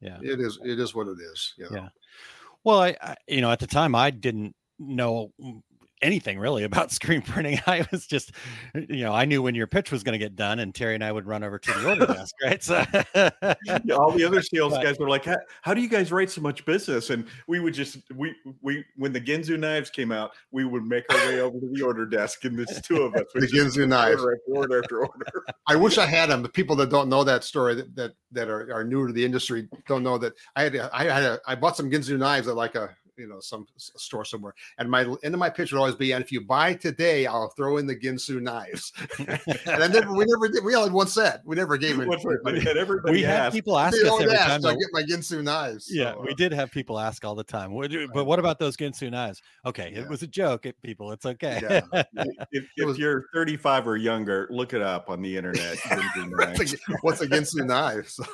Yeah. 0.00 0.18
It 0.22 0.40
is 0.40 0.58
it 0.62 0.78
is 0.78 0.94
what 0.94 1.08
it 1.08 1.18
is. 1.20 1.54
You 1.56 1.64
know? 1.64 1.76
Yeah. 1.76 1.88
Well, 2.64 2.80
I, 2.82 2.96
I, 3.00 3.16
you 3.26 3.40
know, 3.40 3.50
at 3.50 3.58
the 3.58 3.66
time 3.66 3.94
I 3.94 4.10
didn't 4.10 4.54
know 4.78 5.32
anything 6.02 6.38
really 6.38 6.64
about 6.64 6.90
screen 6.98 7.22
printing. 7.22 7.58
I 7.66 7.86
was 7.90 8.06
just, 8.06 8.32
you 8.74 9.04
know, 9.04 9.12
I 9.12 9.24
knew 9.24 9.42
when 9.42 9.54
your 9.54 9.66
pitch 9.66 9.90
was 9.90 10.02
going 10.02 10.12
to 10.12 10.18
get 10.18 10.36
done, 10.36 10.58
and 10.58 10.74
Terry 10.74 10.94
and 10.94 11.04
I 11.04 11.10
would 11.12 11.26
run 11.26 11.42
over 11.42 11.58
to 11.58 11.72
the 11.72 11.88
order 11.88 12.06
desk, 12.06 12.34
right? 12.44 12.62
So, 12.62 12.84
Yeah, 13.14 13.94
all 13.94 14.10
the 14.12 14.24
other 14.24 14.42
sales 14.42 14.72
But- 14.74 14.82
guys 14.84 14.98
were 14.98 15.08
like, 15.08 15.24
how, 15.24 15.36
"How 15.62 15.74
do 15.74 15.80
you 15.80 15.88
guys 15.88 16.10
write 16.12 16.30
so 16.30 16.40
much 16.40 16.64
business?" 16.64 17.10
And 17.10 17.26
we 17.46 17.60
would 17.60 17.74
just 17.74 17.98
we 18.14 18.34
we 18.62 18.84
when 18.96 19.12
the 19.12 19.20
Ginsu 19.20 19.58
knives 19.58 19.90
came 19.90 20.12
out, 20.12 20.30
we 20.52 20.64
would 20.64 20.84
make 20.84 21.04
our 21.12 21.18
way 21.28 21.40
over 21.40 21.58
to 21.58 21.68
the 21.72 21.82
order 21.82 22.06
desk, 22.06 22.44
and 22.44 22.58
there's 22.58 22.80
two 22.82 23.02
of 23.02 23.14
us. 23.14 23.24
The 23.34 23.40
We 23.40 23.46
Ginsu 23.48 23.88
knives. 23.88 24.22
order 24.22 24.34
after 24.36 24.54
order 24.56 24.82
after 24.82 24.98
order. 25.00 25.44
I 25.66 25.76
wish 25.76 25.98
I 25.98 26.06
had 26.06 26.30
them. 26.30 26.42
The 26.42 26.48
people 26.48 26.76
that 26.76 26.90
don't 26.90 27.08
know 27.08 27.24
that 27.24 27.44
story 27.44 27.74
that 27.76 27.94
that, 27.96 28.12
that 28.32 28.48
are, 28.48 28.72
are 28.72 28.84
new 28.84 29.06
to 29.06 29.12
the 29.12 29.24
industry 29.24 29.68
don't 29.86 30.02
know 30.02 30.18
that 30.18 30.32
I 30.56 30.62
had 30.64 30.74
a- 30.74 30.90
I 30.92 31.04
had 31.04 31.22
a, 31.22 31.40
I 31.46 31.54
bought 31.54 31.76
some 31.76 31.90
Ginsu 31.90 32.18
knives 32.18 32.48
at 32.48 32.54
like 32.56 32.74
a 32.74 32.94
you 33.18 33.26
know 33.28 33.40
some 33.40 33.66
store 33.76 34.24
somewhere, 34.24 34.54
and 34.78 34.90
my 34.90 35.00
end 35.22 35.34
of 35.34 35.38
my 35.38 35.50
pitch 35.50 35.72
would 35.72 35.78
always 35.78 35.94
be, 35.94 36.12
and 36.12 36.22
if 36.24 36.30
you 36.32 36.40
buy 36.40 36.74
today, 36.74 37.26
I'll 37.26 37.48
throw 37.50 37.76
in 37.78 37.86
the 37.86 37.96
Ginsu 37.96 38.40
knives. 38.40 38.92
and 39.18 39.82
I 39.82 39.88
never 39.88 40.12
we 40.14 40.24
never 40.26 40.48
did. 40.48 40.64
We 40.64 40.74
only 40.74 40.88
had 40.88 40.92
one 40.94 41.08
set. 41.08 41.42
We 41.44 41.56
never 41.56 41.76
gave 41.76 41.98
it. 42.00 42.06
What's 42.08 42.24
right, 42.24 42.38
but 42.44 42.54
and 42.54 42.66
everybody 42.68 43.12
we 43.12 43.22
had 43.22 43.52
people 43.52 43.78
ask 43.78 43.96
They 44.00 44.08
us 44.08 44.20
every 44.20 44.34
ask, 44.34 44.48
time. 44.48 44.60
"Do 44.62 44.68
I 44.68 44.72
get 44.74 44.88
my 44.92 45.02
Ginsu 45.02 45.42
knives. 45.42 45.88
yeah, 45.92 46.12
So, 46.12 46.20
we 46.22 46.30
uh, 46.32 46.34
did 46.34 46.52
have 46.52 46.70
people 46.70 46.98
ask 46.98 47.24
all 47.24 47.34
the 47.34 47.44
time. 47.44 47.72
"What 47.72 47.90
do- 47.90 48.08
but 48.14 48.24
what 48.24 48.38
about 48.38 48.58
those 48.58 48.76
Ginsu 48.76 49.10
knives? 49.10 49.42
Okay, 49.66 49.92
Yeah. 49.94 50.00
it 50.02 50.08
was 50.08 50.22
a 50.22 50.26
joke, 50.26 50.66
it, 50.66 50.80
people. 50.82 51.12
It's 51.12 51.26
okay. 51.26 51.58
Yeah. 51.62 51.80
if, 52.52 52.64
if 52.76 52.86
was- 52.86 52.98
you're 52.98 53.24
35 53.34 53.86
or 53.88 53.96
younger, 53.96 54.46
look 54.50 54.72
it 54.74 54.82
up 54.82 55.10
on 55.10 55.22
the 55.22 55.36
internet. 55.36 55.76
What's 55.88 56.58
knives. 56.58 56.74
a, 56.74 56.92
what's 57.02 57.20
Ginsu 57.24 57.66
knife? 57.66 58.08
So, 58.08 58.24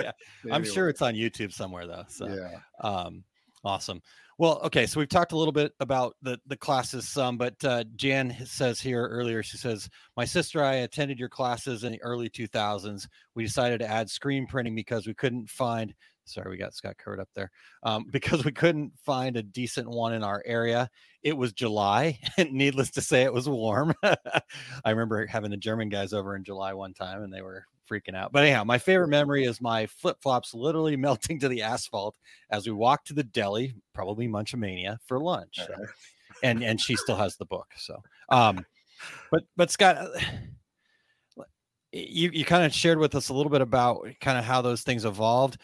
yeah. 0.00 0.12
I'm 0.50 0.64
sure 0.64 0.88
it's 0.88 1.02
on 1.02 1.14
YouTube 1.14 1.52
somewhere 1.52 1.86
though. 1.86 2.04
So 2.08 2.26
Yeah. 2.28 2.58
um 2.80 3.24
awesome. 3.64 4.00
Well 4.38 4.60
okay 4.64 4.86
so 4.86 4.98
we've 4.98 5.08
talked 5.08 5.32
a 5.32 5.36
little 5.36 5.52
bit 5.52 5.72
about 5.78 6.16
the 6.22 6.40
the 6.46 6.56
classes 6.56 7.06
some 7.08 7.36
but 7.36 7.54
uh 7.64 7.84
jan 7.96 8.34
says 8.44 8.80
here 8.80 9.06
earlier 9.06 9.42
she 9.42 9.56
says 9.56 9.88
my 10.16 10.24
sister 10.24 10.58
and 10.60 10.68
i 10.68 10.74
attended 10.76 11.18
your 11.18 11.28
classes 11.28 11.84
in 11.84 11.92
the 11.92 12.02
early 12.02 12.28
2000s 12.28 13.06
we 13.34 13.44
decided 13.44 13.78
to 13.78 13.88
add 13.88 14.08
screen 14.10 14.46
printing 14.46 14.74
because 14.74 15.06
we 15.06 15.14
couldn't 15.14 15.48
find 15.48 15.94
sorry 16.24 16.50
we 16.50 16.56
got 16.56 16.74
scott 16.74 16.96
covered 16.98 17.20
up 17.20 17.28
there. 17.34 17.50
Um, 17.82 18.06
because 18.10 18.44
we 18.44 18.52
couldn't 18.52 18.92
find 19.04 19.36
a 19.36 19.42
decent 19.42 19.88
one 19.88 20.14
in 20.14 20.24
our 20.24 20.42
area. 20.46 20.88
It 21.22 21.36
was 21.36 21.52
july 21.52 22.18
and 22.36 22.52
needless 22.52 22.90
to 22.92 23.00
say 23.00 23.22
it 23.22 23.32
was 23.32 23.48
warm. 23.48 23.94
I 24.02 24.90
remember 24.90 25.26
having 25.26 25.50
the 25.50 25.56
german 25.56 25.88
guys 25.88 26.12
over 26.12 26.36
in 26.36 26.44
july 26.44 26.74
one 26.74 26.94
time 26.94 27.22
and 27.22 27.32
they 27.32 27.42
were 27.42 27.66
freaking 27.90 28.14
out. 28.14 28.32
But 28.32 28.44
anyhow 28.44 28.64
my 28.64 28.78
favorite 28.78 29.08
memory 29.08 29.44
is 29.44 29.60
my 29.60 29.86
flip-flops 29.86 30.54
literally 30.54 30.96
melting 31.08 31.38
to 31.40 31.48
the 31.48 31.62
asphalt 31.62 32.16
as 32.50 32.66
we 32.66 32.72
walked 32.72 33.08
to 33.08 33.14
the 33.14 33.24
deli 33.24 33.74
probably 33.94 34.28
munchamania 34.28 34.98
for 35.06 35.18
lunch. 35.18 35.56
So- 35.56 35.86
and 36.42 36.62
and 36.62 36.80
she 36.80 36.96
still 36.96 37.16
has 37.16 37.36
the 37.36 37.44
book 37.44 37.68
so 37.76 38.02
um 38.28 38.64
but 39.30 39.44
but 39.56 39.70
scott 39.70 39.96
uh, 39.96 41.42
you 41.92 42.30
you 42.32 42.44
kind 42.44 42.64
of 42.64 42.72
shared 42.72 42.98
with 42.98 43.14
us 43.14 43.28
a 43.28 43.34
little 43.34 43.50
bit 43.50 43.60
about 43.60 44.06
kind 44.20 44.38
of 44.38 44.44
how 44.44 44.62
those 44.62 44.82
things 44.82 45.04
evolved 45.04 45.58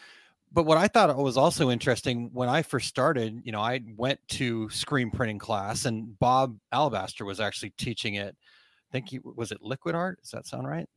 but 0.51 0.65
what 0.65 0.77
i 0.77 0.87
thought 0.87 1.15
was 1.17 1.37
also 1.37 1.69
interesting 1.69 2.29
when 2.33 2.49
i 2.49 2.61
first 2.61 2.87
started 2.87 3.41
you 3.43 3.51
know 3.51 3.61
i 3.61 3.79
went 3.97 4.19
to 4.27 4.69
screen 4.69 5.09
printing 5.09 5.39
class 5.39 5.85
and 5.85 6.17
bob 6.19 6.57
alabaster 6.71 7.25
was 7.25 7.39
actually 7.39 7.71
teaching 7.71 8.15
it 8.15 8.35
i 8.37 8.91
think 8.91 9.09
he 9.09 9.19
was 9.23 9.51
it 9.51 9.61
liquid 9.61 9.95
art? 9.95 10.21
Does 10.21 10.31
that 10.31 10.45
sound 10.45 10.67
right 10.67 10.87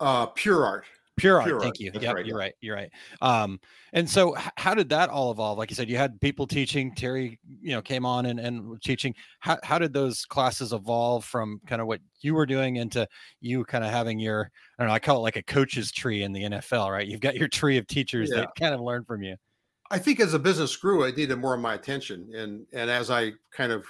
Uh, 0.00 0.26
pure 0.26 0.64
art. 0.64 0.84
Pure 1.16 1.42
art. 1.42 1.62
Thank 1.62 1.80
you. 1.80 1.90
Yep, 1.92 2.14
right, 2.14 2.24
you're 2.24 2.38
yeah. 2.38 2.44
right. 2.44 2.54
You're 2.60 2.76
right. 2.76 2.90
Um, 3.20 3.58
and 3.92 4.08
so 4.08 4.38
h- 4.38 4.44
how 4.56 4.72
did 4.74 4.88
that 4.90 5.10
all 5.10 5.32
evolve? 5.32 5.58
Like 5.58 5.68
you 5.68 5.74
said, 5.74 5.90
you 5.90 5.96
had 5.96 6.20
people 6.20 6.46
teaching. 6.46 6.94
Terry, 6.94 7.40
you 7.60 7.72
know, 7.72 7.82
came 7.82 8.06
on 8.06 8.26
and 8.26 8.38
and 8.38 8.80
teaching. 8.82 9.14
How 9.40 9.58
how 9.64 9.80
did 9.80 9.92
those 9.92 10.24
classes 10.24 10.72
evolve 10.72 11.24
from 11.24 11.60
kind 11.66 11.80
of 11.82 11.88
what 11.88 12.00
you 12.20 12.34
were 12.34 12.46
doing 12.46 12.76
into 12.76 13.06
you 13.40 13.64
kind 13.64 13.82
of 13.82 13.90
having 13.90 14.20
your 14.20 14.50
I 14.78 14.82
don't 14.82 14.88
know. 14.88 14.94
I 14.94 15.00
call 15.00 15.16
it 15.16 15.20
like 15.22 15.36
a 15.36 15.42
coach's 15.42 15.90
tree 15.90 16.22
in 16.22 16.32
the 16.32 16.44
NFL, 16.44 16.90
right? 16.92 17.06
You've 17.06 17.20
got 17.20 17.34
your 17.34 17.48
tree 17.48 17.78
of 17.78 17.88
teachers 17.88 18.30
Yeah. 18.30 18.42
that 18.42 18.50
kind 18.56 18.72
of 18.72 18.80
learn 18.80 19.04
from 19.04 19.22
you. 19.22 19.34
I 19.90 19.98
think 19.98 20.20
as 20.20 20.32
the 20.32 20.38
business 20.38 20.76
grew, 20.76 21.04
I 21.04 21.10
needed 21.10 21.36
more 21.36 21.54
of 21.54 21.60
my 21.60 21.74
attention, 21.74 22.30
and 22.32 22.64
and 22.72 22.88
as 22.88 23.10
I 23.10 23.32
kind 23.50 23.72
of 23.72 23.84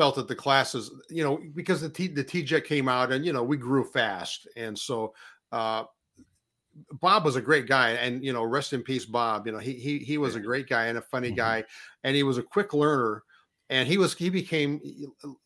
felt 0.00 0.14
that 0.16 0.28
the 0.28 0.34
classes, 0.34 0.90
you 1.10 1.22
know, 1.22 1.38
because 1.54 1.82
the 1.82 1.90
T, 1.90 2.08
the 2.08 2.24
T-Jet 2.24 2.64
came 2.64 2.88
out, 2.88 3.12
and 3.12 3.26
you 3.26 3.32
know, 3.34 3.42
we 3.44 3.58
grew 3.58 3.84
fast, 3.84 4.48
and 4.56 4.78
so 4.78 5.14
uh, 5.52 5.84
Bob 6.92 7.24
was 7.24 7.36
a 7.36 7.40
great 7.42 7.66
guy, 7.66 7.90
and 7.90 8.24
you 8.24 8.32
know, 8.32 8.44
rest 8.44 8.72
in 8.72 8.82
peace, 8.82 9.04
Bob. 9.04 9.46
You 9.46 9.52
know, 9.52 9.58
he 9.58 9.74
he 9.74 9.98
he 9.98 10.18
was 10.18 10.36
a 10.36 10.40
great 10.40 10.68
guy 10.68 10.86
and 10.86 10.98
a 10.98 11.02
funny 11.02 11.30
Mhm. 11.30 11.32
guy, 11.32 11.64
and 12.04 12.14
he 12.16 12.22
was 12.22 12.38
a 12.38 12.42
quick 12.42 12.72
learner. 12.72 13.24
and 13.68 13.86
he 13.88 13.98
was 13.98 14.14
he 14.14 14.30
became 14.30 14.80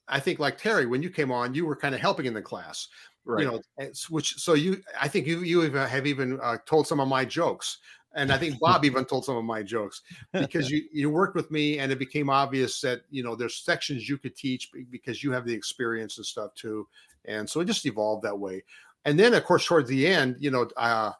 I 0.09 0.21
think 0.21 0.39
like 0.39 0.57
Terry 0.59 0.87
when 0.87 1.03
you 1.03 1.11
came 1.11 1.31
on, 1.33 1.55
you 1.55 1.67
were 1.67 1.77
kind 1.77 1.95
of 1.95 2.01
helping 2.01 2.27
in 2.27 2.35
the 2.35 2.43
class. 2.43 2.89
Right. 3.25 3.51
You 3.51 3.63
know, 3.79 3.89
which 4.11 4.35
so 4.37 4.55
you 4.55 4.83
I 5.01 5.09
think 5.09 5.27
you 5.27 5.41
you 5.41 5.61
have 5.73 6.07
even 6.07 6.41
uh, 6.41 6.59
told 6.67 6.87
some 6.87 7.01
of 7.01 7.09
my 7.09 7.25
jokes. 7.25 7.79
And 8.15 8.33
I 8.33 8.39
think 8.39 8.59
Bob 8.61 8.85
even 8.85 9.05
told 9.05 9.25
some 9.25 9.37
of 9.37 9.45
my 9.45 9.63
jokes 9.63 10.03
because 10.33 10.71
you 10.71 10.85
you 10.93 11.11
worked 11.11 11.35
with 11.35 11.51
me 11.51 11.79
and 11.79 11.91
it 11.91 11.99
became 11.99 12.31
obvious 12.31 12.81
that 12.83 13.03
you 13.11 13.23
know 13.23 13.35
there's 13.35 13.57
sections 13.57 14.09
you 14.09 14.19
could 14.19 14.37
teach 14.37 14.71
because 14.91 15.23
you 15.23 15.33
have 15.33 15.45
the 15.45 15.55
experience 15.55 16.17
and 16.19 16.27
stuff 16.27 16.55
too. 16.55 16.87
And 17.25 17.49
so 17.49 17.61
it 17.61 17.65
just 17.67 17.87
evolved 17.87 18.25
that 18.25 18.39
way. 18.39 18.63
And 19.05 19.19
then 19.19 19.35
of 19.35 19.45
course 19.45 19.67
towards 19.67 19.89
the 19.89 20.07
end, 20.07 20.37
you 20.39 20.51
know, 20.51 20.69
uh 20.77 21.13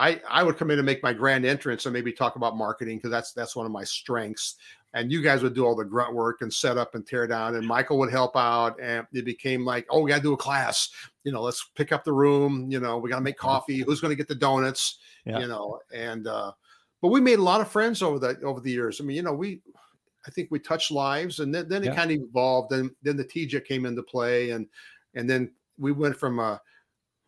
I 0.00 0.20
I 0.28 0.42
would 0.42 0.56
come 0.56 0.70
in 0.70 0.78
and 0.78 0.86
make 0.86 1.02
my 1.02 1.12
grand 1.12 1.44
entrance 1.44 1.84
and 1.86 1.92
maybe 1.92 2.12
talk 2.12 2.36
about 2.36 2.56
marketing 2.56 2.96
because 2.96 3.10
that's 3.10 3.32
that's 3.32 3.54
one 3.54 3.66
of 3.66 3.72
my 3.72 3.84
strengths. 3.84 4.56
And 4.92 5.12
you 5.12 5.22
guys 5.22 5.42
would 5.42 5.54
do 5.54 5.64
all 5.64 5.76
the 5.76 5.84
grunt 5.84 6.14
work 6.14 6.42
and 6.42 6.52
set 6.52 6.76
up 6.76 6.96
and 6.96 7.06
tear 7.06 7.26
down, 7.28 7.54
and 7.54 7.64
Michael 7.66 7.96
would 7.98 8.10
help 8.10 8.36
out. 8.36 8.80
And 8.80 9.06
it 9.12 9.24
became 9.24 9.64
like, 9.64 9.86
oh, 9.88 10.00
we 10.00 10.10
got 10.10 10.16
to 10.16 10.22
do 10.22 10.32
a 10.32 10.36
class. 10.36 10.90
You 11.22 11.30
know, 11.30 11.42
let's 11.42 11.70
pick 11.76 11.92
up 11.92 12.02
the 12.04 12.12
room. 12.12 12.68
You 12.70 12.80
know, 12.80 12.98
we 12.98 13.08
got 13.08 13.16
to 13.16 13.22
make 13.22 13.36
coffee. 13.36 13.80
Who's 13.80 14.00
going 14.00 14.10
to 14.10 14.16
get 14.16 14.26
the 14.26 14.34
donuts? 14.34 14.98
Yeah. 15.24 15.38
You 15.38 15.46
know, 15.46 15.78
and 15.94 16.26
uh, 16.26 16.52
but 17.00 17.08
we 17.08 17.20
made 17.20 17.38
a 17.38 17.42
lot 17.42 17.60
of 17.60 17.70
friends 17.70 18.02
over 18.02 18.18
that 18.18 18.42
over 18.42 18.60
the 18.60 18.72
years. 18.72 19.00
I 19.00 19.04
mean, 19.04 19.16
you 19.16 19.22
know, 19.22 19.32
we 19.32 19.62
I 20.26 20.30
think 20.30 20.48
we 20.50 20.58
touched 20.58 20.90
lives, 20.90 21.38
and 21.38 21.54
then, 21.54 21.68
then 21.68 21.82
it 21.82 21.86
Yeah. 21.86 21.94
kind 21.94 22.10
of 22.10 22.18
evolved. 22.18 22.72
And 22.72 22.90
then 23.02 23.16
the 23.16 23.24
TJ 23.24 23.64
came 23.64 23.86
into 23.86 24.02
play, 24.02 24.50
and 24.50 24.66
and 25.14 25.30
then 25.30 25.52
we 25.78 25.92
went 25.92 26.16
from 26.16 26.40
uh, 26.40 26.58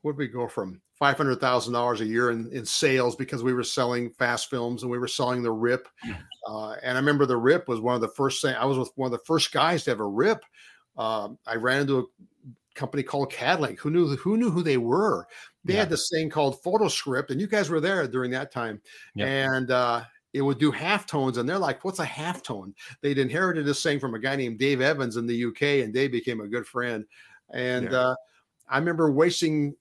where 0.03 0.13
did 0.13 0.19
we 0.19 0.29
go 0.29 0.49
from 0.49 0.82
five 1.03 1.17
hundred 1.17 1.41
thousand 1.41 1.73
dollars 1.73 2.01
a 2.01 2.05
year 2.05 2.31
in, 2.31 2.49
in 2.53 2.65
sales 2.65 3.17
because 3.17 3.43
we 3.43 3.53
were 3.53 3.65
selling 3.65 4.09
FastFilms 4.13 4.83
and 4.83 4.91
we 4.91 5.01
were 5.01 5.09
selling 5.09 5.43
the 5.43 5.51
Rip. 5.51 5.89
Uh, 6.47 6.77
and 6.81 6.97
I 6.97 7.01
remember 7.01 7.27
the 7.27 7.37
Rip 7.37 7.67
was 7.67 7.81
one 7.81 7.97
of 7.97 8.01
the 8.01 8.07
first 8.07 8.41
thing 8.41 8.55
I 8.55 8.65
was 8.65 8.79
with 8.79 8.93
one 8.95 9.07
of 9.07 9.11
the 9.11 9.25
first 9.27 9.51
guys 9.51 9.83
to 9.83 9.91
have 9.91 9.99
a 9.99 10.07
Rip. 10.07 10.45
Um, 10.97 11.39
I 11.45 11.57
ran 11.57 11.81
into 11.81 11.99
a 11.99 12.05
company 12.77 13.03
called 13.03 13.33
Cadlink. 13.33 13.81
Who 13.81 13.91
knew 13.91 14.15
who 14.15 14.37
knew 14.37 14.49
who 14.49 14.63
they 14.63 14.77
were? 14.77 15.27
They 15.65 15.73
had 15.73 15.91
this 15.91 16.09
thing 16.09 16.31
called 16.31 16.63
PhotoScript, 16.63 17.31
and 17.31 17.41
you 17.41 17.49
guys 17.49 17.69
were 17.69 17.81
there 17.81 18.07
during 18.07 18.31
that 18.31 18.53
time. 18.53 18.81
Yep. 19.17 19.27
And 19.27 19.71
uh, 19.73 20.05
it 20.33 20.43
would 20.43 20.61
do 20.61 20.71
halftones, 20.71 21.37
and 21.37 21.49
they're 21.49 21.59
like, 21.59 21.85
"What's 21.85 21.99
a 21.99 22.07
halftone?" 22.07 22.75
They'd 23.01 23.19
inherited 23.19 23.67
this 23.67 23.83
thing 23.83 23.99
from 23.99 24.15
a 24.15 24.21
guy 24.21 24.37
named 24.37 24.61
Dave 24.61 24.81
Evans 24.81 25.17
in 25.17 25.27
the 25.27 25.47
UK, 25.47 25.85
and 25.85 25.93
Dave 25.93 26.13
became 26.13 26.41
a 26.41 26.47
good 26.47 26.65
friend. 26.65 27.05
And 27.53 27.91
Yeah. 27.91 27.99
uh, 27.99 28.15
I 28.69 28.79
remember 28.79 29.11
wasting 29.11 29.75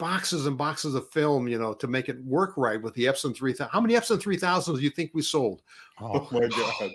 boxes 0.00 0.46
and 0.46 0.58
boxes 0.58 0.96
of 0.96 1.08
film, 1.12 1.46
you 1.46 1.58
know, 1.58 1.72
to 1.74 1.86
make 1.86 2.08
it 2.08 2.20
work 2.24 2.54
right 2.56 2.82
with 2.82 2.94
the 2.94 3.04
Epson 3.04 3.36
3000. 3.36 3.70
How 3.72 3.80
many 3.80 3.94
Epson 3.94 4.20
3000s 4.20 4.74
do 4.76 4.82
you 4.82 4.90
think 4.90 5.12
we 5.14 5.22
sold? 5.22 5.62
Oh 6.00 6.26
my 6.32 6.48
god. 6.48 6.90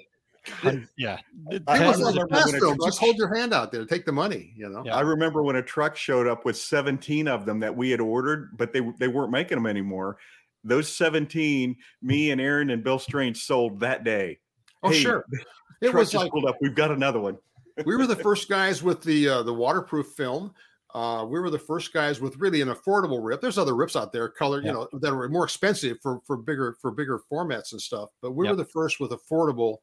hun- 0.61 0.89
yeah. 0.97 1.17
It 1.51 1.63
I 1.67 1.77
remember 1.77 2.05
like 2.05 2.15
when 2.15 2.27
fast 2.27 2.53
it 2.53 2.59
film. 2.59 2.75
was- 2.77 2.85
Just 2.87 2.99
hold 2.99 3.15
your 3.15 3.33
hand 3.33 3.53
out 3.53 3.71
there, 3.71 3.85
take 3.85 4.05
the 4.05 4.11
money, 4.11 4.53
you 4.57 4.67
know. 4.67 4.83
Yeah. 4.85 4.95
I 4.97 5.01
remember 5.01 5.41
when 5.43 5.55
a 5.55 5.61
truck 5.61 5.95
showed 5.95 6.27
up 6.27 6.43
with 6.43 6.57
17 6.57 7.27
of 7.29 7.45
them 7.45 7.59
that 7.61 7.75
we 7.75 7.89
had 7.91 8.01
ordered, 8.01 8.57
but 8.57 8.73
they 8.73 8.81
they 8.99 9.07
weren't 9.07 9.31
making 9.31 9.57
them 9.57 9.67
anymore. 9.67 10.17
Those 10.63 10.91
17, 10.93 11.75
me 12.01 12.31
and 12.31 12.41
Aaron 12.41 12.71
and 12.71 12.83
Bill 12.83 12.97
Strange 12.99 13.37
sold 13.43 13.79
that 13.81 14.03
day. 14.03 14.39
Oh, 14.83 14.89
Hey, 14.89 14.99
sure. 14.99 15.25
It 15.81 15.91
Truck 15.91 15.95
was 15.95 16.11
just 16.11 16.23
like 16.23 16.31
pulled 16.31 16.45
up. 16.45 16.57
We've 16.61 16.73
got 16.75 16.89
another 16.91 17.19
one. 17.19 17.37
we 17.85 17.95
were 17.95 18.07
the 18.07 18.15
first 18.15 18.49
guys 18.49 18.81
with 18.81 19.03
the 19.03 19.27
uh, 19.29 19.43
the 19.43 19.53
waterproof 19.53 20.07
film. 20.17 20.53
Uh, 20.95 21.25
we 21.25 21.39
were 21.41 21.49
the 21.49 21.59
first 21.59 21.91
guys 21.91 22.21
with 22.21 22.37
really 22.37 22.61
an 22.61 22.69
affordable 22.69 23.19
rip. 23.21 23.41
There's 23.41 23.57
other 23.57 23.75
rips 23.75 23.97
out 23.97 24.13
there, 24.13 24.29
color, 24.29 24.61
you 24.61 24.71
know, 24.71 24.87
that 24.93 25.11
are 25.11 25.27
more 25.27 25.43
expensive 25.43 25.97
for 26.01 26.21
for 26.25 26.37
bigger 26.37 26.77
for 26.81 26.89
bigger 26.91 27.19
formats 27.29 27.73
and 27.73 27.81
stuff. 27.81 28.11
But 28.21 28.31
we 28.31 28.47
were 28.47 28.55
the 28.55 28.63
first 28.63 29.01
with 29.01 29.11
affordable 29.11 29.79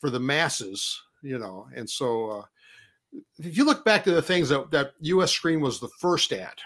for 0.00 0.10
the 0.10 0.18
masses, 0.18 1.00
you 1.22 1.38
know. 1.38 1.68
And 1.76 1.88
so, 1.88 2.30
uh, 2.30 2.42
if 3.38 3.56
you 3.56 3.64
look 3.64 3.84
back 3.84 4.02
to 4.04 4.10
the 4.10 4.20
things 4.22 4.48
that 4.48 4.70
that 4.72 4.94
U.S. 5.02 5.30
Screen 5.30 5.60
was 5.60 5.78
the 5.78 5.88
first 6.00 6.32
at, 6.32 6.58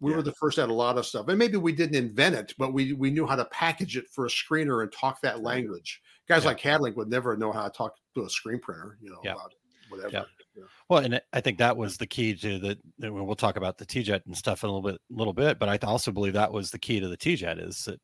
we 0.00 0.10
Yeah. 0.10 0.16
were 0.16 0.22
the 0.24 0.32
first 0.32 0.58
at 0.58 0.68
a 0.68 0.74
lot 0.74 0.98
of 0.98 1.06
stuff. 1.06 1.28
And 1.28 1.38
maybe 1.38 1.56
we 1.56 1.72
didn't 1.72 1.94
invent 1.96 2.34
it, 2.34 2.52
but 2.58 2.72
we 2.72 2.94
we 2.94 3.10
knew 3.12 3.26
how 3.28 3.36
to 3.36 3.44
package 3.46 3.96
it 3.96 4.10
for 4.10 4.26
a 4.26 4.28
screener 4.28 4.82
and 4.82 4.90
talk 4.90 5.20
that 5.20 5.42
language. 5.42 6.02
Guys 6.28 6.42
Yeah. 6.42 6.48
like 6.48 6.58
Cadlink 6.60 6.96
would 6.96 7.08
never 7.08 7.36
know 7.36 7.52
how 7.52 7.62
to 7.62 7.70
talk 7.70 7.94
to 8.16 8.24
a 8.24 8.28
screen 8.28 8.58
printer, 8.58 8.98
you 9.00 9.08
know, 9.10 9.20
Yeah. 9.22 9.34
about 9.34 9.54
whatever. 9.88 10.26
Yeah. 10.56 10.64
Well, 10.88 11.04
and 11.04 11.20
I 11.32 11.40
think 11.40 11.58
that 11.58 11.76
was 11.76 11.96
the 11.96 12.06
key 12.06 12.34
to 12.34 12.58
the. 12.58 12.78
We'll 13.12 13.34
talk 13.34 13.56
about 13.56 13.78
the 13.78 13.86
T-Jet 13.86 14.22
and 14.26 14.36
stuff 14.36 14.64
in 14.64 14.70
a 14.70 14.72
little 14.72 14.90
bit, 14.90 15.00
little 15.10 15.32
bit. 15.32 15.58
But 15.58 15.68
I 15.68 15.78
also 15.86 16.10
believe 16.10 16.32
that 16.32 16.52
was 16.52 16.70
the 16.70 16.78
key 16.78 17.00
to 17.00 17.08
the 17.08 17.16
T-Jet 17.16 17.58
is 17.58 17.84
that, 17.84 18.00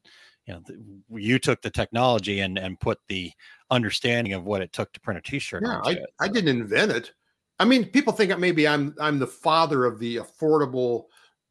you 0.47 0.55
know, 0.55 0.61
the, 0.67 1.21
you 1.21 1.39
took 1.39 1.63
the 1.63 1.71
technology 1.71 2.41
and 2.41 2.59
and 2.59 2.79
put 2.79 2.99
the 3.09 3.33
understanding 3.71 4.35
of 4.35 4.45
what 4.45 4.63
it 4.63 4.73
took 4.73 4.93
to 4.93 5.01
print 5.01 5.19
a 5.19 5.23
T-shirt. 5.23 5.63
Yeah, 5.65 5.81
I. 5.85 5.99
I 6.21 6.29
didn't 6.29 6.61
invent 6.61 6.93
it. 6.93 7.13
I 7.59 7.65
mean, 7.65 7.87
people 7.87 8.13
think 8.13 8.31
that 8.31 8.41
maybe 8.41 8.67
I'm 8.67 8.95
I'm 9.01 9.19
the 9.19 9.27
father 9.27 9.85
of 9.85 9.99
the 9.99 10.17
affordable 10.17 11.05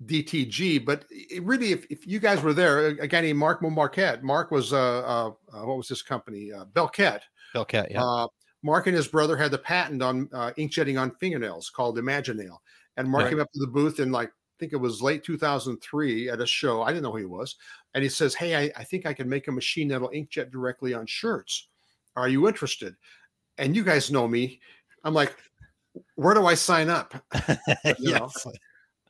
DTG, 0.06 0.84
but 0.84 1.06
it 1.10 1.44
really, 1.44 1.72
if, 1.72 1.86
if 1.90 2.08
you 2.08 2.20
guys 2.20 2.42
were 2.42 2.54
there, 2.54 2.88
a, 2.88 3.08
guy 3.08 3.22
named 3.22 3.38
Mark 3.38 3.62
Marquette, 3.62 4.24
Mark 4.24 4.52
was 4.52 4.74
uh, 4.74 4.78
uh, 4.78 5.32
uh 5.54 5.66
what 5.66 5.78
was 5.78 5.88
this 5.88 6.02
company? 6.02 6.52
Uh, 6.52 6.66
Belkett. 6.66 7.22
Belcat, 7.56 7.92
yeah. 7.92 8.04
Uh, 8.04 8.28
Mark 8.64 8.88
and 8.88 8.96
his 8.96 9.08
brother 9.08 9.36
had 9.36 9.52
the 9.52 9.58
patent 9.58 10.02
on 10.02 10.30
uh, 10.34 10.52
inkjetting 10.58 11.00
on 11.00 11.12
fingernails 11.16 11.70
called 11.70 11.98
Imaginail, 11.98 12.58
and 12.98 13.10
Mark 13.10 13.24
Right. 13.24 13.30
came 13.32 13.40
up 13.40 13.52
to 13.54 13.60
the 13.60 13.68
booth 13.68 14.00
in 14.00 14.12
like 14.12 14.30
I 14.30 14.56
think 14.60 14.74
it 14.74 14.78
was 14.78 15.02
late 15.02 15.24
2003 15.24 16.30
at 16.30 16.40
a 16.40 16.46
show. 16.46 16.84
I 16.84 16.90
didn't 16.90 17.04
know 17.04 17.12
who 17.12 17.18
he 17.18 17.26
was, 17.26 17.56
and 17.96 18.04
he 18.04 18.10
says, 18.10 18.36
"Hey, 18.36 18.56
I, 18.56 18.72
I 18.80 18.84
think 18.84 19.06
I 19.06 19.14
can 19.14 19.28
make 19.28 19.48
a 19.48 19.52
machine 19.52 19.88
that'll 19.88 20.10
inkjet 20.10 20.52
directly 20.52 20.94
on 20.94 21.08
shirts. 21.08 21.70
Are 22.16 22.30
you 22.30 22.48
interested?" 22.48 22.96
And 23.58 23.76
you 23.76 23.84
guys 23.84 24.12
know 24.12 24.28
me. 24.28 24.60
I'm 25.04 25.16
like, 25.16 25.36
"Where 26.16 26.36
do 26.36 26.46
I 26.46 26.54
sign 26.54 26.90
up?" 26.90 27.16
yes. 27.98 28.46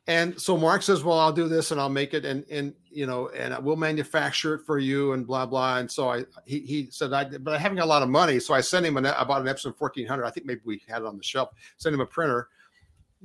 And 0.08 0.40
so 0.40 0.56
Mark 0.56 0.82
says, 0.82 1.04
"Well, 1.04 1.18
I'll 1.18 1.32
do 1.32 1.48
this 1.48 1.70
and 1.70 1.80
I'll 1.80 1.88
make 1.88 2.12
it, 2.12 2.24
and 2.24 2.44
and 2.50 2.74
you 2.90 3.06
know, 3.06 3.28
and 3.28 3.56
we'll 3.64 3.76
manufacture 3.76 4.54
it 4.54 4.62
for 4.66 4.78
you, 4.78 5.12
and 5.12 5.24
blah 5.24 5.46
blah." 5.46 5.78
And 5.78 5.88
so 5.88 6.08
I, 6.08 6.24
he, 6.44 6.60
he 6.60 6.88
said, 6.90 7.12
"I, 7.12 7.24
but 7.24 7.54
I 7.54 7.58
haven't 7.58 7.78
got 7.78 7.84
a 7.84 7.86
lot 7.86 8.02
of 8.02 8.08
money, 8.08 8.40
so 8.40 8.52
I 8.52 8.62
sent 8.62 8.84
him 8.84 8.96
an, 8.96 9.06
I 9.06 9.22
bought 9.22 9.42
an 9.42 9.46
Epson 9.46 9.78
1400. 9.78 10.24
I 10.24 10.30
think 10.30 10.44
maybe 10.44 10.60
we 10.64 10.82
had 10.88 11.02
it 11.02 11.06
on 11.06 11.16
the 11.16 11.22
shelf. 11.22 11.50
Sent 11.76 11.94
him 11.94 12.00
a 12.00 12.06
printer. 12.06 12.48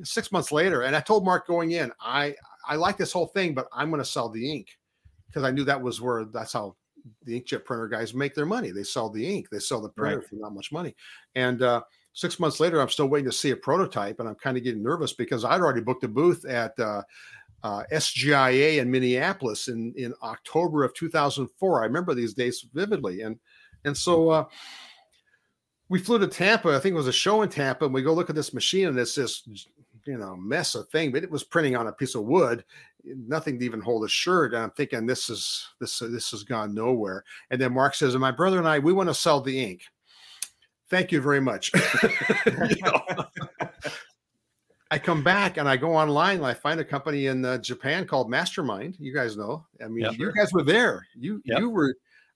Six 0.03 0.32
months 0.32 0.51
later, 0.51 0.84
and 0.84 0.95
I 0.95 0.99
told 0.99 1.25
Mark 1.25 1.47
going 1.47 1.71
in, 1.71 1.91
I 1.99 2.36
I 2.67 2.75
like 2.75 2.97
this 2.97 3.11
whole 3.11 3.28
thing, 3.28 3.55
but 3.55 3.67
I'm 3.73 3.89
going 3.89 4.01
to 4.01 4.05
sell 4.05 4.30
the 4.30 4.51
ink 4.51 4.78
because 5.28 5.43
I 5.43 5.49
knew 5.49 5.63
that 5.63 5.82
was 5.82 5.99
where 5.99 6.25
that's 6.25 6.53
how 6.53 6.75
the 7.23 7.41
inkjet 7.41 7.65
printer 7.65 7.88
guys 7.88 8.13
make 8.13 8.36
their 8.36 8.45
money. 8.45 8.69
They 8.69 8.84
sell 8.84 9.09
the 9.09 9.28
ink, 9.28 9.47
they 9.49 9.57
sell 9.57 9.82
the 9.82 9.89
printer 9.89 10.21
for 10.21 10.36
not 10.36 10.53
much 10.53 10.71
money, 10.71 10.95
and." 11.34 11.63
uh 11.63 11.82
six 12.18 12.39
months 12.39 12.59
later, 12.59 12.82
I'm 12.82 12.89
still 12.89 13.07
waiting 13.07 13.30
to 13.30 13.36
see 13.36 13.51
a 13.51 13.55
prototype, 13.55 14.20
and 14.20 14.28
I'm 14.28 14.36
kind 14.36 14.57
of 14.57 14.63
getting 14.63 14.82
nervous 14.82 15.13
because 15.13 15.45
I'd 15.45 15.61
already 15.61 15.82
booked 15.82 16.03
a 16.03 16.07
booth 16.07 16.45
at 16.45 16.78
uh, 16.80 17.03
uh, 17.61 17.84
SGIA 17.91 18.80
in 18.80 18.89
Minneapolis 18.89 19.68
in 19.68 19.93
in 19.95 20.13
October 20.24 20.84
of 20.84 20.95
2004. 20.95 21.82
I 21.82 21.86
remember 21.86 22.15
these 22.15 22.34
days 22.34 22.65
vividly, 22.74 23.22
and 23.22 23.38
and 23.86 23.95
so 23.95 24.30
uh, 24.30 24.45
we 25.89 25.99
flew 25.99 26.18
to 26.18 26.28
Tampa. 26.28 26.76
I 26.76 26.80
think 26.80 26.93
it 26.93 26.97
was 26.97 27.07
a 27.07 27.13
show 27.13 27.43
in 27.43 27.49
Tampa, 27.49 27.86
and 27.86 27.93
we 27.93 28.01
go 28.01 28.13
look 28.13 28.32
at 28.32 28.36
this 28.36 28.53
machine, 28.53 28.88
and 28.88 28.97
it's 28.97 29.13
this 29.13 29.47
you 30.05 30.18
know 30.18 30.36
mess 30.38 30.74
of 30.74 30.89
thing, 30.89 31.11
but 31.11 31.24
it 31.24 31.30
was 31.30 31.43
printing 31.43 31.76
on 31.76 31.86
a 31.86 31.91
piece 31.91 32.15
of 32.15 32.24
wood, 32.24 32.65
nothing 33.05 33.59
to 33.59 33.65
even 33.65 33.80
hold 33.80 34.05
a 34.05 34.09
shirt. 34.09 34.55
And 34.55 34.63
I'm 34.63 34.72
thinking 34.72 35.05
this 35.05 35.30
is 35.30 35.68
this 35.80 35.99
this 35.99 36.32
has 36.32 36.43
gone 36.43 36.74
nowhere. 36.74 37.24
And 37.51 37.61
then 37.61 37.76
Mark 37.76 37.93
says, 37.93 38.15
"And 38.15 38.22
my 38.22 38.32
brother 38.32 38.57
and 38.57 38.68
I, 38.68 38.80
we 38.80 38.91
want 38.91 39.09
to 39.09 39.13
sell 39.13 39.39
the 39.39 39.63
ink." 39.63 39.84
Thank 40.89 41.11
you 41.11 41.21
very 41.21 41.41
much. 41.41 41.71
You 42.45 42.75
know? 42.83 43.01
I 44.89 44.97
come 44.97 45.21
back 45.21 45.57
and 45.57 45.67
I 45.67 45.75
go 45.75 45.93
online 45.93 46.38
and 46.38 46.45
I 46.45 46.53
find 46.53 46.79
a 46.79 46.85
company 46.85 47.27
in 47.27 47.43
uh, 47.43 47.57
Japan 47.57 48.05
called 48.07 48.29
Mastermind. 48.29 48.95
You 48.99 49.13
guys 49.13 49.35
know. 49.35 49.65
I 49.83 49.88
mean, 49.88 50.05
Yep. 50.05 50.17
you 50.17 50.31
guys 50.31 50.53
were 50.53 50.63
there. 50.63 51.05
You 51.15 51.41
Yep. 51.45 51.59
you 51.59 51.69
were. 51.69 51.93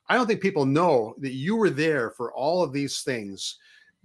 I 0.09 0.15
don't 0.15 0.27
think 0.27 0.41
people 0.41 0.65
know 0.65 1.15
that 1.19 1.31
you 1.31 1.55
were 1.55 1.69
there 1.69 2.11
for 2.11 2.33
all 2.33 2.61
of 2.61 2.73
these 2.73 3.03
things 3.03 3.57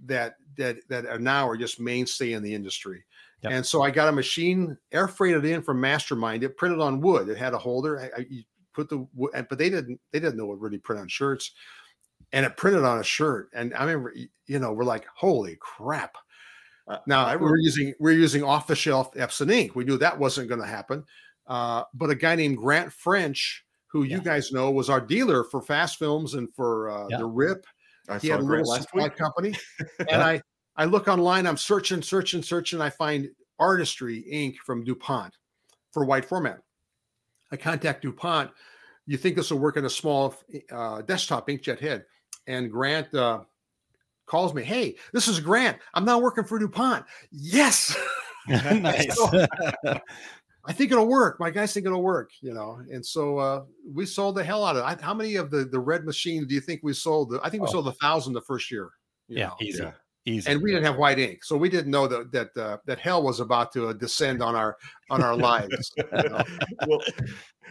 that 0.05 0.35
that 0.55 0.77
that 0.87 1.05
are 1.05 1.19
now 1.19 1.47
are 1.47 1.57
just 1.57 1.79
mainstay 1.79 2.33
in 2.33 2.43
the 2.43 2.53
industry. 2.53 3.03
Yep. 3.41 3.51
And 3.51 3.65
so 3.65 3.81
I 3.81 3.91
got 3.91 4.07
a 4.07 4.13
machine 4.13 4.77
air 4.93 5.09
freighted 5.09 5.43
in 5.43 5.61
from 5.61 5.81
Mastermind. 5.81 6.43
It 6.43 6.55
printed 6.57 6.79
on 6.79 7.01
wood. 7.01 7.27
It 7.27 7.37
had 7.37 7.53
a 7.53 7.57
holder. 7.57 7.99
I, 7.99 8.21
I, 8.21 8.25
you 8.29 8.43
put 8.73 8.87
the 8.87 9.05
but 9.49 9.57
they 9.57 9.69
didn't 9.69 9.99
they 10.11 10.19
didn't 10.21 10.37
know 10.37 10.45
what 10.45 10.61
really 10.61 10.77
print 10.77 11.01
on 11.01 11.09
shirts, 11.09 11.51
and 12.33 12.45
it 12.45 12.57
printed 12.57 12.83
on 12.83 12.99
a 12.99 13.03
shirt. 13.03 13.49
And 13.53 13.73
I 13.73 13.81
remember 13.83 14.13
you 14.45 14.59
know 14.59 14.73
we're 14.73 14.83
like 14.83 15.05
holy 15.15 15.57
crap. 15.59 16.15
Uh, 16.87 16.97
Now 17.07 17.25
I 17.25 17.35
we're 17.35 17.57
using 17.57 17.93
we're 17.99 18.11
using 18.13 18.43
off 18.43 18.67
the 18.67 18.75
shelf 18.75 19.13
Epson 19.13 19.51
ink. 19.51 19.75
We 19.75 19.83
knew 19.83 19.97
that 19.97 20.17
wasn't 20.17 20.47
going 20.49 20.61
to 20.61 20.67
happen. 20.67 21.03
Uh, 21.47 21.83
but 21.93 22.09
a 22.09 22.15
guy 22.15 22.35
named 22.35 22.57
Grant 22.57 22.91
French, 22.91 23.63
who 23.87 24.03
you 24.03 24.21
guys 24.21 24.51
know, 24.51 24.69
was 24.71 24.89
our 24.89 24.99
dealer 25.01 25.43
for 25.45 25.61
FastFilms 25.61 26.33
and 26.35 26.53
for 26.53 26.89
uh, 26.89 27.07
Yeah. 27.09 27.17
the 27.19 27.25
Rip. 27.25 27.65
I 28.09 28.19
He 28.19 28.27
had 28.29 28.39
a 28.39 28.43
little 28.43 28.65
last 28.65 28.83
supply 28.83 29.03
week. 29.03 29.15
company, 29.17 29.53
and 30.09 30.21
I 30.21 30.41
I 30.75 30.85
look 30.85 31.07
online. 31.07 31.45
I'm 31.47 31.57
searching, 31.57 32.01
searching, 32.01 32.41
searching. 32.43 32.79
I 32.81 32.89
find 32.89 33.29
Artistri 33.59 34.23
ink 34.29 34.55
from 34.65 34.83
DuPont 34.83 35.33
for 35.91 36.05
white 36.05 36.23
format. 36.25 36.59
I 37.51 37.57
contact 37.57 38.03
DuPont. 38.03 38.51
You 39.05 39.17
think 39.17 39.35
this 39.35 39.51
will 39.51 39.59
work 39.59 39.77
in 39.77 39.85
a 39.85 39.89
small 39.89 40.35
uh, 40.71 41.01
desktop 41.01 41.47
inkjet 41.47 41.79
head? 41.79 42.05
And 42.47 42.71
Grant 42.71 43.13
uh, 43.13 43.41
calls 44.25 44.53
me, 44.53 44.63
"Hey, 44.63 44.95
this 45.13 45.27
is 45.27 45.39
Grant. 45.39 45.77
I'm 45.93 46.05
now 46.05 46.19
working 46.19 46.43
for 46.45 46.57
DuPont." 46.59 47.05
Yes. 47.31 47.95
nice. 48.47 49.13
So, 49.17 49.45
I 50.65 50.73
think 50.73 50.91
it'll 50.91 51.07
work. 51.07 51.37
My 51.39 51.49
guys 51.49 51.73
think 51.73 51.85
it'll 51.85 52.01
work, 52.03 52.31
you 52.41 52.53
know. 52.53 52.79
And 52.91 53.05
so 53.05 53.37
uh, 53.37 53.63
we 53.93 54.05
sold 54.05 54.35
the 54.35 54.43
hell 54.43 54.65
out 54.65 54.75
of 54.77 54.83
it. 54.83 54.85
I, 54.85 55.01
how 55.05 55.13
many 55.13 55.35
of 55.35 55.51
the 55.51 55.65
the 55.65 55.79
red 55.79 56.05
machines 56.05 56.47
do 56.47 56.55
you 56.55 56.61
think 56.61 56.81
we 56.83 56.93
sold? 56.93 57.37
I 57.43 57.49
think 57.49 57.61
we 57.63 57.69
Oh. 57.69 57.71
sold 57.73 57.87
a 57.89 57.93
thousand 57.93 58.33
the 58.33 58.41
first 58.41 58.71
year. 58.71 58.89
you 59.27 59.39
yeah, 59.39 59.47
know. 59.47 59.55
easy, 59.61 59.83
Yeah. 59.83 59.91
Easy. 60.27 60.51
And 60.51 60.61
we 60.61 60.71
didn't 60.71 60.85
have 60.85 60.97
white 60.97 61.19
ink, 61.19 61.43
so 61.43 61.57
we 61.57 61.69
didn't 61.69 61.91
know 61.91 62.07
that 62.07 62.31
that 62.31 62.57
uh, 62.57 62.77
that 62.85 62.99
hell 62.99 63.23
was 63.23 63.39
about 63.39 63.71
to 63.73 63.87
uh, 63.87 63.93
descend 63.93 64.43
on 64.43 64.55
our 64.55 64.77
on 65.09 65.23
our 65.23 65.35
lives. 65.35 65.91
you 65.97 66.29
know. 66.29 66.43
well, 66.87 66.99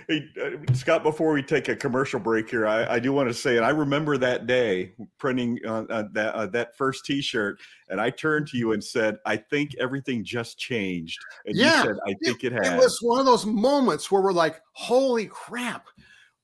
hey, 0.08 0.26
uh, 0.42 0.72
Scott, 0.74 1.02
before 1.02 1.32
we 1.32 1.42
take 1.42 1.68
a 1.68 1.76
commercial 1.76 2.18
break 2.18 2.48
here, 2.48 2.66
I, 2.66 2.94
I 2.94 2.98
do 2.98 3.12
want 3.12 3.28
to 3.28 3.34
say, 3.34 3.56
and 3.56 3.64
I 3.64 3.70
remember 3.70 4.16
that 4.18 4.46
day 4.46 4.94
printing 5.18 5.58
uh, 5.66 5.84
uh, 5.90 6.04
that 6.12 6.34
uh, 6.34 6.46
that 6.46 6.76
first 6.76 7.04
T-shirt, 7.04 7.60
and 7.88 8.00
I 8.00 8.10
turned 8.10 8.48
to 8.48 8.58
you 8.58 8.72
and 8.72 8.82
said, 8.82 9.18
"I 9.26 9.36
think 9.36 9.74
everything 9.78 10.24
just 10.24 10.58
changed," 10.58 11.18
and 11.44 11.56
Yeah, 11.56 11.82
you 11.82 11.88
said, 11.88 11.96
"I 12.06 12.14
think 12.24 12.44
it 12.44 12.52
has." 12.52 12.72
It 12.72 12.76
was 12.76 12.98
one 13.02 13.20
of 13.20 13.26
those 13.26 13.46
moments 13.46 14.10
where 14.10 14.22
we're 14.22 14.32
like, 14.32 14.60
"Holy 14.72 15.26
crap! 15.26 15.86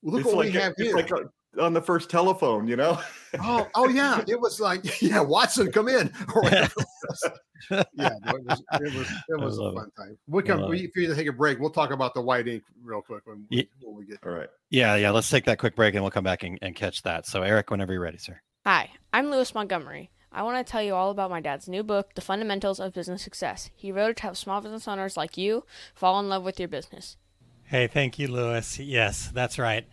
Look 0.03 0.21
it's 0.21 0.27
what 0.27 0.37
like 0.37 0.53
we 0.53 0.59
have 0.59 0.73
it's 0.77 0.87
here!" 0.87 0.95
like 0.95 1.11
uh, 1.11 1.23
on 1.59 1.73
the 1.73 1.81
first 1.81 2.09
telephone, 2.09 2.67
you 2.67 2.75
know. 2.75 2.99
oh, 3.41 3.67
oh 3.75 3.87
yeah, 3.87 4.23
it 4.27 4.39
was 4.39 4.59
like, 4.59 4.83
"Yeah, 5.01 5.21
Watson, 5.21 5.71
come 5.71 5.87
in." 5.89 6.11
Or 6.35 6.41
whatever 6.43 6.73
it 6.79 6.85
was. 7.09 7.33
yeah, 7.93 8.09
it 8.25 8.45
was 8.45 8.63
it 8.81 8.93
was 8.93 9.11
it 9.29 9.39
was 9.39 9.57
a 9.57 9.63
love 9.63 9.73
it. 9.73 9.77
fun 9.77 9.91
time. 9.97 10.17
We 10.27 10.43
I 10.43 10.45
can 10.45 10.69
we, 10.69 10.79
if 10.85 10.95
you 10.95 11.03
need 11.03 11.09
to 11.09 11.15
take 11.15 11.27
a 11.27 11.31
break, 11.33 11.59
we'll 11.59 11.69
talk 11.69 11.91
about 11.91 12.13
the 12.13 12.21
white 12.21 12.47
ink 12.47 12.63
real 12.83 13.01
quick 13.01 13.25
when 13.25 13.45
we, 13.49 13.57
Ye- 13.57 13.69
when 13.81 13.95
we 13.97 14.05
get. 14.05 14.19
All 14.25 14.31
right. 14.31 14.49
yeah, 14.69 14.95
yeah. 14.95 15.11
Let's 15.11 15.29
take 15.29 15.45
that 15.45 15.59
quick 15.59 15.75
break 15.75 15.93
and 15.95 16.03
we'll 16.03 16.11
come 16.11 16.23
back 16.23 16.43
and, 16.43 16.57
and 16.61 16.75
catch 16.75 17.03
that. 17.03 17.25
So, 17.27 17.41
Eric, 17.43 17.71
whenever 17.71 17.93
you're 17.93 18.01
ready, 18.01 18.17
sir. 18.17 18.39
Hi, 18.65 18.89
I'm 19.13 19.29
Lewis 19.29 19.53
Montgomery. 19.53 20.09
I 20.31 20.41
want 20.43 20.65
to 20.65 20.69
tell 20.69 20.81
you 20.81 20.95
all 20.95 21.11
about 21.11 21.29
my 21.29 21.39
dad's 21.41 21.69
new 21.69 21.83
book, 21.83 22.15
The 22.15 22.21
Fundamentals 22.21 22.79
of 22.79 22.91
Business 22.93 23.21
Success. 23.21 23.69
He 23.75 23.91
wrote 23.91 24.09
it 24.11 24.17
to 24.17 24.23
help 24.23 24.35
small 24.35 24.61
business 24.61 24.87
owners 24.87 25.15
like 25.15 25.37
you 25.37 25.63
fall 25.93 26.19
in 26.19 26.27
love 26.27 26.43
with 26.43 26.59
your 26.59 26.67
business. 26.69 27.17
Hey, 27.65 27.85
thank 27.87 28.17
you, 28.17 28.27
Lewis. 28.27 28.79
Yes, 28.79 29.29
that's 29.33 29.59
right. 29.59 29.85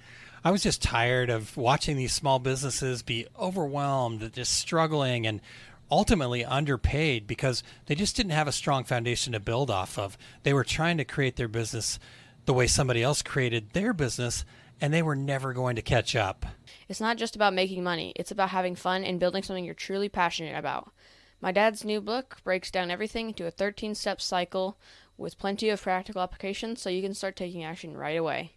I 0.42 0.50
was 0.50 0.62
just 0.62 0.82
tired 0.82 1.28
of 1.28 1.56
watching 1.56 1.96
these 1.96 2.14
small 2.14 2.38
businesses 2.38 3.02
be 3.02 3.26
overwhelmed, 3.38 4.32
just 4.32 4.54
struggling, 4.54 5.26
and 5.26 5.42
ultimately 5.90 6.44
underpaid 6.44 7.26
because 7.26 7.62
they 7.86 7.94
just 7.94 8.16
didn't 8.16 8.32
have 8.32 8.48
a 8.48 8.52
strong 8.52 8.84
foundation 8.84 9.34
to 9.34 9.40
build 9.40 9.70
off 9.70 9.98
of. 9.98 10.16
They 10.42 10.54
were 10.54 10.64
trying 10.64 10.96
to 10.96 11.04
create 11.04 11.36
their 11.36 11.48
business 11.48 11.98
the 12.46 12.54
way 12.54 12.66
somebody 12.66 13.02
else 13.02 13.20
created 13.20 13.70
their 13.72 13.92
business, 13.92 14.46
and 14.80 14.94
they 14.94 15.02
were 15.02 15.16
never 15.16 15.52
going 15.52 15.76
to 15.76 15.82
catch 15.82 16.16
up. 16.16 16.46
It's 16.88 17.02
not 17.02 17.18
just 17.18 17.36
about 17.36 17.52
making 17.52 17.84
money, 17.84 18.14
it's 18.16 18.30
about 18.30 18.48
having 18.48 18.76
fun 18.76 19.04
and 19.04 19.20
building 19.20 19.42
something 19.42 19.64
you're 19.64 19.74
truly 19.74 20.08
passionate 20.08 20.58
about. 20.58 20.90
My 21.42 21.52
dad's 21.52 21.84
new 21.84 22.00
book 22.00 22.38
breaks 22.44 22.70
down 22.70 22.90
everything 22.90 23.28
into 23.28 23.46
a 23.46 23.50
13 23.50 23.94
step 23.94 24.20
cycle 24.20 24.78
with 25.18 25.38
plenty 25.38 25.68
of 25.68 25.82
practical 25.82 26.22
applications 26.22 26.80
so 26.80 26.88
you 26.88 27.02
can 27.02 27.14
start 27.14 27.36
taking 27.36 27.62
action 27.62 27.96
right 27.96 28.16
away. 28.16 28.52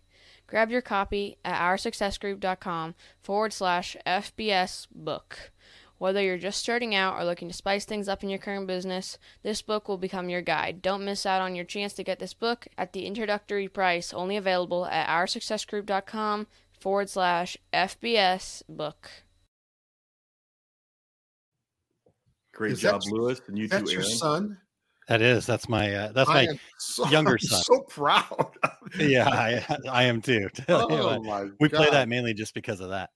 Grab 0.53 0.69
your 0.69 0.83
copy 0.83 1.39
at 1.43 1.59
oursuccessgroup.com 1.59 2.93
forward 3.23 3.51
slash 3.51 3.97
FBS 4.05 4.85
book. 4.93 5.51
Whether 5.97 6.21
you're 6.21 6.37
just 6.37 6.59
starting 6.59 6.93
out 6.93 7.19
or 7.19 7.25
looking 7.25 7.47
to 7.47 7.55
spice 7.55 7.85
things 7.85 8.07
up 8.07 8.21
in 8.21 8.29
your 8.29 8.37
current 8.37 8.67
business, 8.67 9.17
this 9.41 9.63
book 9.63 9.87
will 9.87 9.97
become 9.97 10.29
your 10.29 10.43
guide. 10.43 10.83
Don't 10.83 11.03
miss 11.03 11.25
out 11.25 11.41
on 11.41 11.55
your 11.55 11.65
chance 11.65 11.93
to 11.93 12.03
get 12.03 12.19
this 12.19 12.35
book 12.35 12.67
at 12.77 12.93
the 12.93 13.07
introductory 13.07 13.67
price, 13.67 14.13
only 14.13 14.37
available 14.37 14.85
at 14.85 15.07
oursuccessgroup.com 15.07 16.45
forward 16.79 17.09
slash 17.09 17.57
FBS 17.73 18.61
book. 18.69 19.09
Great 22.53 22.73
Is 22.73 22.81
job, 22.81 23.01
Lewis, 23.09 23.41
and 23.47 23.57
you 23.57 23.67
too, 23.67 23.77
That's 23.77 23.91
your 23.91 24.03
Aaron. 24.03 24.17
son. 24.17 24.57
That 25.07 25.21
is. 25.21 25.45
That's 25.45 25.67
my. 25.67 25.93
Uh, 25.93 26.11
that's 26.11 26.29
I 26.29 26.45
my 26.45 26.59
so, 26.77 27.07
younger 27.09 27.33
I'm 27.33 27.39
son. 27.39 27.63
So 27.63 27.81
proud. 27.81 28.51
yeah, 28.99 29.27
I, 29.29 29.77
I 29.89 30.03
am 30.03 30.21
too. 30.21 30.49
Oh 30.69 31.21
my 31.23 31.49
we 31.59 31.69
play 31.69 31.89
that 31.89 32.07
mainly 32.07 32.33
just 32.33 32.53
because 32.53 32.79
of 32.79 32.89
that. 32.89 33.09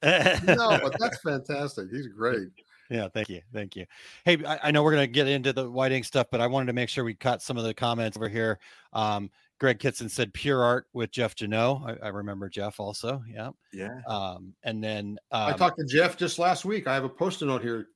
no, 0.46 0.80
but 0.82 0.96
that's 1.00 1.20
fantastic. 1.22 1.88
He's 1.92 2.08
great. 2.08 2.48
Yeah, 2.90 3.10
thank 3.10 3.28
you, 3.30 3.42
thank 3.54 3.76
you. 3.76 3.86
Hey, 4.24 4.44
I, 4.46 4.60
I 4.64 4.72
know 4.72 4.82
we're 4.82 4.92
gonna 4.92 5.08
get 5.08 5.28
into 5.28 5.52
the 5.52 5.70
white 5.70 5.92
ink 5.92 6.06
stuff, 6.06 6.28
but 6.32 6.40
I 6.40 6.48
wanted 6.48 6.68
to 6.68 6.74
make 6.74 6.90
sure 6.90 7.04
we 7.04 7.14
caught 7.14 7.42
some 7.42 7.58
of 7.58 7.64
the 7.64 7.74
comments 7.74 8.16
over 8.16 8.30
here. 8.30 8.60
Um, 8.94 9.30
Greg 9.60 9.80
Kitson 9.80 10.08
said 10.08 10.34
pure 10.34 10.64
art 10.64 10.88
with 10.94 11.12
Jeff 11.12 11.36
Janot. 11.36 12.00
I, 12.02 12.06
I 12.06 12.10
remember 12.10 12.48
Jeff 12.48 12.80
also. 12.80 13.24
Yeah. 13.28 13.50
Yeah. 13.74 14.02
Um, 14.08 14.54
and 14.64 14.84
then 14.84 15.18
I 15.32 15.52
um, 15.52 15.58
talked 15.58 15.80
to 15.80 15.86
Jeff 15.86 16.16
just 16.16 16.38
last 16.38 16.64
week. 16.64 16.88
I 16.88 16.94
have 16.94 17.04
a 17.04 17.10
post-it 17.10 17.46
note 17.46 17.64
here. 17.64 17.88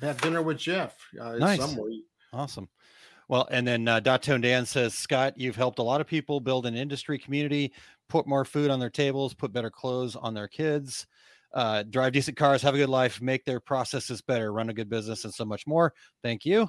Have 0.00 0.20
dinner 0.20 0.42
with 0.42 0.58
Jeff. 0.58 0.96
Uh, 1.20 1.36
Nice. 1.36 1.58
somewhere. 1.58 1.90
Awesome. 2.32 2.68
Well, 3.28 3.48
and 3.50 3.66
then 3.66 3.88
uh, 3.88 4.00
Dot 4.00 4.22
Tone 4.22 4.40
Dan 4.40 4.66
says, 4.66 4.94
Scott, 4.94 5.34
you've 5.36 5.56
helped 5.56 5.78
a 5.78 5.82
lot 5.82 6.00
of 6.00 6.06
people 6.06 6.40
build 6.40 6.66
an 6.66 6.76
industry 6.76 7.18
community, 7.18 7.72
put 8.08 8.26
more 8.26 8.44
food 8.44 8.70
on 8.70 8.80
their 8.80 8.90
tables, 8.90 9.34
put 9.34 9.52
better 9.52 9.70
clothes 9.70 10.14
on 10.16 10.34
their 10.34 10.48
kids, 10.48 11.06
uh, 11.54 11.84
drive 11.84 12.12
decent 12.12 12.36
cars, 12.36 12.60
have 12.62 12.74
a 12.74 12.78
good 12.78 12.88
life, 12.88 13.22
make 13.22 13.44
their 13.44 13.60
processes 13.60 14.20
better, 14.20 14.52
run 14.52 14.68
a 14.68 14.74
good 14.74 14.90
business, 14.90 15.24
and 15.24 15.32
so 15.32 15.44
much 15.44 15.66
more. 15.66 15.92
Thank 16.22 16.44
you. 16.44 16.68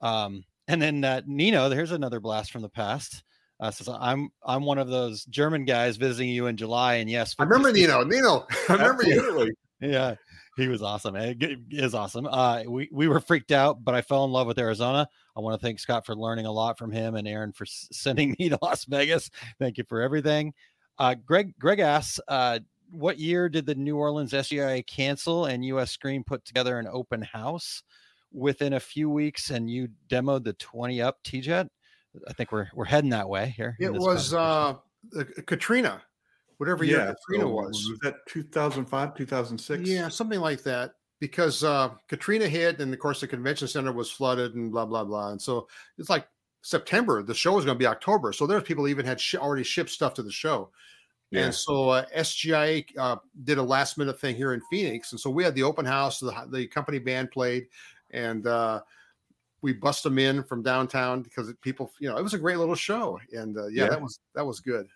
Um, 0.00 0.44
and 0.66 0.80
then 0.82 1.04
uh, 1.04 1.22
Nino, 1.26 1.70
here's 1.70 1.92
another 1.92 2.20
blast 2.20 2.50
from 2.50 2.62
the 2.62 2.68
past. 2.68 3.22
Uh, 3.60 3.70
says, 3.70 3.88
I'm 3.88 4.30
I'm 4.44 4.64
one 4.64 4.78
of 4.78 4.88
those 4.88 5.24
German 5.24 5.64
guys 5.64 5.96
visiting 5.96 6.28
you 6.28 6.46
in 6.46 6.56
July, 6.56 6.96
and 6.96 7.10
yes, 7.10 7.34
I 7.38 7.42
remember 7.42 7.72
Nino. 7.76 8.04
Nino, 8.04 8.46
I 8.68 8.74
remember 8.74 9.04
you. 9.04 9.52
Yeah, 9.80 10.14
he 10.58 10.68
was 10.68 10.82
awesome. 10.82 11.16
It 11.16 11.58
is 11.70 11.94
awesome. 11.94 12.26
Uh, 12.26 12.64
we 12.66 12.88
we 12.92 13.08
were 13.08 13.20
freaked 13.20 13.52
out, 13.52 13.84
but 13.84 13.94
I 13.94 14.02
fell 14.02 14.24
in 14.24 14.32
love 14.32 14.46
with 14.46 14.58
Arizona. 14.58 15.08
I 15.36 15.40
want 15.40 15.58
to 15.58 15.64
thank 15.64 15.78
Scott 15.78 16.04
for 16.04 16.14
learning 16.14 16.46
a 16.46 16.52
lot 16.52 16.78
from 16.78 16.90
him 16.90 17.14
and 17.14 17.26
Aaron 17.28 17.52
for 17.52 17.64
sending 17.66 18.34
me 18.38 18.48
to 18.48 18.58
Las 18.60 18.84
Vegas. 18.84 19.30
Thank 19.58 19.78
you 19.78 19.84
for 19.88 20.02
everything. 20.02 20.52
Uh, 20.98 21.14
Greg 21.14 21.54
Greg 21.58 21.78
asks, 21.78 22.18
uh, 22.28 22.58
what 22.90 23.18
year 23.18 23.48
did 23.48 23.66
the 23.66 23.74
New 23.74 23.96
Orleans 23.96 24.32
SGI 24.32 24.86
cancel 24.86 25.46
and 25.46 25.64
US 25.64 25.92
Screen 25.92 26.24
put 26.24 26.44
together 26.44 26.78
an 26.78 26.88
open 26.90 27.22
house? 27.22 27.82
Within 28.30 28.74
a 28.74 28.80
few 28.80 29.08
weeks, 29.08 29.48
and 29.48 29.70
you 29.70 29.88
demoed 30.10 30.44
the 30.44 30.52
20 30.52 31.00
up 31.00 31.16
T-Jet. 31.24 31.66
I 32.28 32.32
think 32.34 32.52
we're 32.52 32.68
we're 32.74 32.84
heading 32.84 33.08
that 33.10 33.26
way 33.26 33.54
here. 33.56 33.74
It 33.80 33.90
was 33.90 34.34
uh, 34.34 34.74
uh, 35.16 35.24
Katrina, 35.46 36.02
whatever 36.58 36.84
year 36.84 36.98
Yeah. 36.98 37.14
Katrina 37.14 37.44
so 37.44 37.50
was. 37.50 37.86
Was 37.90 37.98
that 38.02 38.16
2005, 38.28 39.14
2006? 39.16 39.88
Yeah, 39.88 40.08
something 40.08 40.40
like 40.40 40.62
that. 40.64 40.92
Because 41.20 41.64
uh, 41.64 41.90
Katrina 42.08 42.46
hit, 42.46 42.80
and 42.80 42.92
of 42.92 43.00
course 43.00 43.20
the 43.20 43.26
convention 43.26 43.66
center 43.66 43.90
was 43.92 44.08
flooded, 44.10 44.54
and 44.54 44.70
blah 44.70 44.86
blah 44.86 45.02
blah. 45.02 45.30
And 45.30 45.42
so 45.42 45.66
it's 45.96 46.08
like 46.10 46.28
September. 46.62 47.24
The 47.24 47.34
show 47.34 47.54
was 47.54 47.64
going 47.64 47.74
to 47.74 47.78
be 47.78 47.86
October, 47.86 48.32
so 48.32 48.46
there's 48.46 48.62
people 48.62 48.86
even 48.86 49.04
had 49.04 49.20
sh- 49.20 49.34
already 49.34 49.64
shipped 49.64 49.90
stuff 49.90 50.14
to 50.14 50.22
the 50.22 50.30
show. 50.30 50.70
Yeah. 51.32 51.46
And 51.46 51.54
so 51.54 51.88
uh, 51.90 52.04
SGIA 52.16 52.84
uh, 52.96 53.16
did 53.42 53.58
a 53.58 53.62
last 53.62 53.98
minute 53.98 54.20
thing 54.20 54.36
here 54.36 54.52
in 54.54 54.60
Phoenix, 54.70 55.10
and 55.10 55.20
so 55.20 55.28
we 55.28 55.42
had 55.42 55.56
the 55.56 55.64
open 55.64 55.84
house. 55.84 56.20
The 56.20 56.32
the 56.52 56.68
company 56.68 57.00
band 57.00 57.32
played, 57.32 57.66
and 58.12 58.46
uh, 58.46 58.82
we 59.60 59.72
bust 59.72 60.04
them 60.04 60.20
in 60.20 60.44
from 60.44 60.62
downtown 60.62 61.22
because 61.22 61.52
people, 61.62 61.90
you 61.98 62.08
know, 62.08 62.16
it 62.16 62.22
was 62.22 62.34
a 62.34 62.38
great 62.38 62.58
little 62.58 62.76
show, 62.76 63.18
and 63.32 63.58
uh, 63.58 63.66
yeah, 63.66 63.84
Yeah. 63.84 63.90
that 63.90 64.00
was 64.00 64.20
that 64.36 64.46
was 64.46 64.60
good. 64.60 64.86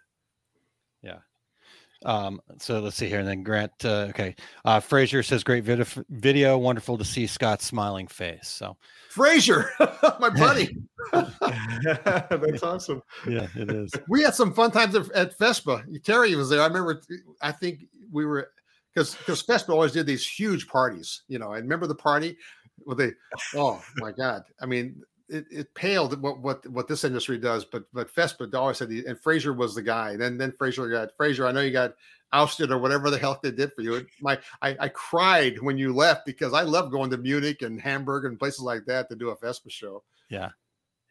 Um, 2.05 2.41
so 2.59 2.81
let's 2.81 2.97
see 2.97 3.09
here. 3.09 3.21
And 3.21 3.29
then 3.29 3.43
Grant, 3.43 3.73
uh, 3.85 4.07
okay. 4.11 4.35
Uh, 4.65 4.81
Frazier 4.81 5.23
says, 5.23 5.45
great 5.45 5.65
video, 5.65 5.87
video. 6.11 6.59
Wonderful 6.59 6.99
to 6.99 7.05
see 7.05 7.27
Scott's 7.27 7.65
smiling 7.65 8.07
face. 8.07 8.49
So, 8.49 8.77
Frazier, 9.11 9.71
my 10.21 10.31
buddy. 10.31 10.77
That's 11.13 12.63
awesome. 12.63 13.03
yeah, 13.29 13.47
it 13.57 13.71
is. 13.71 13.93
we 14.09 14.23
had 14.23 14.35
some 14.35 14.53
fun 14.55 14.71
times 14.71 14.95
at, 14.95 15.11
at 15.13 15.39
FESPA. 15.39 16.03
Terry 16.05 16.35
was 16.35 16.51
there. 16.51 16.61
I 16.61 16.67
remember. 16.67 17.03
I 17.41 17.53
think 17.53 17.87
we 18.11 18.25
were 18.25 18.51
because 18.95 19.15
because 19.15 19.43
FESPA 19.43 19.71
always 19.71 19.93
did 19.93 20.07
these 20.07 20.27
huge 20.27 20.69
parties. 20.69 21.23
You 21.29 21.39
know, 21.39 21.53
I 21.53 21.59
remember 21.59 21.87
the 21.87 21.95
party. 21.95 22.37
Well, 22.85 22.97
they. 22.97 23.13
Oh 23.55 23.83
my 23.97 24.13
God! 24.13 24.43
I 24.61 24.67
mean, 24.67 25.03
it, 25.33 25.47
it 25.51 25.75
paled 25.75 26.21
what 26.21 26.41
what 26.41 26.67
what 26.69 26.89
this 26.89 27.05
industry 27.05 27.39
does. 27.39 27.65
But 27.65 27.85
but 27.93 28.15
FESPA 28.15 28.55
always 28.55 28.79
said, 28.79 28.91
and 28.91 29.19
Frazier 29.21 29.53
was 29.53 29.75
the 29.75 29.83
guy. 29.83 30.17
Then 30.17 30.37
then 30.39 30.53
Frazier 30.53 30.89
got 30.89 31.17
Frazier. 31.17 31.47
I 31.47 31.53
know 31.53 31.61
you 31.61 31.71
got 31.73 31.95
ousted 32.33 32.71
or 32.71 32.79
whatever 32.79 33.11
the 33.11 33.19
hell 33.19 33.39
they 33.43 33.51
did 33.51 33.73
for 33.73 33.83
you. 33.83 33.95
It- 33.95 34.07
My 34.21 34.39
I, 34.61 34.77
I 34.79 34.89
cried 34.89 35.59
when 35.61 35.79
you 35.79 35.95
left 35.95 36.27
because 36.27 36.53
I 36.53 36.63
love 36.63 36.91
going 36.91 37.11
to 37.11 37.17
Munich 37.19 37.63
and 37.63 37.81
Hamburg 37.81 38.25
and 38.27 38.39
places 38.39 38.61
like 38.61 38.85
that 38.87 39.09
to 39.11 39.17
do 39.17 39.31
a 39.31 39.37
FESPA 39.37 39.71
show. 39.71 40.03
Yeah. 40.29 40.51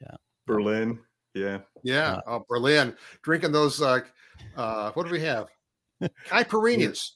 Yeah. 0.02 0.16
Berlin. 0.48 1.00
Yeah. 1.34 1.60
Yeah, 1.84 2.20
oh, 2.28 2.46
Berlin, 2.50 2.96
drinking 3.24 3.52
those. 3.54 3.82
Uh, 3.82 4.02
uh, 4.58 4.92
what 4.92 5.06
do 5.06 5.12
we 5.12 5.22
have? 5.22 5.48
Caipirinhas. 6.28 7.12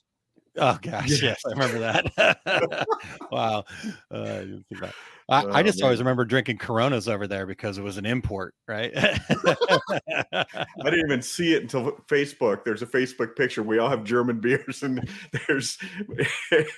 Oh 0.57 0.77
gosh, 0.81 1.21
yes, 1.21 1.41
I 1.45 1.49
remember 1.51 1.79
that. 1.79 2.85
wow. 3.31 3.63
Uh, 4.11 4.21
I 4.21 4.25
didn't 4.39 4.65
think 4.69 4.79
about- 4.81 4.93
I, 5.27 5.41
I 5.43 5.59
Oh, 5.61 5.63
just 5.63 5.81
always 5.81 5.97
remember 5.97 6.23
drinking 6.23 6.59
Coronas 6.59 7.07
over 7.07 7.25
there 7.25 7.47
because 7.47 7.79
it 7.79 7.81
was 7.81 7.97
an 7.97 8.05
import, 8.05 8.53
right? 8.67 8.91
I 8.95 10.45
didn't 10.83 10.99
even 11.07 11.21
see 11.23 11.55
it 11.55 11.63
until 11.63 11.93
Facebook. 12.07 12.63
There's 12.63 12.83
a 12.83 12.85
Facebook 12.85 13.35
picture. 13.35 13.63
We 13.63 13.79
all 13.79 13.89
have 13.89 14.03
German 14.03 14.39
beers, 14.41 14.83
and 14.83 15.09
there's 15.47 15.79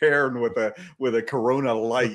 Aaron 0.01 0.39
with 0.39 0.55
a 0.57 0.73
with 0.97 1.15
a 1.15 1.21
Corona 1.21 1.73
light. 1.73 2.13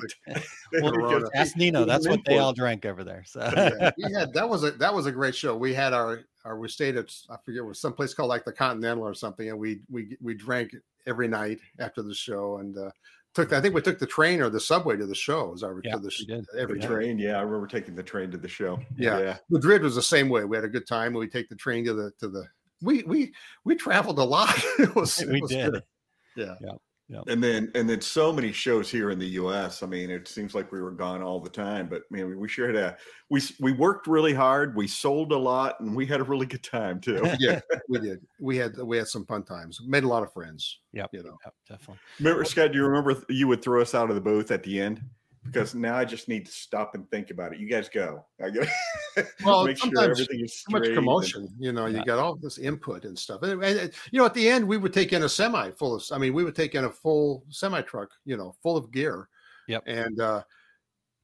well, 0.81 0.91
Because 0.91 1.29
ask 1.35 1.55
Nino. 1.55 1.85
That's 1.85 2.05
an 2.05 2.11
what 2.13 2.21
they 2.25 2.39
all 2.39 2.53
drank 2.53 2.85
over 2.87 3.03
there. 3.03 3.23
So 3.27 3.39
Yeah, 3.55 3.91
we 4.03 4.11
had 4.13 4.33
that 4.33 4.49
was 4.49 4.63
a 4.63 4.71
that 4.71 4.91
was 4.93 5.05
a 5.05 5.11
great 5.11 5.35
show. 5.35 5.55
We 5.55 5.75
had 5.75 5.93
our 5.93 6.21
our 6.45 6.57
we 6.57 6.67
stayed 6.67 6.97
at 6.97 7.13
I 7.29 7.37
forget 7.43 7.59
it 7.59 7.65
was 7.65 7.79
someplace 7.79 8.13
called 8.13 8.29
like 8.29 8.45
the 8.45 8.51
Continental 8.51 9.03
or 9.05 9.13
something, 9.13 9.49
and 9.49 9.57
we 9.57 9.81
we 9.89 10.17
we 10.21 10.33
drank 10.33 10.75
every 11.05 11.27
night 11.27 11.59
after 11.79 12.01
the 12.01 12.13
show 12.13 12.57
and 12.57 12.77
uh, 12.77 12.89
took 13.33 13.51
I 13.53 13.59
think 13.61 13.73
we 13.75 13.81
took 13.81 13.99
the 13.99 14.05
train 14.07 14.41
or 14.41 14.49
the 14.49 14.59
subway 14.59 14.95
to 14.97 15.05
the 15.05 15.15
show 15.15 15.53
as 15.53 15.63
I 15.63 15.69
Yeah, 15.83 15.93
to 15.93 15.99
the 15.99 16.11
sh- 16.11 16.25
every 16.57 16.79
The 16.79 16.87
train. 16.87 16.97
train, 16.97 17.19
yeah, 17.19 17.37
I 17.37 17.41
remember 17.41 17.67
taking 17.67 17.95
the 17.95 18.03
train 18.03 18.31
to 18.31 18.37
the 18.37 18.47
show. 18.47 18.79
Yeah. 18.97 19.19
yeah, 19.19 19.37
Madrid 19.49 19.81
was 19.81 19.95
the 19.95 20.01
same 20.01 20.29
way. 20.29 20.45
We 20.45 20.55
had 20.57 20.65
a 20.65 20.69
good 20.69 20.87
time. 20.87 21.13
We 21.13 21.27
take 21.27 21.49
the 21.49 21.55
train 21.55 21.85
to 21.85 21.93
the 21.93 22.11
to 22.19 22.27
the 22.27 22.45
we 22.81 23.03
we 23.03 23.33
we 23.63 23.75
traveled 23.75 24.19
a 24.19 24.23
lot. 24.23 24.53
it 24.79 24.95
was 24.95 25.21
it 25.21 25.29
we 25.29 25.41
was 25.41 25.51
did. 25.51 25.71
good. 25.71 25.83
Yeah. 26.35 26.55
And 27.27 27.43
then 27.43 27.71
and 27.75 27.89
then 27.89 28.01
so 28.01 28.33
many 28.33 28.51
shows 28.51 28.89
here 28.89 29.11
in 29.11 29.19
the 29.19 29.27
U.S. 29.27 29.83
I 29.83 29.87
mean, 29.87 30.09
it 30.09 30.27
seems 30.27 30.55
like 30.55 30.71
we 30.71 30.81
were 30.81 30.91
gone 30.91 31.21
all 31.21 31.39
the 31.39 31.49
time, 31.49 31.87
but 31.87 32.03
man, 32.09 32.37
we 32.37 32.47
sure 32.47 32.67
had 32.67 32.75
a 32.75 32.97
we 33.29 33.41
we 33.59 33.71
worked 33.71 34.07
really 34.07 34.33
hard. 34.33 34.75
We 34.75 34.87
sold 34.87 35.31
a 35.31 35.37
lot, 35.37 35.79
and 35.79 35.95
we 35.95 36.05
had 36.05 36.19
a 36.19 36.23
really 36.23 36.45
good 36.45 36.63
time 36.63 36.99
too. 36.99 37.21
Yeah, 37.39 37.59
we 37.89 37.99
did. 37.99 38.19
We 38.39 38.57
had 38.57 38.77
we 38.77 38.97
had 38.97 39.07
some 39.07 39.25
fun 39.25 39.43
times. 39.43 39.79
Made 39.85 40.03
a 40.03 40.07
lot 40.07 40.23
of 40.23 40.33
friends. 40.33 40.79
Yeah, 40.91 41.05
You 41.11 41.23
know. 41.23 41.37
Yep, 41.43 41.53
definitely. 41.69 41.99
Remember, 42.19 42.45
Scott? 42.45 42.71
Do 42.71 42.77
you 42.77 42.85
remember 42.85 43.23
you 43.29 43.47
would 43.47 43.61
throw 43.61 43.81
us 43.81 43.93
out 43.93 44.09
of 44.09 44.15
the 44.15 44.21
booth 44.21 44.51
at 44.51 44.63
the 44.63 44.79
end? 44.79 45.01
Because 45.45 45.75
now 45.75 45.95
I 45.95 46.05
just 46.05 46.29
need 46.29 46.45
to 46.45 46.51
stop 46.51 46.95
and 46.95 47.09
think 47.11 47.29
about 47.29 47.53
it. 47.53 47.59
You 47.59 47.67
guys 47.67 47.89
go. 47.89 48.25
I 48.43 48.49
gotta 48.49 48.69
Well, 49.45 49.65
make 49.65 49.77
sure 49.77 49.87
sometimes 49.87 50.19
everything 50.21 50.45
is 50.45 50.63
too 50.63 50.71
much 50.71 50.83
straight 50.83 50.97
and- 50.97 51.05
commotion. 51.05 51.47
You 51.59 51.73
know, 51.73 51.85
Yeah. 51.87 51.99
you 51.99 52.05
got 52.05 52.19
all 52.19 52.35
this 52.35 52.57
input 52.57 53.03
and 53.05 53.17
stuff. 53.19 53.43
And, 53.43 53.61
and, 53.63 53.91
you 54.11 54.19
know, 54.19 54.25
at 54.25 54.33
the 54.33 54.47
end, 54.47 54.67
we 54.67 54.77
would 54.77 54.93
take 54.93 55.11
in 55.13 55.23
a 55.23 55.29
semi 55.29 55.71
full 55.71 55.95
of. 55.95 56.03
I 56.11 56.17
mean, 56.17 56.33
we 56.33 56.43
would 56.43 56.55
take 56.55 56.75
in 56.75 56.85
a 56.85 56.89
full 56.89 57.43
semi 57.49 57.81
truck. 57.81 58.09
You 58.25 58.37
know, 58.37 58.55
full 58.63 58.77
of 58.77 58.91
gear. 58.91 59.27
Yep. 59.67 59.83
And 59.85 60.19
uh, 60.21 60.43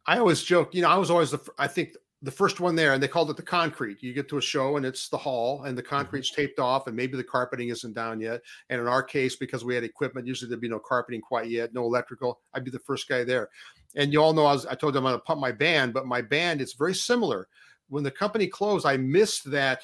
I 0.06 0.20
always 0.20 0.44
joke. 0.44 0.76
You 0.76 0.82
know, 0.82 0.90
I 0.90 0.98
was 0.98 1.10
always 1.10 1.32
the. 1.32 1.40
I 1.58 1.68
think 1.68 1.94
the 2.22 2.32
first 2.32 2.60
one 2.60 2.76
there, 2.76 2.94
and 2.94 3.02
they 3.02 3.08
called 3.08 3.30
it 3.30 3.38
the 3.38 3.44
concrete. 3.44 4.04
You 4.04 4.14
get 4.14 4.28
to 4.30 4.38
a 4.38 4.42
show 4.42 4.76
and 4.76 4.86
it's 4.86 5.08
the 5.08 5.18
hall, 5.18 5.64
and 5.64 5.78
the 5.78 5.82
Mm-hmm. 5.82 5.90
concrete's 5.90 6.32
taped 6.32 6.60
off, 6.60 6.88
and 6.88 6.96
maybe 6.96 7.16
the 7.16 7.24
carpeting 7.24 7.70
isn't 7.70 7.94
down 7.94 8.20
yet. 8.20 8.42
And 8.70 8.82
in 8.82 8.88
our 8.88 9.02
case, 9.04 9.38
because 9.38 9.64
we 9.64 9.74
had 9.74 9.84
equipment, 9.84 10.28
usually 10.28 10.50
there'd 10.50 10.60
be 10.60 10.68
no 10.68 10.80
carpeting 10.80 11.22
quite 11.22 11.50
yet, 11.50 11.74
no 11.74 11.84
electrical. 11.86 12.42
I'd 12.54 12.66
be 12.66 12.72
the 12.72 12.80
first 12.80 13.08
guy 13.08 13.24
there. 13.24 13.50
And 13.96 14.12
you 14.12 14.22
all 14.22 14.34
know 14.34 14.46
I 14.46 14.54
was. 14.54 14.66
I 14.66 14.76
told 14.76 14.94
them 14.94 15.06
I'm 15.06 15.12
going 15.12 15.20
to 15.22 15.26
pump 15.26 15.40
my 15.40 15.52
band, 15.52 15.94
but 15.94 16.06
my 16.06 16.22
band 16.22 16.62
it's 16.62 16.74
very 16.74 16.94
similar. 16.94 17.48
When 17.88 18.04
the 18.04 18.12
company 18.12 18.48
closed, 18.48 18.86
I 18.86 18.98
missed 18.98 19.50
that 19.52 19.84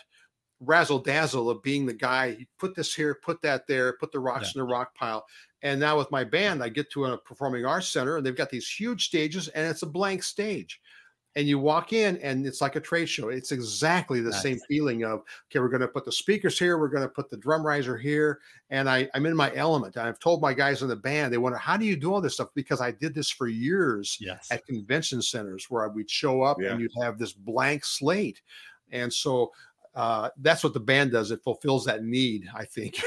razzle 0.59 0.99
dazzle 0.99 1.49
of 1.49 1.63
being 1.63 1.85
the 1.85 1.93
guy. 1.93 2.37
You 2.39 2.45
put 2.59 2.75
this 2.75 2.93
here, 2.93 3.15
put 3.15 3.41
that 3.41 3.65
there, 3.67 3.93
put 3.93 4.11
the 4.11 4.19
rocks 4.19 4.53
in 4.53 4.59
the 4.59 4.65
rock 4.65 4.93
pile. 4.95 5.25
And 5.63 5.79
now 5.79 5.97
with 5.97 6.11
my 6.11 6.23
band, 6.23 6.61
I 6.63 6.69
get 6.69 6.91
to 6.91 7.05
a 7.05 7.17
performing 7.17 7.65
arts 7.65 7.87
center, 7.87 8.17
and 8.17 8.25
they've 8.25 8.35
got 8.35 8.49
these 8.51 8.69
huge 8.69 9.05
stages, 9.07 9.47
and 9.49 9.67
it's 9.67 9.81
a 9.81 9.87
blank 9.87 10.21
stage. 10.21 10.79
And 11.37 11.47
you 11.47 11.59
walk 11.59 11.91
in, 11.91 12.15
and 12.17 12.45
it's 12.45 12.61
like 12.61 12.77
a 12.77 12.79
trade 12.79 13.07
show. 13.07 13.27
It's 13.27 13.51
exactly 13.51 14.21
the 14.21 14.31
same 14.31 14.57
feeling 14.69 15.03
of 15.03 15.19
okay, 15.49 15.59
we're 15.59 15.67
going 15.67 15.81
to 15.81 15.87
put 15.87 16.05
the 16.05 16.11
speakers 16.11 16.57
here, 16.57 16.77
we're 16.77 16.87
going 16.87 17.03
to 17.03 17.09
put 17.09 17.29
the 17.29 17.35
drum 17.35 17.65
riser 17.65 17.97
here, 17.97 18.39
and 18.69 18.89
I, 18.89 19.09
I'm 19.13 19.25
in 19.25 19.35
my 19.35 19.53
element. 19.53 19.97
I've 19.97 20.19
told 20.19 20.41
my 20.41 20.53
guys 20.53 20.81
in 20.81 20.87
the 20.87 20.95
band, 20.95 21.33
they 21.33 21.37
wonder 21.37 21.57
how 21.57 21.75
do 21.75 21.85
you 21.85 21.97
do 21.97 22.13
all 22.13 22.21
this 22.21 22.35
stuff 22.35 22.49
because 22.55 22.79
I 22.79 22.91
did 22.91 23.13
this 23.13 23.29
for 23.29 23.47
years 23.47 24.17
Yes. 24.21 24.47
at 24.49 24.65
convention 24.65 25.21
centers 25.21 25.65
where 25.69 25.87
we'd 25.89 26.09
show 26.09 26.41
up 26.41 26.57
Yeah. 26.61 26.71
and 26.71 26.79
you'd 26.79 26.91
have 27.01 27.17
this 27.19 27.33
blank 27.33 27.83
slate. 27.83 28.41
And 28.91 29.11
so 29.11 29.51
uh, 29.93 30.29
that's 30.37 30.63
what 30.63 30.73
the 30.73 30.79
band 30.79 31.11
does. 31.11 31.31
It 31.31 31.43
fulfills 31.43 31.83
that 31.85 32.03
need, 32.03 32.47
I 32.55 32.63
think. 32.65 33.01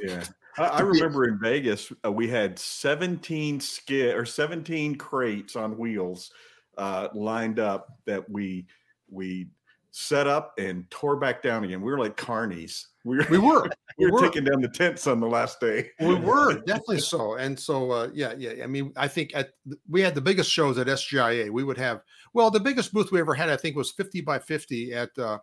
Yeah. 0.00 0.22
I, 0.58 0.62
I 0.66 0.80
remember 0.82 1.24
in 1.26 1.38
Vegas, 1.40 1.92
uh, 2.04 2.12
we 2.12 2.28
had 2.28 2.56
17 2.58 3.58
skid 3.58 4.14
or 4.14 4.24
17 4.24 4.94
crates 4.94 5.56
on 5.56 5.76
wheels 5.76 6.30
uh, 6.78 7.08
lined 7.14 7.58
up 7.58 7.98
that 8.06 8.28
we 8.28 8.66
we 9.10 9.48
set 9.96 10.26
up 10.26 10.54
and 10.58 10.90
tore 10.90 11.16
back 11.16 11.40
down 11.40 11.62
again. 11.62 11.80
We 11.80 11.92
were 11.92 11.98
like 11.98 12.16
carnies. 12.16 12.86
We 13.06 13.18
were 13.18 13.26
we 13.28 13.36
were. 13.36 13.62
we 13.98 14.06
we 14.06 14.10
were 14.10 14.12
were. 14.12 14.26
taking 14.26 14.44
down 14.44 14.62
the 14.62 14.68
tents 14.68 15.06
on 15.06 15.20
the 15.20 15.26
last 15.26 15.60
day. 15.60 15.90
we 16.00 16.14
were 16.14 16.54
definitely 16.66 17.00
so. 17.00 17.34
And 17.34 17.60
so, 17.60 17.90
uh, 17.90 18.08
yeah, 18.14 18.32
yeah. 18.38 18.64
I 18.64 18.66
mean, 18.66 18.94
I 18.96 19.08
think 19.08 19.32
at 19.34 19.50
we 19.90 20.00
had 20.00 20.14
the 20.14 20.22
biggest 20.22 20.50
shows 20.50 20.78
at 20.78 20.86
SGIA. 20.86 21.50
We 21.50 21.64
would 21.64 21.76
have, 21.76 22.00
well, 22.32 22.50
the 22.50 22.60
biggest 22.60 22.94
booth 22.94 23.12
we 23.12 23.20
ever 23.20 23.34
had, 23.34 23.50
I 23.50 23.58
think, 23.58 23.76
was 23.76 23.90
50 23.90 24.22
by 24.22 24.38
50 24.38 24.94
at 24.94 25.10
uh, 25.18 25.38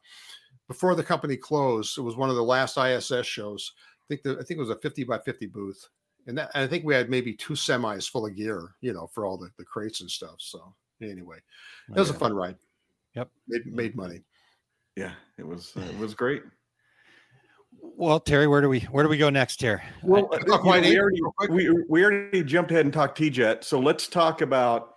before 0.68 0.96
the 0.96 1.04
company 1.04 1.38
closed. 1.38 2.00
It 2.00 2.02
was 2.02 2.16
one 2.16 2.32
of 2.32 2.36
the 2.36 2.44
last 2.44 2.80
ISS 2.80 3.28
shows. 3.28 3.74
I 3.78 4.06
think 4.08 4.24
the, 4.24 4.32
I 4.32 4.44
think 4.44 4.58
it 4.58 4.66
was 4.66 4.72
a 4.72 4.78
50 4.78 5.04
by 5.04 5.20
50 5.20 5.46
booth. 5.46 5.88
And, 6.26 6.36
that, 6.40 6.50
and 6.56 6.64
I 6.64 6.68
think 6.68 6.84
we 6.84 6.96
had 6.96 7.12
maybe 7.12 7.36
two 7.36 7.54
semis 7.54 8.10
full 8.10 8.26
of 8.26 8.36
gear, 8.36 8.72
you 8.82 8.92
know, 8.92 9.06
for 9.06 9.28
all 9.28 9.38
the, 9.38 9.52
the 9.60 9.66
crates 9.66 10.02
and 10.02 10.10
stuff. 10.10 10.38
So 10.40 10.74
anyway, 11.02 11.38
it 11.90 12.00
was 12.00 12.10
a 12.10 12.14
fun 12.14 12.34
ride. 12.34 12.56
Yep. 13.16 13.30
Made, 13.48 13.66
made 13.68 13.96
money. 13.96 14.22
Yeah, 14.96 15.12
it 15.38 15.46
was 15.48 15.74
uh, 15.78 15.82
it 15.82 15.98
was 15.98 16.14
great. 16.14 16.44
Well, 17.82 18.20
Terry, 18.20 18.48
where 18.48 18.62
do 18.62 18.70
we 18.70 18.82
where 18.82 19.04
do 19.04 19.10
we 19.10 19.18
go 19.18 19.30
next 19.30 19.62
here? 19.62 19.82
Well, 20.04 20.28
Talk 20.28 20.42
you 20.42 20.48
know, 20.48 20.62
we, 20.62 21.00
already, 21.00 21.22
we, 21.50 21.84
we 21.88 22.04
already 22.04 22.44
jumped 22.44 22.72
ahead 22.72 22.86
and 22.86 22.94
talked 22.94 23.18
T-Jet. 23.18 23.64
So 23.64 23.80
let's 23.80 24.08
talk 24.08 24.42
about. 24.42 24.96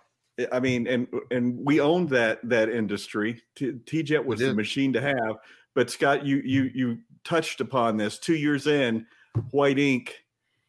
I 0.51 0.59
mean, 0.59 0.85
and 0.87 1.07
and 1.31 1.57
we 1.65 1.79
owned 1.79 2.09
that 2.09 2.39
that 2.43 2.69
industry. 2.69 3.41
T- 3.55 3.79
T-Jet 3.85 4.25
was 4.25 4.41
the 4.41 4.53
machine 4.53 4.91
to 4.93 5.01
have. 5.01 5.37
But 5.75 5.89
Scott, 5.89 6.25
you 6.25 6.37
you 6.37 6.69
you 6.73 6.97
touched 7.23 7.61
upon 7.61 7.95
this. 7.97 8.19
Two 8.19 8.35
years 8.35 8.67
in, 8.67 9.05
White 9.51 9.79
Ink 9.79 10.24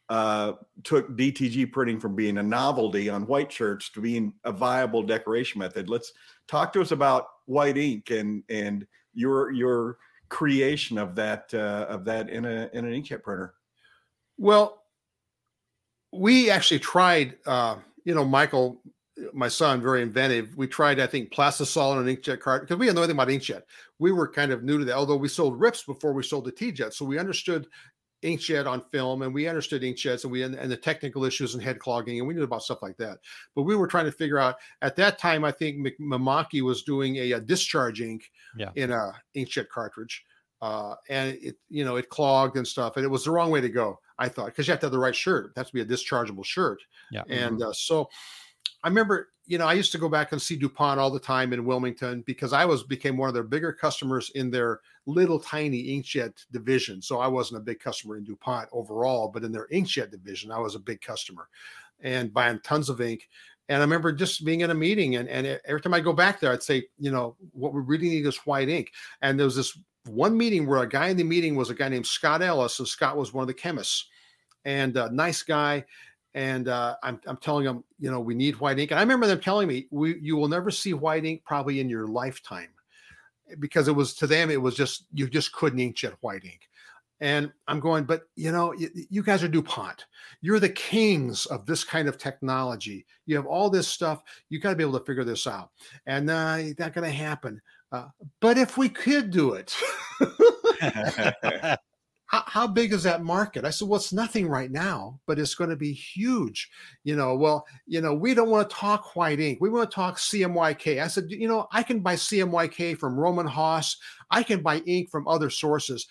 uh, 0.09 0.53
took 0.85 1.17
DTG 1.17 1.73
printing 1.73 1.99
from 1.99 2.15
being 2.15 2.39
a 2.39 2.43
novelty 2.43 3.09
on 3.09 3.27
white 3.27 3.51
shirts 3.51 3.91
to 3.91 4.01
being 4.01 4.33
a 4.45 4.53
viable 4.53 5.03
decoration 5.03 5.59
method. 5.59 5.89
Let's 5.89 6.13
talk 6.47 6.73
to 6.75 6.81
us 6.81 6.93
about 6.93 7.27
White 7.47 7.77
Ink 7.77 8.11
and 8.11 8.43
and 8.49 8.87
your 9.15 9.51
your 9.53 9.99
creation 10.29 10.99
of 10.99 11.15
that 11.17 11.53
uh, 11.55 11.87
of 11.89 12.05
that 12.05 12.31
in 12.31 12.45
a 12.45 12.71
in 12.73 12.85
an 12.85 12.93
inkjet 12.93 13.23
printer. 13.23 13.55
Well, 14.39 14.83
we 16.13 16.51
actually 16.51 16.81
tried, 16.81 17.37
uh, 17.47 17.77
you 18.05 18.15
know, 18.15 18.25
Michael, 18.25 18.83
my 19.33 19.49
son, 19.49 19.81
very 19.81 20.03
inventive. 20.03 20.57
We 20.57 20.67
tried, 20.67 21.01
I 21.01 21.07
think, 21.07 21.33
plastisol 21.33 21.99
and 21.99 22.09
an 22.09 22.17
inkjet 22.17 22.41
card 22.41 22.63
because 22.63 22.77
we 22.77 22.87
had 22.87 22.95
no 22.95 23.03
anything 23.03 23.17
about 23.17 23.29
inkjet. 23.29 23.63
We 23.99 24.13
were 24.13 24.29
kind 24.29 24.53
of 24.53 24.63
new 24.63 24.79
to 24.79 24.85
that, 24.85 24.97
although 24.97 25.17
we 25.17 25.29
sold 25.29 25.59
rips 25.59 25.83
before 25.83 26.13
we 26.13 26.23
sold 26.23 26.45
the 26.45 26.53
T-jet. 26.53 26.93
So 26.93 27.05
we 27.05 27.19
understood 27.19 27.67
inkjet 28.27 28.67
on 28.67 28.83
film 28.93 29.23
and 29.23 29.33
we 29.33 29.47
understood 29.49 29.83
inkjets 29.83 30.25
and 30.25 30.33
we 30.33 30.43
and, 30.43 30.55
and 30.55 30.71
the 30.71 30.77
technical 30.77 31.25
issues 31.25 31.55
and 31.55 31.63
head 31.63 31.79
clogging 31.79 32.19
and 32.19 32.27
we 32.29 32.35
knew 32.35 32.43
about 32.43 32.63
stuff 32.63 32.83
like 32.83 32.97
that. 32.97 33.19
But 33.55 33.63
we 33.63 33.77
were 33.77 33.87
trying 33.87 34.07
to 34.07 34.13
figure 34.13 34.39
out 34.39 34.57
at 34.83 34.97
that 34.97 35.19
time, 35.19 35.45
I 35.45 35.53
think 35.53 35.87
Mimaki 36.01 36.61
was 36.63 36.83
doing 36.83 37.17
a, 37.17 37.33
a 37.33 37.41
discharge 37.41 38.01
ink 38.01 38.31
Yeah. 38.57 38.71
in 38.75 38.91
a 38.91 39.13
inkjet 39.37 39.69
cartridge. 39.69 40.25
Uh, 40.63 40.95
and 41.11 41.37
it, 41.43 41.57
you 41.69 41.85
know, 41.85 41.97
it 41.97 42.09
clogged 42.09 42.57
and 42.57 42.67
stuff, 42.67 42.97
and 42.97 43.05
it 43.05 43.11
was 43.11 43.25
the 43.25 43.31
wrong 43.31 43.51
way 43.51 43.61
to 43.61 43.69
go. 43.69 43.99
I 44.19 44.29
thought 44.31 44.47
because 44.47 44.67
you 44.67 44.73
have 44.73 44.81
to 44.81 44.87
have 44.87 44.93
the 44.93 44.99
right 44.99 45.15
shirt. 45.15 45.53
It 45.55 45.59
has 45.61 45.67
to 45.67 45.75
be 45.75 45.83
a 45.83 45.85
dischargeable 45.85 46.47
shirt. 46.47 46.79
Yeah. 47.11 47.25
And 47.29 47.63
uh, 47.63 47.75
so 47.75 48.09
I 48.87 48.89
remember, 48.89 49.31
you 49.47 49.59
know, 49.59 49.67
I 49.67 49.73
used 49.73 49.91
to 49.93 49.99
go 49.99 50.09
back 50.09 50.31
and 50.31 50.41
see 50.41 50.55
DuPont 50.55 51.01
all 51.01 51.11
the 51.11 51.19
time 51.19 51.53
in 51.53 51.65
Wilmington 51.65 52.23
because 52.25 52.53
I 52.53 52.65
was 52.65 52.85
became 52.85 53.17
one 53.17 53.27
of 53.27 53.35
their 53.35 53.43
bigger 53.43 53.73
customers 53.73 54.31
in 54.37 54.49
their 54.49 54.79
little 55.07 55.41
tiny 55.41 55.83
inkjet 55.89 56.35
division. 56.53 57.03
So 57.03 57.19
I 57.19 57.27
wasn't 57.27 57.61
a 57.61 57.65
big 57.65 57.81
customer 57.81 58.17
in 58.17 58.23
DuPont 58.23 58.69
overall, 58.71 59.27
but 59.27 59.43
in 59.43 59.51
their 59.51 59.67
inkjet 59.73 60.13
division, 60.13 60.53
I 60.53 60.61
was 60.61 60.77
a 60.77 60.79
big 60.79 61.01
customer 61.01 61.49
and 61.99 62.33
buying 62.33 62.61
tons 62.61 62.89
of 62.89 63.01
ink. 63.01 63.29
And 63.69 63.79
I 63.79 63.81
remember 63.81 64.13
just 64.13 64.45
being 64.45 64.61
in 64.61 64.71
a 64.71 64.75
meeting, 64.75 65.17
and, 65.17 65.29
and 65.29 65.61
every 65.65 65.81
time 65.81 65.95
I 65.95 65.99
go 65.99 66.13
back 66.13 66.39
there, 66.39 66.53
I'd 66.53 66.63
say, 66.63 66.85
you 66.97 67.11
know, 67.11 67.35
what 67.55 67.75
we 67.75 67.81
really 67.81 68.09
need 68.09 68.25
is 68.25 68.37
white 68.47 68.69
ink. 68.69 68.93
And 69.21 69.37
there 69.37 69.47
was 69.47 69.57
this 69.57 69.77
one 70.05 70.37
meeting 70.37 70.65
where 70.65 70.85
a 70.85 70.89
guy 70.89 71.09
in 71.09 71.17
the 71.17 71.25
meeting 71.25 71.57
was 71.57 71.71
a 71.71 71.75
guy 71.75 71.89
named 71.89 72.07
Scott 72.07 72.41
Ellis, 72.41 72.79
and 72.79 72.87
Scott 72.87 73.17
was 73.17 73.33
one 73.33 73.43
of 73.43 73.49
the 73.49 73.55
chemists, 73.55 74.07
and 74.65 74.97
uh, 74.97 75.09
nice 75.09 75.43
guy. 75.43 75.85
And 76.37 76.69
uh, 76.69 76.97
I'm, 77.03 77.19
I'm 77.27 77.39
telling 77.39 77.65
them, 77.65 77.83
you 77.99 78.11
know, 78.11 78.21
we 78.21 78.35
need 78.35 78.61
white 78.61 78.79
ink. 78.79 78.91
And 78.91 79.01
I 79.01 79.03
remember 79.03 79.27
them 79.27 79.41
telling 79.41 79.67
me, 79.67 79.87
we 79.91 80.21
you 80.21 80.37
will 80.37 80.49
never 80.49 80.71
see 80.71 80.93
white 80.93 81.25
ink 81.25 81.43
probably 81.47 81.81
in 81.81 81.89
your 81.89 82.07
lifetime, 82.07 82.69
because 83.59 83.89
it 83.89 83.93
was 83.93 84.15
to 84.17 84.27
them 84.27 84.51
it 84.51 84.61
was 84.61 84.75
just 84.75 85.07
you 85.15 85.29
just 85.29 85.53
couldn't 85.53 85.79
inkjet 85.79 86.15
white 86.21 86.45
ink. 86.45 86.69
And 87.21 87.51
I'm 87.67 87.81
going, 87.81 88.05
but 88.05 88.25
you 88.35 88.53
know, 88.53 88.75
you, 88.75 88.91
you 89.09 89.23
guys 89.23 89.43
are 89.43 89.49
DuPont. 89.49 90.05
You're 90.43 90.61
the 90.61 90.69
kings 90.69 91.47
of 91.47 91.65
this 91.65 91.83
kind 91.83 92.07
of 92.07 92.19
technology. 92.19 93.07
You 93.25 93.37
have 93.37 93.47
all 93.47 93.71
this 93.71 93.89
stuff. 93.89 94.23
You 94.51 94.61
got 94.61 94.71
to 94.71 94.77
be 94.77 94.85
able 94.85 94.99
to 94.99 95.05
figure 95.07 95.25
this 95.25 95.47
out. 95.47 95.71
And 96.05 96.29
uh, 96.29 96.59
not 96.79 96.93
going 96.93 97.11
to 97.11 97.11
happen. 97.11 97.63
Uh, 97.91 98.09
but 98.41 98.59
if 98.59 98.77
we 98.77 98.91
could 98.91 99.31
do 99.31 99.55
it, 99.55 99.75
how, 102.27 102.43
how 102.47 102.67
big 102.67 102.93
is 102.93 103.05
that 103.05 103.23
market? 103.23 103.65
I 103.65 103.71
said, 103.71 103.89
well, 103.89 104.01
it's 104.01 104.13
nothing 104.13 104.49
right 104.49 104.71
now, 104.71 105.21
but 105.27 105.39
it's 105.39 105.55
going 105.55 105.71
to 105.71 105.77
be 105.77 105.93
huge. 105.93 106.69
You 107.05 107.17
know, 107.17 107.37
well, 107.37 107.67
you 107.87 108.01
know, 108.01 108.15
we 108.15 108.35
don't 108.35 108.51
want 108.51 108.69
to 108.69 108.77
talk 108.77 109.15
white 109.15 109.39
ink. 109.39 109.59
We 109.61 109.71
want 109.71 109.91
to 109.91 109.95
talk 109.95 110.17
CMYK. 110.17 111.03
I 111.03 111.07
said, 111.07 111.27
you 111.29 111.49
know, 111.49 111.69
I 111.73 111.83
can 111.83 112.01
buy 112.01 112.17
CMYK 112.17 112.99
from 112.99 113.17
Rohm 113.17 113.39
and 113.39 113.49
Haas. 113.49 113.97
I 114.31 114.43
can 114.43 114.61
buy 114.61 114.79
ink 114.87 115.11
from 115.11 115.29
other 115.29 115.51
sources. 115.51 116.07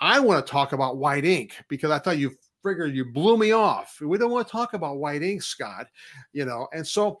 I 0.00 0.20
want 0.20 0.44
to 0.44 0.50
talk 0.50 0.72
about 0.72 0.96
white 0.96 1.24
ink 1.24 1.54
because 1.68 1.90
I 1.90 1.98
thought 1.98 2.18
you 2.18 2.32
figured 2.64 2.94
you 2.94 3.12
blew 3.12 3.36
me 3.36 3.52
off. 3.52 4.00
We 4.00 4.16
don't 4.16 4.30
want 4.30 4.46
to 4.46 4.52
talk 4.52 4.72
about 4.72 4.98
white 4.98 5.22
ink, 5.22 5.42
Scott. 5.42 5.86
You 6.32 6.46
know, 6.46 6.68
and 6.72 6.86
so 6.86 7.20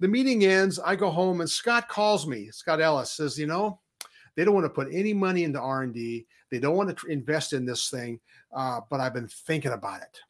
the 0.00 0.08
meeting 0.08 0.44
ends. 0.44 0.78
I 0.78 0.96
go 0.96 1.10
home, 1.10 1.40
and 1.40 1.50
Scott 1.50 1.88
calls 1.88 2.26
me. 2.26 2.50
Scott 2.50 2.80
Ellis 2.80 3.12
says, 3.12 3.38
you 3.38 3.46
know, 3.46 3.80
they 4.34 4.44
don't 4.44 4.54
want 4.54 4.64
to 4.64 4.70
put 4.70 4.88
any 4.92 5.12
money 5.12 5.44
into 5.44 5.60
R&D. 5.60 6.26
They 6.52 6.60
don't 6.60 6.76
want 6.76 6.94
to 6.94 7.06
invest 7.06 7.54
in 7.54 7.64
this 7.64 7.88
thing, 7.88 8.20
uh, 8.54 8.82
but 8.90 9.00
I've 9.00 9.14
been 9.14 9.26
thinking 9.26 9.72
about 9.72 10.02
it, 10.02 10.20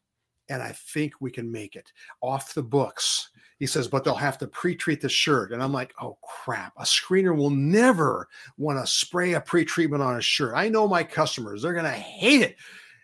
and 0.47 0.63
I 0.63 0.71
think 0.71 1.13
we 1.19 1.29
can 1.29 1.51
make 1.51 1.75
it 1.75 1.91
off 2.21 2.53
the 2.53 2.63
books. 2.63 3.29
He 3.59 3.67
says, 3.67 3.89
but 3.89 4.05
they'll 4.05 4.15
have 4.15 4.37
to 4.37 4.47
pre-treat 4.47 5.01
the 5.01 5.09
shirt, 5.09 5.51
and 5.51 5.61
I'm 5.61 5.73
like, 5.73 5.93
oh 6.01 6.17
crap! 6.23 6.71
A 6.77 6.83
screener 6.83 7.35
will 7.35 7.49
never 7.49 8.29
want 8.57 8.79
to 8.79 8.87
spray 8.89 9.33
a 9.33 9.41
pre-treatment 9.41 10.01
on 10.01 10.15
a 10.15 10.21
shirt. 10.21 10.53
I 10.55 10.69
know 10.69 10.87
my 10.87 11.03
customers; 11.03 11.61
they're 11.61 11.73
going 11.73 11.83
to 11.83 11.91
hate 11.91 12.41
it. 12.41 12.55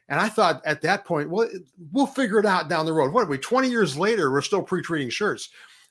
And 0.07 0.19
I 0.19 0.29
thought 0.29 0.65
at 0.65 0.81
that 0.81 1.05
point, 1.05 1.29
well, 1.29 1.47
we'll 1.91 2.07
figure 2.07 2.39
it 2.39 2.45
out 2.45 2.69
down 2.69 2.85
the 2.85 2.93
road. 2.93 3.13
What 3.13 3.25
are 3.25 3.29
we? 3.29 3.37
20 3.37 3.69
years 3.69 3.97
later, 3.97 4.31
we're 4.31 4.41
still 4.41 4.63
pre-treating 4.63 5.09
shirts. 5.09 5.49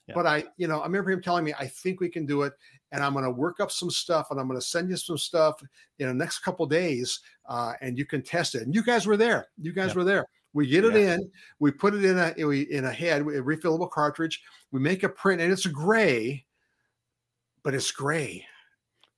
Yeah. 0.08 0.14
But 0.14 0.26
I, 0.26 0.44
you 0.56 0.66
know, 0.66 0.80
I 0.80 0.86
remember 0.86 1.10
him 1.10 1.22
telling 1.22 1.44
me, 1.44 1.54
I 1.58 1.66
think 1.66 2.00
we 2.00 2.08
can 2.08 2.26
do 2.26 2.42
it 2.42 2.54
and 2.92 3.04
I'm 3.04 3.12
going 3.12 3.24
to 3.24 3.30
work 3.30 3.60
up 3.60 3.70
some 3.70 3.90
stuff 3.90 4.28
and 4.30 4.40
I'm 4.40 4.48
going 4.48 4.58
to 4.58 4.66
send 4.66 4.88
you 4.88 4.96
some 4.96 5.18
stuff 5.18 5.62
in 5.98 6.08
the 6.08 6.14
next 6.14 6.40
couple 6.40 6.66
days 6.66 7.20
uh, 7.48 7.74
and 7.80 7.98
you 7.98 8.06
can 8.06 8.22
test 8.22 8.54
it. 8.54 8.62
And 8.62 8.74
you 8.74 8.82
guys 8.82 9.06
were 9.06 9.16
there. 9.16 9.48
You 9.60 9.72
guys 9.72 9.94
were 9.94 10.04
there. 10.04 10.24
We 10.54 10.66
get 10.66 10.84
it 10.84 10.94
yeah. 10.94 11.14
in, 11.14 11.30
we 11.58 11.70
put 11.70 11.94
it 11.94 12.04
in 12.04 12.18
a 12.18 12.32
in 12.36 12.84
a 12.86 12.90
head, 12.90 13.20
a 13.20 13.24
refillable 13.24 13.90
cartridge. 13.90 14.42
We 14.72 14.80
make 14.80 15.02
a 15.02 15.08
print, 15.08 15.40
and 15.40 15.52
it's 15.52 15.66
gray, 15.66 16.46
but 17.62 17.74
it's 17.74 17.90
gray. 17.92 18.44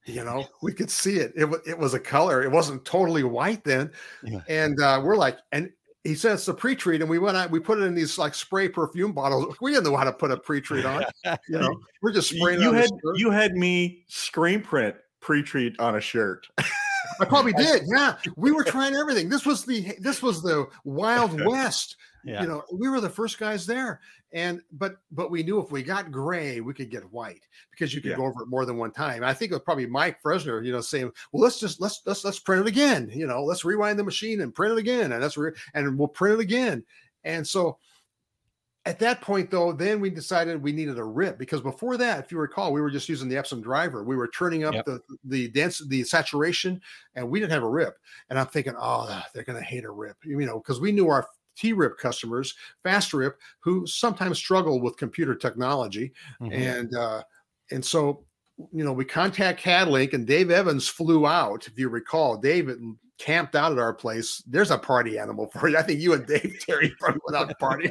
You 0.07 0.25
know, 0.25 0.47
we 0.63 0.73
could 0.73 0.91
see 0.91 1.17
it. 1.17 1.33
It, 1.37 1.49
it 1.67 1.79
was 1.79 1.95
a 1.95 2.01
color. 2.01 2.43
It 2.43 2.51
wasn't 2.51 2.85
totally 2.85 3.23
white 3.23 3.63
then, 3.63 3.93
yeah. 4.25 4.41
and 4.49 4.81
uh, 4.83 5.01
we're 5.05 5.17
like, 5.17 5.39
and 5.53 5.71
he 6.05 6.15
says 6.15 6.47
the 6.47 6.55
pre-treat, 6.55 7.03
and 7.03 7.11
we 7.11 7.19
went 7.19 7.37
out, 7.37 7.51
we 7.51 7.61
put 7.61 7.79
it 7.79 7.83
in 7.83 7.95
these 7.95 8.17
like 8.19 8.35
spray 8.35 8.69
perfume 8.69 9.13
bottles. 9.13 9.55
We 9.61 9.73
didn't 9.73 9.85
know 9.85 9.97
how 9.97 10.05
to 10.05 10.13
put 10.13 10.31
a 10.31 10.37
pre-treat 10.37 10.85
on. 10.85 11.05
you 11.49 11.59
know, 11.59 11.81
we're 12.03 12.13
just 12.13 12.31
spraying. 12.31 12.61
You 12.61 12.73
had 12.73 12.91
you 13.17 13.31
had 13.31 13.55
me 13.55 14.05
screen 14.09 14.63
print 14.63 14.97
pre-treat 15.21 15.79
on 15.79 15.97
a 15.97 16.01
shirt. 16.01 16.47
I 17.21 17.25
probably 17.25 17.53
did. 17.57 17.83
Yeah, 17.87 18.17
we 18.37 18.53
were 18.53 18.65
trying 18.65 18.95
everything. 18.95 19.29
This 19.29 19.47
was 19.47 19.65
the 19.65 19.95
this 20.01 20.23
was 20.23 20.43
the 20.43 20.69
Wild 20.85 21.41
West. 21.47 21.97
Yeah. 22.23 22.43
You 22.43 22.49
know, 22.49 22.65
we 22.73 22.89
were 22.89 23.01
the 23.01 23.09
first 23.09 23.39
guys 23.39 23.65
there, 23.67 24.01
and 24.33 24.61
but 24.73 24.97
but 25.11 25.31
we 25.31 25.43
knew 25.43 25.59
if 25.59 25.71
we 25.71 25.83
got 25.83 26.11
gray, 26.11 26.61
we 26.61 26.75
could 26.75 26.91
get 26.91 27.11
white 27.13 27.47
because 27.71 27.95
you 27.95 28.03
could 28.03 28.11
yeah. 28.11 28.17
go 28.19 28.27
over 28.27 28.43
it 28.43 28.49
more 28.49 28.67
than 28.67 28.77
one 28.77 28.91
time. 28.91 29.25
I 29.25 29.33
think 29.33 29.53
it 29.53 29.55
was 29.55 29.63
probably 29.63 29.87
Mike 29.87 30.23
Fresener, 30.23 30.65
you 30.65 30.73
know, 30.73 30.83
saying, 30.83 31.11
"Well, 31.33 31.43
let's 31.43 31.59
just 31.59 31.81
let's 31.81 32.03
let's 32.05 32.25
let's 32.25 32.39
print 32.39 32.67
it 32.67 32.69
again. 32.69 33.11
You 33.15 33.27
know, 33.27 33.43
let's 33.43 33.65
rewind 33.65 33.99
the 33.99 34.05
machine 34.05 34.43
and 34.43 34.55
print 34.55 34.73
it 34.73 34.79
again, 34.79 35.13
and 35.13 35.23
that's 35.23 35.39
re- 35.39 35.53
and 35.75 35.99
we'll 35.99 36.09
print 36.09 36.39
it 36.39 36.43
again." 36.43 36.85
And 37.25 37.47
so 37.47 37.79
at 38.87 38.99
that 39.01 39.21
point, 39.21 39.51
though, 39.51 39.73
then 39.73 40.01
we 40.01 40.09
decided 40.09 40.63
we 40.63 40.73
needed 40.73 40.99
a 40.99 41.05
rip 41.05 41.39
because 41.39 41.61
before 41.61 41.99
that, 41.99 42.25
if 42.25 42.33
you 42.33 42.39
recall, 42.39 42.73
we 42.73 42.81
were 42.81 42.91
just 42.91 43.11
using 43.11 43.29
the 43.29 43.37
Epson 43.37 43.63
driver. 43.63 44.03
We 44.05 44.17
were 44.17 44.29
turning 44.29 44.65
up 44.65 44.73
yep. 44.73 44.87
the 44.87 45.01
the 45.25 45.49
dense 45.49 45.87
the 45.89 46.03
saturation, 46.03 46.81
and 47.15 47.29
we 47.29 47.41
didn't 47.41 47.53
have 47.53 47.63
a 47.63 47.69
rip. 47.69 47.97
And 48.31 48.39
I'm 48.39 48.47
thinking, 48.47 48.75
oh, 48.81 49.23
they're 49.35 49.45
going 49.45 49.59
to 49.59 49.65
hate 49.65 49.85
a 49.85 49.91
rip, 49.91 50.17
you 50.25 50.47
know, 50.47 50.59
because 50.59 50.81
we 50.81 50.93
knew 50.93 51.09
our 51.09 51.29
T-RIP 51.57 51.99
customers, 51.99 52.55
Fast 52.83 53.13
Rip, 53.13 53.39
who 53.59 53.87
sometimes 53.87 54.39
struggle 54.39 54.81
with 54.81 54.97
computer 54.97 55.35
technology, 55.35 56.13
mm-hmm. 56.41 56.53
and 56.53 56.97
uh, 56.97 57.23
and 57.71 57.85
so 57.85 58.25
you 58.73 58.83
know 58.83 58.95
we 58.95 59.05
contact 59.05 59.63
CADLink, 59.63 60.15
and 60.15 60.27
Dave 60.27 60.51
Evans 60.51 60.89
flew 60.89 61.27
out. 61.27 61.67
If 61.67 61.79
you 61.79 61.91
recall, 61.91 62.39
David 62.39 62.79
camped 63.21 63.55
out 63.55 63.71
at 63.71 63.79
our 63.79 63.93
place. 63.93 64.43
There's 64.47 64.71
a 64.71 64.79
party 64.79 65.19
animal 65.19 65.49
for 65.53 65.69
you. 65.69 65.77
I 65.77 65.83
think 65.83 66.01
you 66.01 66.15
and 66.15 66.27
Dave 66.27 66.57
Terry 66.67 66.93
probably 66.99 67.21
went 67.27 67.37
out 67.37 67.49
to 67.51 67.55
party. 67.57 67.91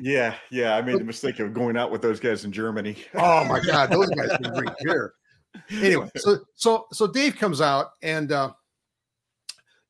yeah, 0.00 0.34
yeah. 0.50 0.76
I 0.76 0.82
made 0.82 1.00
the 1.00 1.04
mistake 1.04 1.40
of 1.40 1.54
going 1.54 1.76
out 1.76 1.90
with 1.90 2.02
those 2.02 2.20
guys 2.20 2.44
in 2.44 2.52
Germany. 2.52 2.96
oh 3.14 3.44
my 3.44 3.60
God, 3.60 3.90
those 3.90 4.10
guys 4.10 4.36
can 4.40 4.54
drink 4.54 4.72
beer. 4.84 5.14
Anyway, 5.70 6.10
so 6.16 6.38
so 6.54 6.86
so 6.92 7.06
Dave 7.06 7.36
comes 7.36 7.60
out 7.60 7.92
and 8.02 8.30
uh, 8.30 8.52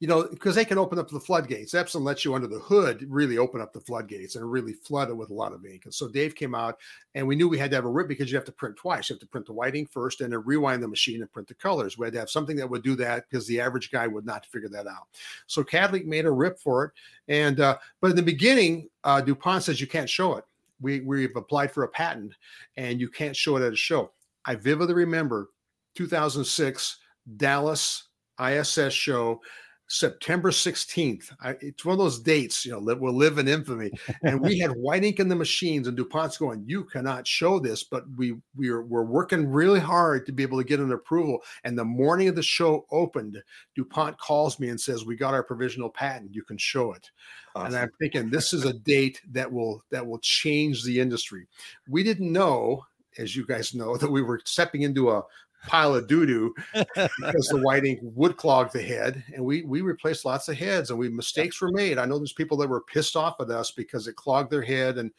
you 0.01 0.07
know, 0.07 0.23
because 0.23 0.55
they 0.55 0.65
can 0.65 0.79
open 0.79 0.99
up 0.99 1.11
the 1.11 1.19
floodgates. 1.19 1.75
Epson 1.75 2.03
lets 2.03 2.25
you 2.25 2.35
under 2.35 2.47
the 2.47 2.61
hood 2.61 3.05
really 3.09 3.37
open 3.37 3.61
up 3.61 3.73
the 3.73 3.81
floodgates 3.81 4.37
and 4.37 4.51
really 4.51 4.73
flood 4.73 5.11
it 5.11 5.17
with 5.17 5.31
a 5.31 5.35
lot 5.35 5.53
of 5.53 5.67
ink. 5.67 5.87
And 5.87 5.95
so 5.95 6.07
Dave 6.07 6.37
came 6.37 6.55
out 6.55 6.79
and 7.17 7.27
we 7.27 7.35
knew 7.35 7.49
we 7.49 7.59
had 7.59 7.71
to 7.71 7.77
have 7.77 7.85
a 7.85 7.91
rip 7.91 8.07
because 8.07 8.31
you 8.31 8.37
have 8.37 8.45
to 8.45 8.53
print 8.53 8.77
twice. 8.77 9.09
You 9.09 9.15
have 9.15 9.21
to 9.21 9.27
print 9.27 9.47
the 9.47 9.53
white 9.53 9.75
ink 9.75 9.91
first 9.91 10.21
and 10.21 10.33
then 10.33 10.45
rewind 10.45 10.85
the 10.85 10.89
machine 10.89 11.21
and 11.21 11.33
print 11.33 11.49
the 11.49 11.55
colors. 11.55 11.99
We 11.99 12.07
had 12.07 12.13
to 12.13 12.21
have 12.21 12.31
something 12.31 12.57
that 12.57 12.71
would 12.71 12.85
do 12.85 12.95
that 12.97 13.29
because 13.29 13.47
the 13.49 13.61
average 13.61 13.91
guy 13.91 14.07
would 14.07 14.25
not 14.25 14.47
figure 14.47 14.69
that 14.69 14.87
out. 14.87 15.09
So 15.49 15.65
CADLink 15.65 16.05
made 16.05 16.27
a 16.27 16.31
rip 16.31 16.61
for 16.61 16.85
it. 16.85 16.93
And, 17.27 17.59
uh, 17.59 17.79
but 18.01 18.11
in 18.11 18.17
the 18.17 18.23
beginning, 18.23 18.89
uh, 19.03 19.21
DuPont 19.21 19.65
says 19.65 19.81
you 19.81 19.89
can't 19.89 20.09
show 20.09 20.37
it. 20.37 20.45
We, 20.81 21.01
we've 21.01 21.35
applied 21.35 21.73
for 21.73 21.83
a 21.83 21.89
patent 21.89 22.35
and 22.77 23.01
you 23.01 23.09
can't 23.09 23.35
show 23.35 23.57
it 23.57 23.67
at 23.67 23.73
a 23.73 23.77
show. 23.77 24.13
I 24.45 24.55
vividly 24.55 24.95
remember 24.95 25.51
2006 25.97 26.99
Dallas 27.37 28.05
ISS 28.41 28.93
show 28.93 29.41
September 29.89 30.51
16th. 30.51 31.33
I, 31.41 31.57
it's 31.61 31.85
one 31.85 31.95
of 31.95 31.99
those 31.99 32.21
dates, 32.21 32.65
you 32.65 32.73
know, 32.73 32.85
that 32.85 33.01
will 33.01 33.15
live 33.15 33.39
in 33.39 33.49
infamy. 33.49 33.91
And 34.23 34.41
we 34.41 34.59
had 34.59 34.71
white 34.77 35.03
ink 35.03 35.19
in 35.19 35.29
the 35.29 35.35
machines, 35.35 35.89
and 35.89 35.97
DuPont's 35.97 36.37
going, 36.37 36.63
You 36.67 36.85
cannot 36.85 37.27
show 37.27 37.59
this, 37.59 37.85
but 37.85 38.05
we 38.17 38.37
we 38.55 38.69
are 38.69 38.83
we're 38.83 39.03
working 39.03 39.49
really 39.49 39.81
hard 39.81 40.27
to 40.27 40.33
be 40.33 40.43
able 40.43 40.59
to 40.59 40.65
get 40.65 40.81
an 40.81 40.93
approval. 40.93 41.41
And 41.65 41.77
the 41.77 41.85
morning 41.85 42.29
of 42.29 42.37
the 42.37 42.43
show 42.43 42.87
opened, 42.91 43.43
DuPont 43.75 44.19
calls 44.19 44.61
me 44.61 44.69
and 44.69 44.81
says, 44.81 45.07
We 45.07 45.17
got 45.17 45.35
our 45.35 45.43
provisional 45.43 45.91
patent, 45.91 46.35
you 46.35 46.43
can 46.43 46.59
show 46.59 46.93
it. 46.93 47.11
Awesome. 47.57 47.67
And 47.69 47.77
I'm 47.77 47.91
thinking 47.99 48.29
this 48.29 48.53
is 48.53 48.67
a 48.67 48.75
date 48.75 49.23
that 49.33 49.51
will 49.51 49.83
that 49.91 50.07
will 50.07 50.19
change 50.19 50.85
the 50.85 51.01
industry. 51.01 51.47
We 51.89 52.03
didn't 52.03 52.31
know 52.31 52.85
as 53.19 53.35
you 53.35 53.45
guys 53.45 53.75
know, 53.75 53.97
that 53.99 54.11
we 54.11 54.23
were 54.23 54.41
stepping 54.45 54.83
into 54.83 55.11
a 55.11 55.23
pile 55.67 55.95
of 55.95 56.07
doo 56.07 56.27
doo 56.27 56.55
because 56.75 57.49
the 57.49 57.61
white 57.63 57.85
ink 57.85 58.01
would 58.03 58.37
clog 58.37 58.73
the 58.73 58.83
head, 58.83 59.23
and 59.35 59.45
we 59.45 59.63
we 59.63 59.81
replaced 59.81 60.25
lots 60.25 60.49
of 60.49 60.57
heads, 60.57 60.91
and 60.91 60.99
we 60.99 61.09
mistakes 61.09 61.61
were 61.61 61.73
made. 61.73 61.99
I 61.99 62.07
know 62.07 62.19
there's 62.19 62.33
people 62.33 62.57
that 62.59 62.69
were 62.69 62.81
pissed 62.81 63.17
off 63.17 63.41
at 63.41 63.51
us 63.51 63.71
because 63.71 64.07
it 64.07 64.17
clogged 64.17 64.51
their 64.51 64.63
head, 64.63 64.99
and 64.99 65.11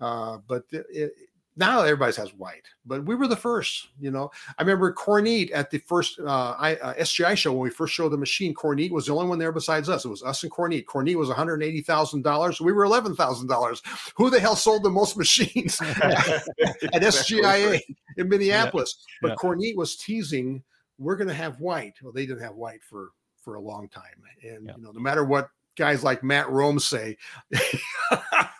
uh, 0.00 0.38
but 0.46 0.64
it, 0.70 1.12
now 1.56 1.82
everybody 1.82 2.14
has 2.16 2.32
white, 2.34 2.66
but 2.86 3.04
we 3.04 3.14
were 3.14 3.28
the 3.28 3.36
first. 3.36 3.88
You 4.00 4.10
know, 4.10 4.30
I 4.58 4.62
remember 4.62 4.92
Kornit 4.92 5.50
at 5.52 5.70
the 5.70 5.78
first 5.78 6.18
uh, 6.18 6.56
I, 6.58 6.76
uh, 6.76 6.94
SGI 6.94 7.36
show 7.36 7.52
when 7.52 7.60
we 7.60 7.70
first 7.70 7.92
showed 7.92 8.08
the 8.08 8.16
machine. 8.16 8.54
Kornit 8.54 8.90
was 8.90 9.06
the 9.06 9.14
only 9.14 9.28
one 9.28 9.38
there 9.38 9.52
besides 9.52 9.90
us. 9.90 10.06
It 10.06 10.08
was 10.08 10.22
us 10.22 10.42
and 10.42 10.52
Kornit. 10.52 10.86
Kornit 10.86 11.16
was 11.16 11.28
one 11.28 11.36
hundred 11.36 11.62
eighty 11.62 11.82
thousand 11.82 12.22
dollars. 12.22 12.60
We 12.60 12.72
were 12.72 12.84
eleven 12.84 13.14
thousand 13.14 13.48
dollars. 13.48 13.82
Who 14.16 14.30
the 14.30 14.40
hell 14.40 14.56
sold 14.56 14.82
the 14.82 14.90
most 14.90 15.18
machines 15.18 15.78
at 16.02 17.02
SGIA 17.02 17.80
in 18.16 18.28
Minneapolis? 18.28 18.96
Yeah. 18.98 19.18
But 19.22 19.28
yeah. 19.30 19.34
Kornit 19.36 19.76
was 19.76 19.96
teasing, 19.96 20.62
"We're 20.98 21.16
going 21.16 21.28
to 21.28 21.34
have 21.34 21.60
white." 21.60 21.94
Well, 22.02 22.12
they 22.12 22.26
didn't 22.26 22.42
have 22.42 22.54
white 22.54 22.82
for 22.82 23.10
for 23.40 23.54
a 23.56 23.60
long 23.60 23.88
time, 23.88 24.04
and 24.42 24.66
yeah. 24.66 24.72
you 24.76 24.82
know, 24.82 24.90
no 24.92 25.00
matter 25.00 25.24
what 25.24 25.48
guys 25.76 26.04
like 26.04 26.22
Matt 26.22 26.48
Rome 26.50 26.78
say. 26.78 27.16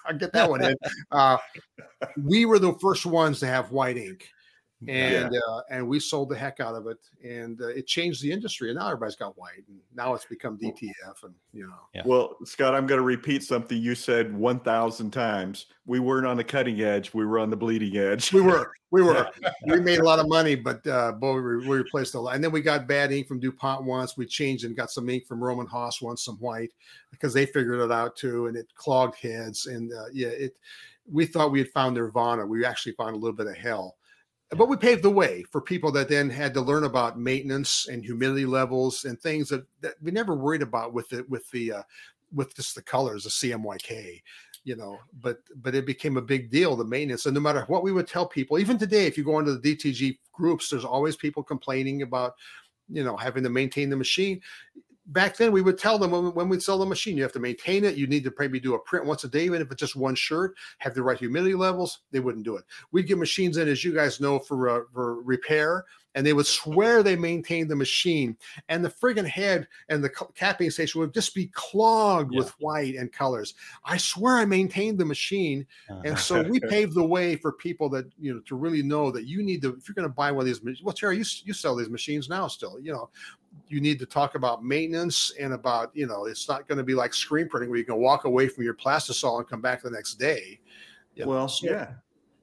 I'll 0.04 0.18
get 0.18 0.32
that 0.32 0.50
one 0.50 0.64
in. 0.64 0.74
Uh, 1.10 1.36
we 2.16 2.44
were 2.44 2.58
the 2.58 2.74
first 2.80 3.06
ones 3.06 3.38
to 3.40 3.46
have 3.46 3.70
white 3.70 3.96
ink 3.96 4.28
and 4.88 5.32
yeah. 5.32 5.40
uh, 5.48 5.60
and 5.70 5.86
we 5.86 6.00
sold 6.00 6.28
the 6.28 6.36
heck 6.36 6.58
out 6.58 6.74
of 6.74 6.86
it, 6.86 6.98
and 7.24 7.60
uh, 7.60 7.68
it 7.68 7.86
changed 7.86 8.22
the 8.22 8.32
industry. 8.32 8.70
And 8.70 8.78
now 8.78 8.86
everybody's 8.86 9.16
got 9.16 9.36
white, 9.38 9.64
and 9.68 9.78
now 9.94 10.14
it's 10.14 10.24
become 10.24 10.58
DTF, 10.58 11.22
and 11.22 11.34
you 11.52 11.66
know. 11.66 11.74
Yeah. 11.94 12.02
Well, 12.04 12.36
Scott, 12.44 12.74
I'm 12.74 12.86
going 12.86 12.98
to 12.98 13.04
repeat 13.04 13.44
something 13.44 13.78
you 13.78 13.94
said 13.94 14.36
1,000 14.36 15.10
times. 15.10 15.66
We 15.86 16.00
weren't 16.00 16.26
on 16.26 16.36
the 16.36 16.44
cutting 16.44 16.80
edge; 16.80 17.14
we 17.14 17.24
were 17.24 17.38
on 17.38 17.50
the 17.50 17.56
bleeding 17.56 17.96
edge. 17.96 18.32
We 18.32 18.40
were, 18.40 18.72
we 18.90 19.02
were. 19.02 19.28
we 19.66 19.80
made 19.80 20.00
a 20.00 20.04
lot 20.04 20.18
of 20.18 20.28
money, 20.28 20.56
but 20.56 20.84
uh, 20.86 21.12
boy, 21.12 21.34
we, 21.34 21.68
we 21.68 21.76
replaced 21.76 22.14
a 22.14 22.20
lot. 22.20 22.34
And 22.34 22.42
then 22.42 22.50
we 22.50 22.60
got 22.60 22.88
bad 22.88 23.12
ink 23.12 23.28
from 23.28 23.40
DuPont 23.40 23.84
once. 23.84 24.16
We 24.16 24.26
changed 24.26 24.64
and 24.64 24.76
got 24.76 24.90
some 24.90 25.08
ink 25.08 25.26
from 25.26 25.40
Rohm 25.40 25.60
and 25.60 25.68
Haas 25.68 26.02
once, 26.02 26.24
some 26.24 26.36
white, 26.36 26.72
because 27.10 27.32
they 27.32 27.46
figured 27.46 27.80
it 27.80 27.92
out 27.92 28.16
too, 28.16 28.46
and 28.46 28.56
it 28.56 28.66
clogged 28.74 29.16
heads. 29.16 29.66
And 29.66 29.92
uh, 29.92 30.06
yeah, 30.12 30.28
it. 30.28 30.56
We 31.10 31.26
thought 31.26 31.50
we 31.50 31.58
had 31.58 31.70
found 31.70 31.96
nirvana. 31.96 32.46
We 32.46 32.64
actually 32.64 32.92
found 32.92 33.16
a 33.16 33.18
little 33.18 33.36
bit 33.36 33.48
of 33.48 33.56
hell 33.56 33.96
but 34.56 34.68
we 34.68 34.76
paved 34.76 35.02
the 35.02 35.10
way 35.10 35.44
for 35.50 35.60
people 35.60 35.90
that 35.92 36.08
then 36.08 36.28
had 36.28 36.52
to 36.54 36.60
learn 36.60 36.84
about 36.84 37.18
maintenance 37.18 37.88
and 37.88 38.04
humidity 38.04 38.44
levels 38.44 39.04
and 39.04 39.20
things 39.20 39.48
that, 39.48 39.64
that 39.80 39.94
we 40.02 40.10
never 40.10 40.34
worried 40.34 40.62
about 40.62 40.92
with 40.92 41.08
the 41.08 41.24
with 41.28 41.50
the 41.50 41.72
uh, 41.72 41.82
with 42.34 42.54
just 42.54 42.74
the 42.74 42.82
colors, 42.82 43.24
the 43.24 43.30
CMYK, 43.30 44.22
you 44.64 44.76
know. 44.76 44.98
But 45.20 45.38
but 45.56 45.74
it 45.74 45.86
became 45.86 46.16
a 46.16 46.22
big 46.22 46.50
deal, 46.50 46.76
the 46.76 46.84
maintenance. 46.84 47.26
And 47.26 47.34
no 47.34 47.40
matter 47.40 47.64
what 47.68 47.82
we 47.82 47.92
would 47.92 48.06
tell 48.06 48.26
people, 48.26 48.58
even 48.58 48.78
today, 48.78 49.06
if 49.06 49.16
you 49.16 49.24
go 49.24 49.38
into 49.38 49.56
the 49.56 49.76
DTG 49.76 50.18
groups, 50.32 50.68
there's 50.68 50.84
always 50.84 51.16
people 51.16 51.42
complaining 51.42 52.02
about, 52.02 52.34
you 52.90 53.04
know, 53.04 53.16
having 53.16 53.42
to 53.44 53.50
maintain 53.50 53.90
the 53.90 53.96
machine 53.96 54.40
back 55.06 55.36
then 55.36 55.52
we 55.52 55.62
would 55.62 55.78
tell 55.78 55.98
them 55.98 56.10
when, 56.10 56.34
when 56.34 56.48
we'd 56.48 56.62
sell 56.62 56.78
the 56.78 56.86
machine, 56.86 57.16
you 57.16 57.22
have 57.22 57.32
to 57.32 57.40
maintain 57.40 57.84
it. 57.84 57.96
You 57.96 58.06
need 58.06 58.24
to 58.24 58.32
maybe 58.38 58.60
do 58.60 58.74
a 58.74 58.78
print 58.78 59.06
once 59.06 59.24
a 59.24 59.28
day, 59.28 59.44
even 59.44 59.60
if 59.60 59.70
it's 59.70 59.80
just 59.80 59.96
one 59.96 60.14
shirt, 60.14 60.54
have 60.78 60.94
the 60.94 61.02
right 61.02 61.18
humidity 61.18 61.54
levels. 61.54 62.00
They 62.10 62.20
wouldn't 62.20 62.44
do 62.44 62.56
it. 62.56 62.64
We'd 62.92 63.06
get 63.06 63.18
machines 63.18 63.56
in, 63.56 63.68
as 63.68 63.84
you 63.84 63.92
guys 63.92 64.20
know, 64.20 64.38
for, 64.38 64.68
uh, 64.68 64.80
for 64.92 65.22
repair 65.22 65.84
and 66.14 66.26
they 66.26 66.32
would 66.32 66.46
swear 66.46 67.02
they 67.02 67.16
maintained 67.16 67.70
the 67.70 67.76
machine 67.76 68.36
and 68.68 68.84
the 68.84 68.88
friggin' 68.88 69.26
head 69.26 69.66
and 69.88 70.02
the 70.02 70.10
capping 70.34 70.70
station 70.70 71.00
would 71.00 71.14
just 71.14 71.34
be 71.34 71.46
clogged 71.54 72.32
yeah. 72.32 72.40
with 72.40 72.50
white 72.58 72.94
and 72.96 73.12
colors 73.12 73.54
i 73.84 73.96
swear 73.96 74.36
i 74.36 74.44
maintained 74.44 74.98
the 74.98 75.04
machine 75.04 75.66
and 76.04 76.18
so 76.18 76.42
we 76.42 76.60
paved 76.68 76.94
the 76.94 77.04
way 77.04 77.36
for 77.36 77.52
people 77.52 77.88
that 77.88 78.06
you 78.18 78.34
know 78.34 78.40
to 78.40 78.56
really 78.56 78.82
know 78.82 79.10
that 79.10 79.26
you 79.26 79.42
need 79.42 79.62
to 79.62 79.74
if 79.74 79.88
you're 79.88 79.94
going 79.94 80.08
to 80.08 80.14
buy 80.14 80.30
one 80.30 80.42
of 80.42 80.46
these 80.46 80.82
what's 80.82 81.00
here 81.00 81.12
you, 81.12 81.24
you 81.44 81.52
sell 81.52 81.76
these 81.76 81.90
machines 81.90 82.28
now 82.28 82.46
still 82.46 82.78
you 82.80 82.92
know 82.92 83.08
you 83.68 83.80
need 83.80 83.98
to 83.98 84.06
talk 84.06 84.34
about 84.34 84.64
maintenance 84.64 85.32
and 85.40 85.52
about 85.52 85.90
you 85.94 86.06
know 86.06 86.26
it's 86.26 86.48
not 86.48 86.68
going 86.68 86.78
to 86.78 86.84
be 86.84 86.94
like 86.94 87.14
screen 87.14 87.48
printing 87.48 87.70
where 87.70 87.78
you 87.78 87.84
can 87.84 87.96
walk 87.96 88.24
away 88.24 88.48
from 88.48 88.64
your 88.64 88.74
plastisol 88.74 89.38
and 89.38 89.48
come 89.48 89.60
back 89.60 89.82
the 89.82 89.90
next 89.90 90.14
day 90.14 90.58
you 91.14 91.24
know? 91.24 91.30
well 91.30 91.48
so, 91.48 91.66
yeah 91.66 91.92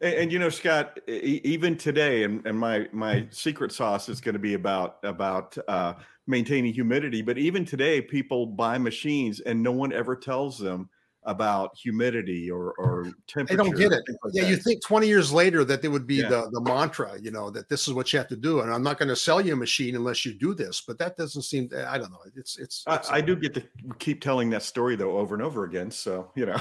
and, 0.01 0.14
and, 0.14 0.32
you 0.32 0.39
know, 0.39 0.49
Scott, 0.49 0.97
even 1.07 1.76
today, 1.76 2.24
and, 2.24 2.45
and 2.45 2.57
my 2.57 2.88
my 2.93 3.28
secret 3.32 3.72
sauce 3.72 4.07
is 4.07 4.22
going 4.22 4.34
to 4.34 4.39
be 4.39 4.53
about 4.53 4.97
about 5.03 5.57
uh, 5.68 5.95
maintaining 6.26 6.74
humidity. 6.74 7.22
But 7.22 7.38
even 7.38 7.66
today, 7.66 8.01
people 8.01 8.45
buy 8.45 8.78
machines, 8.78 9.41
and 9.41 9.62
no 9.62 9.74
one 9.74 9.91
ever 9.91 10.16
tells 10.16 10.57
them 10.57 10.89
about 11.24 11.78
humidity 11.78 12.49
or, 12.49 12.74
or 12.78 13.11
temperature. 13.28 13.61
I 13.61 13.63
don't 13.63 13.76
get 13.76 13.91
it. 13.91 14.03
Like 14.24 14.34
yeah, 14.34 14.43
that. 14.43 14.49
you 14.49 14.55
think 14.55 14.84
20 14.84 15.07
years 15.07 15.32
later 15.32 15.63
that 15.65 15.82
there 15.82 15.91
would 15.91 16.07
be 16.07 16.15
yeah. 16.15 16.30
the, 16.30 16.49
the 16.51 16.61
mantra, 16.61 17.20
you 17.22 17.32
know, 17.32 17.49
that 17.49 17.67
this 17.67 17.88
is 17.88 17.93
what 17.93 18.11
you 18.13 18.20
have 18.20 18.28
to 18.30 18.38
do. 18.38 18.61
And 18.61 18.74
I'm 18.74 18.84
not 18.84 18.97
going 18.97 19.09
to 19.09 19.15
sell 19.15 19.41
you 19.41 19.53
a 19.53 19.55
machine 19.55 19.95
unless 19.95 20.26
you 20.26 20.34
do 20.34 20.53
this. 20.53 20.82
But 20.82 20.97
that 20.99 21.17
doesn't 21.17 21.41
seem, 21.41 21.70
I 21.88 21.97
don't 21.97 22.11
know. 22.11 22.20
It's, 22.36 22.57
it's, 22.57 22.84
it's 22.88 23.09
I, 23.09 23.17
I, 23.17 23.22
do 23.22 23.36
get 23.36 23.53
to 23.55 23.63
keep 23.99 24.22
telling 24.22 24.49
that 24.51 24.63
story 24.63 24.95
though 24.95 25.17
over 25.17 25.36
and 25.36 25.43
over 25.43 25.65
again. 25.65 25.91
So, 25.91 26.32
you 26.36 26.45
know, 26.45 26.57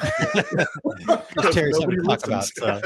Terry's 1.52 1.76
something 1.76 1.98
to 1.98 2.04
talk 2.04 2.26
about. 2.26 2.44
So. 2.44 2.80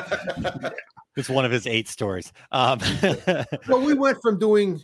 it's 1.16 1.28
one 1.30 1.44
of 1.44 1.50
his 1.50 1.66
eight 1.66 1.88
stories. 1.88 2.32
Um, 2.52 2.80
well, 3.68 3.80
we 3.80 3.94
went 3.94 4.18
from 4.20 4.38
doing 4.38 4.80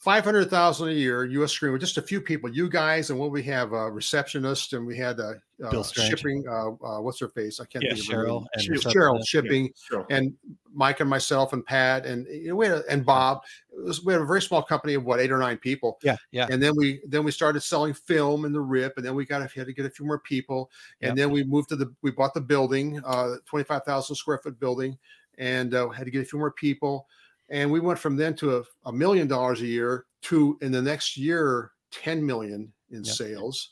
500,000 0.00 0.88
a 0.88 0.92
year 0.92 1.26
US 1.26 1.52
screen 1.52 1.72
with 1.72 1.82
just 1.82 1.98
a 1.98 2.02
few 2.02 2.22
people, 2.22 2.48
you 2.48 2.70
guys, 2.70 3.10
and 3.10 3.18
what 3.18 3.30
we 3.30 3.42
have 3.42 3.74
a 3.74 3.90
receptionist 3.90 4.72
and 4.72 4.86
we 4.86 4.96
had 4.96 5.20
a, 5.20 5.34
a 5.62 5.84
shipping, 5.84 6.42
uh, 6.48 6.70
uh, 6.82 7.02
what's 7.02 7.20
her 7.20 7.28
face? 7.28 7.60
I 7.60 7.66
can't 7.66 7.84
yeah, 7.84 7.92
think 7.92 8.06
of 8.06 8.14
Cheryl, 8.14 8.46
and 8.54 8.80
Cheryl, 8.80 9.26
shipping 9.26 9.70
yeah, 9.92 10.02
and 10.08 10.32
Mike 10.72 11.00
and 11.00 11.10
myself 11.10 11.52
and 11.52 11.62
Pat 11.62 12.06
and 12.06 12.26
you 12.28 12.48
know, 12.48 12.56
we 12.56 12.66
had 12.66 12.78
a, 12.78 12.84
and 12.88 13.04
Bob. 13.04 13.42
Was, 13.72 14.02
we 14.02 14.14
had 14.14 14.22
a 14.22 14.24
very 14.24 14.40
small 14.40 14.62
company 14.62 14.94
of 14.94 15.04
what 15.04 15.20
eight 15.20 15.30
or 15.30 15.36
nine 15.36 15.58
people. 15.58 15.98
Yeah, 16.02 16.16
yeah. 16.30 16.46
And 16.50 16.62
then 16.62 16.72
we 16.76 17.02
then 17.06 17.22
we 17.22 17.30
started 17.30 17.60
selling 17.60 17.92
film 17.92 18.46
in 18.46 18.54
the 18.54 18.60
RIP, 18.60 18.94
and 18.96 19.04
then 19.04 19.14
we 19.14 19.26
got 19.26 19.42
had 19.52 19.66
to 19.66 19.72
get 19.74 19.84
a 19.84 19.90
few 19.90 20.06
more 20.06 20.20
people, 20.20 20.70
and 21.02 21.16
then 21.16 21.30
we 21.30 21.44
moved 21.44 21.68
to 21.70 21.76
the 21.76 21.92
we 22.00 22.10
bought 22.10 22.32
the 22.32 22.40
building, 22.40 23.02
uh, 23.04 23.34
twenty 23.44 23.64
five 23.64 23.84
thousand 23.84 24.16
square 24.16 24.38
foot 24.38 24.58
building, 24.58 24.96
and 25.36 25.74
uh, 25.74 25.90
had 25.90 26.06
to 26.06 26.10
get 26.10 26.22
a 26.22 26.24
few 26.24 26.38
more 26.38 26.52
people 26.52 27.06
and 27.50 27.70
we 27.70 27.80
went 27.80 27.98
from 27.98 28.16
then 28.16 28.34
to 28.36 28.58
a, 28.58 28.62
a 28.86 28.92
million 28.92 29.26
dollars 29.26 29.60
a 29.60 29.66
year 29.66 30.06
to 30.22 30.58
in 30.62 30.72
the 30.72 30.82
next 30.82 31.16
year 31.16 31.72
10 31.92 32.24
million 32.24 32.72
in 32.90 33.04
yep. 33.04 33.14
sales. 33.14 33.70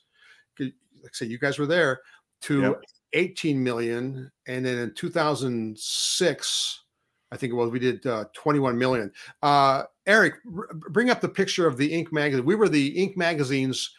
Like 0.58 0.72
I 1.04 1.08
say 1.12 1.26
you 1.26 1.38
guys 1.38 1.58
were 1.58 1.66
there 1.66 2.00
to 2.42 2.60
yep. 2.60 2.82
18 3.12 3.62
million. 3.62 4.30
And 4.46 4.66
then 4.66 4.78
in 4.78 4.94
2006 4.94 6.84
i 7.30 7.36
think 7.36 7.52
it 7.52 7.56
was 7.56 7.70
we 7.70 7.78
did 7.78 8.06
uh, 8.06 8.24
21 8.32 8.78
million. 8.78 9.12
Uh, 9.42 9.84
eric 10.06 10.34
r- 10.56 10.68
bring 10.72 11.10
up 11.10 11.20
the 11.20 11.28
picture 11.28 11.66
of 11.66 11.76
the 11.76 11.90
Inc. 11.90 12.10
magazine. 12.10 12.44
We 12.44 12.54
were 12.54 12.68
the 12.68 12.96
Inc. 12.96 13.16
magazine's 13.16 13.94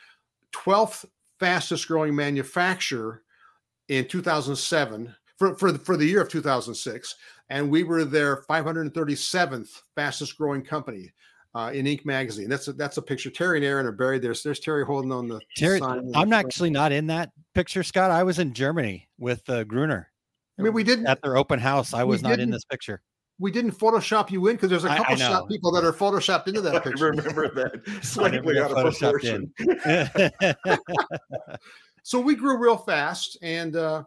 12th 0.53 1.05
fastest 1.39 1.87
growing 1.87 2.15
manufacturer 2.15 3.21
in 3.87 4.07
2007 4.07 5.15
for, 5.39 5.55
for, 5.55 5.71
the, 5.71 5.79
for 5.79 5.97
the 5.97 6.05
year 6.05 6.21
of 6.21 6.29
2006 6.29 7.15
and 7.49 7.69
we 7.69 7.83
were 7.83 8.05
their 8.05 8.43
537th 8.43 9.81
fastest 9.95 10.37
growing 10.37 10.61
company 10.61 11.11
uh, 11.55 11.71
in 11.73 11.85
Inc. 11.85 12.05
magazine. 12.05 12.47
That's 12.47 12.67
a, 12.67 12.73
that's 12.73 12.97
a 12.97 13.01
picture. 13.01 13.31
Terry 13.31 13.57
and 13.57 13.65
Aaron 13.65 13.85
are 13.85 13.91
buried 13.91 14.21
there. 14.21 14.33
So 14.33 14.49
there's 14.49 14.59
Terry 14.59 14.85
holding 14.85 15.11
on 15.11 15.27
the 15.27 15.39
Terry. 15.57 15.81
I'm 15.81 16.33
actually 16.33 16.69
not 16.69 16.91
in 16.91 17.07
that 17.07 17.31
picture, 17.55 17.83
Scott. 17.83 18.11
I 18.11 18.23
was 18.23 18.37
in 18.37 18.53
Germany 18.53 19.09
with 19.17 19.49
uh, 19.49 19.63
Gruner. 19.63 20.11
I 20.59 20.61
mean, 20.61 20.73
we 20.73 20.83
didn't 20.83 21.07
at 21.07 21.21
their 21.21 21.37
open 21.37 21.57
house. 21.57 21.93
I 21.93 22.03
was 22.03 22.21
not 22.21 22.39
in 22.39 22.49
this 22.51 22.65
picture. 22.65 23.01
We 23.39 23.51
didn't 23.51 23.71
Photoshop 23.71 24.29
you 24.31 24.47
in 24.47 24.57
because 24.57 24.69
there's 24.69 24.83
a 24.83 24.89
couple 24.89 25.15
shop 25.15 25.47
people 25.47 25.71
that 25.71 25.85
are 25.85 25.93
photoshopped 25.93 26.47
into 26.47 26.59
that 26.59 26.83
picture. 26.83 27.05
I 27.05 27.09
remember 27.15 27.47
that 27.47 28.03
slightly 28.03 28.59
out 28.59 28.71
of 28.71 28.93
proportion. 28.97 29.53
so 32.03 32.19
we 32.19 32.35
grew 32.35 32.57
real 32.57 32.75
fast, 32.75 33.37
and 33.41 33.77
uh, 33.77 34.03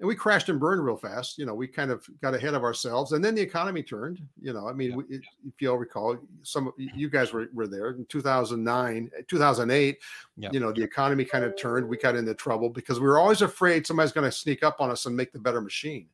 and 0.00 0.08
we 0.08 0.14
crashed 0.16 0.48
and 0.48 0.58
burned 0.58 0.84
real 0.84 0.96
fast. 0.96 1.38
You 1.38 1.46
know, 1.46 1.54
we 1.54 1.68
kind 1.68 1.90
of 1.90 2.04
got 2.20 2.34
ahead 2.34 2.54
of 2.54 2.64
ourselves, 2.64 3.12
and 3.12 3.24
then 3.24 3.34
the 3.34 3.40
economy 3.40 3.82
turned. 3.82 4.20
You 4.40 4.52
know, 4.52 4.68
I 4.68 4.72
mean, 4.72 4.90
yeah. 4.90 4.96
we, 4.96 5.04
if 5.46 5.60
you 5.60 5.70
all 5.70 5.78
recall, 5.78 6.18
some 6.42 6.72
you 6.76 7.08
guys 7.08 7.32
were, 7.32 7.48
were 7.54 7.68
there 7.68 7.90
in 7.90 8.04
2009, 8.06 9.10
2008. 9.28 9.98
Yeah. 10.36 10.48
You 10.52 10.60
know, 10.60 10.72
the 10.72 10.82
economy 10.82 11.24
kind 11.24 11.44
of 11.44 11.56
turned. 11.56 11.88
We 11.88 11.96
got 11.96 12.16
into 12.16 12.34
trouble 12.34 12.70
because 12.70 12.98
we 12.98 13.06
were 13.06 13.18
always 13.18 13.42
afraid 13.42 13.86
somebody's 13.86 14.12
going 14.12 14.28
to 14.28 14.36
sneak 14.36 14.64
up 14.64 14.80
on 14.80 14.90
us 14.90 15.06
and 15.06 15.16
make 15.16 15.32
the 15.32 15.38
better 15.38 15.60
machine. 15.60 16.08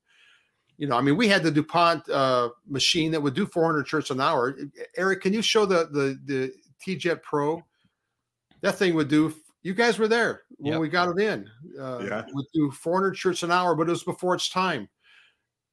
You 0.76 0.86
know, 0.86 0.96
I 0.96 1.00
mean, 1.00 1.16
we 1.16 1.28
had 1.28 1.42
the 1.42 1.50
Dupont 1.50 2.08
uh, 2.08 2.50
machine 2.66 3.10
that 3.12 3.20
would 3.20 3.34
do 3.34 3.46
400 3.46 3.88
shirts 3.88 4.10
an 4.10 4.20
hour. 4.20 4.58
Eric, 4.96 5.22
can 5.22 5.32
you 5.32 5.42
show 5.42 5.64
the 5.64 5.88
the 5.90 6.18
the 6.26 6.52
T-Jet 6.82 7.22
Pro? 7.22 7.62
That 8.60 8.76
thing 8.76 8.94
would 8.94 9.08
do 9.08 9.34
you 9.62 9.74
guys 9.74 9.98
were 9.98 10.08
there 10.08 10.42
when 10.60 10.72
yep. 10.72 10.80
we 10.80 10.88
got 10.88 11.08
it 11.08 11.22
in. 11.22 11.48
Uh, 11.78 11.98
yeah. 12.00 12.24
We 12.34 12.46
do 12.52 12.70
400 12.70 13.16
shirts 13.16 13.42
an 13.42 13.50
hour, 13.50 13.74
but 13.74 13.88
it 13.88 13.90
was 13.90 14.04
before 14.04 14.34
its 14.34 14.50
time. 14.50 14.88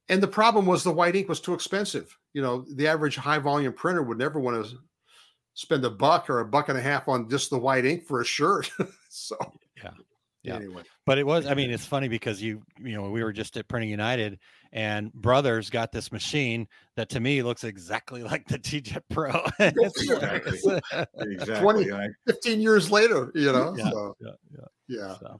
And 0.09 0.23
the 0.23 0.27
problem 0.27 0.65
was 0.65 0.83
the 0.83 0.93
white 0.93 1.15
ink 1.15 1.27
was 1.27 1.41
too 1.41 1.53
expensive. 1.53 2.17
You 2.33 2.41
know, 2.41 2.65
the 2.75 2.87
average 2.87 3.17
high 3.17 3.39
volume 3.39 3.73
printer 3.73 4.03
would 4.03 4.17
never 4.17 4.39
want 4.39 4.65
to 4.65 4.77
spend 5.53 5.83
a 5.83 5.89
buck 5.89 6.29
or 6.29 6.39
a 6.39 6.45
buck 6.45 6.69
and 6.69 6.77
a 6.77 6.81
half 6.81 7.09
on 7.09 7.29
just 7.29 7.49
the 7.49 7.59
white 7.59 7.85
ink 7.85 8.05
for 8.05 8.21
a 8.21 8.25
shirt. 8.25 8.71
so, 9.09 9.35
yeah. 9.83 9.91
Yeah. 10.43 10.55
Anyway. 10.55 10.83
But 11.05 11.17
it 11.17 11.25
was, 11.25 11.45
I 11.45 11.53
mean, 11.55 11.71
it's 11.71 11.85
funny 11.85 12.07
because 12.07 12.41
you, 12.41 12.61
you 12.81 12.95
know, 12.95 13.09
we 13.09 13.21
were 13.21 13.33
just 13.33 13.57
at 13.57 13.67
Printing 13.67 13.89
United 13.89 14.39
and 14.71 15.11
Brothers 15.13 15.69
got 15.69 15.91
this 15.91 16.11
machine 16.11 16.67
that 16.95 17.09
to 17.09 17.19
me 17.19 17.41
looks 17.43 17.63
exactly 17.63 18.23
like 18.31 18.47
the 18.47 18.57
T-Jet 18.57 19.03
Pro. 19.09 19.31
exactly. 19.59 20.79
exactly. 21.19 21.85
20, 21.85 22.09
15 22.27 22.61
years 22.61 22.91
later, 22.91 23.31
you 23.35 23.51
know? 23.51 23.75
Yeah. 23.77 23.89
So, 23.89 24.15
yeah. 24.19 24.29
Yeah. 24.51 24.59
yeah. 24.87 25.15
So, 25.19 25.37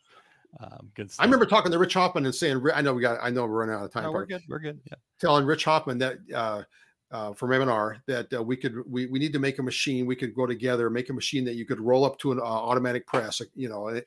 um, 0.59 0.91
good 0.95 1.11
stuff. 1.11 1.23
I 1.23 1.25
remember 1.25 1.45
talking 1.45 1.71
to 1.71 1.77
Rich 1.77 1.93
Hoffman 1.93 2.25
and 2.25 2.33
saying, 2.33 2.61
I 2.73 2.81
know 2.81 2.93
we 2.93 3.01
got, 3.01 3.19
I 3.21 3.29
know 3.29 3.43
we're 3.43 3.59
running 3.59 3.75
out 3.75 3.85
of 3.85 3.91
time. 3.91 4.03
No, 4.03 4.11
we're 4.11 4.25
good. 4.25 4.41
We're 4.47 4.59
good. 4.59 4.79
Yeah. 4.85 4.95
Telling 5.19 5.45
Rich 5.45 5.65
Hoffman 5.65 5.97
that, 5.99 6.17
uh, 6.33 6.63
uh, 7.11 7.33
from 7.33 7.53
M&R 7.53 8.01
that 8.05 8.33
uh, 8.33 8.43
we 8.43 8.57
could 8.57 8.75
we, 8.89 9.05
we 9.05 9.19
need 9.19 9.33
to 9.33 9.39
make 9.39 9.59
a 9.59 9.63
machine 9.63 10.05
we 10.05 10.15
could 10.15 10.35
go 10.35 10.45
together 10.45 10.89
make 10.89 11.09
a 11.09 11.13
machine 11.13 11.45
that 11.45 11.55
you 11.55 11.65
could 11.65 11.79
roll 11.79 12.03
up 12.03 12.17
to 12.19 12.31
an 12.31 12.39
uh, 12.39 12.43
automatic 12.43 13.07
press 13.07 13.41
you 13.55 13.69
know 13.69 13.87
uh, 13.87 14.01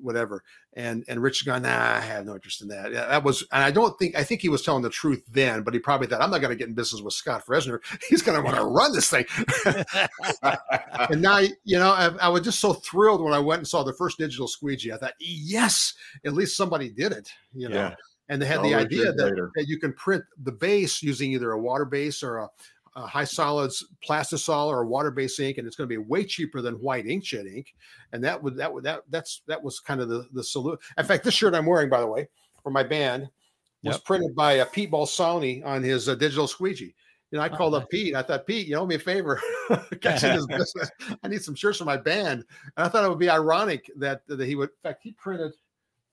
whatever. 0.00 0.42
And 0.74 1.04
and 1.08 1.22
Rich 1.22 1.44
gone, 1.44 1.62
nah, 1.62 1.96
I 1.96 2.00
have 2.00 2.24
no 2.24 2.34
interest 2.34 2.62
in 2.62 2.68
that. 2.68 2.92
Yeah, 2.92 3.06
that 3.06 3.24
was, 3.24 3.42
and 3.52 3.62
I 3.62 3.70
don't 3.70 3.98
think 3.98 4.16
I 4.16 4.24
think 4.24 4.40
he 4.40 4.48
was 4.48 4.62
telling 4.62 4.82
the 4.82 4.90
truth 4.90 5.22
then, 5.30 5.62
but 5.62 5.74
he 5.74 5.80
probably 5.80 6.06
thought 6.06 6.22
I'm 6.22 6.30
not 6.30 6.40
going 6.40 6.50
to 6.50 6.56
get 6.56 6.68
in 6.68 6.74
business 6.74 7.02
with 7.02 7.14
Scott 7.14 7.44
Fresener. 7.44 7.80
He's 8.08 8.22
going 8.22 8.38
to 8.38 8.44
want 8.44 8.56
to 8.56 8.64
run 8.64 8.92
this 8.92 9.10
thing. 9.10 9.26
and 11.10 11.20
now, 11.20 11.40
you 11.64 11.78
know, 11.78 11.90
I, 11.90 12.06
I, 12.22 12.28
was 12.28 12.42
just 12.42 12.60
so 12.60 12.72
thrilled 12.72 13.22
when 13.22 13.34
I 13.34 13.38
went 13.38 13.58
and 13.58 13.68
saw 13.68 13.82
the 13.82 13.92
first 13.92 14.18
digital 14.18 14.48
squeegee. 14.48 14.92
I 14.92 14.96
thought, 14.96 15.14
yes, 15.18 15.94
at 16.24 16.32
least 16.32 16.56
somebody 16.56 16.88
did 16.88 17.12
it. 17.12 17.28
You 17.54 17.68
know. 17.68 17.76
Yeah. 17.76 17.94
And 18.32 18.40
they 18.40 18.46
had 18.46 18.62
the 18.62 18.74
idea 18.74 19.12
that, 19.12 19.50
that 19.54 19.68
you 19.68 19.78
can 19.78 19.92
print 19.92 20.24
the 20.42 20.52
base 20.52 21.02
using 21.02 21.32
either 21.32 21.52
a 21.52 21.58
water 21.58 21.84
base 21.84 22.22
or 22.22 22.38
a, 22.38 22.48
uh, 22.94 23.06
high 23.06 23.24
solids 23.24 23.84
plastisol 24.06 24.66
or 24.68 24.82
a 24.82 24.86
water-based 24.86 25.38
ink, 25.40 25.58
and 25.58 25.66
it's 25.66 25.76
going 25.76 25.88
to 25.88 25.92
be 25.92 25.98
way 25.98 26.24
cheaper 26.24 26.60
than 26.60 26.74
white 26.76 27.04
inkjet 27.04 27.46
ink. 27.46 27.74
And 28.12 28.24
that 28.24 28.42
would 28.42 28.56
that 28.56 28.72
would 28.72 28.84
that 28.84 29.02
that's 29.10 29.42
that 29.46 29.62
was 29.62 29.80
kind 29.80 30.00
of 30.00 30.08
the 30.08 30.26
the 30.32 30.44
solution. 30.44 30.78
In 30.98 31.04
fact, 31.04 31.24
this 31.24 31.34
shirt 31.34 31.54
I'm 31.54 31.66
wearing, 31.66 31.90
by 31.90 32.00
the 32.00 32.06
way, 32.06 32.28
for 32.62 32.70
my 32.70 32.82
band, 32.82 33.28
was 33.82 33.96
yep. 33.96 34.04
printed 34.04 34.34
by 34.34 34.60
uh, 34.60 34.64
Pete 34.66 34.90
Balsani 34.90 35.64
on 35.64 35.82
his 35.82 36.08
uh, 36.08 36.14
digital 36.14 36.46
squeegee. 36.46 36.94
You 37.30 37.38
know, 37.38 37.44
I 37.44 37.48
oh, 37.48 37.56
called 37.56 37.72
nice. 37.72 37.82
up 37.82 37.90
Pete. 37.90 38.14
I 38.14 38.22
thought, 38.22 38.46
Pete, 38.46 38.66
you 38.66 38.76
owe 38.76 38.86
me 38.86 38.96
a 38.96 38.98
favor. 38.98 39.40
I 41.22 41.28
need 41.28 41.42
some 41.42 41.54
shirts 41.54 41.78
for 41.78 41.84
my 41.84 41.96
band. 41.96 42.44
And 42.76 42.86
I 42.86 42.88
thought 42.88 43.04
it 43.04 43.08
would 43.08 43.18
be 43.18 43.30
ironic 43.30 43.90
that 43.96 44.26
that 44.26 44.40
he 44.40 44.54
would. 44.54 44.70
In 44.70 44.90
fact, 44.90 45.02
he 45.02 45.12
printed. 45.12 45.52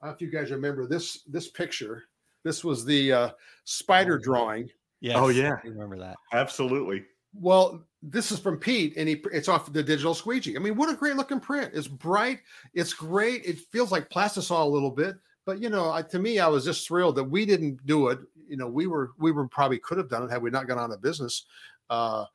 I 0.01 0.05
don't 0.05 0.11
know 0.11 0.15
if 0.15 0.21
you 0.21 0.31
guys 0.31 0.49
remember 0.49 0.87
this 0.87 1.23
this 1.23 1.49
picture. 1.49 2.03
This 2.43 2.63
was 2.63 2.85
the 2.85 3.11
uh, 3.11 3.29
spider 3.65 4.15
oh, 4.15 4.23
drawing 4.23 4.69
Yeah. 5.01 5.19
oh 5.19 5.29
yeah, 5.29 5.57
I 5.63 5.67
remember 5.67 5.97
that. 5.99 6.15
Absolutely. 6.33 7.05
Well, 7.33 7.83
this 8.01 8.31
is 8.31 8.39
from 8.39 8.57
Pete, 8.57 8.93
and 8.97 9.07
he 9.07 9.21
it's 9.31 9.47
off 9.47 9.71
the 9.71 9.83
digital 9.83 10.13
squeegee. 10.13 10.55
I 10.55 10.59
mean, 10.59 10.75
what 10.75 10.89
a 10.89 10.95
great 10.95 11.15
looking 11.15 11.39
print! 11.39 11.71
It's 11.73 11.87
bright, 11.87 12.39
it's 12.73 12.93
great. 12.93 13.45
It 13.45 13.59
feels 13.71 13.91
like 13.91 14.09
plastisol 14.09 14.63
a 14.65 14.69
little 14.69 14.91
bit, 14.91 15.15
but 15.45 15.59
you 15.61 15.69
know, 15.69 15.91
I, 15.91 16.01
to 16.03 16.19
me, 16.19 16.39
I 16.39 16.47
was 16.47 16.65
just 16.65 16.87
thrilled 16.87 17.15
that 17.17 17.23
we 17.23 17.45
didn't 17.45 17.85
do 17.85 18.07
it. 18.07 18.19
You 18.47 18.57
know, 18.57 18.67
we 18.67 18.87
were 18.87 19.11
we 19.19 19.31
were 19.31 19.47
probably 19.47 19.79
could 19.79 19.97
have 19.97 20.09
done 20.09 20.23
it 20.23 20.31
had 20.31 20.41
we 20.41 20.49
not 20.49 20.67
gone 20.67 20.79
out 20.79 20.91
of 20.91 21.01
business. 21.01 21.45
Uh, 21.89 22.25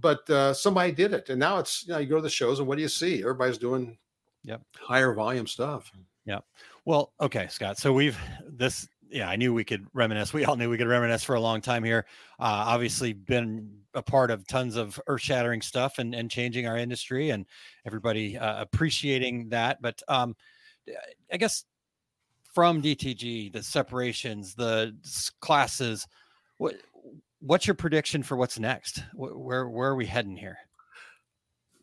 but 0.00 0.28
uh, 0.30 0.52
somebody 0.52 0.92
did 0.92 1.12
it, 1.12 1.28
and 1.30 1.40
now 1.40 1.58
it's 1.58 1.86
you 1.86 1.92
know 1.92 1.98
you 1.98 2.06
go 2.06 2.16
to 2.16 2.22
the 2.22 2.30
shows 2.30 2.58
and 2.58 2.68
what 2.68 2.76
do 2.76 2.82
you 2.82 2.88
see? 2.88 3.20
Everybody's 3.20 3.58
doing 3.58 3.98
Yep. 4.44 4.62
higher 4.78 5.12
volume 5.14 5.46
stuff. 5.46 5.90
Yeah. 6.24 6.38
Well, 6.84 7.12
okay, 7.20 7.48
Scott. 7.48 7.78
So 7.78 7.92
we've 7.92 8.18
this. 8.46 8.88
Yeah, 9.10 9.28
I 9.28 9.36
knew 9.36 9.54
we 9.54 9.64
could 9.64 9.86
reminisce. 9.94 10.32
We 10.32 10.44
all 10.44 10.56
knew 10.56 10.68
we 10.70 10.78
could 10.78 10.86
reminisce 10.86 11.24
for 11.24 11.34
a 11.34 11.40
long 11.40 11.60
time 11.60 11.84
here. 11.84 12.06
Uh, 12.38 12.66
obviously, 12.66 13.12
been 13.12 13.70
a 13.94 14.02
part 14.02 14.30
of 14.30 14.46
tons 14.46 14.76
of 14.76 15.00
earth-shattering 15.06 15.62
stuff 15.62 15.98
and 15.98 16.14
and 16.14 16.30
changing 16.30 16.66
our 16.66 16.76
industry, 16.76 17.30
and 17.30 17.46
everybody 17.86 18.36
uh, 18.36 18.60
appreciating 18.60 19.48
that. 19.48 19.80
But 19.80 20.02
um, 20.08 20.36
I 21.32 21.36
guess 21.36 21.64
from 22.54 22.82
DTG, 22.82 23.52
the 23.52 23.62
separations, 23.62 24.54
the 24.54 24.94
classes, 25.40 26.06
what 26.58 26.76
what's 27.40 27.66
your 27.66 27.74
prediction 27.74 28.22
for 28.22 28.36
what's 28.36 28.58
next? 28.58 29.02
Where 29.14 29.68
where 29.68 29.90
are 29.90 29.96
we 29.96 30.06
heading 30.06 30.36
here? 30.36 30.58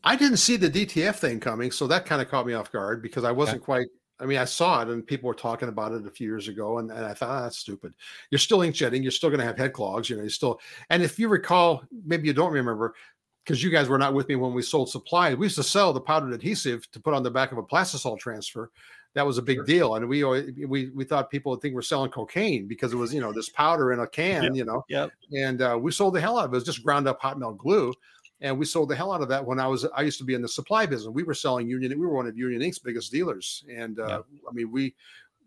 I 0.03 0.15
didn't 0.15 0.38
see 0.38 0.55
the 0.55 0.69
DTF 0.69 1.15
thing 1.15 1.39
coming, 1.39 1.71
so 1.71 1.88
that 1.88 2.05
kind 2.05 2.21
of 2.21 2.30
caught 2.30 2.45
me 2.45 2.53
off 2.53 2.71
guard 2.71 3.01
because 3.01 3.23
I 3.23 3.32
wasn't 3.32 3.63
quite. 3.63 3.88
I 4.20 4.26
mean, 4.26 4.38
I 4.38 4.45
saw 4.45 4.82
it 4.82 4.88
and 4.88 5.05
people 5.05 5.28
were 5.28 5.34
talking 5.34 5.68
about 5.68 5.91
it 5.91 6.05
a 6.07 6.09
few 6.09 6.28
years 6.28 6.47
ago, 6.47 6.78
and, 6.78 6.89
and 6.89 7.05
I 7.05 7.13
thought, 7.13 7.30
ah, 7.30 7.41
that's 7.41 7.57
stupid. 7.57 7.93
You're 8.30 8.39
still 8.39 8.59
inkjetting, 8.59 9.01
you're 9.03 9.11
still 9.11 9.30
going 9.30 9.39
to 9.41 9.45
have 9.45 9.57
head 9.57 9.74
clogs, 9.74 10.09
you 10.09 10.16
know, 10.16 10.22
you're 10.22 10.30
still. 10.30 10.59
And 10.89 11.03
if 11.03 11.20
you 11.20 11.28
recall, 11.28 11.84
maybe 12.05 12.28
you 12.28 12.34
don't 12.34 12.53
remember, 12.53 12.95
because 13.43 13.61
you 13.61 13.70
guys 13.70 13.89
were 13.89 13.97
not 13.97 14.13
with 14.13 14.28
me 14.30 14.36
when 14.36 14.53
we 14.53 14.61
sold 14.61 14.89
supplies. 14.89 15.36
We 15.36 15.45
used 15.45 15.57
to 15.57 15.63
sell 15.63 15.93
the 15.93 16.01
powdered 16.01 16.34
adhesive 16.34 16.89
to 16.91 16.99
put 16.99 17.13
on 17.13 17.24
the 17.24 17.30
back 17.32 17.51
of 17.51 17.57
a 17.57 17.63
plastisol 17.63 18.18
transfer. 18.18 18.72
That 19.13 19.26
was 19.26 19.38
a 19.38 19.41
big 19.41 19.66
deal, 19.66 19.95
and 19.95 20.09
we 20.09 20.24
we 20.66 20.89
we 20.89 21.03
thought 21.05 21.30
people 21.30 21.51
would 21.51 21.61
think 21.61 21.74
we're 21.74 21.82
selling 21.84 22.11
cocaine 22.11 22.68
because 22.68 22.91
it 22.91 22.97
was 22.97 23.13
you 23.13 23.22
know 23.22 23.32
this 23.32 23.47
powder 23.47 23.93
in 23.93 23.99
a 24.01 24.07
can, 24.07 24.43
Yep. 24.43 24.55
you 24.55 24.66
know. 24.66 24.84
Yep. 24.89 25.11
And 25.38 25.61
uh, 25.61 25.78
we 25.82 25.91
sold 25.93 26.16
the 26.16 26.20
hell 26.22 26.38
out 26.38 26.45
of 26.45 26.51
it. 26.51 26.55
It 26.55 26.57
was 26.57 26.63
just 26.66 26.84
ground 26.84 27.07
up 27.07 27.22
hot 27.22 27.39
melt 27.39 27.57
glue 27.57 27.93
and 28.41 28.57
we 28.59 28.65
sold 28.65 28.89
the 28.89 28.95
hell 28.95 29.11
out 29.13 29.21
of 29.21 29.29
that 29.29 29.45
when 29.45 29.59
I 29.59 29.67
was 29.67 29.86
I 29.95 30.01
used 30.01 30.17
to 30.19 30.25
be 30.25 30.33
in 30.33 30.41
the 30.41 30.47
supply 30.47 30.86
business. 30.86 31.09
We 31.13 31.23
were 31.23 31.33
selling 31.33 31.67
Union. 31.67 31.91
We 31.99 32.05
were 32.05 32.13
one 32.13 32.27
of 32.27 32.38
Union 32.38 32.61
Ink's 32.61 32.79
biggest 32.79 33.11
dealers, 33.11 33.63
and 33.71 33.99
uh, 33.99 34.21
I 34.49 34.53
mean 34.53 34.71
we 34.71 34.95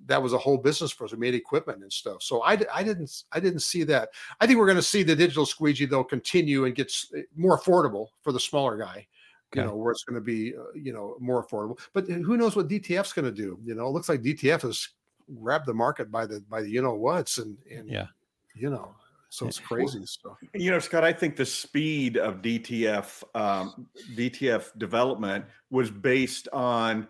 that 0.06 0.22
was 0.22 0.32
a 0.32 0.38
whole 0.38 0.56
business 0.56 0.92
for 0.92 1.04
us. 1.04 1.12
We 1.12 1.18
made 1.18 1.34
equipment 1.34 1.82
and 1.82 1.92
stuff. 1.92 2.22
So 2.22 2.40
I, 2.42 2.56
I 2.72 2.82
didn't 2.84 3.24
I 3.32 3.40
didn't 3.40 3.60
see 3.60 3.82
that. 3.84 4.10
I 4.40 4.46
think 4.46 4.58
we're 4.58 4.66
going 4.66 4.76
to 4.76 4.82
see 4.82 5.02
the 5.02 5.16
digital 5.16 5.44
squeegee 5.44 5.86
though 5.86 6.04
continue 6.04 6.64
and 6.66 6.74
get 6.74 6.92
more 7.36 7.58
affordable 7.58 8.08
for 8.22 8.32
the 8.32 8.40
smaller 8.40 8.76
guy. 8.76 9.06
You 9.54 9.62
know 9.62 9.76
where 9.76 9.92
it's 9.92 10.04
going 10.04 10.20
to 10.20 10.24
be 10.24 10.54
uh, 10.54 10.72
you 10.74 10.92
know 10.92 11.16
more 11.20 11.44
affordable. 11.44 11.78
But 11.94 12.06
who 12.06 12.36
knows 12.36 12.54
what 12.54 12.68
DTF's 12.68 13.12
going 13.14 13.24
to 13.24 13.32
do? 13.32 13.58
You 13.64 13.74
know, 13.74 13.86
it 13.86 13.90
looks 13.90 14.08
like 14.08 14.20
DTF 14.22 14.62
has 14.62 14.88
grabbed 15.40 15.66
the 15.66 15.74
market 15.74 16.10
by 16.10 16.26
the 16.26 16.40
by 16.50 16.62
the 16.62 16.70
you 16.70 16.82
know 16.82 16.94
what's 16.94 17.38
and 17.38 17.56
and 17.70 17.88
Yeah. 17.88 18.06
you 18.54 18.68
know 18.70 18.94
so 19.28 19.46
it's 19.46 19.58
crazy 19.58 20.04
stuff. 20.06 20.36
You 20.54 20.70
know, 20.70 20.78
Scott, 20.78 21.04
I 21.04 21.12
think 21.12 21.36
the 21.36 21.46
speed 21.46 22.16
of 22.16 22.42
DTF 22.42 23.22
um, 23.34 23.88
DTF 24.14 24.78
development 24.78 25.44
was 25.70 25.90
based 25.90 26.48
on 26.52 27.08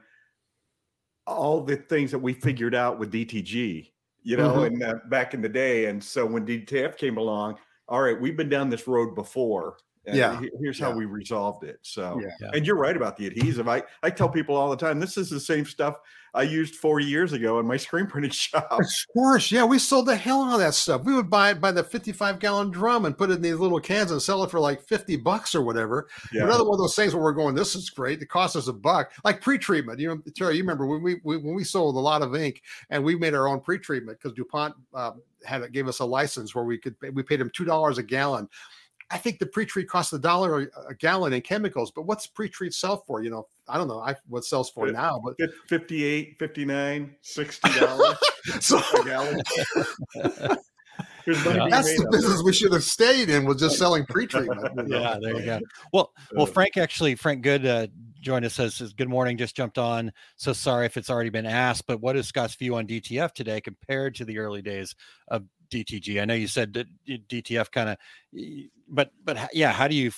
all 1.26 1.62
the 1.62 1.76
things 1.76 2.10
that 2.10 2.18
we 2.18 2.32
figured 2.32 2.74
out 2.74 2.98
with 2.98 3.12
DTG. 3.12 3.92
You 4.22 4.36
know, 4.36 4.54
Mhm. 4.56 4.66
and 4.66 4.82
uh, 4.82 4.94
back 5.08 5.32
in 5.32 5.40
the 5.40 5.48
day, 5.48 5.86
and 5.86 6.02
so 6.02 6.26
when 6.26 6.44
DTF 6.44 6.96
came 6.96 7.16
along, 7.16 7.56
all 7.88 8.02
right, 8.02 8.20
we've 8.20 8.36
been 8.36 8.48
down 8.48 8.68
this 8.68 8.86
road 8.86 9.14
before. 9.14 9.78
And 10.08 10.16
Yeah, 10.16 10.40
he- 10.40 10.50
here's 10.60 10.78
how 10.78 10.90
we 10.92 11.04
resolved 11.04 11.64
it. 11.64 11.78
So, 11.82 12.20
Yeah. 12.20 12.28
Yeah. 12.40 12.50
and 12.54 12.66
you're 12.66 12.76
right 12.76 12.96
about 12.96 13.16
the 13.16 13.26
adhesive. 13.26 13.68
I 13.68 13.82
I 14.02 14.10
tell 14.10 14.28
people 14.28 14.56
all 14.56 14.70
the 14.70 14.76
time, 14.76 14.98
this 15.00 15.16
is 15.16 15.30
the 15.30 15.40
same 15.40 15.64
stuff 15.64 15.96
I 16.34 16.42
used 16.42 16.74
40 16.76 17.06
years 17.06 17.32
ago 17.32 17.58
in 17.58 17.66
my 17.66 17.76
screen 17.86 18.06
printing 18.06 18.30
shop. 18.30 18.68
Of 18.70 18.84
course, 19.14 19.50
yeah, 19.50 19.64
we 19.64 19.78
sold 19.78 20.06
the 20.06 20.14
hell 20.14 20.42
out 20.42 20.54
of 20.54 20.60
that 20.60 20.74
stuff. 20.74 21.02
We 21.04 21.14
would 21.14 21.30
buy 21.30 21.50
it 21.52 21.60
by 21.60 21.72
the 21.72 21.82
55 21.82 22.38
gallon 22.38 22.70
drum 22.70 23.06
and 23.06 23.16
put 23.16 23.30
it 23.30 23.34
in 23.34 23.42
these 23.42 23.56
little 23.56 23.80
cans 23.80 24.10
and 24.10 24.20
sell 24.20 24.44
it 24.44 24.50
for 24.50 24.60
like 24.60 24.82
50 24.82 25.16
bucks 25.16 25.54
or 25.54 25.62
whatever. 25.62 26.06
Yeah. 26.32 26.44
Another 26.44 26.64
one 26.64 26.74
of 26.74 26.80
those 26.80 26.94
things 26.94 27.14
where 27.14 27.24
we're 27.24 27.32
going, 27.32 27.54
this 27.54 27.74
is 27.74 27.88
great. 27.88 28.20
It 28.20 28.26
cost 28.28 28.56
us 28.56 28.68
a 28.68 28.72
buck. 28.74 29.12
Like 29.24 29.40
pre-treatment. 29.40 29.98
You 30.00 30.08
know, 30.08 30.22
Terry, 30.36 30.56
you 30.56 30.62
remember 30.62 30.86
when 30.86 31.02
we, 31.02 31.14
we 31.24 31.38
when 31.38 31.54
we 31.54 31.64
sold 31.64 31.96
a 31.96 31.98
lot 31.98 32.20
of 32.22 32.36
ink 32.36 32.62
and 32.90 33.02
we 33.02 33.16
made 33.16 33.34
our 33.34 33.48
own 33.48 33.60
pre-treatment 33.60 34.18
because 34.18 34.34
DuPont 34.36 34.74
um, 34.94 35.22
had 35.46 35.72
gave 35.72 35.88
us 35.88 36.00
a 36.00 36.04
license 36.04 36.54
where 36.54 36.64
we 36.64 36.76
could 36.76 36.94
we 37.14 37.22
paid 37.22 37.40
them 37.40 37.50
two 37.54 37.64
dollars 37.64 37.96
a 37.98 38.02
gallon. 38.02 38.48
I 39.10 39.18
think 39.18 39.38
the 39.38 39.46
pre-treat 39.46 39.88
costs 39.88 40.12
a 40.12 40.18
dollar 40.18 40.62
a- 40.62 40.88
a 40.90 40.94
gallon 40.94 41.32
in 41.32 41.40
chemicals, 41.40 41.90
but 41.90 42.02
what's 42.02 42.26
pre-treat 42.26 42.74
sell 42.74 43.04
for? 43.06 43.22
You 43.22 43.30
know, 43.30 43.46
I 43.66 43.78
don't 43.78 43.88
know 43.88 44.00
I, 44.00 44.14
what 44.28 44.44
sells 44.44 44.70
for 44.70 44.86
Fif- 44.86 44.94
now, 44.94 45.20
but 45.24 45.36
Fif- 45.38 45.50
58 45.68 46.36
59 46.38 47.14
60 47.22 47.80
dollars 47.80 48.16
so 48.60 48.78
a 48.78 49.04
gallon 49.04 49.40
There's 51.26 51.44
money 51.44 51.58
being 51.58 51.70
that's 51.70 51.94
the 51.98 52.08
business 52.10 52.42
we 52.42 52.54
should 52.54 52.72
have 52.72 52.84
stayed 52.84 53.28
in 53.28 53.44
was 53.44 53.58
just 53.58 53.76
selling 53.76 54.06
pre-treatment. 54.06 54.60
you 54.76 54.82
know? 54.84 54.98
Yeah, 54.98 55.18
there 55.20 55.36
you 55.36 55.44
go. 55.44 55.60
Well, 55.92 56.12
well, 56.32 56.46
Frank 56.46 56.78
actually, 56.78 57.16
Frank 57.16 57.42
Good 57.42 57.66
uh, 57.66 57.86
joined 58.20 58.44
us. 58.44 58.54
Says, 58.54 58.74
says, 58.76 58.92
"Good 58.92 59.08
morning. 59.08 59.36
Just 59.36 59.56
jumped 59.56 59.78
on. 59.78 60.12
So 60.36 60.52
sorry 60.52 60.86
if 60.86 60.96
it's 60.96 61.10
already 61.10 61.30
been 61.30 61.46
asked, 61.46 61.86
but 61.86 62.00
what 62.00 62.16
is 62.16 62.28
Scott's 62.28 62.54
view 62.54 62.76
on 62.76 62.86
DTF 62.86 63.32
today 63.32 63.60
compared 63.60 64.14
to 64.16 64.24
the 64.24 64.38
early 64.38 64.62
days 64.62 64.94
of 65.28 65.44
DTG? 65.70 66.20
I 66.20 66.24
know 66.24 66.34
you 66.34 66.48
said 66.48 66.72
that 66.74 66.86
DTF 67.06 67.70
kind 67.70 67.90
of, 67.90 67.96
but 68.88 69.10
but 69.24 69.50
yeah, 69.52 69.72
how 69.72 69.88
do 69.88 69.94
you 69.94 70.10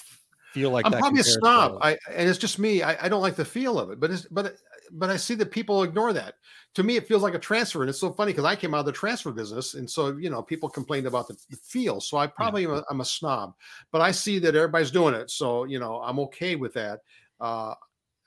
feel 0.53 0.70
like 0.70 0.86
I'm 0.86 0.92
probably 0.92 1.20
a 1.20 1.24
snob. 1.24 1.78
I 1.80 1.96
and 2.12 2.28
it's 2.28 2.38
just 2.38 2.59
me. 2.59 2.82
I, 2.82 3.07
I 3.07 3.09
don't 3.09 3.22
like 3.22 3.36
the 3.36 3.44
feel 3.44 3.78
of 3.78 3.90
it, 3.90 4.01
but 4.01 4.11
it's 4.11 4.26
but 4.30 4.57
but 4.92 5.11
I 5.11 5.16
see 5.16 5.34
that 5.36 5.51
people 5.51 5.82
ignore 5.82 6.12
that. 6.12 6.34
To 6.74 6.82
me, 6.82 6.96
it 6.96 7.07
feels 7.07 7.22
like 7.22 7.34
a 7.34 7.38
transfer, 7.38 7.82
and 7.82 7.90
it's 7.90 8.01
so 8.01 8.12
funny 8.12 8.32
because 8.32 8.44
I 8.44 8.57
came 8.57 8.74
out 8.74 8.80
of 8.80 8.86
the 8.86 8.92
transfer 8.92 9.32
business, 9.32 9.74
and 9.74 9.88
so 9.88 10.16
you 10.16 10.30
know 10.30 10.42
people 10.42 10.68
complained 10.68 11.07
about 11.07 11.28
the, 11.28 11.36
the 11.51 11.57
feel. 11.57 12.01
So 12.01 12.16
I 12.16 12.26
probably 12.26 12.64
am 12.64 12.72
a, 12.72 12.84
I'm 12.90 13.01
a 13.01 13.05
snob, 13.05 13.55
but 13.92 14.01
I 14.01 14.11
see 14.11 14.38
that 14.40 14.55
everybody's 14.55 14.90
doing 14.90 15.14
it, 15.14 15.30
so 15.30 15.64
you 15.64 15.78
know 15.78 16.01
I'm 16.01 16.18
okay 16.20 16.57
with 16.57 16.74
that. 16.74 17.01
Uh, 17.40 17.74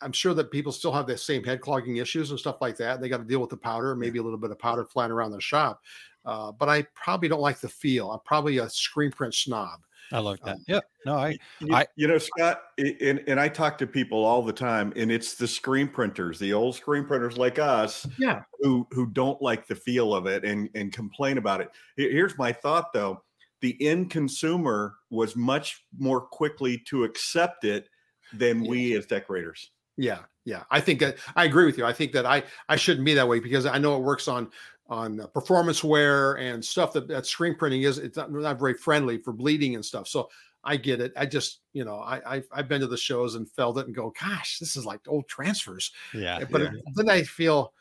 I'm 0.03 0.11
sure 0.11 0.33
that 0.33 0.51
people 0.51 0.71
still 0.71 0.91
have 0.91 1.07
the 1.07 1.17
same 1.17 1.43
head 1.43 1.61
clogging 1.61 1.97
issues 1.97 2.29
and 2.31 2.39
stuff 2.39 2.57
like 2.61 2.77
that. 2.77 3.01
They 3.01 3.09
got 3.09 3.17
to 3.17 3.23
deal 3.23 3.39
with 3.39 3.49
the 3.49 3.57
powder, 3.57 3.95
maybe 3.95 4.19
a 4.19 4.23
little 4.23 4.37
bit 4.37 4.51
of 4.51 4.59
powder 4.59 4.85
flying 4.85 5.11
around 5.11 5.31
the 5.31 5.41
shop. 5.41 5.81
Uh, 6.25 6.51
but 6.51 6.69
I 6.69 6.83
probably 6.95 7.27
don't 7.29 7.41
like 7.41 7.59
the 7.59 7.69
feel. 7.69 8.11
I'm 8.11 8.19
probably 8.25 8.57
a 8.59 8.69
screen 8.69 9.11
print 9.11 9.33
snob. 9.33 9.81
I 10.11 10.19
like 10.19 10.41
that. 10.43 10.55
Um, 10.57 10.63
Yeah, 10.67 10.79
no, 11.05 11.15
I 11.15 11.37
You, 11.59 11.73
I- 11.73 11.87
you 11.95 12.07
know, 12.07 12.17
Scott, 12.17 12.61
and, 12.77 13.23
and 13.27 13.39
I 13.39 13.47
talk 13.47 13.77
to 13.79 13.87
people 13.87 14.23
all 14.23 14.43
the 14.43 14.53
time, 14.53 14.93
and 14.95 15.11
it's 15.11 15.35
the 15.35 15.47
screen 15.47 15.87
printers, 15.87 16.37
the 16.39 16.53
old 16.53 16.75
screen 16.75 17.05
printers 17.05 17.37
like 17.37 17.57
us, 17.57 18.05
Yeah. 18.19 18.43
who 18.59 18.85
who 18.91 19.07
don't 19.07 19.41
like 19.41 19.65
the 19.65 19.75
feel 19.75 20.13
of 20.13 20.27
it 20.27 20.43
and 20.45 20.69
and 20.75 20.91
complain 20.93 21.37
about 21.37 21.61
it. 21.61 21.71
Here's 21.95 22.37
my 22.37 22.51
thought, 22.51 22.93
though: 22.93 23.23
the 23.61 23.75
end 23.85 24.11
consumer 24.11 24.95
was 25.09 25.35
much 25.35 25.83
more 25.97 26.21
quickly 26.21 26.77
to 26.87 27.05
accept 27.05 27.63
it 27.63 27.89
than 28.33 28.61
we 28.65 28.95
as 28.95 29.05
decorators. 29.05 29.71
Yeah, 29.97 30.19
yeah. 30.45 30.63
I 30.71 30.79
think 30.81 30.99
that 30.99 31.17
I 31.35 31.45
agree 31.45 31.65
with 31.65 31.77
you. 31.77 31.85
I 31.85 31.93
think 31.93 32.11
that 32.13 32.25
I 32.25 32.43
I 32.69 32.75
shouldn't 32.75 33.05
be 33.05 33.13
that 33.13 33.27
way 33.27 33.39
because 33.39 33.65
I 33.65 33.77
know 33.77 33.95
it 33.95 34.01
works 34.01 34.27
on 34.27 34.49
on 34.89 35.21
uh, 35.21 35.27
performance 35.27 35.83
wear 35.83 36.33
and 36.33 36.63
stuff 36.63 36.93
that 36.93 37.07
that 37.07 37.25
screen 37.25 37.55
printing 37.55 37.83
is. 37.83 37.97
It's 37.97 38.17
not, 38.17 38.31
not 38.31 38.59
very 38.59 38.73
friendly 38.73 39.17
for 39.17 39.31
bleeding 39.33 39.75
and 39.75 39.85
stuff. 39.85 40.07
So 40.07 40.29
I 40.63 40.77
get 40.77 40.99
it. 41.01 41.13
I 41.15 41.25
just 41.25 41.59
you 41.73 41.85
know 41.85 41.97
I 41.99 42.21
I've, 42.25 42.47
I've 42.51 42.67
been 42.67 42.81
to 42.81 42.87
the 42.87 42.97
shows 42.97 43.35
and 43.35 43.49
felt 43.51 43.77
it 43.77 43.85
and 43.85 43.95
go, 43.95 44.13
gosh, 44.19 44.59
this 44.59 44.75
is 44.75 44.85
like 44.85 45.01
old 45.07 45.27
transfers. 45.27 45.91
yeah, 46.13 46.43
But 46.49 46.61
yeah. 46.63 46.71
then 46.95 47.09
I 47.09 47.23
feel 47.23 47.73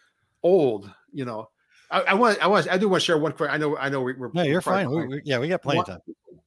old. 0.42 0.90
You 1.12 1.24
know. 1.24 1.48
I, 1.90 2.00
I 2.00 2.14
want, 2.14 2.42
I 2.42 2.46
want, 2.46 2.70
I 2.70 2.78
do 2.78 2.88
want 2.88 3.02
to 3.02 3.04
share 3.04 3.18
one 3.18 3.32
quick. 3.32 3.50
I 3.50 3.58
know, 3.58 3.76
I 3.76 3.90
know, 3.90 4.00
we- 4.00 4.14
we're 4.14 4.30
no, 4.32 4.44
you're 4.44 4.62
fine. 4.62 4.90
We, 4.90 5.06
we- 5.08 5.20
yeah, 5.26 5.38
we 5.38 5.46
got 5.48 5.60
plenty 5.60 5.80
of 5.80 5.86
time. 5.86 5.98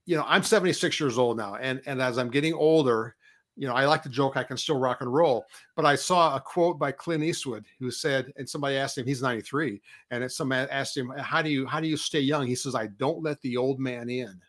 you 0.07 0.18
know, 0.18 0.24
I'm 0.28 0.41
76 0.41 0.99
years 0.99 1.20
old 1.20 1.38
now, 1.38 1.53
and 1.53 1.84
and 1.86 2.01
as 2.01 2.18
I'm 2.18 2.32
getting 2.32 2.55
older, 2.55 3.16
you 3.56 3.68
know, 3.68 3.74
I 3.74 3.86
like 3.86 4.03
to 4.03 4.10
joke 4.10 4.36
I 4.36 4.43
can 4.43 4.58
still 4.58 4.78
rock 4.78 5.01
and 5.01 5.14
roll. 5.14 5.45
But 5.76 5.86
I 5.86 5.95
saw 5.95 6.36
a 6.36 6.41
quote 6.41 6.78
by 6.78 6.91
Clint 6.91 7.24
Eastwood 7.24 7.66
who 7.80 7.89
said, 7.89 8.32
and 8.36 8.47
somebody 8.47 8.76
asked 8.76 8.97
him, 8.97 9.06
he's 9.06 9.22
93, 9.22 9.82
and 10.12 10.30
somebody 10.32 10.70
asked 10.72 10.97
him, 10.97 11.12
how 11.18 11.41
do 11.41 11.49
you 11.49 11.66
how 11.66 11.80
do 11.80 11.88
you 11.88 11.97
stay 11.97 12.20
young? 12.20 12.45
He 12.45 12.56
says, 12.56 12.76
I 12.76 12.88
don't 12.88 13.24
let 13.24 13.41
the 13.41 13.58
old 13.58 13.80
man 13.80 14.10
in, 14.10 14.39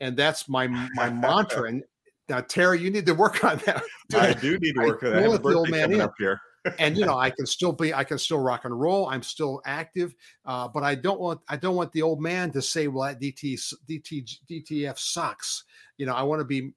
and 0.00 0.16
that's 0.16 0.48
my 0.48 0.66
my 0.66 1.10
mantra. 1.10 1.68
And 1.68 1.84
now, 2.28 2.40
Terry, 2.40 2.80
you 2.80 2.90
need 2.90 3.04
to 3.04 3.14
work 3.14 3.44
on 3.44 3.58
that. 3.66 3.82
I 4.14 4.32
do 4.40 4.58
need 4.58 4.74
to 4.76 4.82
I 4.82 4.86
work 4.86 5.02
on 5.02 5.10
that. 5.10 5.18
I 5.18 5.22
don't 5.22 5.32
have 5.32 5.44
a 5.44 5.48
let 5.48 5.52
the 5.52 5.58
old 5.58 5.70
man 5.70 5.92
in 5.92 6.00
up 6.00 6.14
here. 6.18 6.40
and 6.78 6.96
you 6.96 7.04
know 7.04 7.18
i 7.18 7.28
can 7.28 7.44
still 7.44 7.72
be 7.72 7.92
i 7.92 8.02
can 8.02 8.16
still 8.16 8.38
rock 8.38 8.64
and 8.64 8.80
roll 8.80 9.06
i'm 9.10 9.22
still 9.22 9.60
active 9.66 10.14
uh, 10.46 10.66
but 10.66 10.82
i 10.82 10.94
don't 10.94 11.20
want 11.20 11.38
i 11.50 11.58
don't 11.58 11.76
want 11.76 11.92
the 11.92 12.00
old 12.00 12.22
man 12.22 12.50
to 12.50 12.62
say 12.62 12.88
well 12.88 13.06
that 13.06 13.20
dt 13.20 13.60
dt 13.86 14.38
dtf 14.48 14.98
sucks 14.98 15.64
you 15.98 16.06
know 16.06 16.14
i 16.14 16.22
want 16.22 16.40
to 16.40 16.44
be 16.46 16.72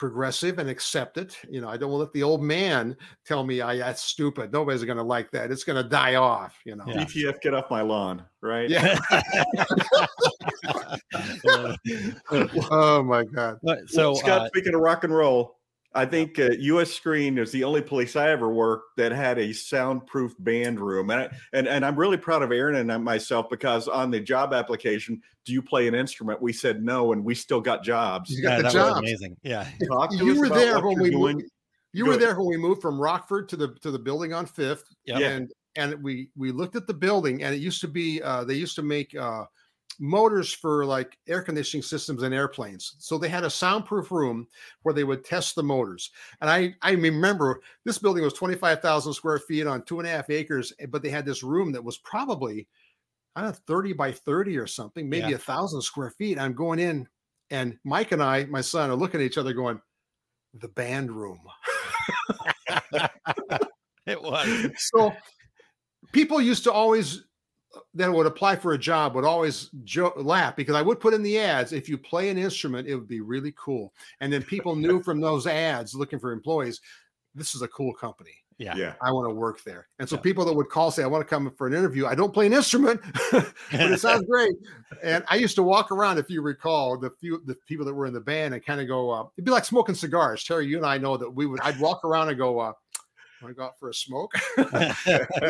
progressive 0.00 0.58
and 0.58 0.70
accept 0.70 1.18
it 1.18 1.36
you 1.50 1.60
know 1.60 1.68
i 1.68 1.76
don't 1.76 1.90
want 1.90 2.00
to 2.00 2.04
let 2.04 2.12
the 2.14 2.22
old 2.22 2.42
man 2.42 2.96
tell 3.26 3.44
me 3.44 3.60
i 3.60 3.90
that's 3.90 4.02
stupid. 4.02 4.52
Nobody's 4.52 4.84
going 4.84 4.98
to 4.98 5.02
like 5.02 5.32
that. 5.32 5.50
It's 5.50 5.64
going 5.64 5.82
to 5.82 5.88
die 5.88 6.14
off 6.14 6.56
you 6.64 6.76
know? 6.76 6.84
Yeah. 6.86 7.04
DTF, 7.04 7.40
get 7.40 7.54
off 7.54 7.70
my 7.70 7.80
lawn, 7.80 8.22
right? 8.40 8.70
yeah. 8.70 8.96
Oh 12.70 13.02
my 13.02 13.24
god. 13.24 13.58
So 13.86 14.14
Scott, 14.14 14.42
uh, 14.42 14.46
speaking 14.48 14.74
of 14.74 14.80
rock 14.80 15.02
and 15.02 15.12
roll, 15.14 15.56
I 15.92 16.06
think 16.06 16.38
uh, 16.38 16.50
U.S. 16.58 16.92
Screen 16.92 17.36
is 17.36 17.50
the 17.50 17.64
only 17.64 17.82
place 17.82 18.14
I 18.14 18.30
ever 18.30 18.48
worked 18.48 18.96
that 18.96 19.10
had 19.10 19.38
a 19.38 19.52
soundproof 19.52 20.34
band 20.38 20.78
room, 20.78 21.10
and 21.10 21.22
I, 21.22 21.28
and 21.52 21.66
and 21.66 21.84
I'm 21.84 21.96
really 21.96 22.16
proud 22.16 22.42
of 22.42 22.52
Aaron 22.52 22.90
and 22.90 23.04
myself 23.04 23.50
because 23.50 23.88
on 23.88 24.10
the 24.12 24.20
job 24.20 24.54
application, 24.54 25.20
do 25.44 25.52
you 25.52 25.60
play 25.62 25.88
an 25.88 25.94
instrument? 25.96 26.40
We 26.40 26.52
said 26.52 26.82
no, 26.84 27.12
and 27.12 27.24
we 27.24 27.34
still 27.34 27.60
got 27.60 27.82
jobs. 27.82 28.30
You 28.30 28.42
got 28.42 28.50
yeah, 28.50 28.56
the 28.56 28.62
that 28.62 28.74
was 28.74 28.74
jobs. 28.74 28.98
amazing. 29.00 29.36
Yeah, 29.42 29.68
Talk 29.88 30.10
to 30.10 30.16
you 30.24 30.38
were 30.38 30.48
there 30.48 30.80
when 30.80 31.00
we 31.00 31.10
doing. 31.10 31.42
You 31.92 32.04
Go 32.04 32.12
were 32.12 32.16
there 32.18 32.38
when 32.38 32.46
we 32.46 32.56
moved 32.56 32.80
from 32.80 33.00
Rockford 33.00 33.48
to 33.48 33.56
the 33.56 33.74
to 33.82 33.90
the 33.90 33.98
building 33.98 34.32
on 34.32 34.46
Fifth, 34.46 34.84
Yep. 35.06 35.20
and 35.20 35.52
and 35.74 36.00
we 36.02 36.30
we 36.36 36.52
looked 36.52 36.76
at 36.76 36.86
the 36.86 36.94
building, 36.94 37.42
and 37.42 37.52
it 37.52 37.58
used 37.60 37.80
to 37.80 37.88
be 37.88 38.22
uh, 38.22 38.44
they 38.44 38.54
used 38.54 38.76
to 38.76 38.82
make 38.82 39.16
uh, 39.16 39.44
motors 39.98 40.52
for 40.52 40.84
like 40.86 41.18
air 41.28 41.42
conditioning 41.42 41.82
systems 41.82 42.22
in 42.22 42.32
airplanes. 42.32 42.96
So 42.98 43.18
they 43.18 43.28
had 43.28 43.44
a 43.44 43.50
soundproof 43.50 44.10
room 44.10 44.46
where 44.82 44.94
they 44.94 45.04
would 45.04 45.24
test 45.24 45.54
the 45.54 45.62
motors. 45.62 46.10
And 46.40 46.48
I 46.48 46.74
I 46.82 46.92
remember 46.92 47.60
this 47.84 47.98
building 47.98 48.22
was 48.24 48.32
twenty 48.32 48.54
five 48.54 48.80
thousand 48.80 49.12
square 49.14 49.38
feet 49.38 49.66
on 49.66 49.82
two 49.82 49.98
and 49.98 50.08
a 50.08 50.10
half 50.10 50.30
acres, 50.30 50.72
eh, 50.78 50.86
but 50.86 51.02
they 51.02 51.10
had 51.10 51.26
this 51.26 51.42
room 51.42 51.72
that 51.72 51.84
was 51.84 51.98
probably 51.98 52.68
I 53.36 53.42
don't 53.42 53.50
know, 53.50 53.58
30 53.66 53.92
by 53.92 54.10
30 54.10 54.58
or 54.58 54.66
something, 54.66 55.08
maybe 55.08 55.28
Yeah. 55.30 55.36
a 55.36 55.38
thousand 55.38 55.82
square 55.82 56.10
feet. 56.10 56.36
I'm 56.38 56.52
going 56.52 56.80
in, 56.80 57.06
and 57.50 57.78
Mike 57.84 58.10
and 58.10 58.20
I, 58.20 58.44
my 58.46 58.60
son, 58.60 58.90
are 58.90 58.96
looking 58.96 59.20
at 59.20 59.24
each 59.24 59.38
other 59.38 59.52
going, 59.52 59.80
the 60.54 60.68
band 60.68 61.12
room. 61.12 61.38
It 64.06 64.20
was. 64.20 64.66
so 64.78 65.14
people 66.12 66.40
used 66.40 66.64
to 66.64 66.72
always 66.72 67.24
that 67.94 68.12
would 68.12 68.26
apply 68.26 68.56
for 68.56 68.72
a 68.72 68.78
job 68.78 69.14
would 69.14 69.24
always 69.24 69.70
jo- 69.84 70.12
laugh 70.16 70.56
because 70.56 70.74
I 70.74 70.82
would 70.82 70.98
put 71.00 71.14
in 71.14 71.22
the 71.22 71.38
ads 71.38 71.72
if 71.72 71.88
you 71.88 71.96
play 71.96 72.28
an 72.28 72.38
instrument 72.38 72.88
it 72.88 72.94
would 72.96 73.08
be 73.08 73.20
really 73.20 73.54
cool 73.56 73.92
and 74.20 74.32
then 74.32 74.42
people 74.42 74.74
knew 74.74 75.02
from 75.02 75.20
those 75.20 75.46
ads 75.46 75.94
looking 75.94 76.18
for 76.18 76.32
employees 76.32 76.80
this 77.34 77.54
is 77.54 77.62
a 77.62 77.68
cool 77.68 77.94
company 77.94 78.32
Yeah. 78.58 78.74
Yeah. 78.76 78.94
I 79.00 79.12
want 79.12 79.28
to 79.28 79.34
work 79.34 79.62
there 79.62 79.86
and 80.00 80.08
so 80.08 80.16
Yeah. 80.16 80.22
people 80.22 80.44
that 80.46 80.52
would 80.52 80.68
call 80.68 80.90
say 80.90 81.04
I 81.04 81.06
want 81.06 81.22
to 81.24 81.28
come 81.28 81.52
for 81.56 81.68
an 81.68 81.72
interview 81.74 82.06
I 82.06 82.16
don't 82.16 82.34
play 82.34 82.46
an 82.46 82.52
instrument 82.52 83.00
but 83.30 83.52
it 83.72 84.00
sounds 84.00 84.26
great 84.26 84.54
and 85.02 85.22
I 85.28 85.36
used 85.36 85.54
to 85.54 85.62
walk 85.62 85.92
around 85.92 86.18
if 86.18 86.28
you 86.28 86.42
recall 86.42 86.98
the 86.98 87.10
few 87.20 87.40
the 87.46 87.54
people 87.68 87.86
that 87.86 87.94
were 87.94 88.06
in 88.06 88.12
the 88.12 88.20
band 88.20 88.52
and 88.54 88.64
kind 88.64 88.80
of 88.80 88.88
go 88.88 89.10
uh, 89.10 89.26
it'd 89.36 89.44
be 89.44 89.52
like 89.52 89.64
smoking 89.64 89.94
cigars 89.94 90.42
Terry 90.42 90.66
you 90.66 90.76
and 90.76 90.86
I 90.86 90.98
know 90.98 91.16
that 91.16 91.30
we 91.30 91.46
would 91.46 91.60
I'd 91.60 91.78
walk 91.78 92.04
around 92.04 92.30
and 92.30 92.36
go 92.38 92.58
uh, 92.58 92.72
want 93.42 93.54
to 93.54 93.58
go 93.58 93.64
out 93.64 93.78
for 93.78 93.88
a 93.88 93.94
smoke? 93.94 94.32
I 94.58 94.94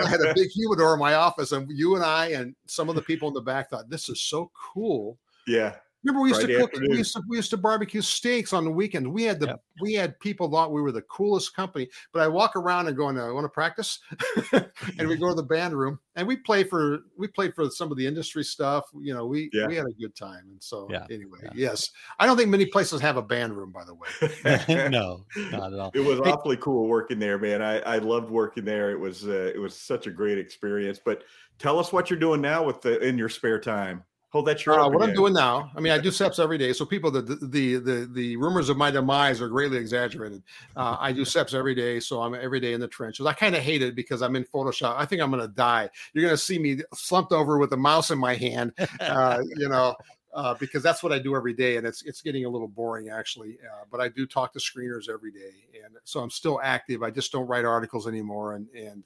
had 0.09 0.20
a 0.20 0.34
big 0.34 0.51
humidor 0.51 0.95
in 0.95 1.01
my 1.01 1.14
office, 1.14 1.53
and 1.53 1.70
you 1.70 1.97
and 1.97 2.05
I 2.05 2.28
and 2.28 2.55
some 2.66 2.88
of 2.88 2.95
the 2.95 3.03
people 3.03 3.28
in 3.28 3.34
the 3.34 3.41
back 3.41 3.70
thought 3.70 3.91
this 3.91 4.09
is 4.09 4.22
so 4.22 4.51
cool. 4.55 5.18
Yeah. 5.47 5.76
Remember, 6.03 6.22
we 6.22 6.30
used 6.30 6.40
Friday 6.40 6.55
to 6.55 6.61
cook. 6.61 6.70
afternoon. 6.70 6.90
We 6.92 6.98
used 6.98 7.12
to 7.14 7.22
we 7.28 7.36
used 7.36 7.51
to 7.51 7.57
barbecue 7.59 8.01
steaks 8.01 8.53
on 8.55 8.64
the 8.64 8.70
weekends. 8.70 9.09
We 9.09 9.24
had 9.24 9.38
the 9.38 9.46
Yep. 9.48 9.64
we 9.82 9.92
had 9.94 10.18
people 10.20 10.51
thought 10.51 10.72
we 10.72 10.80
were 10.80 10.92
the 10.92 11.03
coolest 11.03 11.55
company. 11.55 11.88
But 12.12 12.22
I 12.22 12.28
walk 12.28 12.57
around 12.57 12.86
and 12.88 12.96
going, 12.96 13.18
I 13.18 13.30
want 13.32 13.44
to 13.44 13.48
practice, 13.51 13.98
and 14.98 15.09
we 15.09 15.16
go 15.16 15.28
to 15.28 15.34
the 15.34 15.42
band 15.42 15.78
room 15.78 15.98
and 16.16 16.26
we 16.26 16.36
play 16.36 16.64
for 16.64 17.01
we 17.18 17.26
played 17.28 17.55
for 17.55 17.68
some 17.70 17.90
of 17.92 17.98
the 17.98 18.07
industry 18.07 18.42
stuff. 18.44 18.84
You 18.98 19.12
know, 19.12 19.26
we 19.26 19.51
Yeah. 19.53 19.66
we 19.66 19.76
had 19.76 19.86
a 19.86 19.92
good 19.92 20.16
time. 20.16 20.44
And 20.51 20.62
so 20.62 20.88
Yeah. 20.90 21.07
anyway, 21.11 21.38
Yeah. 21.42 21.51
yes, 21.55 21.90
I 22.18 22.24
don't 22.26 22.36
think 22.38 22.48
many 22.48 22.64
places 22.66 23.01
have 23.03 23.18
a 23.18 23.22
band 23.22 23.55
room. 23.55 23.70
By 23.70 23.84
the 23.84 23.94
way, 23.94 24.88
no, 24.90 25.26
not 25.51 25.72
at 25.74 25.78
all. 25.78 25.90
It 25.94 26.01
was 26.01 26.18
Hey, 26.24 26.30
awfully 26.30 26.57
cool 26.57 26.88
working 26.88 27.18
there, 27.18 27.38
man. 27.38 27.61
I, 27.61 27.80
I 27.80 27.98
loved 27.98 28.30
working 28.30 28.64
there. 28.64 28.90
It 28.90 28.98
was 28.98 29.26
uh, 29.28 29.53
it 29.55 29.59
was 29.61 29.76
such 29.78 30.07
a 30.07 30.11
great 30.11 30.38
experience. 30.38 30.98
But 31.05 31.24
tell 31.59 31.78
us 31.78 31.92
what 31.92 32.09
you're 32.09 32.18
doing 32.18 32.40
now 32.40 32.62
with 32.64 32.80
the 32.80 32.98
in 33.07 33.18
your 33.18 33.28
spare 33.28 33.61
time. 33.61 34.03
Hold 34.31 34.47
that 34.47 34.61
shirt 34.61 34.78
Uh, 34.78 34.89
what 34.89 35.03
I'm 35.03 35.12
doing 35.12 35.33
now, 35.33 35.72
I 35.74 35.81
mean, 35.81 35.93
I 35.93 35.99
do 35.99 36.11
seps 36.11 36.39
every 36.39 36.57
day. 36.57 36.72
So 36.72 36.85
people, 36.87 37.11
the 37.11 37.20
the 37.20 37.76
the 37.78 38.09
the 38.12 38.37
rumors 38.37 38.68
of 38.68 38.76
my 38.76 38.89
demise 38.89 39.41
are 39.41 39.49
greatly 39.49 39.76
exaggerated. 39.76 40.45
Uh, 40.76 40.97
I 41.01 41.11
do 41.12 41.22
seps 41.22 41.53
every 41.53 41.74
day, 41.74 41.99
so 41.99 42.22
I'm 42.22 42.35
every 42.35 42.61
day 42.61 42.72
in 42.72 42.81
the 42.81 42.87
trenches. 42.87 43.26
I 43.26 43.33
kind 43.33 43.57
of 43.57 43.62
hate 43.62 43.83
it 43.83 43.97
because 43.97 44.22
I'm 44.22 44.37
in 44.37 44.45
Photoshop. 44.45 44.95
I 44.97 45.05
think 45.05 45.20
I'm 45.20 45.31
going 45.33 45.43
to 45.43 45.53
die. 45.53 45.91
You're 46.12 46.22
going 46.22 46.33
to 46.33 46.41
see 46.41 46.61
me 46.61 46.78
slumped 46.95 47.33
over 47.33 47.59
with 47.59 47.72
a 47.72 47.76
mouse 47.76 48.12
in 48.12 48.18
my 48.18 48.37
hand, 48.37 48.72
uh, 49.01 49.43
you 49.57 49.68
know, 49.68 49.97
uh, 50.33 50.55
because 50.55 50.85
that's 50.85 51.03
what 51.03 51.11
I 51.11 51.18
do 51.18 51.35
every 51.35 51.53
day, 51.53 51.76
and 51.76 51.85
it's 51.85 52.03
it's 52.03 52.22
getting 52.22 52.45
a 52.45 52.49
little 52.49 52.68
boring 52.68 53.09
actually. 53.09 53.59
Uh, 53.64 53.85
but 53.91 54.01
I 54.01 54.09
do 54.11 54.26
talk 54.26 54.53
to 54.53 54.61
screeners 54.61 55.09
every 55.09 55.33
day, 55.33 55.55
and 55.85 55.97
so 56.05 56.20
I'm 56.20 56.31
still 56.31 56.61
active. 56.62 57.03
I 57.03 57.11
just 57.11 57.33
don't 57.33 57.49
write 57.49 57.64
articles 57.64 58.07
anymore, 58.07 58.55
and 58.55 58.68
and 58.76 59.03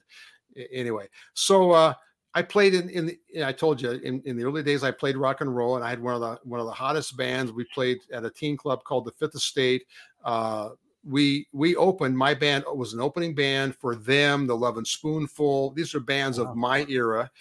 anyway, 0.71 1.07
so. 1.33 1.95
I 2.35 2.41
played 2.41 2.73
in 2.73 2.89
in 2.89 3.05
the, 3.07 3.45
I 3.45 3.53
told 3.53 3.81
you 3.81 3.91
in, 3.91 4.21
in 4.25 4.37
the 4.37 4.43
early 4.43 4.61
days 4.61 4.83
I 4.83 4.91
played 4.91 5.15
rock 5.17 5.39
and 5.41 5.55
roll 5.55 5.77
and 5.77 5.85
I 5.85 5.89
had 5.89 6.01
one 6.01 6.13
of 6.13 6.21
the 6.21 6.37
one 6.43 6.59
of 6.59 6.65
the 6.65 6.71
hottest 6.73 7.15
bands. 7.17 7.51
We 7.51 7.63
played 7.73 7.99
at 8.11 8.25
a 8.25 8.29
teen 8.29 8.57
club 8.57 8.83
called 8.83 9.05
the 9.05 9.11
Fifth 9.13 9.35
Estate. 9.35 9.85
Uh, 10.23 10.71
we 11.07 11.47
we 11.53 11.75
opened 11.77 12.17
my 12.17 12.33
band 12.33 12.65
was 12.75 12.93
an 12.93 12.99
opening 12.99 13.33
band 13.33 13.75
for 13.75 13.95
them, 13.95 14.47
the 14.47 14.57
Lovin' 14.57 14.85
Spoonful. 14.85 15.71
These 15.71 15.95
are 15.95 15.99
bands 16.01 16.37
Wow. 16.39 16.47
of 16.47 16.57
my 16.57 16.85
era. 16.89 17.31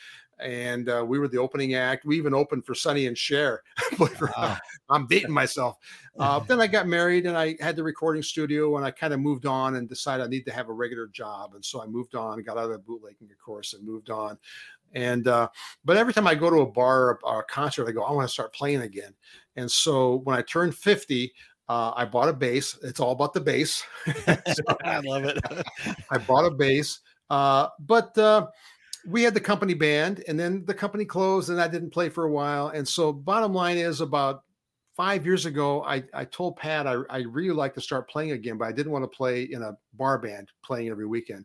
And 0.40 0.88
uh, 0.88 1.05
we 1.07 1.20
were 1.20 1.28
the 1.28 1.38
opening 1.38 1.74
act. 1.74 2.05
We 2.05 2.16
even 2.16 2.34
opened 2.34 2.66
for 2.66 2.74
Sonny 2.74 3.07
and 3.07 3.16
Cher. 3.16 3.62
Believe 3.97 4.14
it 4.14 4.22
or 4.22 4.26
not. 4.36 4.36
Wow. 4.36 4.57
I'm 4.90 5.07
dating 5.07 5.32
myself. 5.32 5.76
Uh, 6.16 6.38
then 6.38 6.61
I 6.61 6.68
got 6.68 6.86
married 6.86 7.26
and 7.26 7.36
I 7.36 7.57
had 7.59 7.74
the 7.74 7.82
recording 7.82 8.22
studio 8.22 8.76
and 8.76 8.86
I 8.86 8.92
kind 8.92 9.12
of 9.12 9.18
moved 9.18 9.47
on 9.47 9.74
and 9.74 9.88
decided 9.88 10.22
I 10.22 10.28
need 10.28 10.47
to 10.47 10.53
have 10.53 10.68
a 10.68 10.72
regular 10.72 11.09
job. 11.09 11.57
And 11.57 11.64
so 11.64 11.82
I 11.82 11.86
moved 11.86 12.14
on, 12.14 12.40
got 12.45 12.57
out 12.57 12.66
of 12.66 12.70
the 12.70 12.78
bootlegging, 12.78 13.28
of 13.32 13.38
course, 13.45 13.72
and 13.74 13.84
moved 13.84 14.11
on. 14.11 14.38
And 14.95 15.28
uh, 15.28 15.49
but 15.84 15.97
every 15.97 16.12
time 16.12 16.26
I 16.26 16.34
go 16.34 16.51
to 16.51 16.61
a 16.61 16.66
bar 16.66 17.18
or 17.22 17.40
a 17.40 17.45
concert, 17.45 17.88
I 17.88 17.92
go, 17.92 18.03
I 18.03 18.12
want 18.12 18.28
to 18.28 18.32
start 18.32 18.55
playing 18.55 18.82
again. 18.82 19.14
And 19.57 19.70
so 19.70 20.20
when 20.24 20.36
I 20.36 20.42
turned 20.42 20.74
50, 20.74 21.32
uh, 21.68 21.92
I 21.97 22.05
bought 22.05 22.28
a 22.28 22.32
bass. 22.32 22.78
It's 22.82 23.01
all 23.01 23.12
about 23.12 23.32
the 23.32 23.40
bass. 23.40 23.82
I 24.84 25.01
love 25.01 25.24
it. 25.24 25.38
I 26.11 26.18
bought 26.18 26.45
a 26.45 26.51
bass. 26.51 27.01
Uh, 27.30 27.68
but 27.80 28.16
uh, 28.18 28.47
we 29.07 29.22
had 29.22 29.34
the 29.34 29.40
company 29.40 29.74
band, 29.74 30.22
and 30.28 30.38
then 30.38 30.64
the 30.66 30.74
company 30.74 31.05
closed, 31.05 31.51
and 31.51 31.61
I 31.61 31.68
didn't 31.68 31.90
play 31.90 32.09
for 32.09 32.24
a 32.24 32.30
while. 32.30 32.68
And 32.68 32.86
so, 32.86 33.12
bottom 33.12 33.53
line 33.53 33.78
is, 33.78 34.01
about 34.01 34.42
five 34.97 35.26
years 35.26 35.47
ago, 35.47 35.82
I, 35.84 36.05
I 36.12 36.24
told 36.24 36.57
Pat 36.57 36.86
I, 36.86 37.03
I 37.11 37.18
really 37.22 37.55
like 37.55 37.74
to 37.74 37.80
start 37.80 38.09
playing 38.09 38.32
again, 38.32 38.57
but 38.57 38.66
I 38.66 38.72
didn't 38.72 38.92
want 38.92 39.05
to 39.05 39.16
play 39.16 39.45
in 39.45 39.62
a 39.62 39.76
bar 39.95 40.18
band 40.18 40.51
playing 40.62 40.88
every 40.88 41.07
weekend. 41.07 41.45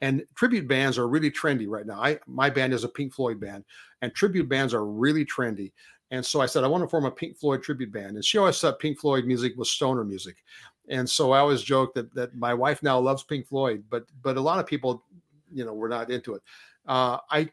And 0.00 0.24
tribute 0.34 0.68
bands 0.68 0.98
are 0.98 1.08
really 1.08 1.30
trendy 1.30 1.66
right 1.68 1.86
now. 1.86 2.00
I 2.00 2.18
my 2.26 2.48
band 2.48 2.72
is 2.72 2.84
a 2.84 2.88
Pink 2.88 3.12
Floyd 3.12 3.40
band, 3.40 3.64
and 4.02 4.14
tribute 4.14 4.48
bands 4.48 4.72
are 4.72 4.86
really 4.86 5.24
trendy. 5.24 5.72
And 6.10 6.24
so 6.24 6.40
I 6.40 6.46
said, 6.46 6.64
I 6.64 6.68
want 6.68 6.82
to 6.82 6.88
form 6.88 7.04
a 7.04 7.10
Pink 7.10 7.36
Floyd 7.36 7.62
tribute 7.62 7.92
band. 7.92 8.16
And 8.16 8.24
she 8.24 8.38
always 8.38 8.58
thought 8.58 8.78
Pink 8.78 8.98
Floyd 8.98 9.26
music 9.26 9.56
was 9.56 9.70
stoner 9.70 10.04
music. 10.04 10.36
And 10.88 11.08
so 11.08 11.32
I 11.32 11.38
always 11.38 11.62
joke 11.62 11.94
that 11.94 12.12
that 12.14 12.34
my 12.34 12.54
wife 12.54 12.82
now 12.82 12.98
loves 12.98 13.22
Pink 13.22 13.46
Floyd, 13.46 13.84
but 13.90 14.04
but 14.22 14.36
a 14.36 14.40
lot 14.40 14.58
of 14.58 14.66
people, 14.66 15.04
you 15.52 15.64
know, 15.64 15.74
were 15.74 15.88
not 15.88 16.10
into 16.10 16.34
it. 16.34 16.42
Uh, 16.86 17.18
I 17.30 17.50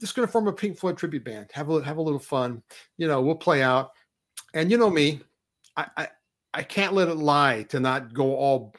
just 0.00 0.14
going 0.14 0.26
to 0.26 0.32
form 0.32 0.46
a 0.48 0.52
Pink 0.52 0.78
Floyd 0.78 0.96
tribute 0.96 1.24
band. 1.24 1.50
Have 1.52 1.68
a 1.70 1.82
have 1.82 1.98
a 1.98 2.02
little 2.02 2.20
fun. 2.20 2.62
You 2.96 3.08
know, 3.08 3.20
we'll 3.20 3.34
play 3.34 3.62
out. 3.62 3.90
And 4.58 4.70
you 4.70 4.76
know 4.76 4.90
me, 4.90 5.20
I 5.76 5.86
I, 5.96 6.08
I 6.52 6.62
can't 6.62 6.92
let 6.92 7.08
it 7.08 7.16
lie 7.16 7.62
to 7.70 7.78
not 7.78 8.12
go 8.12 8.34
all 8.34 8.74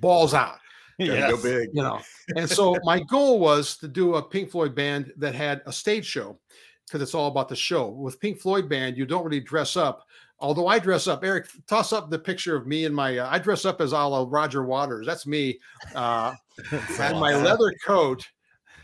balls 0.00 0.34
out 0.34 0.58
Gotta 0.98 1.36
go 1.36 1.42
big. 1.42 1.70
you 1.72 1.82
know. 1.82 2.00
And 2.36 2.48
so 2.48 2.76
my 2.82 3.00
goal 3.00 3.38
was 3.38 3.76
to 3.78 3.88
do 3.88 4.16
a 4.16 4.22
Pink 4.22 4.50
Floyd 4.50 4.74
band 4.74 5.12
that 5.16 5.34
had 5.34 5.62
a 5.64 5.72
stage 5.72 6.04
show 6.04 6.38
because 6.84 7.00
it's 7.00 7.14
all 7.14 7.28
about 7.28 7.48
the 7.48 7.56
show. 7.56 7.88
With 7.88 8.20
Pink 8.20 8.38
Floyd 8.38 8.68
band, 8.68 8.98
you 8.98 9.06
don't 9.06 9.24
really 9.24 9.40
dress 9.40 9.76
up. 9.76 10.06
Although 10.40 10.66
I 10.66 10.78
dress 10.78 11.06
up, 11.06 11.24
Eric, 11.24 11.48
toss 11.66 11.92
up 11.92 12.10
the 12.10 12.18
picture 12.18 12.54
of 12.54 12.66
me 12.66 12.84
and 12.84 12.94
my. 12.94 13.18
Uh, 13.18 13.28
I 13.30 13.38
dress 13.38 13.64
up 13.64 13.80
as 13.80 13.92
a 13.92 13.96
la 13.96 14.26
Roger 14.28 14.62
Waters. 14.62 15.06
That's 15.06 15.26
me, 15.26 15.58
uh, 15.94 16.34
and 16.72 17.18
my 17.18 17.34
leather 17.34 17.72
coat. 17.84 18.26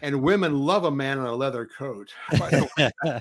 And 0.03 0.23
women 0.23 0.59
love 0.59 0.85
a 0.85 0.91
man 0.91 1.19
in 1.19 1.25
a 1.25 1.35
leather 1.35 1.69
coat. 1.79 2.13
by 2.39 2.51
the 2.51 2.69
way. 2.77 3.21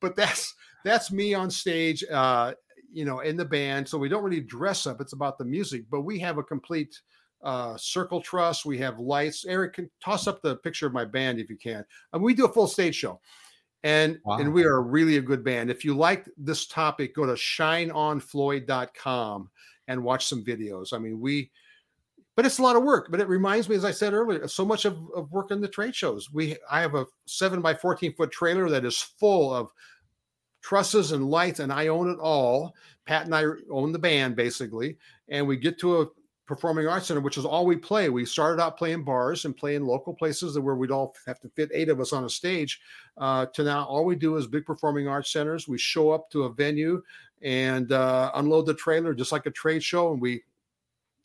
but 0.00 0.16
that's 0.16 0.54
that's 0.84 1.10
me 1.12 1.34
on 1.34 1.50
stage 1.50 2.04
uh 2.12 2.52
you 2.92 3.04
know 3.04 3.20
in 3.20 3.36
the 3.36 3.44
band 3.44 3.88
so 3.88 3.96
we 3.98 4.08
don't 4.08 4.22
really 4.24 4.40
dress 4.40 4.86
up 4.86 5.00
it's 5.00 5.12
about 5.14 5.38
the 5.38 5.44
music 5.44 5.84
but 5.90 6.02
we 6.02 6.18
have 6.18 6.38
a 6.38 6.42
complete 6.42 7.00
uh 7.42 7.76
circle 7.76 8.20
truss 8.20 8.64
we 8.64 8.78
have 8.78 8.98
lights 8.98 9.44
eric 9.46 9.74
can 9.74 9.88
toss 10.04 10.26
up 10.26 10.40
the 10.42 10.56
picture 10.56 10.86
of 10.86 10.92
my 10.92 11.04
band 11.04 11.38
if 11.40 11.48
you 11.50 11.56
can 11.56 11.84
and 12.12 12.22
we 12.22 12.34
do 12.34 12.44
a 12.46 12.52
full 12.52 12.66
stage 12.66 12.94
show 12.94 13.20
and 13.84 14.18
Wow. 14.24 14.38
and 14.38 14.52
we 14.52 14.64
are 14.64 14.80
really 14.82 15.16
a 15.16 15.20
good 15.22 15.42
band 15.42 15.70
if 15.70 15.84
you 15.84 15.94
like 15.94 16.26
this 16.36 16.66
topic 16.66 17.14
go 17.16 17.26
to 17.26 17.32
shineonfloyd.com 17.32 19.50
and 19.88 20.04
watch 20.04 20.26
some 20.26 20.44
videos 20.44 20.92
i 20.92 20.98
mean 20.98 21.18
we 21.20 21.50
but 22.36 22.46
it's 22.46 22.58
a 22.58 22.62
lot 22.62 22.76
of 22.76 22.82
work 22.84 23.08
but 23.10 23.20
it 23.20 23.26
reminds 23.28 23.68
me 23.68 23.74
as 23.76 23.84
i 23.84 23.90
said 23.90 24.12
earlier 24.12 24.46
so 24.46 24.64
much 24.64 24.84
of, 24.84 24.96
of 25.14 25.30
work 25.32 25.50
in 25.50 25.60
the 25.60 25.66
trade 25.68 25.94
shows 25.96 26.30
we 26.32 26.56
i 26.70 26.80
have 26.80 26.94
a 26.94 27.04
7 27.26 27.60
by 27.60 27.74
14 27.74 28.14
foot 28.14 28.30
trailer 28.30 28.68
that 28.70 28.84
is 28.84 28.98
full 29.00 29.52
of 29.52 29.70
trusses 30.62 31.12
and 31.12 31.30
lights 31.30 31.60
and 31.60 31.72
i 31.72 31.88
own 31.88 32.10
it 32.10 32.18
all 32.18 32.74
pat 33.06 33.24
and 33.24 33.34
i 33.34 33.44
own 33.70 33.92
the 33.92 33.98
band 33.98 34.36
basically 34.36 34.96
and 35.28 35.46
we 35.46 35.56
get 35.56 35.78
to 35.78 36.02
a 36.02 36.06
performing 36.46 36.86
arts 36.86 37.06
center 37.06 37.20
which 37.20 37.38
is 37.38 37.44
all 37.44 37.64
we 37.64 37.76
play 37.76 38.08
we 38.08 38.24
started 38.24 38.60
out 38.60 38.76
playing 38.76 39.04
bars 39.04 39.44
and 39.44 39.56
playing 39.56 39.84
local 39.84 40.12
places 40.12 40.58
where 40.58 40.74
we'd 40.74 40.90
all 40.90 41.14
have 41.26 41.40
to 41.40 41.48
fit 41.50 41.70
eight 41.72 41.88
of 41.88 42.00
us 42.00 42.12
on 42.12 42.24
a 42.24 42.30
stage 42.30 42.80
uh, 43.18 43.46
to 43.46 43.62
now 43.62 43.84
all 43.84 44.04
we 44.04 44.16
do 44.16 44.36
is 44.36 44.46
big 44.46 44.66
performing 44.66 45.08
arts 45.08 45.32
centers 45.32 45.68
we 45.68 45.78
show 45.78 46.10
up 46.10 46.30
to 46.30 46.44
a 46.44 46.52
venue 46.52 47.02
and 47.42 47.92
uh, 47.92 48.30
unload 48.34 48.66
the 48.66 48.74
trailer 48.74 49.14
just 49.14 49.32
like 49.32 49.46
a 49.46 49.50
trade 49.50 49.82
show 49.82 50.12
and 50.12 50.20
we 50.20 50.42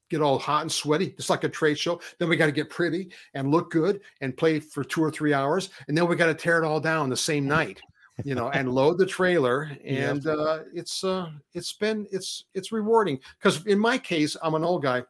get 0.10 0.22
all 0.22 0.40
hot 0.40 0.62
and 0.62 0.72
sweaty, 0.72 1.12
just 1.12 1.30
like 1.30 1.44
a 1.44 1.50
trade 1.50 1.78
show. 1.78 2.00
Then 2.18 2.30
we 2.30 2.38
got 2.38 2.46
to 2.46 2.52
get 2.52 2.70
pretty 2.70 3.12
and 3.34 3.52
look 3.52 3.72
good 3.72 4.02
and 4.22 4.36
play 4.36 4.60
for 4.60 4.84
two 4.84 5.04
or 5.04 5.12
three 5.12 5.34
hours. 5.34 5.70
And 5.88 5.98
then 5.98 6.08
we 6.08 6.16
got 6.16 6.28
to 6.28 6.34
tear 6.34 6.62
it 6.62 6.66
all 6.66 6.80
down 6.80 7.10
the 7.10 7.18
same 7.18 7.48
night, 7.48 7.82
you 8.24 8.36
know, 8.36 8.50
and 8.50 8.72
load 8.72 8.98
the 8.98 9.06
trailer. 9.06 9.72
And 9.86 10.26
uh, 10.26 10.60
it's 10.74 11.04
uh, 11.04 11.32
it's 11.54 11.74
been 11.74 12.08
it's 12.12 12.46
it's 12.54 12.72
rewarding 12.72 13.20
because 13.40 13.66
in 13.66 13.80
my 13.80 13.98
case, 13.98 14.36
I'm 14.42 14.56
an 14.56 14.64
old 14.64 14.84
guy. 14.84 15.04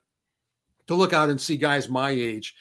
to 0.87 0.95
look 0.95 1.13
out 1.13 1.29
and 1.29 1.39
see 1.39 1.57
guys 1.57 1.89
my 1.89 2.11
age 2.11 2.55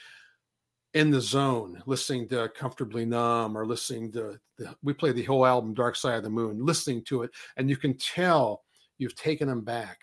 in 0.94 1.10
the 1.10 1.20
zone, 1.20 1.82
listening 1.86 2.26
to 2.28 2.48
Comfortably 2.56 3.04
Numb 3.04 3.56
or 3.56 3.66
listening 3.66 4.10
to 4.12 4.38
the, 4.56 4.74
we 4.82 4.92
play 4.94 5.12
the 5.12 5.22
whole 5.24 5.44
album 5.44 5.74
Dark 5.74 5.94
Side 5.94 6.16
of 6.16 6.22
the 6.22 6.30
Moon, 6.30 6.64
listening 6.64 7.04
to 7.04 7.22
it, 7.22 7.30
and 7.56 7.68
you 7.68 7.76
can 7.76 7.94
tell 7.98 8.62
you've 8.98 9.14
taken 9.14 9.46
them 9.46 9.60
back 9.60 9.98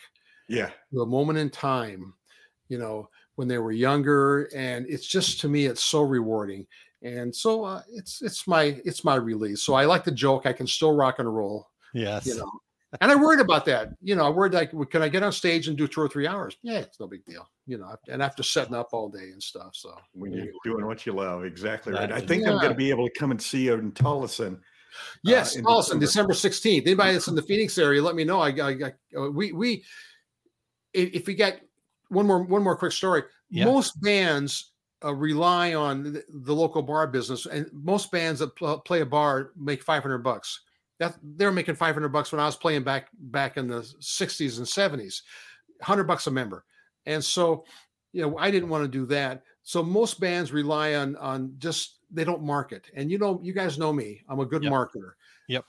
Yeah. 0.47 0.69
to 0.93 1.01
a 1.01 1.05
moment 1.05 1.39
in 1.39 1.49
time, 1.49 2.13
you 2.69 2.77
know, 2.77 3.09
when 3.35 3.47
they 3.47 3.57
were 3.57 3.71
younger, 3.71 4.43
and 4.55 4.85
it's 4.87 5.07
just 5.07 5.39
to 5.39 5.49
me, 5.49 5.65
it's 5.65 5.83
so 5.83 6.01
rewarding. 6.03 6.67
And 7.03 7.35
so 7.35 7.65
uh, 7.65 7.81
it's 7.91 8.21
it's 8.21 8.47
my 8.47 8.79
it's 8.85 9.03
my 9.03 9.15
release. 9.15 9.61
So 9.61 9.73
I 9.73 9.85
like 9.85 10.03
the 10.05 10.11
joke. 10.11 10.45
I 10.45 10.53
can 10.53 10.65
still 10.67 10.95
rock 10.95 11.19
and 11.19 11.33
roll, 11.33 11.67
Yes. 11.93 12.25
you 12.25 12.37
know. 12.37 12.49
And 13.01 13.11
I 13.11 13.15
worried 13.15 13.39
about 13.39 13.65
that. 13.65 13.89
You 14.01 14.15
know, 14.15 14.23
I 14.25 14.29
worried 14.29 14.53
like, 14.53 14.71
can 14.91 15.01
I 15.01 15.09
get 15.09 15.23
on 15.23 15.31
stage 15.31 15.67
and 15.67 15.75
do 15.75 15.87
two 15.87 15.99
or 15.99 16.07
three 16.07 16.27
hours? 16.27 16.55
Yeah, 16.61 16.77
it's 16.79 16.99
no 16.99 17.07
big 17.07 17.25
deal. 17.25 17.49
You 17.65 17.79
know, 17.79 17.95
and 18.07 18.21
after 18.21 18.43
setting 18.43 18.75
up 18.75 18.89
all 18.93 19.09
day 19.09 19.31
and 19.31 19.41
stuff. 19.41 19.71
So 19.73 19.95
When 20.13 20.31
you're 20.31 20.47
doing 20.63 20.85
what 20.85 21.05
you 21.05 21.13
love, 21.13 21.43
exactly 21.43 21.91
right. 21.93 22.01
I 22.03 22.05
Exactly. 22.19 22.27
think 22.27 22.47
I'm 22.47 22.57
going 22.59 22.69
to 22.69 22.75
be 22.75 22.91
able 22.91 23.07
to 23.07 23.13
come 23.19 23.31
and 23.31 23.41
see 23.41 23.65
you 23.65 23.73
in 23.73 23.91
Tolleson. 23.93 24.59
Yes, 25.23 25.55
in 25.55 25.65
Allison, 25.65 25.97
December. 25.99 26.33
December 26.33 26.33
sixteenth. 26.35 26.85
Anybody 26.85 27.13
that's 27.13 27.27
in 27.27 27.33
the 27.35 27.41
Phoenix 27.41 27.77
area, 27.79 28.01
let 28.01 28.13
me 28.15 28.23
know. 28.23 28.39
I, 28.39 28.49
I, 28.49 28.69
I 28.69 29.17
uh, 29.17 29.29
we 29.31 29.51
we 29.51 29.83
if 30.93 31.13
if 31.13 31.27
we 31.27 31.33
get 31.33 31.61
one 32.09 32.27
more 32.27 32.43
one 32.43 32.61
more 32.63 32.75
quick 32.77 32.91
story. 32.91 33.23
Yeah. 33.49 33.65
Most 33.65 33.99
bands 34.01 34.72
uh, 35.03 35.13
rely 35.13 35.73
on 35.73 36.03
the, 36.03 36.23
the 36.29 36.53
local 36.53 36.81
bar 36.81 37.07
business, 37.07 37.45
and 37.45 37.69
most 37.73 38.11
bands 38.11 38.39
that 38.39 38.55
pl- 38.55 38.79
play 38.79 39.01
a 39.01 39.05
bar 39.05 39.51
make 39.55 39.83
five 39.83 40.01
hundred 40.03 40.19
bucks. 40.19 40.61
That 40.99 41.15
they're 41.21 41.51
making 41.51 41.75
five 41.75 41.95
hundred 41.95 42.09
bucks 42.09 42.31
when 42.31 42.39
I 42.39 42.45
was 42.45 42.55
playing 42.55 42.83
back 42.83 43.09
back 43.19 43.57
in 43.57 43.67
the 43.67 43.83
sixties 43.99 44.57
and 44.59 44.67
seventies, 44.67 45.23
hundred 45.81 46.05
bucks 46.05 46.27
a 46.27 46.31
member, 46.31 46.65
and 47.05 47.23
so 47.23 47.65
you 48.13 48.21
know 48.21 48.37
I 48.37 48.51
didn't 48.51 48.69
want 48.69 48.83
to 48.83 48.87
do 48.87 49.05
that. 49.07 49.43
So 49.63 49.81
most 49.83 50.19
bands 50.19 50.51
rely 50.51 50.95
on 50.95 51.15
on 51.17 51.55
just 51.57 51.99
they 52.11 52.23
don't 52.23 52.43
market, 52.43 52.85
and 52.95 53.09
you 53.11 53.17
know 53.17 53.39
you 53.43 53.53
guys 53.53 53.77
know 53.79 53.91
me. 53.91 54.21
I'm 54.29 54.39
a 54.39 54.45
good 54.45 54.63
Yep. 54.63 54.71
marketer. 54.71 55.11
Yep. 55.47 55.65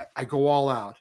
I- 0.00 0.06
I 0.16 0.24
go 0.24 0.46
all 0.46 0.68
out. 0.70 0.96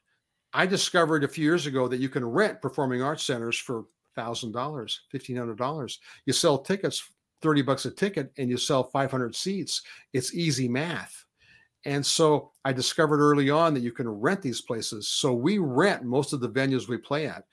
I 0.54 0.66
discovered 0.66 1.24
a 1.24 1.28
few 1.28 1.44
years 1.46 1.66
ago 1.66 1.88
that 1.88 2.00
you 2.00 2.10
can 2.10 2.26
rent 2.26 2.62
performing 2.62 3.02
arts 3.02 3.24
centers 3.24 3.58
for 3.58 3.86
thousand 4.16 4.52
dollars, 4.52 5.02
fifteen 5.10 5.38
hundred 5.38 5.58
dollars. 5.58 6.00
You 6.26 6.34
sell 6.34 6.58
tickets, 6.58 7.10
thirty 7.45 7.61
bucks 7.61 7.85
a 7.85 7.91
ticket, 7.91 8.31
and 8.38 8.49
you 8.49 8.57
sell 8.57 8.84
five 8.84 9.11
hundred 9.11 9.35
seats. 9.35 9.84
It's 10.13 10.34
easy 10.34 10.67
math. 10.67 11.23
And 11.85 12.03
so 12.03 12.51
I 12.65 12.73
discovered 12.73 13.19
early 13.19 13.51
on 13.51 13.76
that 13.76 13.81
you 13.81 13.91
can 13.91 14.09
rent 14.09 14.41
these 14.41 14.61
places. 14.61 15.07
So 15.07 15.34
we 15.34 15.59
rent 15.59 16.03
most 16.03 16.34
of 16.34 16.39
the 16.39 16.49
venues 16.49 16.89
we 16.89 16.97
play 16.97 17.27
at. 17.27 17.43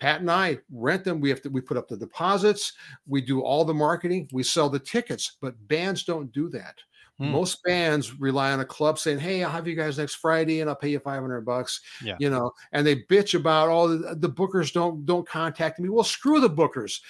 Pat 0.00 0.20
and 0.20 0.30
I 0.30 0.58
rent 0.72 1.04
them. 1.04 1.20
We 1.20 1.28
have 1.28 1.42
to 1.42 1.50
we 1.50 1.60
put 1.60 1.76
up 1.76 1.88
the 1.88 1.96
deposits, 1.96 2.72
we 3.06 3.20
do 3.20 3.42
all 3.42 3.64
the 3.64 3.74
marketing, 3.74 4.28
we 4.32 4.42
sell 4.42 4.70
the 4.70 4.78
tickets, 4.78 5.36
but 5.40 5.68
bands 5.68 6.04
don't 6.04 6.32
do 6.32 6.48
that. 6.48 6.76
Hmm. 7.18 7.30
Most 7.30 7.62
bands 7.62 8.18
rely 8.18 8.52
on 8.52 8.60
a 8.60 8.64
club 8.64 8.98
saying, 8.98 9.20
"Hey, 9.20 9.44
I'll 9.44 9.50
have 9.50 9.68
you 9.68 9.76
guys 9.76 9.98
next 9.98 10.16
Friday, 10.16 10.60
and 10.60 10.68
I'll 10.68 10.74
pay 10.74 10.90
you 10.90 10.98
five 10.98 11.20
hundred 11.20 11.42
bucks." 11.42 11.80
Yeah. 12.02 12.16
You 12.18 12.30
know, 12.30 12.50
and 12.72 12.84
they 12.84 13.02
bitch 13.02 13.38
about, 13.38 13.68
"Oh, 13.68 13.86
the, 13.86 14.16
the 14.16 14.28
bookers 14.28 14.72
don't 14.72 15.06
don't 15.06 15.28
contact 15.28 15.78
me." 15.78 15.88
Well, 15.90 16.04
screw 16.04 16.40
the 16.40 16.50
bookers. 16.50 17.00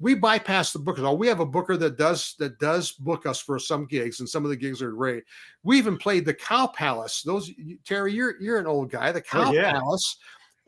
We 0.00 0.14
bypass 0.14 0.72
the 0.72 0.78
bookers. 0.78 1.00
Oh, 1.00 1.14
we 1.14 1.26
have 1.26 1.40
a 1.40 1.46
booker 1.46 1.76
that 1.76 1.98
does 1.98 2.34
that 2.38 2.58
does 2.60 2.92
book 2.92 3.26
us 3.26 3.40
for 3.40 3.58
some 3.58 3.84
gigs, 3.86 4.20
and 4.20 4.28
some 4.28 4.44
of 4.44 4.50
the 4.50 4.56
gigs 4.56 4.80
are 4.80 4.92
great. 4.92 5.24
We 5.64 5.76
even 5.76 5.96
played 5.98 6.24
the 6.24 6.34
Cow 6.34 6.68
Palace. 6.68 7.22
Those 7.22 7.50
Terry, 7.84 8.12
you're 8.12 8.40
you're 8.40 8.58
an 8.58 8.66
old 8.66 8.90
guy. 8.90 9.10
The 9.10 9.20
Cow 9.20 9.48
Oh, 9.48 9.52
yeah. 9.52 9.72
Palace 9.72 10.16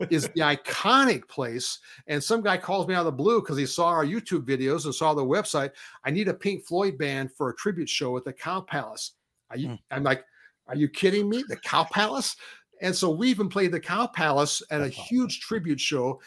is 0.09 0.23
the 0.29 0.41
iconic 0.41 1.27
place. 1.29 1.79
And 2.07 2.21
some 2.21 2.41
guy 2.41 2.57
calls 2.57 2.87
me 2.87 2.93
out 2.93 3.01
of 3.01 3.05
the 3.05 3.11
blue 3.13 3.39
because 3.41 3.57
he 3.57 3.65
saw 3.65 3.87
our 3.87 4.05
YouTube 4.05 4.45
videos 4.45 4.83
and 4.85 4.93
saw 4.93 5.13
the 5.13 5.23
website. 5.23 5.71
I 6.03 6.11
need 6.11 6.27
a 6.27 6.33
Pink 6.33 6.65
Floyd 6.65 6.97
band 6.97 7.31
for 7.31 7.49
a 7.49 7.55
tribute 7.55 7.87
show 7.89 8.17
at 8.17 8.25
the 8.25 8.33
Cow 8.33 8.61
Palace. 8.61 9.13
Are 9.49 9.57
you, 9.57 9.69
Hmm. 9.69 9.75
I'm 9.91 10.03
like, 10.03 10.25
are 10.67 10.75
you 10.75 10.89
kidding 10.89 11.29
me? 11.29 11.43
The 11.47 11.57
Cow 11.57 11.83
Palace? 11.85 12.35
And 12.81 12.95
so 12.95 13.11
we 13.11 13.29
even 13.29 13.47
played 13.47 13.71
the 13.71 13.79
Cow 13.79 14.07
Palace 14.07 14.63
at 14.71 14.81
a 14.81 14.87
huge 14.89 15.39
tribute 15.41 15.79
show. 15.79 16.19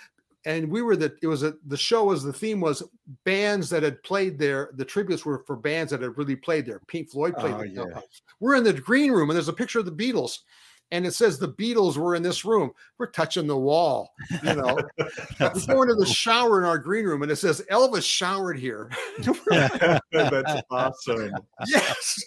And 0.46 0.70
we 0.70 0.82
were 0.82 0.96
the 0.96 1.16
it 1.22 1.26
was 1.26 1.42
a 1.42 1.54
the 1.66 1.76
show 1.76 2.04
was 2.04 2.22
the 2.22 2.32
theme 2.32 2.60
was 2.60 2.82
bands 3.24 3.70
that 3.70 3.82
had 3.82 4.02
played 4.02 4.38
there. 4.38 4.70
The 4.74 4.84
tributes 4.84 5.24
were 5.24 5.42
for 5.46 5.56
bands 5.56 5.90
that 5.90 6.02
had 6.02 6.18
really 6.18 6.36
played 6.36 6.66
there. 6.66 6.80
Pink 6.86 7.10
Floyd 7.10 7.34
played 7.36 7.54
Oh, 7.54 7.62
yeah. 7.62 8.00
We're 8.40 8.56
in 8.56 8.64
the 8.64 8.72
green 8.72 9.10
room 9.10 9.30
and 9.30 9.36
there's 9.36 9.48
a 9.48 9.54
picture 9.54 9.78
of 9.78 9.86
the 9.86 9.92
Beatles 9.92 10.40
and 10.90 11.06
it 11.06 11.12
says 11.12 11.38
the 11.38 11.48
Beatles 11.48 11.96
were 11.96 12.14
in 12.14 12.22
this 12.22 12.44
room. 12.44 12.70
We're 12.98 13.10
touching 13.10 13.46
the 13.46 13.56
wall, 13.56 14.12
you 14.42 14.54
know. 14.54 14.78
we 14.98 15.04
That's 15.38 15.66
go 15.66 15.82
into 15.82 15.94
the 15.94 16.06
shower 16.06 16.60
in 16.60 16.66
our 16.66 16.78
green 16.78 17.04
room 17.04 17.22
and 17.22 17.32
it 17.32 17.36
says 17.36 17.62
Elvis 17.70 18.04
showered 18.04 18.58
here. 18.58 18.90
That's 20.12 20.62
awesome. 20.70 21.32
yes. 21.66 22.22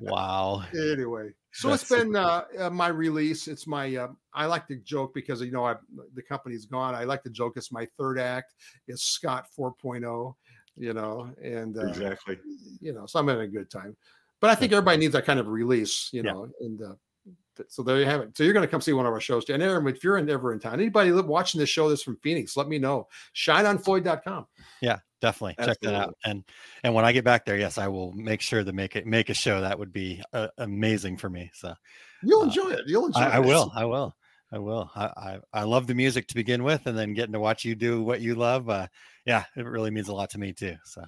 wow. 0.00 0.62
anyway, 0.74 1.30
so 1.52 1.70
That's 1.70 1.82
it's 1.82 1.90
been 1.90 2.14
uh, 2.16 2.44
uh, 2.58 2.70
my 2.70 2.88
release. 2.88 3.48
It's 3.48 3.66
my. 3.66 3.96
Uh, 3.96 4.08
I 4.34 4.46
like 4.46 4.66
to 4.68 4.76
joke 4.76 5.12
because 5.14 5.40
you 5.42 5.50
know 5.52 5.64
I 5.66 5.74
the 6.14 6.22
company's 6.22 6.66
gone. 6.66 6.94
I 6.94 7.04
like 7.04 7.22
to 7.24 7.30
joke. 7.30 7.54
It's 7.56 7.72
my 7.72 7.86
third 7.98 8.18
act. 8.18 8.54
It's 8.88 9.02
Scott 9.02 9.46
4.0. 9.58 10.34
You 10.76 10.94
know, 10.94 11.30
and 11.42 11.76
uh, 11.76 11.86
Exactly. 11.88 12.38
you 12.80 12.94
know, 12.94 13.04
so 13.06 13.18
I'm 13.18 13.28
having 13.28 13.44
a 13.44 13.48
good 13.48 13.70
time. 13.70 13.94
But 14.40 14.48
I 14.50 14.54
think 14.54 14.72
everybody 14.72 14.96
needs 14.96 15.12
that 15.12 15.26
kind 15.26 15.38
of 15.38 15.48
release. 15.48 16.08
You 16.12 16.22
Yeah. 16.22 16.32
know, 16.32 16.48
and. 16.60 16.80
So 17.68 17.82
there 17.82 17.98
you 17.98 18.06
have 18.06 18.20
it. 18.20 18.36
So 18.36 18.44
you're 18.44 18.52
going 18.52 18.66
to 18.66 18.70
come 18.70 18.80
see 18.80 18.92
one 18.92 19.06
of 19.06 19.12
our 19.12 19.20
shows. 19.20 19.48
And 19.50 19.62
Aaron, 19.62 19.86
if 19.86 20.02
you're 20.02 20.18
in, 20.18 20.28
ever 20.30 20.52
in 20.52 20.58
town, 20.58 20.74
anybody 20.74 21.12
watching 21.12 21.58
this 21.58 21.68
show 21.68 21.88
that's 21.88 22.02
from 22.02 22.16
Phoenix, 22.22 22.56
let 22.56 22.68
me 22.68 22.78
know. 22.78 23.08
ShineOnFloyd.com. 23.34 24.46
Yeah, 24.80 24.98
definitely. 25.20 25.64
Check 25.64 25.78
that 25.82 25.94
out. 25.94 26.16
And 26.24 26.44
and 26.84 26.94
when 26.94 27.04
I 27.04 27.12
get 27.12 27.24
back 27.24 27.44
there, 27.44 27.58
yes, 27.58 27.78
I 27.78 27.88
will 27.88 28.12
make 28.12 28.40
sure 28.40 28.64
to 28.64 28.72
make 28.72 28.96
it 28.96 29.06
make 29.06 29.28
a 29.28 29.34
show. 29.34 29.60
That 29.60 29.78
would 29.78 29.92
be 29.92 30.22
uh, 30.32 30.48
amazing 30.58 31.16
for 31.16 31.28
me. 31.28 31.50
So 31.54 31.74
You'll 32.22 32.42
Uh, 32.42 32.44
enjoy 32.44 32.70
it. 32.70 32.80
You'll 32.86 33.06
enjoy 33.06 33.20
I, 33.20 33.26
it. 33.26 33.32
I 33.34 33.38
will. 33.40 33.72
I 33.74 33.84
will. 33.84 34.16
I 34.52 34.58
will. 34.58 34.90
I, 34.94 35.04
I 35.04 35.38
I 35.52 35.62
love 35.64 35.86
the 35.86 35.94
music 35.94 36.28
to 36.28 36.34
begin 36.34 36.62
with, 36.62 36.86
and 36.86 36.96
then 36.96 37.14
getting 37.14 37.32
to 37.32 37.40
watch 37.40 37.64
you 37.64 37.74
do 37.74 38.02
what 38.02 38.20
you 38.20 38.34
love. 38.34 38.68
Uh, 38.68 38.86
yeah, 39.24 39.44
it 39.56 39.64
really 39.64 39.90
means 39.90 40.08
a 40.08 40.14
lot 40.14 40.30
to 40.30 40.38
me 40.38 40.52
too. 40.52 40.76
So 40.84 41.02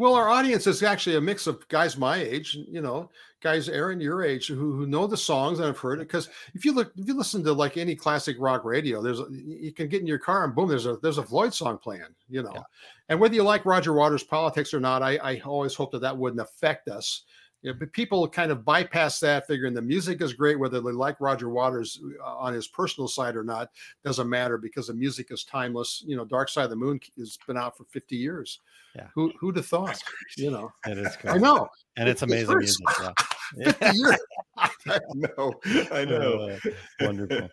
Well, 0.00 0.14
our 0.14 0.30
audience 0.30 0.66
is 0.66 0.82
actually 0.82 1.16
a 1.16 1.20
mix 1.20 1.46
of 1.46 1.68
guys 1.68 1.98
my 1.98 2.16
age, 2.16 2.56
you 2.66 2.80
know, 2.80 3.10
guys 3.42 3.68
Aaron 3.68 4.00
your 4.00 4.22
age 4.22 4.46
who, 4.46 4.72
who 4.72 4.86
know 4.86 5.06
the 5.06 5.14
songs 5.14 5.58
and 5.58 5.66
have 5.66 5.78
heard 5.78 6.00
it. 6.00 6.08
Because 6.08 6.30
if 6.54 6.64
you 6.64 6.72
look, 6.72 6.90
if 6.96 7.06
you 7.06 7.14
listen 7.14 7.44
to 7.44 7.52
like 7.52 7.76
any 7.76 7.94
classic 7.94 8.36
rock 8.38 8.64
radio, 8.64 9.02
there's 9.02 9.20
a, 9.20 9.26
you 9.30 9.74
can 9.74 9.88
get 9.88 10.00
in 10.00 10.06
your 10.06 10.18
car 10.18 10.44
and 10.44 10.54
boom, 10.54 10.70
there's 10.70 10.86
a 10.86 10.96
there's 11.02 11.18
a 11.18 11.22
Floyd 11.22 11.52
song 11.52 11.76
playing, 11.76 12.14
you 12.30 12.42
know. 12.42 12.52
Yeah. 12.54 12.62
And 13.10 13.20
whether 13.20 13.34
you 13.34 13.42
like 13.42 13.66
Roger 13.66 13.92
Waters' 13.92 14.24
politics 14.24 14.72
or 14.72 14.80
not, 14.80 15.02
I, 15.02 15.16
I 15.16 15.40
always 15.40 15.74
hope 15.74 15.92
that 15.92 16.00
that 16.00 16.16
wouldn't 16.16 16.40
affect 16.40 16.88
us. 16.88 17.24
You 17.62 17.72
know, 17.72 17.78
but 17.78 17.92
people 17.92 18.26
kind 18.28 18.50
of 18.50 18.64
bypass 18.64 19.20
that, 19.20 19.46
figuring 19.46 19.74
the 19.74 19.82
music 19.82 20.22
is 20.22 20.32
great, 20.32 20.58
whether 20.58 20.80
they 20.80 20.92
like 20.92 21.20
Roger 21.20 21.50
Waters 21.50 22.00
uh, 22.24 22.36
on 22.38 22.54
his 22.54 22.66
personal 22.68 23.06
side 23.06 23.36
or 23.36 23.44
not, 23.44 23.68
doesn't 24.04 24.28
matter 24.28 24.56
because 24.56 24.86
the 24.86 24.94
music 24.94 25.28
is 25.30 25.44
timeless. 25.44 26.02
You 26.06 26.16
know, 26.16 26.24
Dark 26.24 26.48
Side 26.48 26.64
of 26.64 26.70
the 26.70 26.76
Moon 26.76 26.98
has 27.18 27.38
been 27.46 27.56
out 27.58 27.76
for 27.76 27.84
50 27.84 28.16
years. 28.16 28.60
Yeah. 28.96 29.06
Who 29.14 29.32
who'd 29.38 29.56
have 29.56 29.66
thought? 29.66 30.02
You 30.36 30.50
know, 30.50 30.72
it 30.86 30.98
is. 30.98 31.16
I 31.24 31.38
know. 31.38 31.68
and 31.96 32.08
it's 32.08 32.22
It- 32.22 32.30
it 32.30 32.32
amazing 32.32 32.54
hurts. 32.54 32.78
music. 32.80 33.14
Yeah. 33.56 33.72
50 33.72 33.98
years. 33.98 34.16
I 34.56 35.00
know. 35.14 35.52
I 35.92 36.04
know. 36.04 36.48
Uh, 36.50 36.58
wonderful. 37.00 37.48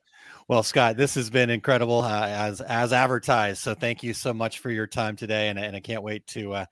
Well, 0.48 0.62
Scott, 0.64 0.96
this 0.96 1.16
has 1.16 1.30
been 1.30 1.50
incredible 1.50 2.02
uh, 2.02 2.28
as 2.28 2.62
as 2.62 2.94
advertised. 2.94 3.62
So 3.62 3.74
thank 3.74 4.02
you 4.04 4.14
so 4.14 4.34
much 4.34 4.60
for 4.60 4.70
your 4.72 4.88
time 4.88 5.16
today, 5.16 5.50
and, 5.50 5.58
and 5.60 5.76
I 5.76 5.80
can't 5.80 6.04
wait 6.04 6.26
to 6.28 6.54
uh, 6.54 6.66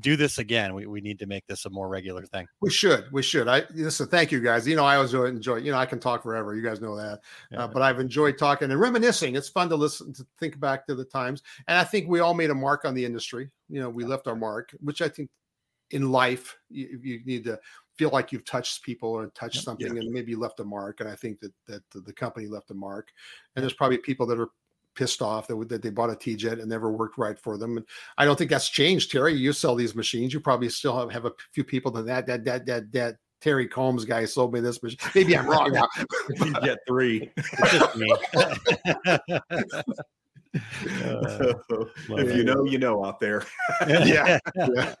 do 0.00 0.16
this 0.16 0.38
again. 0.38 0.74
We, 0.74 0.86
we 0.86 1.00
need 1.00 1.18
to 1.18 1.26
make 1.26 1.46
this 1.46 1.66
a 1.66 1.70
more 1.70 1.88
regular 1.88 2.24
thing. 2.24 2.46
We 2.60 2.70
should. 2.70 3.10
We 3.12 3.22
should. 3.22 3.48
I 3.48 3.64
listen. 3.74 4.06
Thank 4.06 4.32
you, 4.32 4.40
guys. 4.40 4.66
You 4.66 4.76
know, 4.76 4.84
I 4.84 4.96
always 4.96 5.12
enjoy. 5.14 5.56
You 5.56 5.72
know, 5.72 5.78
I 5.78 5.86
can 5.86 6.00
talk 6.00 6.22
forever. 6.22 6.54
You 6.54 6.62
guys 6.62 6.80
know 6.80 6.96
that. 6.96 7.20
Yeah. 7.50 7.64
Uh, 7.64 7.68
but 7.68 7.82
I've 7.82 8.00
enjoyed 8.00 8.38
talking 8.38 8.70
and 8.70 8.80
reminiscing. 8.80 9.36
It's 9.36 9.48
fun 9.48 9.68
to 9.68 9.76
listen 9.76 10.12
to 10.14 10.26
think 10.38 10.58
back 10.58 10.86
to 10.86 10.94
the 10.94 11.04
times, 11.04 11.42
and 11.68 11.78
I 11.78 11.84
think 11.84 12.08
we 12.08 12.20
all 12.20 12.34
made 12.34 12.50
a 12.50 12.54
mark 12.54 12.84
on 12.84 12.94
the 12.94 13.04
industry. 13.04 13.50
You 13.68 13.80
know, 13.80 13.90
we 13.90 14.04
left 14.04 14.26
our 14.26 14.36
mark, 14.36 14.74
which 14.80 15.02
I 15.02 15.08
think 15.08 15.30
in 15.90 16.10
life 16.10 16.56
you, 16.70 16.98
you 17.02 17.20
need 17.24 17.44
to 17.44 17.58
feel 17.98 18.08
like 18.10 18.32
you've 18.32 18.46
touched 18.46 18.82
people 18.82 19.10
or 19.10 19.26
touched 19.28 19.62
something, 19.62 19.98
and 19.98 20.10
maybe 20.10 20.30
you 20.30 20.38
left 20.38 20.60
a 20.60 20.64
mark. 20.64 21.00
And 21.00 21.08
I 21.08 21.14
think 21.14 21.40
that 21.40 21.52
that 21.66 21.82
the 21.92 22.12
company 22.12 22.46
left 22.46 22.70
a 22.70 22.74
mark. 22.74 23.08
And 23.54 23.62
there's 23.62 23.74
probably 23.74 23.98
people 23.98 24.26
that 24.26 24.40
are 24.40 24.48
pissed 24.94 25.22
off 25.22 25.46
that, 25.48 25.68
that 25.68 25.82
they 25.82 25.90
bought 25.90 26.10
a 26.10 26.16
T-Jet 26.16 26.58
and 26.58 26.68
never 26.68 26.90
worked 26.90 27.18
right 27.18 27.38
for 27.38 27.58
them. 27.58 27.76
And 27.76 27.86
I 28.18 28.24
don't 28.24 28.36
think 28.36 28.50
that's 28.50 28.68
changed, 28.68 29.10
Terry. 29.10 29.34
You 29.34 29.52
sell 29.52 29.74
these 29.74 29.94
machines. 29.94 30.32
You 30.32 30.40
probably 30.40 30.68
still 30.68 30.98
have, 30.98 31.12
have 31.12 31.24
a 31.24 31.32
few 31.52 31.64
people 31.64 31.90
that 31.92 32.06
that 32.06 32.26
that 32.26 32.44
that 32.44 32.66
that 32.66 32.92
that 32.92 33.16
Terry 33.40 33.66
Combs 33.66 34.04
guy 34.04 34.24
sold 34.24 34.52
me 34.52 34.60
this 34.60 34.82
machine. 34.82 34.98
Maybe 35.14 35.36
I'm 35.36 35.48
wrong 35.48 35.72
now. 35.72 35.88
You 36.44 36.52
get 36.62 36.78
three. 36.86 37.30
It's 37.36 37.72
just 37.72 37.96
me. 37.96 38.14
Uh, 41.02 41.54
if 42.10 42.36
you 42.36 42.44
know, 42.44 42.64
you 42.64 42.78
know 42.78 43.04
out 43.04 43.18
there. 43.18 43.42
yeah. 43.88 44.38
yeah. 44.54 44.94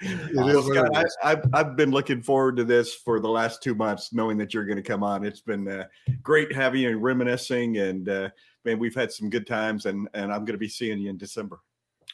It 0.00 0.34
Well, 0.34 0.48
is 0.48 0.66
what 0.66 0.76
Scott, 0.76 0.96
I, 1.22 1.32
I've, 1.32 1.44
I've 1.52 1.76
been 1.76 1.90
looking 1.90 2.22
forward 2.22 2.56
to 2.56 2.64
this 2.64 2.94
for 2.94 3.20
the 3.20 3.28
last 3.28 3.62
two 3.62 3.74
months, 3.74 4.14
knowing 4.14 4.38
that 4.38 4.54
you're 4.54 4.64
going 4.64 4.76
to 4.76 4.82
come 4.82 5.02
on. 5.02 5.24
It's 5.24 5.42
been 5.42 5.68
uh, 5.68 5.84
great 6.22 6.52
having 6.54 6.80
you 6.80 6.88
and 6.90 7.02
reminiscing, 7.02 7.76
and 7.76 8.08
uh, 8.08 8.30
man, 8.64 8.78
we've 8.78 8.94
had 8.94 9.12
some 9.12 9.30
good 9.30 9.46
times, 9.46 9.86
and 9.86 10.08
and 10.14 10.32
I'm 10.32 10.40
going 10.40 10.54
to 10.54 10.58
be 10.58 10.68
seeing 10.68 10.98
you 10.98 11.10
in 11.10 11.16
December. 11.16 11.60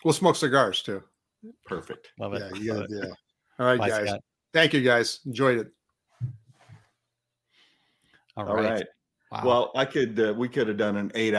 We'll 0.05 0.15
smoke 0.15 0.37
cigars 0.37 0.83
too. 0.83 1.03
Perfect. 1.65 2.13
Love 2.19 2.35
it. 2.35 2.43
Yeah, 2.43 2.61
you 2.61 2.75
Love 2.75 2.89
gotta, 2.89 3.03
it. 3.03 3.09
yeah. 3.09 3.15
All 3.59 3.67
right, 3.67 3.79
Bye, 3.79 3.89
guys. 3.89 4.09
Scott. 4.09 4.21
Thank 4.53 4.73
you, 4.73 4.83
guys. 4.83 5.21
Enjoyed 5.27 5.59
it. 5.59 5.69
All 8.37 8.49
All 8.49 8.55
right. 8.57 8.71
right. 8.71 8.87
Wow. 9.33 9.43
Well, 9.45 9.73
I 9.75 9.85
could 9.85 10.19
uh, 10.19 10.35
we 10.37 10.49
could 10.49 10.69
have 10.69 10.77
done 10.77 10.97
an 10.97 11.13
eight 11.15 11.35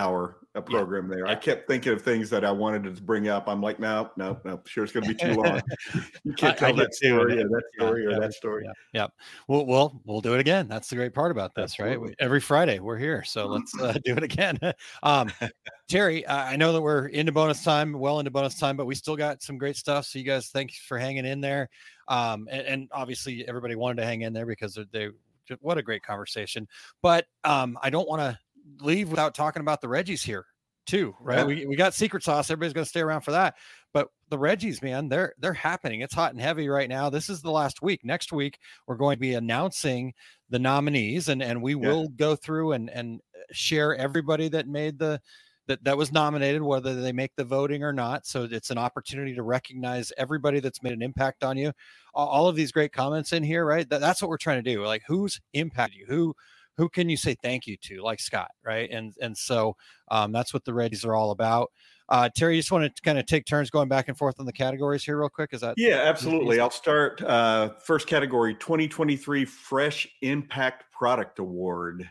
uh, 0.60 0.72
program 0.72 1.08
there. 1.08 1.28
I 1.28 1.36
kept 1.36 1.68
thinking 1.68 1.94
of 1.94 2.02
things 2.02 2.30
that 2.30 2.46
I 2.46 2.52
wanted 2.52 2.96
to 2.96 3.02
bring 3.02 3.28
up. 3.28 3.48
I'm 3.48 3.62
like, 3.62 3.80
no, 3.80 4.12
no, 4.18 4.40
no, 4.44 4.62
sure 4.66 4.84
it's 4.84 4.94
going 4.94 5.06
to 5.06 5.14
be 5.14 5.16
too 5.16 5.34
long. 5.34 5.62
you 6.24 6.34
can't 6.34 6.58
tell 6.58 6.70
I 6.70 6.72
did 6.72 6.82
that 6.82 6.94
story 6.94 7.36
that 7.36 7.50
yeah, 7.50 7.86
story 7.86 8.06
or 8.06 8.12
yeah, 8.12 8.20
that 8.20 8.34
story. 8.34 8.66
Yeah, 8.66 9.02
yep. 9.02 9.12
We'll, 9.48 9.66
we'll 9.66 10.02
we'll 10.06 10.22
do 10.22 10.34
it 10.34 10.40
again. 10.40 10.68
That's 10.68 10.90
the 10.90 10.96
great 10.96 11.14
part 11.14 11.32
about 11.32 11.56
this, 11.56 11.80
right? 11.80 12.00
We, 12.00 12.14
every 12.20 12.40
Friday 12.40 12.80
we're 12.80 12.98
here, 12.98 13.24
so 13.24 13.48
let's 13.48 13.80
uh, 13.80 13.94
do 14.04 14.16
it 14.16 14.24
again. 14.24 14.60
um, 15.04 15.32
Terry, 15.90 16.28
I 16.28 16.56
know 16.56 16.72
that 16.74 16.82
we're 16.82 17.08
into 17.08 17.32
bonus 17.32 17.64
time, 17.64 17.94
well 17.94 18.20
into 18.20 18.32
bonus 18.32 18.60
time, 18.60 18.78
but 18.78 18.86
we 18.86 18.94
still 18.94 19.16
got 19.16 19.42
some 19.42 19.58
great 19.58 19.76
stuff. 19.76 20.06
So 20.06 20.20
you 20.20 20.26
guys, 20.26 20.50
thanks 20.50 20.78
for 20.78 21.00
hanging 21.00 21.26
in 21.26 21.42
there. 21.42 21.70
Um, 22.08 22.48
and, 22.52 22.62
and 22.68 22.90
obviously 22.92 23.48
everybody 23.48 23.76
wanted 23.76 24.02
to 24.02 24.06
hang 24.06 24.22
in 24.22 24.34
there 24.34 24.46
because 24.46 24.76
they, 24.76 24.84
they 24.92 25.10
what 25.62 25.78
a 25.78 25.82
great 25.82 26.04
conversation. 26.04 26.68
But 27.02 27.26
um, 27.44 27.78
I 27.82 27.90
don't 27.90 28.08
want 28.08 28.22
to 28.22 28.38
leave 28.80 29.10
without 29.10 29.36
talking 29.36 29.62
about 29.62 29.82
the 29.82 29.88
Reggies 29.88 30.24
here 30.24 30.46
too, 30.86 31.16
right? 31.20 31.40
Yeah. 31.40 31.46
We, 31.46 31.66
we 31.66 31.76
got 31.76 31.94
secret 31.94 32.24
sauce. 32.24 32.50
Everybody's 32.50 32.74
going 32.74 32.86
to 32.86 32.90
stay 32.90 33.02
around 33.02 33.22
for 33.22 33.32
that. 33.32 33.56
But 33.94 34.08
the 34.30 34.38
Reggies, 34.38 34.84
man, 34.84 35.10
they're 35.10 35.34
they're 35.40 35.54
happening. 35.54 36.02
It's 36.02 36.14
hot 36.14 36.32
and 36.32 36.42
heavy 36.42 36.70
right 36.70 36.90
now. 36.90 37.10
This 37.10 37.30
is 37.30 37.42
the 37.42 37.52
last 37.52 37.82
week. 37.82 38.02
Next 38.04 38.32
week, 38.32 38.60
we're 38.88 38.98
going 38.98 39.16
to 39.16 39.20
be 39.22 39.34
announcing 39.34 40.14
the 40.50 40.60
nominees, 40.60 41.28
and 41.30 41.42
and 41.42 41.62
we 41.62 41.74
Yeah. 41.76 41.88
will 41.88 42.08
go 42.10 42.36
through 42.36 42.74
and 42.74 42.90
and 42.90 43.20
uh, 43.36 43.40
share 43.52 43.96
everybody 43.96 44.48
that 44.50 44.68
made 44.68 45.00
the 45.00 45.20
that 45.68 45.84
that 45.84 45.98
was 45.98 46.12
nominated, 46.12 46.62
whether 46.62 47.02
they 47.02 47.12
make 47.12 47.36
the 47.36 47.44
voting 47.44 47.84
or 47.84 47.94
not. 47.94 48.26
So 48.28 48.48
it's 48.50 48.70
an 48.72 48.78
opportunity 48.78 49.34
to 49.36 49.44
recognize 49.44 50.12
everybody 50.18 50.60
that's 50.60 50.84
made 50.84 50.94
an 50.94 51.02
impact 51.02 51.44
on 51.44 51.58
you. 51.58 51.72
All, 52.14 52.28
all 52.28 52.48
of 52.48 52.56
these 52.56 52.72
great 52.72 52.92
comments 52.92 53.34
in 53.34 53.44
here, 53.44 53.66
right? 53.66 53.88
That, 53.90 54.02
that's 54.02 54.22
what 54.22 54.30
we're 54.30 54.38
trying 54.38 54.64
to 54.64 54.74
do. 54.74 54.84
Like, 54.86 55.04
who's 55.08 55.40
impacted 55.54 56.00
you? 56.00 56.06
Who 56.08 56.36
who 56.80 56.88
can 56.88 57.10
you 57.10 57.18
say 57.18 57.36
thank 57.44 57.68
you 57.68 57.76
to, 57.82 58.02
like 58.02 58.22
Scott, 58.22 58.50
right? 58.64 58.90
And 58.90 59.14
and 59.22 59.38
so 59.38 59.76
um, 60.10 60.32
that's 60.32 60.54
what 60.54 60.64
the 60.64 60.72
Reggies 60.72 61.06
are 61.06 61.14
all 61.14 61.32
about. 61.32 61.70
Uh, 62.08 62.30
Terry, 62.36 62.56
you 62.56 62.62
just 62.62 62.72
want 62.72 62.96
to 62.96 63.02
kind 63.04 63.20
of 63.20 63.26
take 63.26 63.46
turns 63.46 63.70
going 63.70 63.90
back 63.90 64.08
and 64.08 64.18
forth 64.18 64.40
on 64.40 64.46
the 64.46 64.54
categories 64.54 65.04
here, 65.04 65.20
real 65.20 65.28
quick. 65.30 65.50
Is 65.54 65.60
that 65.62 65.76
Yeah, 65.78 65.98
absolutely. 66.06 66.60
I'll 66.62 66.72
start. 66.72 67.22
Uh, 67.22 67.72
first 67.84 68.08
category 68.08 68.56
2023 68.56 69.44
Fresh 69.46 70.08
Impact 70.22 70.86
Product 70.94 71.38
Award. 71.40 72.10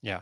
Yeah. 0.00 0.20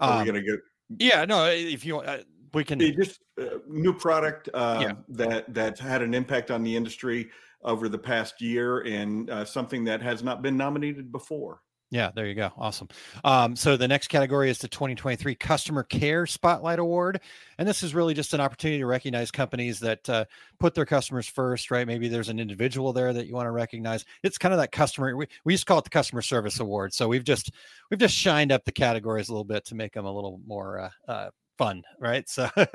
Are 0.00 0.12
Um, 0.14 0.18
we 0.26 0.32
going 0.32 0.44
to 0.44 0.50
go? 0.50 0.58
Yeah, 0.98 1.24
no, 1.24 1.46
if 1.46 1.84
you 1.86 1.98
uh, 2.00 2.18
we 2.52 2.64
can 2.64 2.80
just 2.80 3.20
uh, 3.40 3.58
new 3.68 3.94
product 3.94 4.48
uh, 4.52 4.78
Yeah. 4.82 4.92
that 5.10 5.54
that 5.54 5.78
had 5.78 6.02
an 6.02 6.12
impact 6.12 6.50
on 6.50 6.64
the 6.64 6.76
industry 6.76 7.30
over 7.62 7.88
the 7.88 7.98
past 7.98 8.40
year 8.42 8.80
and 8.80 9.30
uh, 9.30 9.44
something 9.44 9.84
that 9.84 10.02
has 10.02 10.24
not 10.24 10.42
been 10.42 10.56
nominated 10.56 11.12
before. 11.12 11.62
Yeah, 11.90 12.12
there 12.14 12.26
you 12.26 12.36
go. 12.36 12.52
Awesome. 12.56 12.86
Um, 13.24 13.56
so 13.56 13.76
the 13.76 13.88
next 13.88 14.08
category 14.08 14.48
is 14.48 14.58
the 14.58 14.68
2023 14.68 15.34
Customer 15.34 15.82
Care 15.82 16.24
Spotlight 16.24 16.78
Award, 16.78 17.20
and 17.58 17.66
this 17.66 17.82
is 17.82 17.96
really 17.96 18.14
just 18.14 18.32
an 18.32 18.40
opportunity 18.40 18.78
to 18.78 18.86
recognize 18.86 19.32
companies 19.32 19.80
that 19.80 20.08
uh, 20.08 20.24
put 20.60 20.74
their 20.76 20.86
customers 20.86 21.26
first. 21.26 21.72
Right? 21.72 21.88
Maybe 21.88 22.06
there's 22.06 22.28
an 22.28 22.38
individual 22.38 22.92
there 22.92 23.12
that 23.12 23.26
you 23.26 23.34
want 23.34 23.46
to 23.46 23.50
recognize. 23.50 24.04
It's 24.22 24.38
kind 24.38 24.54
of 24.54 24.60
that 24.60 24.70
customer. 24.70 25.16
We, 25.16 25.26
we 25.44 25.52
used 25.52 25.62
to 25.62 25.66
call 25.66 25.78
it 25.78 25.84
the 25.84 25.90
Customer 25.90 26.22
Service 26.22 26.60
Award. 26.60 26.94
So 26.94 27.08
we've 27.08 27.24
just 27.24 27.50
we've 27.90 27.98
just 27.98 28.14
shined 28.14 28.52
up 28.52 28.64
the 28.64 28.72
categories 28.72 29.28
a 29.28 29.32
little 29.32 29.44
bit 29.44 29.64
to 29.66 29.74
make 29.74 29.92
them 29.92 30.04
a 30.04 30.14
little 30.14 30.40
more 30.46 30.78
uh, 30.78 31.10
uh, 31.10 31.30
fun. 31.60 31.82
Right? 31.98 32.26
So, 32.28 32.48
all 32.56 32.72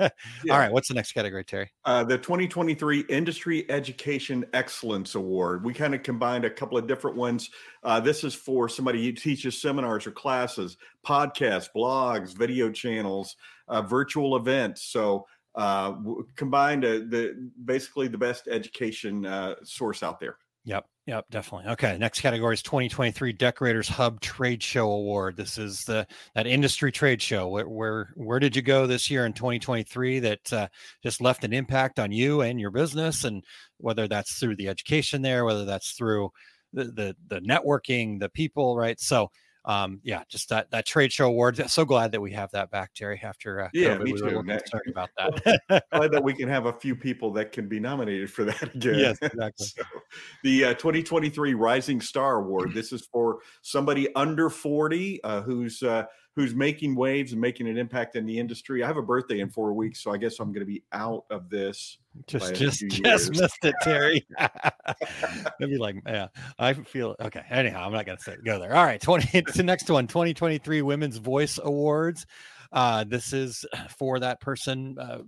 right. 0.48 0.70
What's 0.70 0.88
the 0.88 0.94
next 0.94 1.12
category, 1.12 1.44
Terry? 1.44 1.70
Uh, 1.84 2.04
the 2.04 2.16
2023 2.16 3.00
Industry 3.08 3.68
Education 3.68 4.46
Excellence 4.52 5.16
Award. 5.16 5.64
We 5.64 5.74
kind 5.74 5.94
of 5.94 6.04
combined 6.04 6.44
a 6.44 6.50
couple 6.50 6.78
of 6.78 6.86
different 6.86 7.16
ones. 7.16 7.50
Uh, 7.82 7.98
this 7.98 8.22
is 8.22 8.32
for 8.32 8.68
somebody 8.68 9.04
who 9.04 9.12
teaches 9.12 9.60
seminars 9.60 10.06
or 10.06 10.12
classes, 10.12 10.76
podcasts, 11.04 11.68
blogs, 11.74 12.36
video 12.36 12.70
channels, 12.70 13.34
uh, 13.66 13.82
virtual 13.82 14.36
events. 14.36 14.84
So 14.84 15.26
uh, 15.56 15.94
combined 16.36 16.84
uh, 16.84 17.00
the 17.08 17.50
basically 17.64 18.06
the 18.06 18.18
best 18.18 18.46
education 18.46 19.26
uh, 19.26 19.56
source 19.64 20.04
out 20.04 20.20
there. 20.20 20.38
Yep, 20.64 20.86
yep, 21.06 21.24
definitely. 21.30 21.70
Okay, 21.72 21.96
next 21.98 22.20
category 22.20 22.54
is 22.54 22.62
2023 22.62 23.32
Decorators 23.32 23.88
Hub 23.88 24.20
Trade 24.20 24.62
Show 24.62 24.90
Award. 24.90 25.36
This 25.36 25.58
is 25.58 25.84
the 25.84 26.06
that 26.34 26.46
industry 26.46 26.92
trade 26.92 27.22
show. 27.22 27.48
Where 27.48 27.68
where, 27.68 28.12
where 28.14 28.38
did 28.38 28.54
you 28.54 28.62
go 28.62 28.86
this 28.86 29.10
year 29.10 29.26
in 29.26 29.32
2023 29.32 30.20
that 30.20 30.52
uh, 30.52 30.68
just 31.02 31.20
left 31.20 31.44
an 31.44 31.52
impact 31.52 31.98
on 31.98 32.12
you 32.12 32.42
and 32.42 32.60
your 32.60 32.70
business, 32.70 33.24
and 33.24 33.44
whether 33.78 34.08
that's 34.08 34.38
through 34.38 34.56
the 34.56 34.68
education 34.68 35.22
there, 35.22 35.44
whether 35.44 35.64
that's 35.64 35.92
through 35.92 36.30
the 36.72 36.84
the, 36.84 37.16
the 37.28 37.40
networking, 37.40 38.20
the 38.20 38.28
people, 38.28 38.76
right? 38.76 39.00
So. 39.00 39.30
Um, 39.66 40.00
yeah, 40.04 40.22
just 40.28 40.48
that 40.50 40.70
that 40.70 40.86
trade 40.86 41.12
show 41.12 41.26
award. 41.26 41.56
So 41.68 41.84
glad 41.84 42.12
that 42.12 42.20
we 42.20 42.32
have 42.32 42.50
that 42.52 42.70
back, 42.70 42.94
Terry. 42.94 43.20
After 43.22 43.62
uh, 43.62 43.68
Yeah, 43.72 43.96
COVID, 43.96 44.02
me 44.02 44.12
we 44.12 44.18
too. 44.20 44.42
concerned 44.42 44.82
about 44.88 45.10
that. 45.18 45.84
Glad 45.92 46.12
that 46.12 46.22
we 46.22 46.34
can 46.34 46.48
have 46.48 46.66
a 46.66 46.72
few 46.72 46.94
people 46.94 47.32
that 47.32 47.50
can 47.50 47.68
be 47.68 47.80
nominated 47.80 48.32
for 48.32 48.44
that 48.44 48.74
again. 48.74 48.98
Yes, 48.98 49.18
exactly. 49.20 49.66
So, 49.76 49.82
the 50.44 50.64
uh, 50.66 50.74
2023 50.74 51.54
Rising 51.54 52.00
Star 52.00 52.36
Award. 52.36 52.72
This 52.76 52.92
is 52.92 53.06
for 53.06 53.38
somebody 53.62 54.14
under 54.14 54.50
40 54.50 55.22
uh, 55.24 55.40
who's 55.42 55.82
uh, 55.82 56.04
who's 56.36 56.54
making 56.54 56.94
waves 56.94 57.32
and 57.32 57.40
making 57.40 57.66
an 57.66 57.78
impact 57.78 58.14
in 58.14 58.26
the 58.26 58.38
industry. 58.38 58.84
I 58.84 58.86
have 58.86 58.98
a 58.98 59.02
birthday 59.02 59.40
in 59.40 59.48
four 59.48 59.72
weeks, 59.72 60.00
so 60.00 60.12
I 60.12 60.18
guess 60.18 60.38
I'm 60.38 60.52
going 60.52 60.60
to 60.60 60.70
be 60.70 60.84
out 60.92 61.24
of 61.30 61.48
this. 61.48 61.98
just 62.26 62.54
just 62.54 62.86
just 62.88 63.30
missed 63.32 63.64
it 63.64 63.74
terry 63.82 64.26
i'd 64.38 65.50
be 65.60 65.76
like 65.76 65.96
yeah 66.06 66.28
i 66.58 66.72
feel 66.72 67.14
okay 67.20 67.42
anyhow 67.50 67.84
i'm 67.84 67.92
not 67.92 68.06
gonna 68.06 68.18
say 68.18 68.34
go 68.42 68.58
there 68.58 68.74
all 68.74 68.86
right 68.86 69.02
20 69.02 69.28
it's 69.38 69.54
the 69.54 69.62
next 69.62 69.90
one 69.90 70.06
2023 70.06 70.80
women's 70.80 71.18
voice 71.18 71.58
awards 71.62 72.24
uh 72.72 73.04
this 73.04 73.34
is 73.34 73.66
for 73.98 74.18
that 74.18 74.40
person 74.40 74.96
uh 74.98 75.18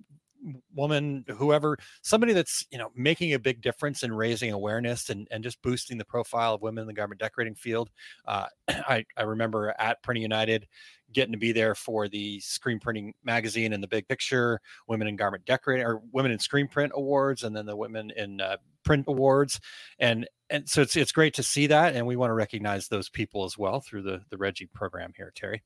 woman 0.74 1.24
whoever 1.36 1.77
somebody 2.02 2.32
that's 2.32 2.65
you 2.70 2.78
know 2.78 2.90
making 2.94 3.35
a 3.35 3.39
big 3.39 3.60
difference 3.60 4.02
in 4.02 4.12
raising 4.12 4.52
awareness 4.52 5.10
and, 5.10 5.27
and 5.31 5.43
just 5.43 5.60
boosting 5.62 5.98
the 5.98 6.05
profile 6.05 6.55
of 6.55 6.62
women 6.62 6.82
in 6.82 6.89
the 6.89 6.94
garment 6.94 7.20
decorating 7.20 7.55
field. 7.55 7.90
Uh, 8.27 8.47
I, 8.69 9.05
I 9.16 9.23
remember 9.23 9.74
at 9.78 10.02
printing 10.02 10.23
united 10.23 10.66
getting 11.12 11.32
to 11.32 11.39
be 11.39 11.52
there 11.52 11.74
for 11.74 12.09
the 12.09 12.39
screen 12.40 12.78
printing 12.78 13.15
magazine 13.24 13.73
and 13.73 13.82
the 13.82 13.89
big 13.89 14.06
picture 14.09 14.60
women 14.86 15.09
in 15.09 15.16
garment 15.16 15.44
decorating 15.47 15.86
or 15.86 16.02
women 16.12 16.32
in 16.32 16.39
screen 16.39 16.69
print 16.69 16.93
awards 16.94 17.44
and 17.44 17.56
then 17.56 17.66
the 17.66 17.77
women 17.77 18.12
in 18.16 18.40
uh, 18.40 18.56
print 18.85 19.06
awards. 19.09 19.60
And 19.98 20.28
and 20.51 20.69
so 20.69 20.82
it's 20.82 20.97
it's 20.97 21.12
great 21.12 21.35
to 21.35 21.43
see 21.43 21.66
that 21.69 21.94
and 21.94 22.06
we 22.06 22.16
want 22.16 22.31
to 22.31 22.35
recognize 22.35 22.89
those 22.89 23.09
people 23.09 23.44
as 23.44 23.56
well 23.56 23.81
through 23.81 24.02
the 24.02 24.23
the 24.31 24.39
reggie 24.39 24.66
program 24.66 25.12
here 25.16 25.32
terry 25.35 25.62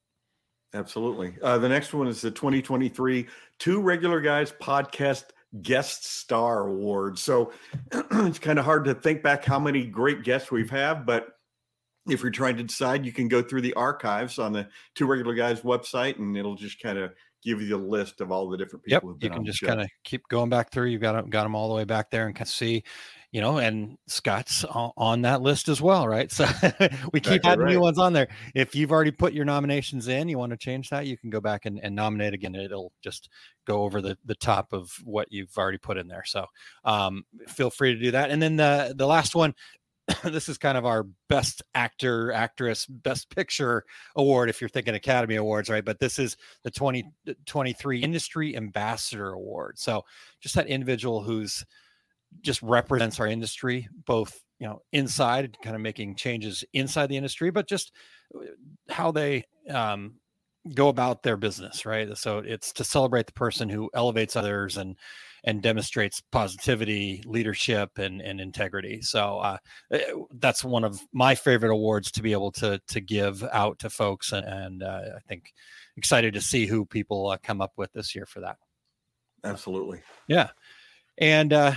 Absolutely. 0.74 1.34
Uh, 1.42 1.58
the 1.58 1.68
next 1.68 1.92
one 1.92 2.06
is 2.06 2.20
the 2.20 2.30
2023 2.30 3.26
Two 3.58 3.80
Regular 3.80 4.20
Guys 4.20 4.52
Podcast 4.52 5.24
Guest 5.60 6.04
Star 6.04 6.66
Award. 6.66 7.18
So 7.18 7.52
it's 7.92 8.38
kind 8.38 8.58
of 8.58 8.64
hard 8.64 8.84
to 8.86 8.94
think 8.94 9.22
back 9.22 9.44
how 9.44 9.58
many 9.58 9.84
great 9.84 10.22
guests 10.22 10.50
we've 10.50 10.70
had, 10.70 11.04
but 11.04 11.36
if 12.08 12.22
you're 12.22 12.32
trying 12.32 12.56
to 12.56 12.64
decide, 12.64 13.04
you 13.04 13.12
can 13.12 13.28
go 13.28 13.42
through 13.42 13.60
the 13.60 13.74
archives 13.74 14.38
on 14.38 14.52
the 14.52 14.66
Two 14.94 15.06
Regular 15.06 15.34
Guys 15.34 15.60
website, 15.60 16.18
and 16.18 16.36
it'll 16.36 16.56
just 16.56 16.80
kind 16.80 16.98
of 16.98 17.12
give 17.44 17.60
you 17.60 17.68
the 17.68 17.76
list 17.76 18.20
of 18.20 18.32
all 18.32 18.48
the 18.48 18.56
different 18.56 18.84
people. 18.84 19.10
Yep, 19.10 19.22
you 19.22 19.30
can 19.30 19.44
just 19.44 19.60
kind 19.60 19.80
of 19.80 19.88
keep 20.04 20.26
going 20.28 20.48
back 20.48 20.70
through. 20.70 20.86
You've 20.86 21.00
got 21.00 21.28
got 21.30 21.44
them 21.44 21.54
all 21.54 21.68
the 21.68 21.74
way 21.74 21.84
back 21.84 22.10
there 22.10 22.26
and 22.26 22.34
can 22.34 22.46
see, 22.46 22.82
you 23.32 23.40
know, 23.40 23.56
and 23.56 23.96
Scott's 24.06 24.62
on, 24.64 25.22
that 25.22 25.40
list 25.40 25.68
as 25.68 25.80
well, 25.80 26.06
right? 26.06 26.30
So 26.42 26.46
we 27.12 27.20
keep 27.20 27.36
Exactly 27.36 27.50
adding 27.50 27.66
new 27.66 27.80
ones 27.80 27.98
on 27.98 28.12
there. 28.12 28.28
If 28.54 28.74
you've 28.74 28.92
already 28.92 29.10
put 29.10 29.32
your 29.32 29.44
nominations 29.44 30.08
in, 30.08 30.28
you 30.28 30.38
want 30.38 30.50
to 30.50 30.56
change 30.56 30.90
that, 30.90 31.06
you 31.06 31.16
can 31.16 31.30
go 31.30 31.40
back 31.40 31.64
and, 31.64 31.80
and 31.82 31.94
nominate 31.94 32.34
again. 32.34 32.54
It'll 32.54 32.92
just 33.02 33.28
go 33.66 33.82
over 33.82 34.02
the 34.02 34.18
the 34.24 34.34
top 34.34 34.72
of 34.72 34.92
what 35.04 35.28
you've 35.30 35.56
already 35.56 35.78
put 35.78 35.98
in 35.98 36.08
there. 36.08 36.24
So 36.26 36.46
um, 36.84 37.24
feel 37.48 37.70
free 37.70 37.94
to 37.94 38.00
do 38.00 38.10
that. 38.10 38.30
And 38.30 38.42
then 38.42 38.56
the 38.56 38.94
the 38.96 39.06
last 39.06 39.34
one. 39.34 39.54
this 40.24 40.48
is 40.48 40.58
kind 40.58 40.76
of 40.76 40.84
our 40.84 41.06
best 41.28 41.62
actor, 41.76 42.32
actress, 42.32 42.86
best 42.86 43.30
picture 43.30 43.84
award 44.16 44.50
if 44.50 44.60
you're 44.60 44.68
thinking 44.68 44.96
Academy 44.96 45.36
Awards, 45.36 45.70
right? 45.70 45.84
But 45.84 46.00
this 46.00 46.18
is 46.18 46.36
the 46.64 46.72
2023 46.72 48.02
Industry 48.02 48.56
Ambassador 48.56 49.30
Award. 49.30 49.78
So 49.78 50.02
just 50.40 50.56
that 50.56 50.66
individual 50.66 51.22
who's 51.22 51.64
just 52.40 52.62
represents 52.62 53.20
our 53.20 53.26
industry, 53.26 53.88
both 54.06 54.40
you 54.58 54.66
know 54.66 54.82
inside, 54.92 55.56
kind 55.62 55.76
of 55.76 55.82
making 55.82 56.16
changes 56.16 56.64
inside 56.72 57.08
the 57.08 57.16
industry, 57.16 57.50
but 57.50 57.68
just 57.68 57.92
uh, 58.34 58.40
how 58.88 59.10
they 59.10 59.44
um, 59.70 60.14
go 60.74 60.88
about 60.88 61.22
their 61.22 61.36
business, 61.36 61.84
right? 61.84 62.16
So 62.16 62.38
it's 62.38 62.72
to 62.74 62.84
celebrate 62.84 63.26
the 63.26 63.32
person 63.32 63.68
who 63.68 63.90
elevates 63.94 64.36
others 64.36 64.76
and 64.76 64.96
and 65.44 65.60
demonstrates 65.60 66.22
positivity, 66.30 67.22
leadership, 67.26 67.98
and 67.98 68.20
and 68.20 68.40
integrity. 68.40 69.02
So 69.02 69.38
uh, 69.38 69.56
eh, 69.90 70.12
that's 70.38 70.64
one 70.64 70.84
of 70.84 71.00
my 71.12 71.34
favorite 71.34 71.72
awards 71.72 72.12
to 72.12 72.22
be 72.22 72.32
able 72.32 72.52
to 72.52 72.80
to 72.88 73.00
give 73.00 73.42
out 73.52 73.78
to 73.80 73.90
folks, 73.90 74.32
and, 74.32 74.46
and 74.46 74.82
uh, 74.82 75.02
I 75.16 75.20
think 75.28 75.52
excited 75.96 76.34
to 76.34 76.40
see 76.40 76.66
who 76.66 76.86
people 76.86 77.28
uh, 77.28 77.38
come 77.42 77.60
up 77.60 77.72
with 77.76 77.92
this 77.92 78.14
year 78.14 78.26
for 78.26 78.40
that. 78.40 78.56
Absolutely. 79.44 80.02
Yeah. 80.28 80.50
And 81.18 81.52
uh, 81.52 81.74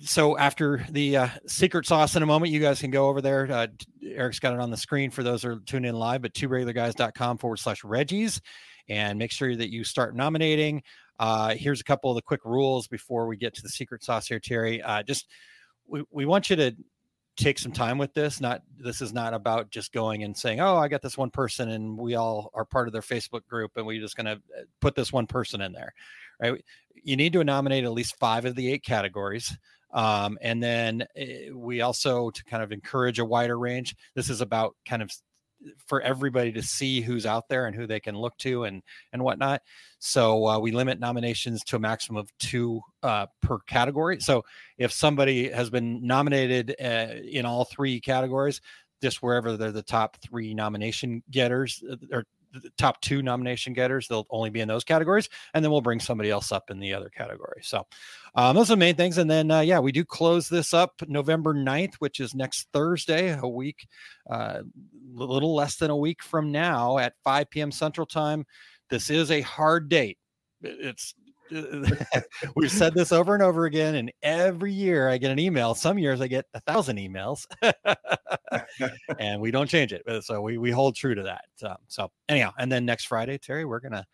so 0.00 0.36
after 0.38 0.84
the 0.90 1.16
uh, 1.16 1.28
secret 1.46 1.86
sauce 1.86 2.16
in 2.16 2.22
a 2.22 2.26
moment, 2.26 2.52
you 2.52 2.60
guys 2.60 2.80
can 2.80 2.90
go 2.90 3.08
over 3.08 3.20
there. 3.20 3.50
Uh, 3.50 3.66
Eric's 4.02 4.38
got 4.38 4.54
it 4.54 4.60
on 4.60 4.70
the 4.70 4.76
screen 4.76 5.10
for 5.10 5.22
those 5.22 5.42
who 5.42 5.50
are 5.50 5.60
tuning 5.66 5.90
in 5.90 5.94
live 5.94 6.24
at 6.24 6.34
two 6.34 6.48
regular 6.48 6.72
guys.com 6.72 7.38
forward 7.38 7.58
slash 7.58 7.82
Reggies 7.82 8.40
and 8.88 9.18
make 9.18 9.32
sure 9.32 9.56
that 9.56 9.72
you 9.72 9.84
start 9.84 10.14
nominating. 10.14 10.82
Uh, 11.18 11.54
here's 11.54 11.80
a 11.80 11.84
couple 11.84 12.10
of 12.10 12.16
the 12.16 12.22
quick 12.22 12.44
rules 12.44 12.88
before 12.88 13.26
we 13.26 13.36
get 13.36 13.54
to 13.54 13.62
the 13.62 13.68
secret 13.68 14.02
sauce 14.02 14.26
here, 14.26 14.40
Terry. 14.40 14.82
Uh, 14.82 15.02
just 15.02 15.28
we, 15.86 16.02
we 16.10 16.26
want 16.26 16.50
you 16.50 16.56
to 16.56 16.74
take 17.36 17.58
some 17.58 17.72
time 17.72 17.98
with 17.98 18.12
this. 18.14 18.40
Not 18.40 18.62
this 18.78 19.00
is 19.00 19.12
not 19.12 19.34
about 19.34 19.70
just 19.70 19.92
going 19.92 20.24
and 20.24 20.36
saying, 20.36 20.60
"Oh, 20.60 20.76
I 20.76 20.88
got 20.88 21.02
this 21.02 21.18
one 21.18 21.30
person, 21.30 21.70
and 21.70 21.96
we 21.96 22.14
all 22.14 22.50
are 22.54 22.64
part 22.64 22.88
of 22.88 22.92
their 22.92 23.02
Facebook 23.02 23.46
group, 23.46 23.72
and 23.76 23.86
we're 23.86 24.00
just 24.00 24.16
going 24.16 24.26
to 24.26 24.32
uh, 24.32 24.62
put 24.80 24.94
this 24.94 25.12
one 25.12 25.26
person 25.26 25.60
in 25.60 25.72
there." 25.72 25.94
Right? 26.40 26.64
You 27.02 27.16
need 27.16 27.32
to 27.34 27.44
nominate 27.44 27.84
at 27.84 27.92
least 27.92 28.18
five 28.18 28.44
of 28.44 28.56
the 28.56 28.72
eight 28.72 28.84
categories. 28.84 29.56
Um, 29.94 30.36
and 30.42 30.62
then 30.62 31.06
uh, 31.18 31.56
we 31.56 31.80
also 31.80 32.30
to 32.30 32.44
kind 32.44 32.62
of 32.62 32.72
encourage 32.72 33.18
a 33.20 33.24
wider 33.24 33.58
range. 33.58 33.94
This 34.14 34.28
is 34.28 34.40
about 34.40 34.76
kind 34.84 35.02
of 35.02 35.10
for 35.86 36.00
everybody 36.02 36.52
to 36.52 36.62
see 36.62 37.00
who's 37.00 37.24
out 37.24 37.48
there 37.48 37.66
and 37.66 37.74
who 37.74 37.86
they 37.86 38.00
can 38.00 38.16
look 38.16 38.36
to 38.38 38.64
and 38.64 38.82
and 39.12 39.22
whatnot. 39.22 39.62
So 39.98 40.46
uh, 40.46 40.58
we 40.58 40.72
limit 40.72 41.00
nominations 41.00 41.62
to 41.64 41.76
a 41.76 41.78
maximum 41.78 42.18
of 42.18 42.30
two 42.38 42.80
uh, 43.02 43.26
per 43.40 43.58
category. 43.60 44.20
So 44.20 44.44
if 44.78 44.92
somebody 44.92 45.50
has 45.50 45.70
been 45.70 46.06
nominated 46.06 46.74
uh, 46.82 47.14
in 47.24 47.46
all 47.46 47.64
three 47.64 48.00
categories, 48.00 48.60
just 49.02 49.22
wherever 49.22 49.56
they're 49.56 49.72
the 49.72 49.82
top 49.82 50.16
three 50.20 50.54
nomination 50.54 51.22
getters 51.30 51.82
uh, 51.90 51.96
or 52.12 52.24
top 52.78 53.00
two 53.00 53.22
nomination 53.22 53.72
getters. 53.72 54.08
They'll 54.08 54.26
only 54.30 54.50
be 54.50 54.60
in 54.60 54.68
those 54.68 54.84
categories, 54.84 55.28
and 55.52 55.64
then 55.64 55.70
we'll 55.70 55.80
bring 55.80 56.00
somebody 56.00 56.30
else 56.30 56.52
up 56.52 56.70
in 56.70 56.78
the 56.78 56.94
other 56.94 57.08
category. 57.08 57.60
So 57.62 57.86
um, 58.34 58.56
those 58.56 58.70
are 58.70 58.74
the 58.74 58.80
main 58.80 58.96
things. 58.96 59.18
And 59.18 59.30
then, 59.30 59.50
uh, 59.50 59.60
yeah, 59.60 59.78
we 59.78 59.92
do 59.92 60.04
close 60.04 60.48
this 60.48 60.74
up 60.74 60.94
November 61.06 61.54
9th, 61.54 61.94
which 61.96 62.20
is 62.20 62.34
next 62.34 62.68
Thursday, 62.72 63.38
a 63.38 63.48
week, 63.48 63.86
a 64.28 64.34
uh, 64.34 64.62
little 65.12 65.54
less 65.54 65.76
than 65.76 65.90
a 65.90 65.96
week 65.96 66.22
from 66.22 66.50
now 66.50 66.98
at 66.98 67.14
5 67.24 67.50
p.m. 67.50 67.70
Central 67.70 68.06
Time. 68.06 68.44
This 68.90 69.10
is 69.10 69.30
a 69.30 69.40
hard 69.40 69.88
date. 69.88 70.18
It's 70.62 71.14
We've 72.56 72.70
said 72.70 72.94
this 72.94 73.12
over 73.12 73.34
and 73.34 73.42
over 73.42 73.64
again, 73.66 73.96
and 73.96 74.12
every 74.22 74.72
year 74.72 75.08
I 75.08 75.18
get 75.18 75.30
an 75.30 75.38
email. 75.38 75.74
Some 75.74 75.98
years 75.98 76.20
I 76.20 76.26
get 76.26 76.46
a 76.54 76.60
thousand 76.60 76.98
emails, 76.98 77.46
and 79.18 79.40
we 79.40 79.50
don't 79.50 79.68
change 79.68 79.92
it. 79.92 80.02
So 80.24 80.40
we 80.40 80.58
we 80.58 80.70
hold 80.70 80.96
true 80.96 81.14
to 81.14 81.22
that. 81.22 81.44
Um, 81.62 81.76
so 81.88 82.10
anyhow, 82.28 82.52
and 82.58 82.70
then 82.70 82.84
next 82.84 83.06
Friday, 83.06 83.38
Terry, 83.38 83.64
we're 83.64 83.80
gonna 83.80 84.06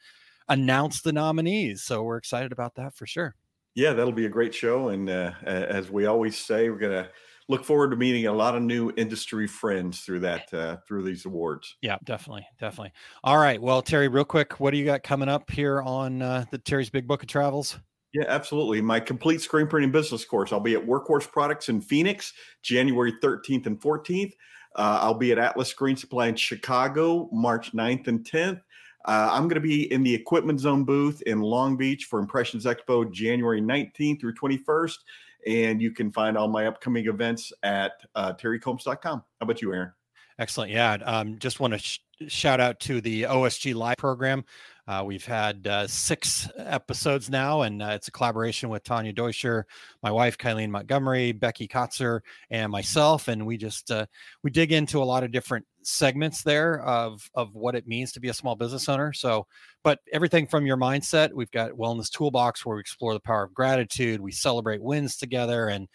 announce 0.49 1.03
the 1.03 1.13
nominees. 1.13 1.83
So 1.83 2.03
we're 2.03 2.17
excited 2.17 2.53
about 2.53 2.75
that 2.77 2.95
for 2.95 3.07
sure. 3.07 3.35
Yeah, 3.75 3.93
that'll 3.93 4.13
be 4.13 4.27
a 4.27 4.31
great 4.31 4.55
show, 4.55 4.89
and 4.89 5.09
uh, 5.09 5.33
as 5.45 5.91
we 5.91 6.07
always 6.07 6.37
say, 6.37 6.69
we're 6.71 6.79
gonna 6.79 7.09
look 7.51 7.65
forward 7.65 7.91
to 7.91 7.97
meeting 7.97 8.27
a 8.27 8.33
lot 8.33 8.55
of 8.55 8.63
new 8.63 8.93
industry 8.97 9.47
friends 9.47 10.01
through 10.01 10.21
that 10.21 10.55
uh, 10.55 10.77
through 10.87 11.03
these 11.03 11.27
awards. 11.27 11.77
Yeah, 11.83 11.99
definitely, 12.05 12.47
definitely. 12.61 12.93
All 13.25 13.39
right, 13.39 13.61
well, 13.61 13.83
Terry, 13.83 14.09
real 14.09 14.25
quick, 14.25 14.61
what 14.61 14.71
do 14.71 14.79
you 14.79 14.85
got 14.85 15.03
coming 15.03 15.29
up 15.29 15.51
here 15.51 15.83
on 15.83 16.23
uh, 16.23 16.45
the 16.53 16.59
Terry's 16.59 16.91
Big 16.91 17.09
Book 17.09 17.23
of 17.23 17.29
Travels? 17.29 17.79
Yeah, 18.15 18.25
absolutely. 18.29 18.81
My 18.81 19.01
complete 19.01 19.41
screen 19.41 19.67
printing 19.67 19.93
business 19.93 20.25
course. 20.25 20.53
I'll 20.53 20.61
be 20.61 20.75
at 20.75 20.85
Workhorse 20.85 21.31
Products 21.31 21.69
in 21.69 21.81
Phoenix, 21.81 22.33
January 22.63 23.13
13th 23.23 23.67
and 23.67 23.81
14th. 23.81 24.33
Uh, 24.77 24.99
I'll 25.03 25.15
be 25.15 25.33
at 25.33 25.39
Atlas 25.39 25.69
Screen 25.69 25.97
Supply 25.97 26.29
in 26.29 26.37
Chicago, 26.37 27.29
March 27.33 27.73
9th 27.73 28.07
and 28.07 28.25
10th. 28.25 28.61
Uh, 29.07 29.31
I'm 29.33 29.45
going 29.45 29.55
to 29.55 29.61
be 29.61 29.91
in 29.93 30.03
the 30.03 30.15
Equipment 30.15 30.61
Zone 30.61 30.85
booth 30.85 31.23
in 31.23 31.41
Long 31.41 31.77
Beach 31.77 32.05
for 32.05 32.19
Impressions 32.19 32.65
Expo, 32.65 33.11
January 33.11 33.61
19th 33.61 34.21
through 34.21 34.35
21st. 34.35 34.97
And 35.47 35.81
you 35.81 35.93
can 35.93 36.13
find 36.13 36.37
all 36.37 36.49
my 36.49 36.67
upcoming 36.67 37.07
events 37.07 37.53
at 37.63 37.93
uh, 38.15 38.35
terrycombs.com. 38.35 39.19
How 39.19 39.25
about 39.41 39.63
you, 39.63 39.73
Aaron? 39.73 39.93
Excellent. 40.39 40.73
Yeah. 40.73 40.95
Um, 41.05 41.39
just 41.39 41.61
want 41.61 41.75
to 41.75 41.79
sh- 41.79 42.01
shout 42.29 42.61
out 42.61 42.81
to 42.81 43.01
the 43.01 43.25
OSG 43.25 43.75
Live 43.75 43.97
program. 43.99 44.45
Uh, 44.87 45.03
we've 45.05 45.25
had 45.25 45.67
uh, 45.67 45.87
six 45.87 46.49
episodes 46.57 47.31
now, 47.31 47.63
and 47.63 47.83
uh, 47.83 47.89
it's 47.89 48.09
a 48.09 48.11
collaboration 48.11 48.69
with 48.69 48.83
Tanya 48.83 49.13
Deutscher, 49.13 49.67
my 50.03 50.11
wife 50.11 50.37
Kylene 50.39 50.71
Montgomery, 50.71 51.33
Becky 51.33 51.69
Kotzer, 51.69 52.21
and 52.51 52.73
myself. 52.73 53.29
And 53.29 53.47
we 53.47 53.57
just 53.57 53.91
uh, 53.91 54.07
we 54.43 54.51
dig 54.51 54.73
into 54.73 55.03
a 55.03 55.05
lot 55.05 55.23
of 55.23 55.33
different 55.33 55.67
segments 55.83 56.43
there 56.43 56.81
of 56.83 57.31
of 57.35 57.55
what 57.55 57.75
it 57.75 57.87
means 57.87 58.13
to 58.13 58.21
be 58.21 58.29
a 58.29 58.35
small 58.35 58.57
business 58.57 58.89
owner. 58.89 59.13
So, 59.13 59.47
but 59.83 60.01
everything 60.13 60.47
from 60.47 60.67
your 60.67 60.77
mindset, 60.77 61.33
we've 61.33 61.51
got 61.51 61.73
wellness 61.73 62.11
toolbox 62.11 62.65
where 62.65 62.77
we 62.77 62.81
explore 62.81 63.15
the 63.15 63.21
power 63.21 63.45
of 63.45 63.55
gratitude. 63.55 64.21
We 64.21 64.33
celebrate 64.33 64.83
wins 64.83 65.17
together, 65.17 65.69
and 65.69 65.89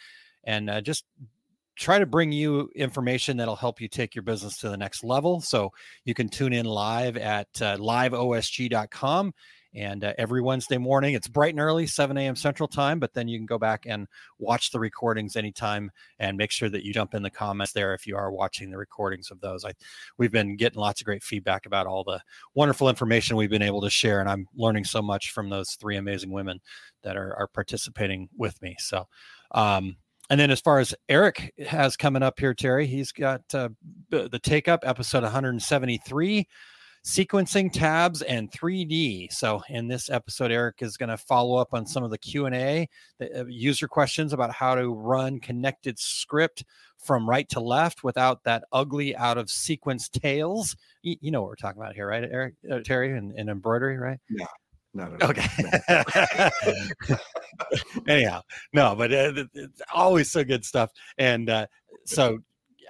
and 0.45 0.69
uh, 0.69 0.81
just 0.81 1.05
try 1.75 1.99
to 1.99 2.05
bring 2.05 2.31
you 2.31 2.69
information 2.75 3.37
that'll 3.37 3.55
help 3.55 3.81
you 3.81 3.87
take 3.87 4.15
your 4.15 4.23
business 4.23 4.57
to 4.57 4.69
the 4.69 4.77
next 4.77 5.03
level. 5.03 5.41
So 5.41 5.71
you 6.05 6.13
can 6.13 6.29
tune 6.29 6.53
in 6.53 6.65
live 6.65 7.17
at 7.17 7.47
uh, 7.61 7.77
liveosg.com. 7.77 9.33
And 9.75 10.05
uh, 10.05 10.13
every 10.17 10.41
Wednesday 10.41 10.77
morning, 10.77 11.15
it's 11.15 11.27
bright 11.27 11.53
and 11.53 11.59
early, 11.59 11.85
7 11.85 12.17
a.m. 12.17 12.37
Central 12.37 12.67
Time. 12.67 12.97
But 12.97 13.13
then 13.13 13.27
you 13.27 13.37
can 13.37 13.45
go 13.45 13.57
back 13.57 13.83
and 13.85 14.07
watch 14.39 14.71
the 14.71 14.79
recordings 14.79 15.35
anytime, 15.35 15.91
and 16.17 16.37
make 16.37 16.51
sure 16.51 16.69
that 16.69 16.83
you 16.83 16.93
jump 16.93 17.13
in 17.13 17.23
the 17.23 17.29
comments 17.29 17.73
there 17.73 17.93
if 17.93 18.07
you 18.07 18.15
are 18.15 18.31
watching 18.31 18.71
the 18.71 18.77
recordings 18.77 19.31
of 19.31 19.41
those. 19.41 19.65
I, 19.65 19.73
we've 20.17 20.31
been 20.31 20.55
getting 20.55 20.79
lots 20.79 21.01
of 21.01 21.05
great 21.05 21.23
feedback 21.23 21.65
about 21.65 21.87
all 21.87 22.05
the 22.05 22.21
wonderful 22.53 22.87
information 22.87 23.35
we've 23.35 23.49
been 23.49 23.61
able 23.61 23.81
to 23.81 23.89
share, 23.89 24.21
and 24.21 24.29
I'm 24.29 24.47
learning 24.55 24.85
so 24.85 25.01
much 25.01 25.31
from 25.31 25.49
those 25.49 25.71
three 25.71 25.97
amazing 25.97 26.31
women 26.31 26.61
that 27.03 27.17
are, 27.17 27.35
are 27.35 27.47
participating 27.47 28.29
with 28.37 28.61
me. 28.61 28.77
So, 28.79 29.09
um, 29.51 29.97
and 30.29 30.39
then 30.39 30.51
as 30.51 30.61
far 30.61 30.79
as 30.79 30.95
Eric 31.07 31.53
has 31.67 31.95
coming 31.97 32.23
up 32.23 32.39
here, 32.39 32.53
Terry, 32.53 32.87
he's 32.87 33.11
got 33.11 33.41
uh, 33.53 33.69
the 34.09 34.39
take 34.41 34.67
up 34.67 34.81
episode 34.83 35.23
173 35.23 36.47
sequencing 37.05 37.71
tabs 37.71 38.23
and 38.23 38.51
3d 38.51 39.31
so 39.31 39.61
in 39.69 39.87
this 39.87 40.09
episode 40.09 40.51
eric 40.51 40.77
is 40.79 40.97
going 40.97 41.07
to 41.07 41.17
follow 41.17 41.55
up 41.55 41.71
on 41.71 41.85
some 41.85 42.03
of 42.03 42.09
the 42.09 42.17
q&a 42.17 42.89
the 43.19 43.41
uh, 43.41 43.45
user 43.45 43.87
questions 43.87 44.33
about 44.33 44.51
how 44.51 44.73
to 44.73 44.89
run 44.89 45.39
connected 45.39 45.99
script 45.99 46.63
from 46.97 47.29
right 47.29 47.47
to 47.47 47.59
left 47.59 48.03
without 48.03 48.43
that 48.43 48.63
ugly 48.71 49.15
out 49.17 49.37
of 49.37 49.51
sequence 49.51 50.09
tails. 50.09 50.75
You, 51.03 51.15
you 51.21 51.29
know 51.29 51.41
what 51.41 51.49
we're 51.49 51.55
talking 51.57 51.79
about 51.79 51.93
here 51.93 52.07
right 52.07 52.23
eric 52.23 52.55
uh, 52.71 52.79
terry 52.83 53.15
and, 53.15 53.31
and 53.33 53.51
embroidery 53.51 53.99
right? 53.99 54.17
Yeah 54.27 54.47
no, 54.95 55.07
no, 55.07 55.17
no. 55.17 55.27
Okay. 55.27 55.45
Anyhow, 58.07 58.41
no, 58.73 58.95
but 58.95 59.11
uh, 59.13 59.45
it's 59.53 59.81
always 59.93 60.31
so 60.31 60.43
good 60.43 60.65
stuff. 60.65 60.91
And 61.17 61.49
uh, 61.49 61.67
so 62.05 62.39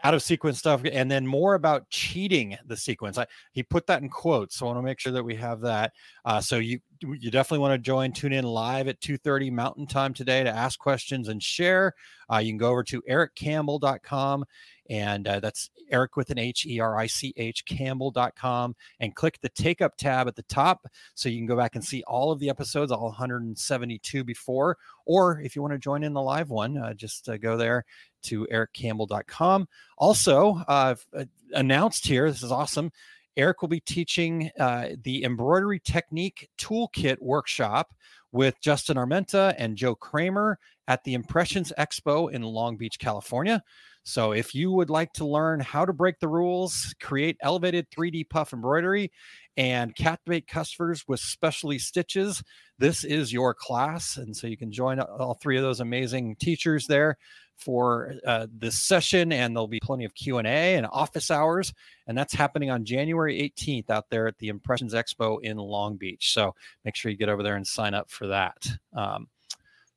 out 0.06 0.14
of 0.14 0.22
sequence 0.22 0.60
stuff, 0.60 0.84
and 0.86 1.10
then 1.10 1.26
more 1.26 1.56
about 1.56 1.90
cheating 1.90 2.56
the 2.68 2.78
sequence. 2.78 3.18
I, 3.18 3.26
he 3.54 3.64
put 3.64 3.88
that 3.88 4.04
in 4.04 4.10
quotes, 4.10 4.56
so 4.56 4.68
I 4.68 4.68
want 4.68 4.78
to 4.78 4.84
make 4.84 5.00
sure 5.00 5.12
that 5.12 5.24
we 5.24 5.34
have 5.34 5.62
that. 5.62 5.94
Uh, 6.24 6.40
so 6.40 6.58
you 6.58 6.80
you 7.02 7.32
definitely 7.32 7.60
want 7.60 7.74
to 7.74 7.80
join. 7.80 8.12
Tune 8.12 8.32
in 8.32 8.44
live 8.44 8.88
at 8.88 9.02
two 9.02 9.18
thirty 9.18 9.50
Mountain 9.50 9.88
Time 9.88 10.14
today 10.14 10.44
to 10.44 10.50
ask 10.50 10.78
questions 10.78 11.28
and 11.28 11.42
share. 11.42 11.96
Uh, 12.32 12.38
you 12.38 12.52
can 12.52 12.60
go 12.60 12.70
over 12.70 12.84
to 12.84 13.02
erichcampbell.com 13.10 14.46
and 14.90 15.28
uh, 15.28 15.40
that's 15.40 15.70
Eric 15.90 16.16
with 16.16 16.30
an 16.30 16.38
H 16.38 16.66
E 16.66 16.80
R 16.80 16.98
I 16.98 17.08
C 17.08 17.34
H 17.38 17.66
Campbell.com 17.66 18.76
and 19.00 19.16
click 19.16 19.40
the 19.42 19.50
take 19.50 19.82
up 19.82 19.98
tab 19.98 20.28
at 20.28 20.36
the 20.36 20.44
top 20.44 20.86
so 21.16 21.30
you 21.30 21.38
can 21.38 21.48
go 21.48 21.58
back 21.58 21.76
and 21.76 21.84
see 21.84 22.04
all 22.04 22.32
of 22.32 22.40
the 22.40 22.50
episodes, 22.50 22.92
all 22.92 23.06
172 23.06 24.24
before. 24.24 24.78
Or 25.06 25.40
if 25.42 25.56
you 25.56 25.62
want 25.62 25.74
to 25.74 25.80
join 25.80 26.04
in 26.04 26.14
the 26.14 26.22
live 26.22 26.50
one, 26.50 26.78
uh, 26.78 26.94
just 26.94 27.28
uh, 27.30 27.38
go 27.38 27.58
there 27.58 27.86
to 28.26 28.48
erichcampbell.com. 28.52 29.68
Also, 29.98 30.62
uh, 30.68 30.96
uh, 31.18 31.26
announced 31.54 32.08
here, 32.08 32.30
this 32.30 32.44
is 32.44 32.52
awesome. 32.52 32.92
Eric 33.38 33.62
will 33.62 33.70
be 33.70 33.82
teaching 33.82 34.50
uh, 34.60 34.90
the 35.04 35.24
embroidery 35.24 35.80
technique 35.80 36.50
toolkit 36.58 37.18
workshop 37.22 37.94
with 38.32 38.60
Justin 38.62 38.98
Armenta 38.98 39.54
and 39.58 39.76
Joe 39.76 39.96
Kramer 39.96 40.60
at 40.88 41.04
the 41.04 41.14
Impressions 41.14 41.74
Expo 41.78 42.32
in 42.32 42.44
Long 42.44 42.78
Beach, 42.78 43.00
California. 43.00 43.64
So 44.06 44.34
if 44.34 44.54
you 44.54 44.72
would 44.72 44.92
like 44.92 45.12
to 45.14 45.26
learn 45.26 45.60
how 45.60 45.84
to 45.84 45.92
break 45.92 46.20
the 46.20 46.28
rules, 46.28 46.94
create 47.02 47.38
elevated 47.42 47.90
3D 47.90 48.30
puff 48.30 48.54
embroidery, 48.54 49.12
and 49.58 49.96
captivate 49.96 50.48
customers 50.48 51.04
with 51.08 51.20
specialty 51.20 51.80
stitches, 51.80 52.44
this 52.78 53.04
is 53.04 53.34
your 53.34 53.56
class. 53.56 54.18
And 54.18 54.36
so 54.36 54.46
you 54.46 54.58
can 54.58 54.72
join 54.72 55.00
all 55.00 55.34
three 55.34 55.58
of 55.58 55.64
those 55.64 55.80
amazing 55.80 56.36
teachers 56.36 56.86
there 56.86 57.18
for 57.56 58.14
uh, 58.28 58.48
this 58.56 58.84
session 58.84 59.32
and 59.32 59.56
there'll 59.56 59.68
be 59.68 59.80
plenty 59.80 60.04
of 60.04 60.14
q&a 60.14 60.44
and 60.44 60.86
office 60.92 61.32
hours. 61.32 61.74
And 62.06 62.18
that's 62.18 62.34
happening 62.34 62.70
on 62.70 62.84
january 62.84 63.40
18th 63.58 63.90
out 63.90 64.10
there 64.10 64.28
at 64.28 64.38
the 64.40 64.50
impressions 64.50 64.94
expo 64.94 65.38
in 65.42 65.56
long 65.56 65.96
beach. 65.96 66.34
So 66.34 66.54
make 66.84 66.98
sure 66.98 67.12
you 67.12 67.18
get 67.18 67.30
over 67.30 67.44
there 67.44 67.56
and 67.56 67.66
sign 67.66 67.94
up 67.94 68.12
for 68.12 68.28
that. 68.28 68.68
Um, 68.94 69.28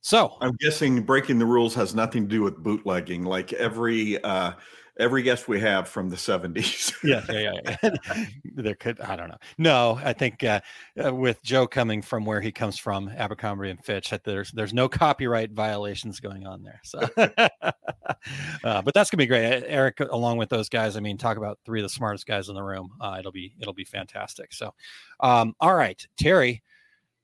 So 0.00 0.36
I'm 0.40 0.56
guessing 0.60 1.02
breaking 1.02 1.38
the 1.38 1.46
rules 1.46 1.74
has 1.74 1.94
nothing 1.94 2.24
to 2.24 2.28
do 2.28 2.42
with 2.42 2.56
bootlegging. 2.56 3.24
Like 3.24 3.52
every 3.52 4.22
uh, 4.22 4.52
every 4.98 5.22
guest 5.22 5.48
we 5.48 5.60
have 5.60 5.88
from 5.88 6.08
the 6.08 6.16
70s. 6.16 6.92
yeah, 7.04 7.24
yeah, 7.30 7.76
yeah. 7.82 8.24
there 8.54 8.74
could 8.74 9.00
I 9.00 9.16
don't 9.16 9.28
know. 9.28 9.38
No, 9.56 10.00
I 10.02 10.12
think 10.12 10.42
uh, 10.44 10.60
uh, 11.02 11.14
with 11.14 11.42
Joe 11.42 11.66
coming 11.66 12.02
from 12.02 12.24
where 12.24 12.40
he 12.40 12.52
comes 12.52 12.78
from, 12.78 13.08
Abercrombie 13.08 13.70
and 13.70 13.84
Fitch, 13.84 14.12
there's 14.24 14.50
there's 14.52 14.74
no 14.74 14.88
copyright 14.88 15.52
violations 15.52 16.20
going 16.20 16.46
on 16.46 16.62
there. 16.62 16.80
So, 16.84 16.98
uh, 17.16 18.82
but 18.82 18.94
that's 18.94 19.10
gonna 19.10 19.18
be 19.18 19.26
great, 19.26 19.64
Eric. 19.66 20.00
Along 20.00 20.36
with 20.36 20.48
those 20.48 20.68
guys, 20.68 20.96
I 20.96 21.00
mean, 21.00 21.18
talk 21.18 21.36
about 21.36 21.58
three 21.64 21.80
of 21.80 21.84
the 21.84 21.90
smartest 21.90 22.26
guys 22.26 22.48
in 22.48 22.54
the 22.54 22.62
room. 22.62 22.90
Uh, 23.00 23.16
it'll 23.18 23.32
be 23.32 23.54
it'll 23.60 23.74
be 23.74 23.84
fantastic. 23.84 24.52
So, 24.52 24.74
um, 25.20 25.54
all 25.60 25.74
right, 25.74 26.04
Terry. 26.18 26.62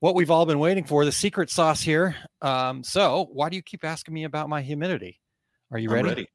What 0.05 0.15
we've 0.15 0.31
all 0.31 0.45
been 0.45 0.59
waiting 0.59 0.85
for, 0.85 1.07
the 1.07 1.13
secret 1.13 1.49
sauce 1.49 1.81
here. 1.81 2.15
Um, 2.43 2.85
so, 2.85 3.31
why 3.33 3.49
do 3.49 3.57
you 3.57 3.63
keep 3.63 3.85
asking 3.85 4.13
me 4.13 4.25
about 4.25 4.51
my 4.51 4.61
humidity? 4.61 5.19
Are 5.73 5.79
you 5.79 5.89
ready? 5.89 6.09
ready. 6.09 6.29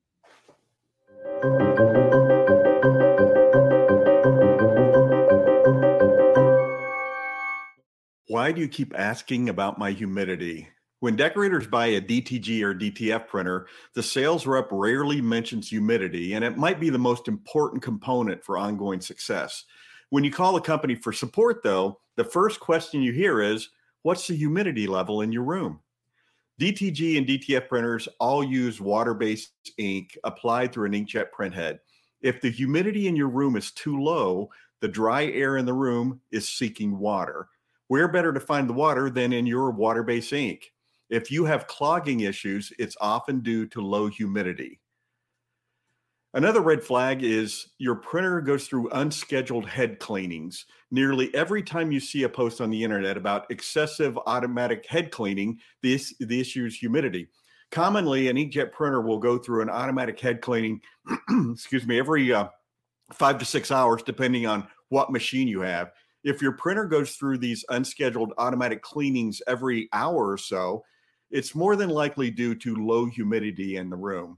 Why 8.26 8.52
do 8.52 8.60
you 8.60 8.68
keep 8.68 8.98
asking 8.98 9.50
about 9.50 9.78
my 9.78 9.92
humidity? 9.92 10.68
When 11.02 11.16
decorators 11.16 11.68
buy 11.68 11.86
a 11.90 12.02
DTG 12.02 12.64
or 12.64 12.74
DTF 12.74 13.28
printer, 13.28 13.68
the 13.94 14.02
sales 14.02 14.48
rep 14.48 14.70
rarely 14.72 15.22
mentions 15.22 15.70
humidity, 15.70 16.34
and 16.34 16.44
it 16.44 16.58
might 16.58 16.80
be 16.80 16.90
the 16.90 16.98
most 16.98 17.28
important 17.28 17.84
component 17.84 18.44
for 18.44 18.58
ongoing 18.58 19.00
success. 19.00 19.64
When 20.10 20.24
you 20.24 20.32
call 20.32 20.54
the 20.54 20.62
company 20.62 20.96
for 20.96 21.14
support, 21.14 21.62
though, 21.62 22.00
the 22.20 22.24
first 22.26 22.60
question 22.60 23.02
you 23.02 23.14
hear 23.14 23.42
is, 23.42 23.70
What's 24.02 24.28
the 24.28 24.36
humidity 24.36 24.88
level 24.88 25.22
in 25.22 25.32
your 25.32 25.44
room? 25.44 25.80
DTG 26.60 27.18
and 27.18 27.26
DTF 27.26 27.70
printers 27.70 28.10
all 28.20 28.44
use 28.44 28.82
water 28.82 29.14
based 29.14 29.52
ink 29.78 30.18
applied 30.26 30.74
through 30.74 30.88
an 30.88 30.94
inkjet 30.94 31.28
printhead. 31.38 31.80
If 32.22 32.42
the 32.42 32.50
humidity 32.50 33.08
in 33.08 33.16
your 33.16 33.30
room 33.30 33.56
is 33.56 33.72
too 33.72 34.02
low, 34.02 34.50
the 34.82 34.88
dry 34.90 35.28
air 35.28 35.56
in 35.56 35.66
the 35.66 35.74
room 35.74 36.20
is 36.32 36.50
seeking 36.50 37.00
water. 37.00 37.48
Where 37.88 38.10
better 38.10 38.34
to 38.34 38.40
find 38.42 38.68
the 38.68 38.74
water 38.74 39.10
than 39.10 39.32
in 39.32 39.46
your 39.46 39.72
water 39.72 40.04
based 40.04 40.34
ink? 40.34 40.74
If 41.10 41.32
you 41.32 41.46
have 41.46 41.68
clogging 41.68 42.22
issues, 42.22 42.74
it's 42.78 42.98
often 43.00 43.40
due 43.40 43.66
to 43.68 43.82
low 43.82 44.08
humidity. 44.08 44.82
Another 46.36 46.62
red 46.62 46.84
flag 46.84 47.24
is 47.24 47.70
your 47.80 47.96
printer 47.96 48.40
goes 48.40 48.68
through 48.68 48.90
unscheduled 48.92 49.68
head 49.68 49.98
cleanings. 49.98 50.68
Nearly 50.92 51.34
every 51.34 51.64
time 51.64 51.92
you 51.92 52.00
see 52.00 52.22
a 52.22 52.30
post 52.30 52.62
on 52.62 52.70
the 52.70 52.84
internet 52.84 53.18
about 53.18 53.50
excessive 53.50 54.16
automatic 54.28 54.86
head 54.86 55.10
cleaning, 55.10 55.58
this 55.82 56.14
the 56.20 56.40
issue 56.40 56.66
is 56.66 56.76
humidity. 56.76 57.30
Commonly, 57.72 58.28
an 58.28 58.38
inkjet 58.38 58.72
printer 58.72 59.02
will 59.02 59.18
go 59.18 59.40
through 59.40 59.64
an 59.64 59.72
automatic 59.72 60.20
head 60.20 60.40
cleaning, 60.42 60.82
excuse 61.52 61.88
me, 61.88 61.98
every 61.98 62.32
uh, 62.32 62.48
five 63.12 63.40
to 63.40 63.46
six 63.46 63.72
hours, 63.72 64.04
depending 64.04 64.46
on 64.46 64.68
what 64.90 65.12
machine 65.12 65.48
you 65.48 65.62
have. 65.62 65.92
If 66.24 66.44
your 66.44 66.52
printer 66.52 66.86
goes 66.86 67.16
through 67.16 67.40
these 67.40 67.66
unscheduled 67.70 68.34
automatic 68.38 68.84
cleanings 68.84 69.42
every 69.48 69.90
hour 69.94 70.30
or 70.30 70.38
so, 70.38 70.84
it's 71.32 71.56
more 71.56 71.76
than 71.76 71.90
likely 71.90 72.30
due 72.30 72.54
to 72.56 72.76
low 72.76 73.08
humidity 73.08 73.78
in 73.78 73.90
the 73.90 73.96
room. 73.96 74.38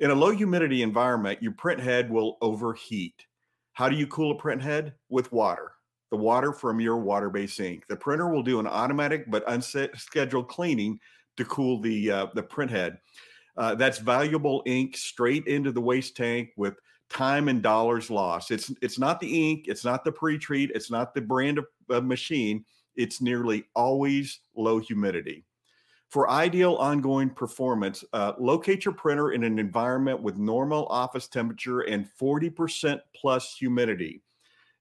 In 0.00 0.10
a 0.10 0.14
low 0.14 0.30
humidity 0.30 0.82
environment, 0.82 1.42
your 1.42 1.52
print 1.52 1.78
head 1.78 2.10
will 2.10 2.38
overheat. 2.40 3.26
How 3.74 3.86
do 3.90 3.96
you 3.96 4.06
cool 4.06 4.32
a 4.32 4.34
print 4.34 4.62
head? 4.62 4.94
With 5.10 5.30
water, 5.30 5.72
the 6.10 6.16
water 6.16 6.54
from 6.54 6.80
your 6.80 6.96
water 6.96 7.28
based 7.28 7.60
ink. 7.60 7.84
The 7.86 7.96
printer 7.96 8.30
will 8.30 8.42
do 8.42 8.60
an 8.60 8.66
automatic 8.66 9.30
but 9.30 9.44
unscheduled 9.46 10.48
cleaning 10.48 10.98
to 11.36 11.44
cool 11.44 11.82
the, 11.82 12.10
uh, 12.10 12.26
the 12.34 12.42
print 12.42 12.70
head. 12.70 12.98
Uh, 13.58 13.74
that's 13.74 13.98
valuable 13.98 14.62
ink 14.64 14.96
straight 14.96 15.46
into 15.46 15.70
the 15.70 15.82
waste 15.82 16.16
tank 16.16 16.48
with 16.56 16.76
time 17.10 17.48
and 17.48 17.62
dollars 17.62 18.08
lost. 18.08 18.50
It's 18.50 18.72
it's 18.80 18.98
not 18.98 19.20
the 19.20 19.50
ink, 19.50 19.64
it's 19.66 19.84
not 19.84 20.02
the 20.02 20.12
pre-treat, 20.12 20.70
it's 20.74 20.90
not 20.90 21.12
the 21.12 21.20
brand 21.20 21.58
of 21.58 21.66
uh, 21.90 22.00
machine. 22.00 22.64
It's 22.96 23.20
nearly 23.20 23.64
always 23.74 24.40
low 24.56 24.78
humidity. 24.78 25.44
For 26.10 26.28
ideal 26.28 26.74
ongoing 26.74 27.30
performance, 27.30 28.02
uh, 28.12 28.32
locate 28.38 28.84
your 28.84 28.94
printer 28.94 29.30
in 29.30 29.44
an 29.44 29.60
environment 29.60 30.20
with 30.20 30.38
normal 30.38 30.86
office 30.86 31.28
temperature 31.28 31.82
and 31.82 32.08
40% 32.20 33.00
plus 33.14 33.54
humidity. 33.56 34.20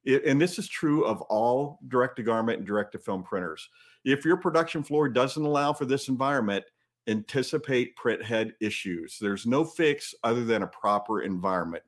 It, 0.04 0.26
and 0.26 0.42
this 0.42 0.58
is 0.58 0.68
true 0.68 1.06
of 1.06 1.22
all 1.24 1.80
direct 1.88 2.16
to 2.16 2.24
garment 2.24 2.58
and 2.58 2.68
direct 2.68 2.94
to 2.94 3.00
film 3.00 3.22
printers. 3.22 3.70
If 4.04 4.26
your 4.26 4.38
production 4.38 4.82
floor 4.82 5.08
doesn't 5.08 5.44
allow 5.44 5.72
for 5.72 5.86
this 5.86 6.08
environment, 6.08 6.66
anticipate 7.08 7.96
print 7.96 8.24
head 8.24 8.54
issues. 8.60 9.18
There's 9.22 9.46
no 9.46 9.64
fix 9.64 10.16
other 10.24 10.44
than 10.44 10.64
a 10.64 10.68
proper 10.68 11.22
environment. 11.22 11.84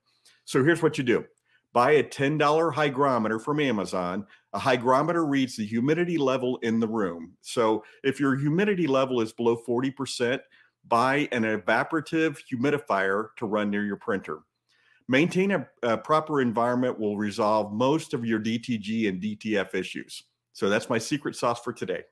So 0.46 0.64
here's 0.64 0.84
what 0.84 1.00
you 1.00 1.04
do 1.04 1.26
buy 1.73 1.91
a 1.91 2.03
$10 2.03 2.73
hygrometer 2.73 3.39
from 3.39 3.60
Amazon. 3.60 4.26
A 4.53 4.60
hygrometer 4.60 5.26
reads 5.26 5.56
the 5.56 5.65
humidity 5.65 6.18
level 6.18 6.57
in 6.57 6.80
the 6.80 6.88
room. 6.88 7.34
So 7.41 7.84
if 8.03 8.19
your 8.19 8.35
humidity 8.38 8.88
level 8.88 9.22
is 9.22 9.31
below 9.31 9.57
40%, 9.68 10.39
buy 10.88 11.30
an 11.31 11.43
evaporative 11.43 12.39
humidifier 12.52 13.30
to 13.38 13.45
run 13.45 13.69
near 13.69 13.85
your 13.85 13.98
printer. 13.98 14.39
Maintain 15.07 15.52
a, 15.52 15.68
a, 15.84 15.98
proper 15.98 16.41
environment 16.41 16.99
will 16.99 17.18
resolve 17.18 17.73
most 17.73 18.14
of 18.14 18.26
your 18.26 18.39
DTG 18.39 19.10
and 19.10 19.22
DTF 19.22 19.76
issues. 19.76 20.23
So 20.53 20.69
that's 20.69 20.89
my 20.89 20.98
secret 20.98 21.35
sauce 21.35 21.60
for 21.60 21.73
today. 21.73 22.03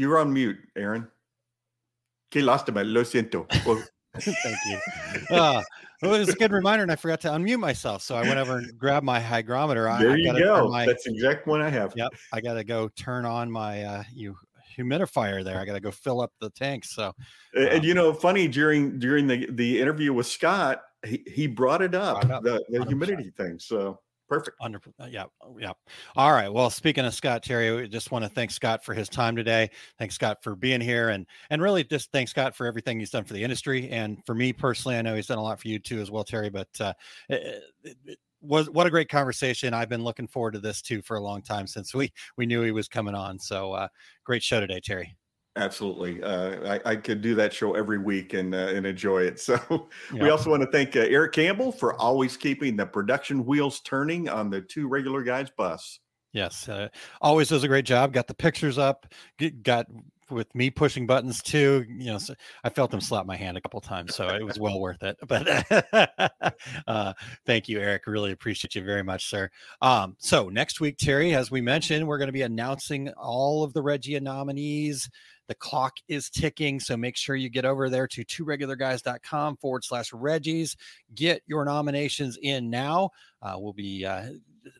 You're 0.00 0.18
on 0.18 0.32
mute, 0.32 0.56
Aaron. 0.76 1.06
Qué 2.32 2.42
lástima, 2.42 2.82
lo 2.84 3.02
siento. 3.02 3.46
Well, 3.66 3.82
Thank 4.18 4.56
you. 4.66 5.36
Uh, 5.36 5.62
well, 6.02 6.14
it 6.14 6.18
was 6.18 6.30
a 6.30 6.34
good 6.34 6.52
reminder, 6.52 6.82
and 6.82 6.90
I 6.90 6.96
forgot 6.96 7.20
to 7.20 7.28
unmute 7.28 7.60
myself. 7.60 8.02
So 8.02 8.16
I 8.16 8.22
went 8.22 8.38
over 8.38 8.58
and 8.58 8.76
grabbed 8.76 9.04
my 9.04 9.20
hygrometer. 9.20 9.84
There 10.00 10.12
I, 10.12 10.16
you 10.16 10.32
I 10.32 10.38
go. 10.38 10.68
My, 10.68 10.86
That's 10.86 11.04
the 11.04 11.12
exact 11.12 11.46
one 11.46 11.60
I 11.60 11.68
have. 11.68 11.92
Yep. 11.94 12.12
I 12.32 12.40
got 12.40 12.54
to 12.54 12.64
go 12.64 12.88
turn 12.88 13.24
on 13.24 13.50
my 13.50 13.84
uh, 13.84 14.02
you 14.12 14.36
humidifier 14.76 15.44
there. 15.44 15.60
I 15.60 15.64
got 15.64 15.74
to 15.74 15.80
go 15.80 15.90
fill 15.90 16.20
up 16.20 16.32
the 16.40 16.50
tank. 16.50 16.84
So, 16.84 17.14
and, 17.54 17.68
and 17.68 17.84
you 17.84 17.94
know, 17.94 18.12
funny 18.12 18.48
during 18.48 18.98
during 18.98 19.26
the 19.26 19.46
the 19.52 19.80
interview 19.80 20.12
with 20.12 20.26
Scott, 20.26 20.82
he, 21.06 21.22
he 21.26 21.46
brought 21.46 21.82
it 21.82 21.94
up, 21.94 22.22
Brought 22.22 22.38
up, 22.38 22.42
the, 22.42 22.64
the 22.70 22.84
humidity 22.86 23.30
thing. 23.36 23.58
So 23.58 24.00
perfect. 24.30 24.56
Under, 24.60 24.80
uh, 24.98 25.08
yeah, 25.10 25.24
yeah. 25.58 25.72
All 26.16 26.32
right. 26.32 26.48
Well, 26.48 26.70
speaking 26.70 27.04
of 27.04 27.12
Scott 27.12 27.42
Terry, 27.42 27.74
we 27.74 27.88
just 27.88 28.10
want 28.10 28.24
to 28.24 28.30
thank 28.30 28.50
Scott 28.50 28.84
for 28.84 28.94
his 28.94 29.08
time 29.08 29.36
today. 29.36 29.68
Thanks 29.98 30.14
Scott 30.14 30.38
for 30.42 30.56
being 30.56 30.80
here, 30.80 31.10
and 31.10 31.26
and 31.50 31.60
really 31.60 31.84
just 31.84 32.10
thank 32.12 32.28
Scott 32.28 32.54
for 32.54 32.66
everything 32.66 32.98
he's 32.98 33.10
done 33.10 33.24
for 33.24 33.34
the 33.34 33.42
industry 33.42 33.90
and 33.90 34.24
for 34.24 34.34
me 34.34 34.52
personally. 34.52 34.96
I 34.96 35.02
know 35.02 35.16
he's 35.16 35.26
done 35.26 35.38
a 35.38 35.42
lot 35.42 35.60
for 35.60 35.68
you 35.68 35.78
too 35.78 36.00
as 36.00 36.10
well, 36.10 36.24
Terry. 36.24 36.48
But 36.48 36.68
uh, 36.80 36.94
it, 37.28 37.62
it, 37.84 37.96
it 38.06 38.18
was 38.40 38.70
what 38.70 38.86
a 38.86 38.90
great 38.90 39.08
conversation. 39.08 39.74
I've 39.74 39.88
been 39.88 40.04
looking 40.04 40.28
forward 40.28 40.52
to 40.52 40.60
this 40.60 40.80
too 40.80 41.02
for 41.02 41.16
a 41.16 41.20
long 41.20 41.42
time 41.42 41.66
since 41.66 41.94
we 41.94 42.12
we 42.36 42.46
knew 42.46 42.62
he 42.62 42.70
was 42.70 42.88
coming 42.88 43.14
on. 43.14 43.38
So 43.38 43.72
uh, 43.72 43.88
great 44.24 44.42
show 44.42 44.60
today, 44.60 44.80
Terry. 44.80 45.16
Absolutely. 45.60 46.22
Uh, 46.22 46.78
I, 46.84 46.92
I 46.92 46.96
could 46.96 47.20
do 47.20 47.34
that 47.34 47.52
show 47.52 47.74
every 47.74 47.98
week 47.98 48.32
and 48.32 48.54
uh, 48.54 48.72
and 48.74 48.86
enjoy 48.86 49.22
it. 49.22 49.38
So 49.50 49.88
we 50.12 50.30
also 50.30 50.50
want 50.50 50.62
to 50.62 50.70
thank 50.70 50.94
uh, 50.94 51.00
Erich 51.00 51.32
Campbell 51.32 51.72
for 51.72 51.94
always 52.00 52.36
keeping 52.36 52.76
the 52.76 52.86
production 52.86 53.44
wheels 53.44 53.80
turning 53.80 54.28
on 54.28 54.48
the 54.48 54.60
two 54.60 54.86
regular 54.86 55.22
guys 55.22 55.50
bus. 55.50 55.98
Yes, 56.32 56.68
uh, 56.68 56.88
always 57.20 57.48
does 57.48 57.64
a 57.64 57.68
great 57.68 57.84
job. 57.84 58.12
Got 58.12 58.28
the 58.28 58.34
pictures 58.34 58.78
up. 58.78 59.12
Got 59.62 59.86
with 60.30 60.54
me 60.54 60.70
pushing 60.70 61.06
buttons 61.06 61.42
too. 61.42 61.84
You 61.88 62.12
know, 62.12 62.18
so 62.18 62.34
I 62.64 62.70
felt 62.70 62.92
him 62.92 63.00
slap 63.00 63.26
my 63.26 63.36
hand 63.36 63.56
a 63.56 63.60
couple 63.60 63.80
times, 63.80 64.14
so 64.14 64.28
it 64.28 64.44
was 64.44 64.58
well 64.58 64.80
worth 64.80 65.02
it. 65.02 65.16
But 65.26 66.44
uh, 66.86 67.12
thank 67.46 67.68
you, 67.68 67.80
Eric. 67.80 68.06
Really 68.06 68.32
appreciate 68.32 68.74
you 68.74 68.84
very 68.84 69.02
much, 69.02 69.28
sir. 69.28 69.50
Um, 69.82 70.16
so 70.18 70.48
next 70.48 70.80
week, 70.80 70.96
Terry, 70.98 71.34
as 71.34 71.50
we 71.50 71.60
mentioned, 71.60 72.06
we're 72.06 72.18
going 72.18 72.28
to 72.28 72.32
be 72.32 72.42
announcing 72.42 73.10
all 73.16 73.62
of 73.64 73.72
the 73.72 73.82
Reggie 73.82 74.18
nominees. 74.20 75.08
The 75.50 75.56
clock 75.56 75.96
is 76.06 76.30
ticking, 76.30 76.78
so 76.78 76.96
make 76.96 77.16
sure 77.16 77.34
you 77.34 77.48
get 77.48 77.64
over 77.64 77.90
there 77.90 78.06
to 78.06 78.22
two 78.22 78.44
regularguys.com 78.44 79.56
forward 79.56 79.82
slash 79.82 80.12
Reggies. 80.12 80.76
Get 81.16 81.42
your 81.44 81.64
nominations 81.64 82.38
in 82.40 82.70
now. 82.70 83.10
Uh, 83.42 83.56
we'll 83.56 83.72
be 83.72 84.06
uh, 84.06 84.26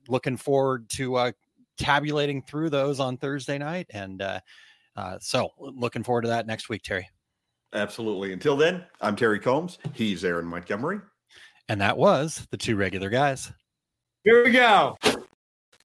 looking 0.07 0.37
forward 0.37 0.89
to 0.91 1.17
uh, 1.17 1.33
tabulating 1.77 2.41
through 2.41 2.71
those 2.71 3.01
on 3.01 3.17
Thursday 3.17 3.59
night. 3.59 3.89
And 3.91 4.23
uh, 4.23 4.39
uh, 4.95 5.19
so 5.21 5.49
looking 5.59 6.05
forward 6.05 6.23
to 6.23 6.29
that 6.29 6.47
next 6.47 6.69
week, 6.69 6.85
Terry. 6.85 7.11
Absolutely. 7.73 8.33
Until 8.33 8.57
then, 8.57 8.85
I'm 9.01 9.17
Terry 9.17 9.41
Combs. 9.41 9.81
He's 9.93 10.25
Aaron 10.25 10.47
Montgomery. 10.47 11.01
And 11.69 11.81
that 11.81 11.99
was 11.99 12.47
the 12.53 12.57
two 12.57 12.77
regular 12.77 13.11
guys. 13.11 13.51
Here 14.23 14.45
we 14.45 14.53
go. 14.53 14.97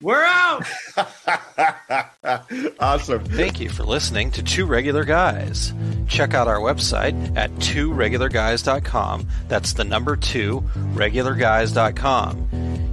We're 0.02 0.22
out. 0.22 0.64
awesome. 2.80 3.24
Thank 3.24 3.60
you 3.60 3.70
for 3.70 3.84
listening 3.84 4.30
to 4.32 4.42
Two 4.42 4.66
Regular 4.66 5.04
Guys. 5.04 5.72
Check 6.06 6.34
out 6.34 6.48
our 6.48 6.58
website 6.58 7.34
at 7.36 7.50
tworegularguys.com. 7.52 9.26
That's 9.48 9.72
the 9.72 9.84
number 9.84 10.16
two, 10.16 10.60
regularguys.com. 10.94 12.75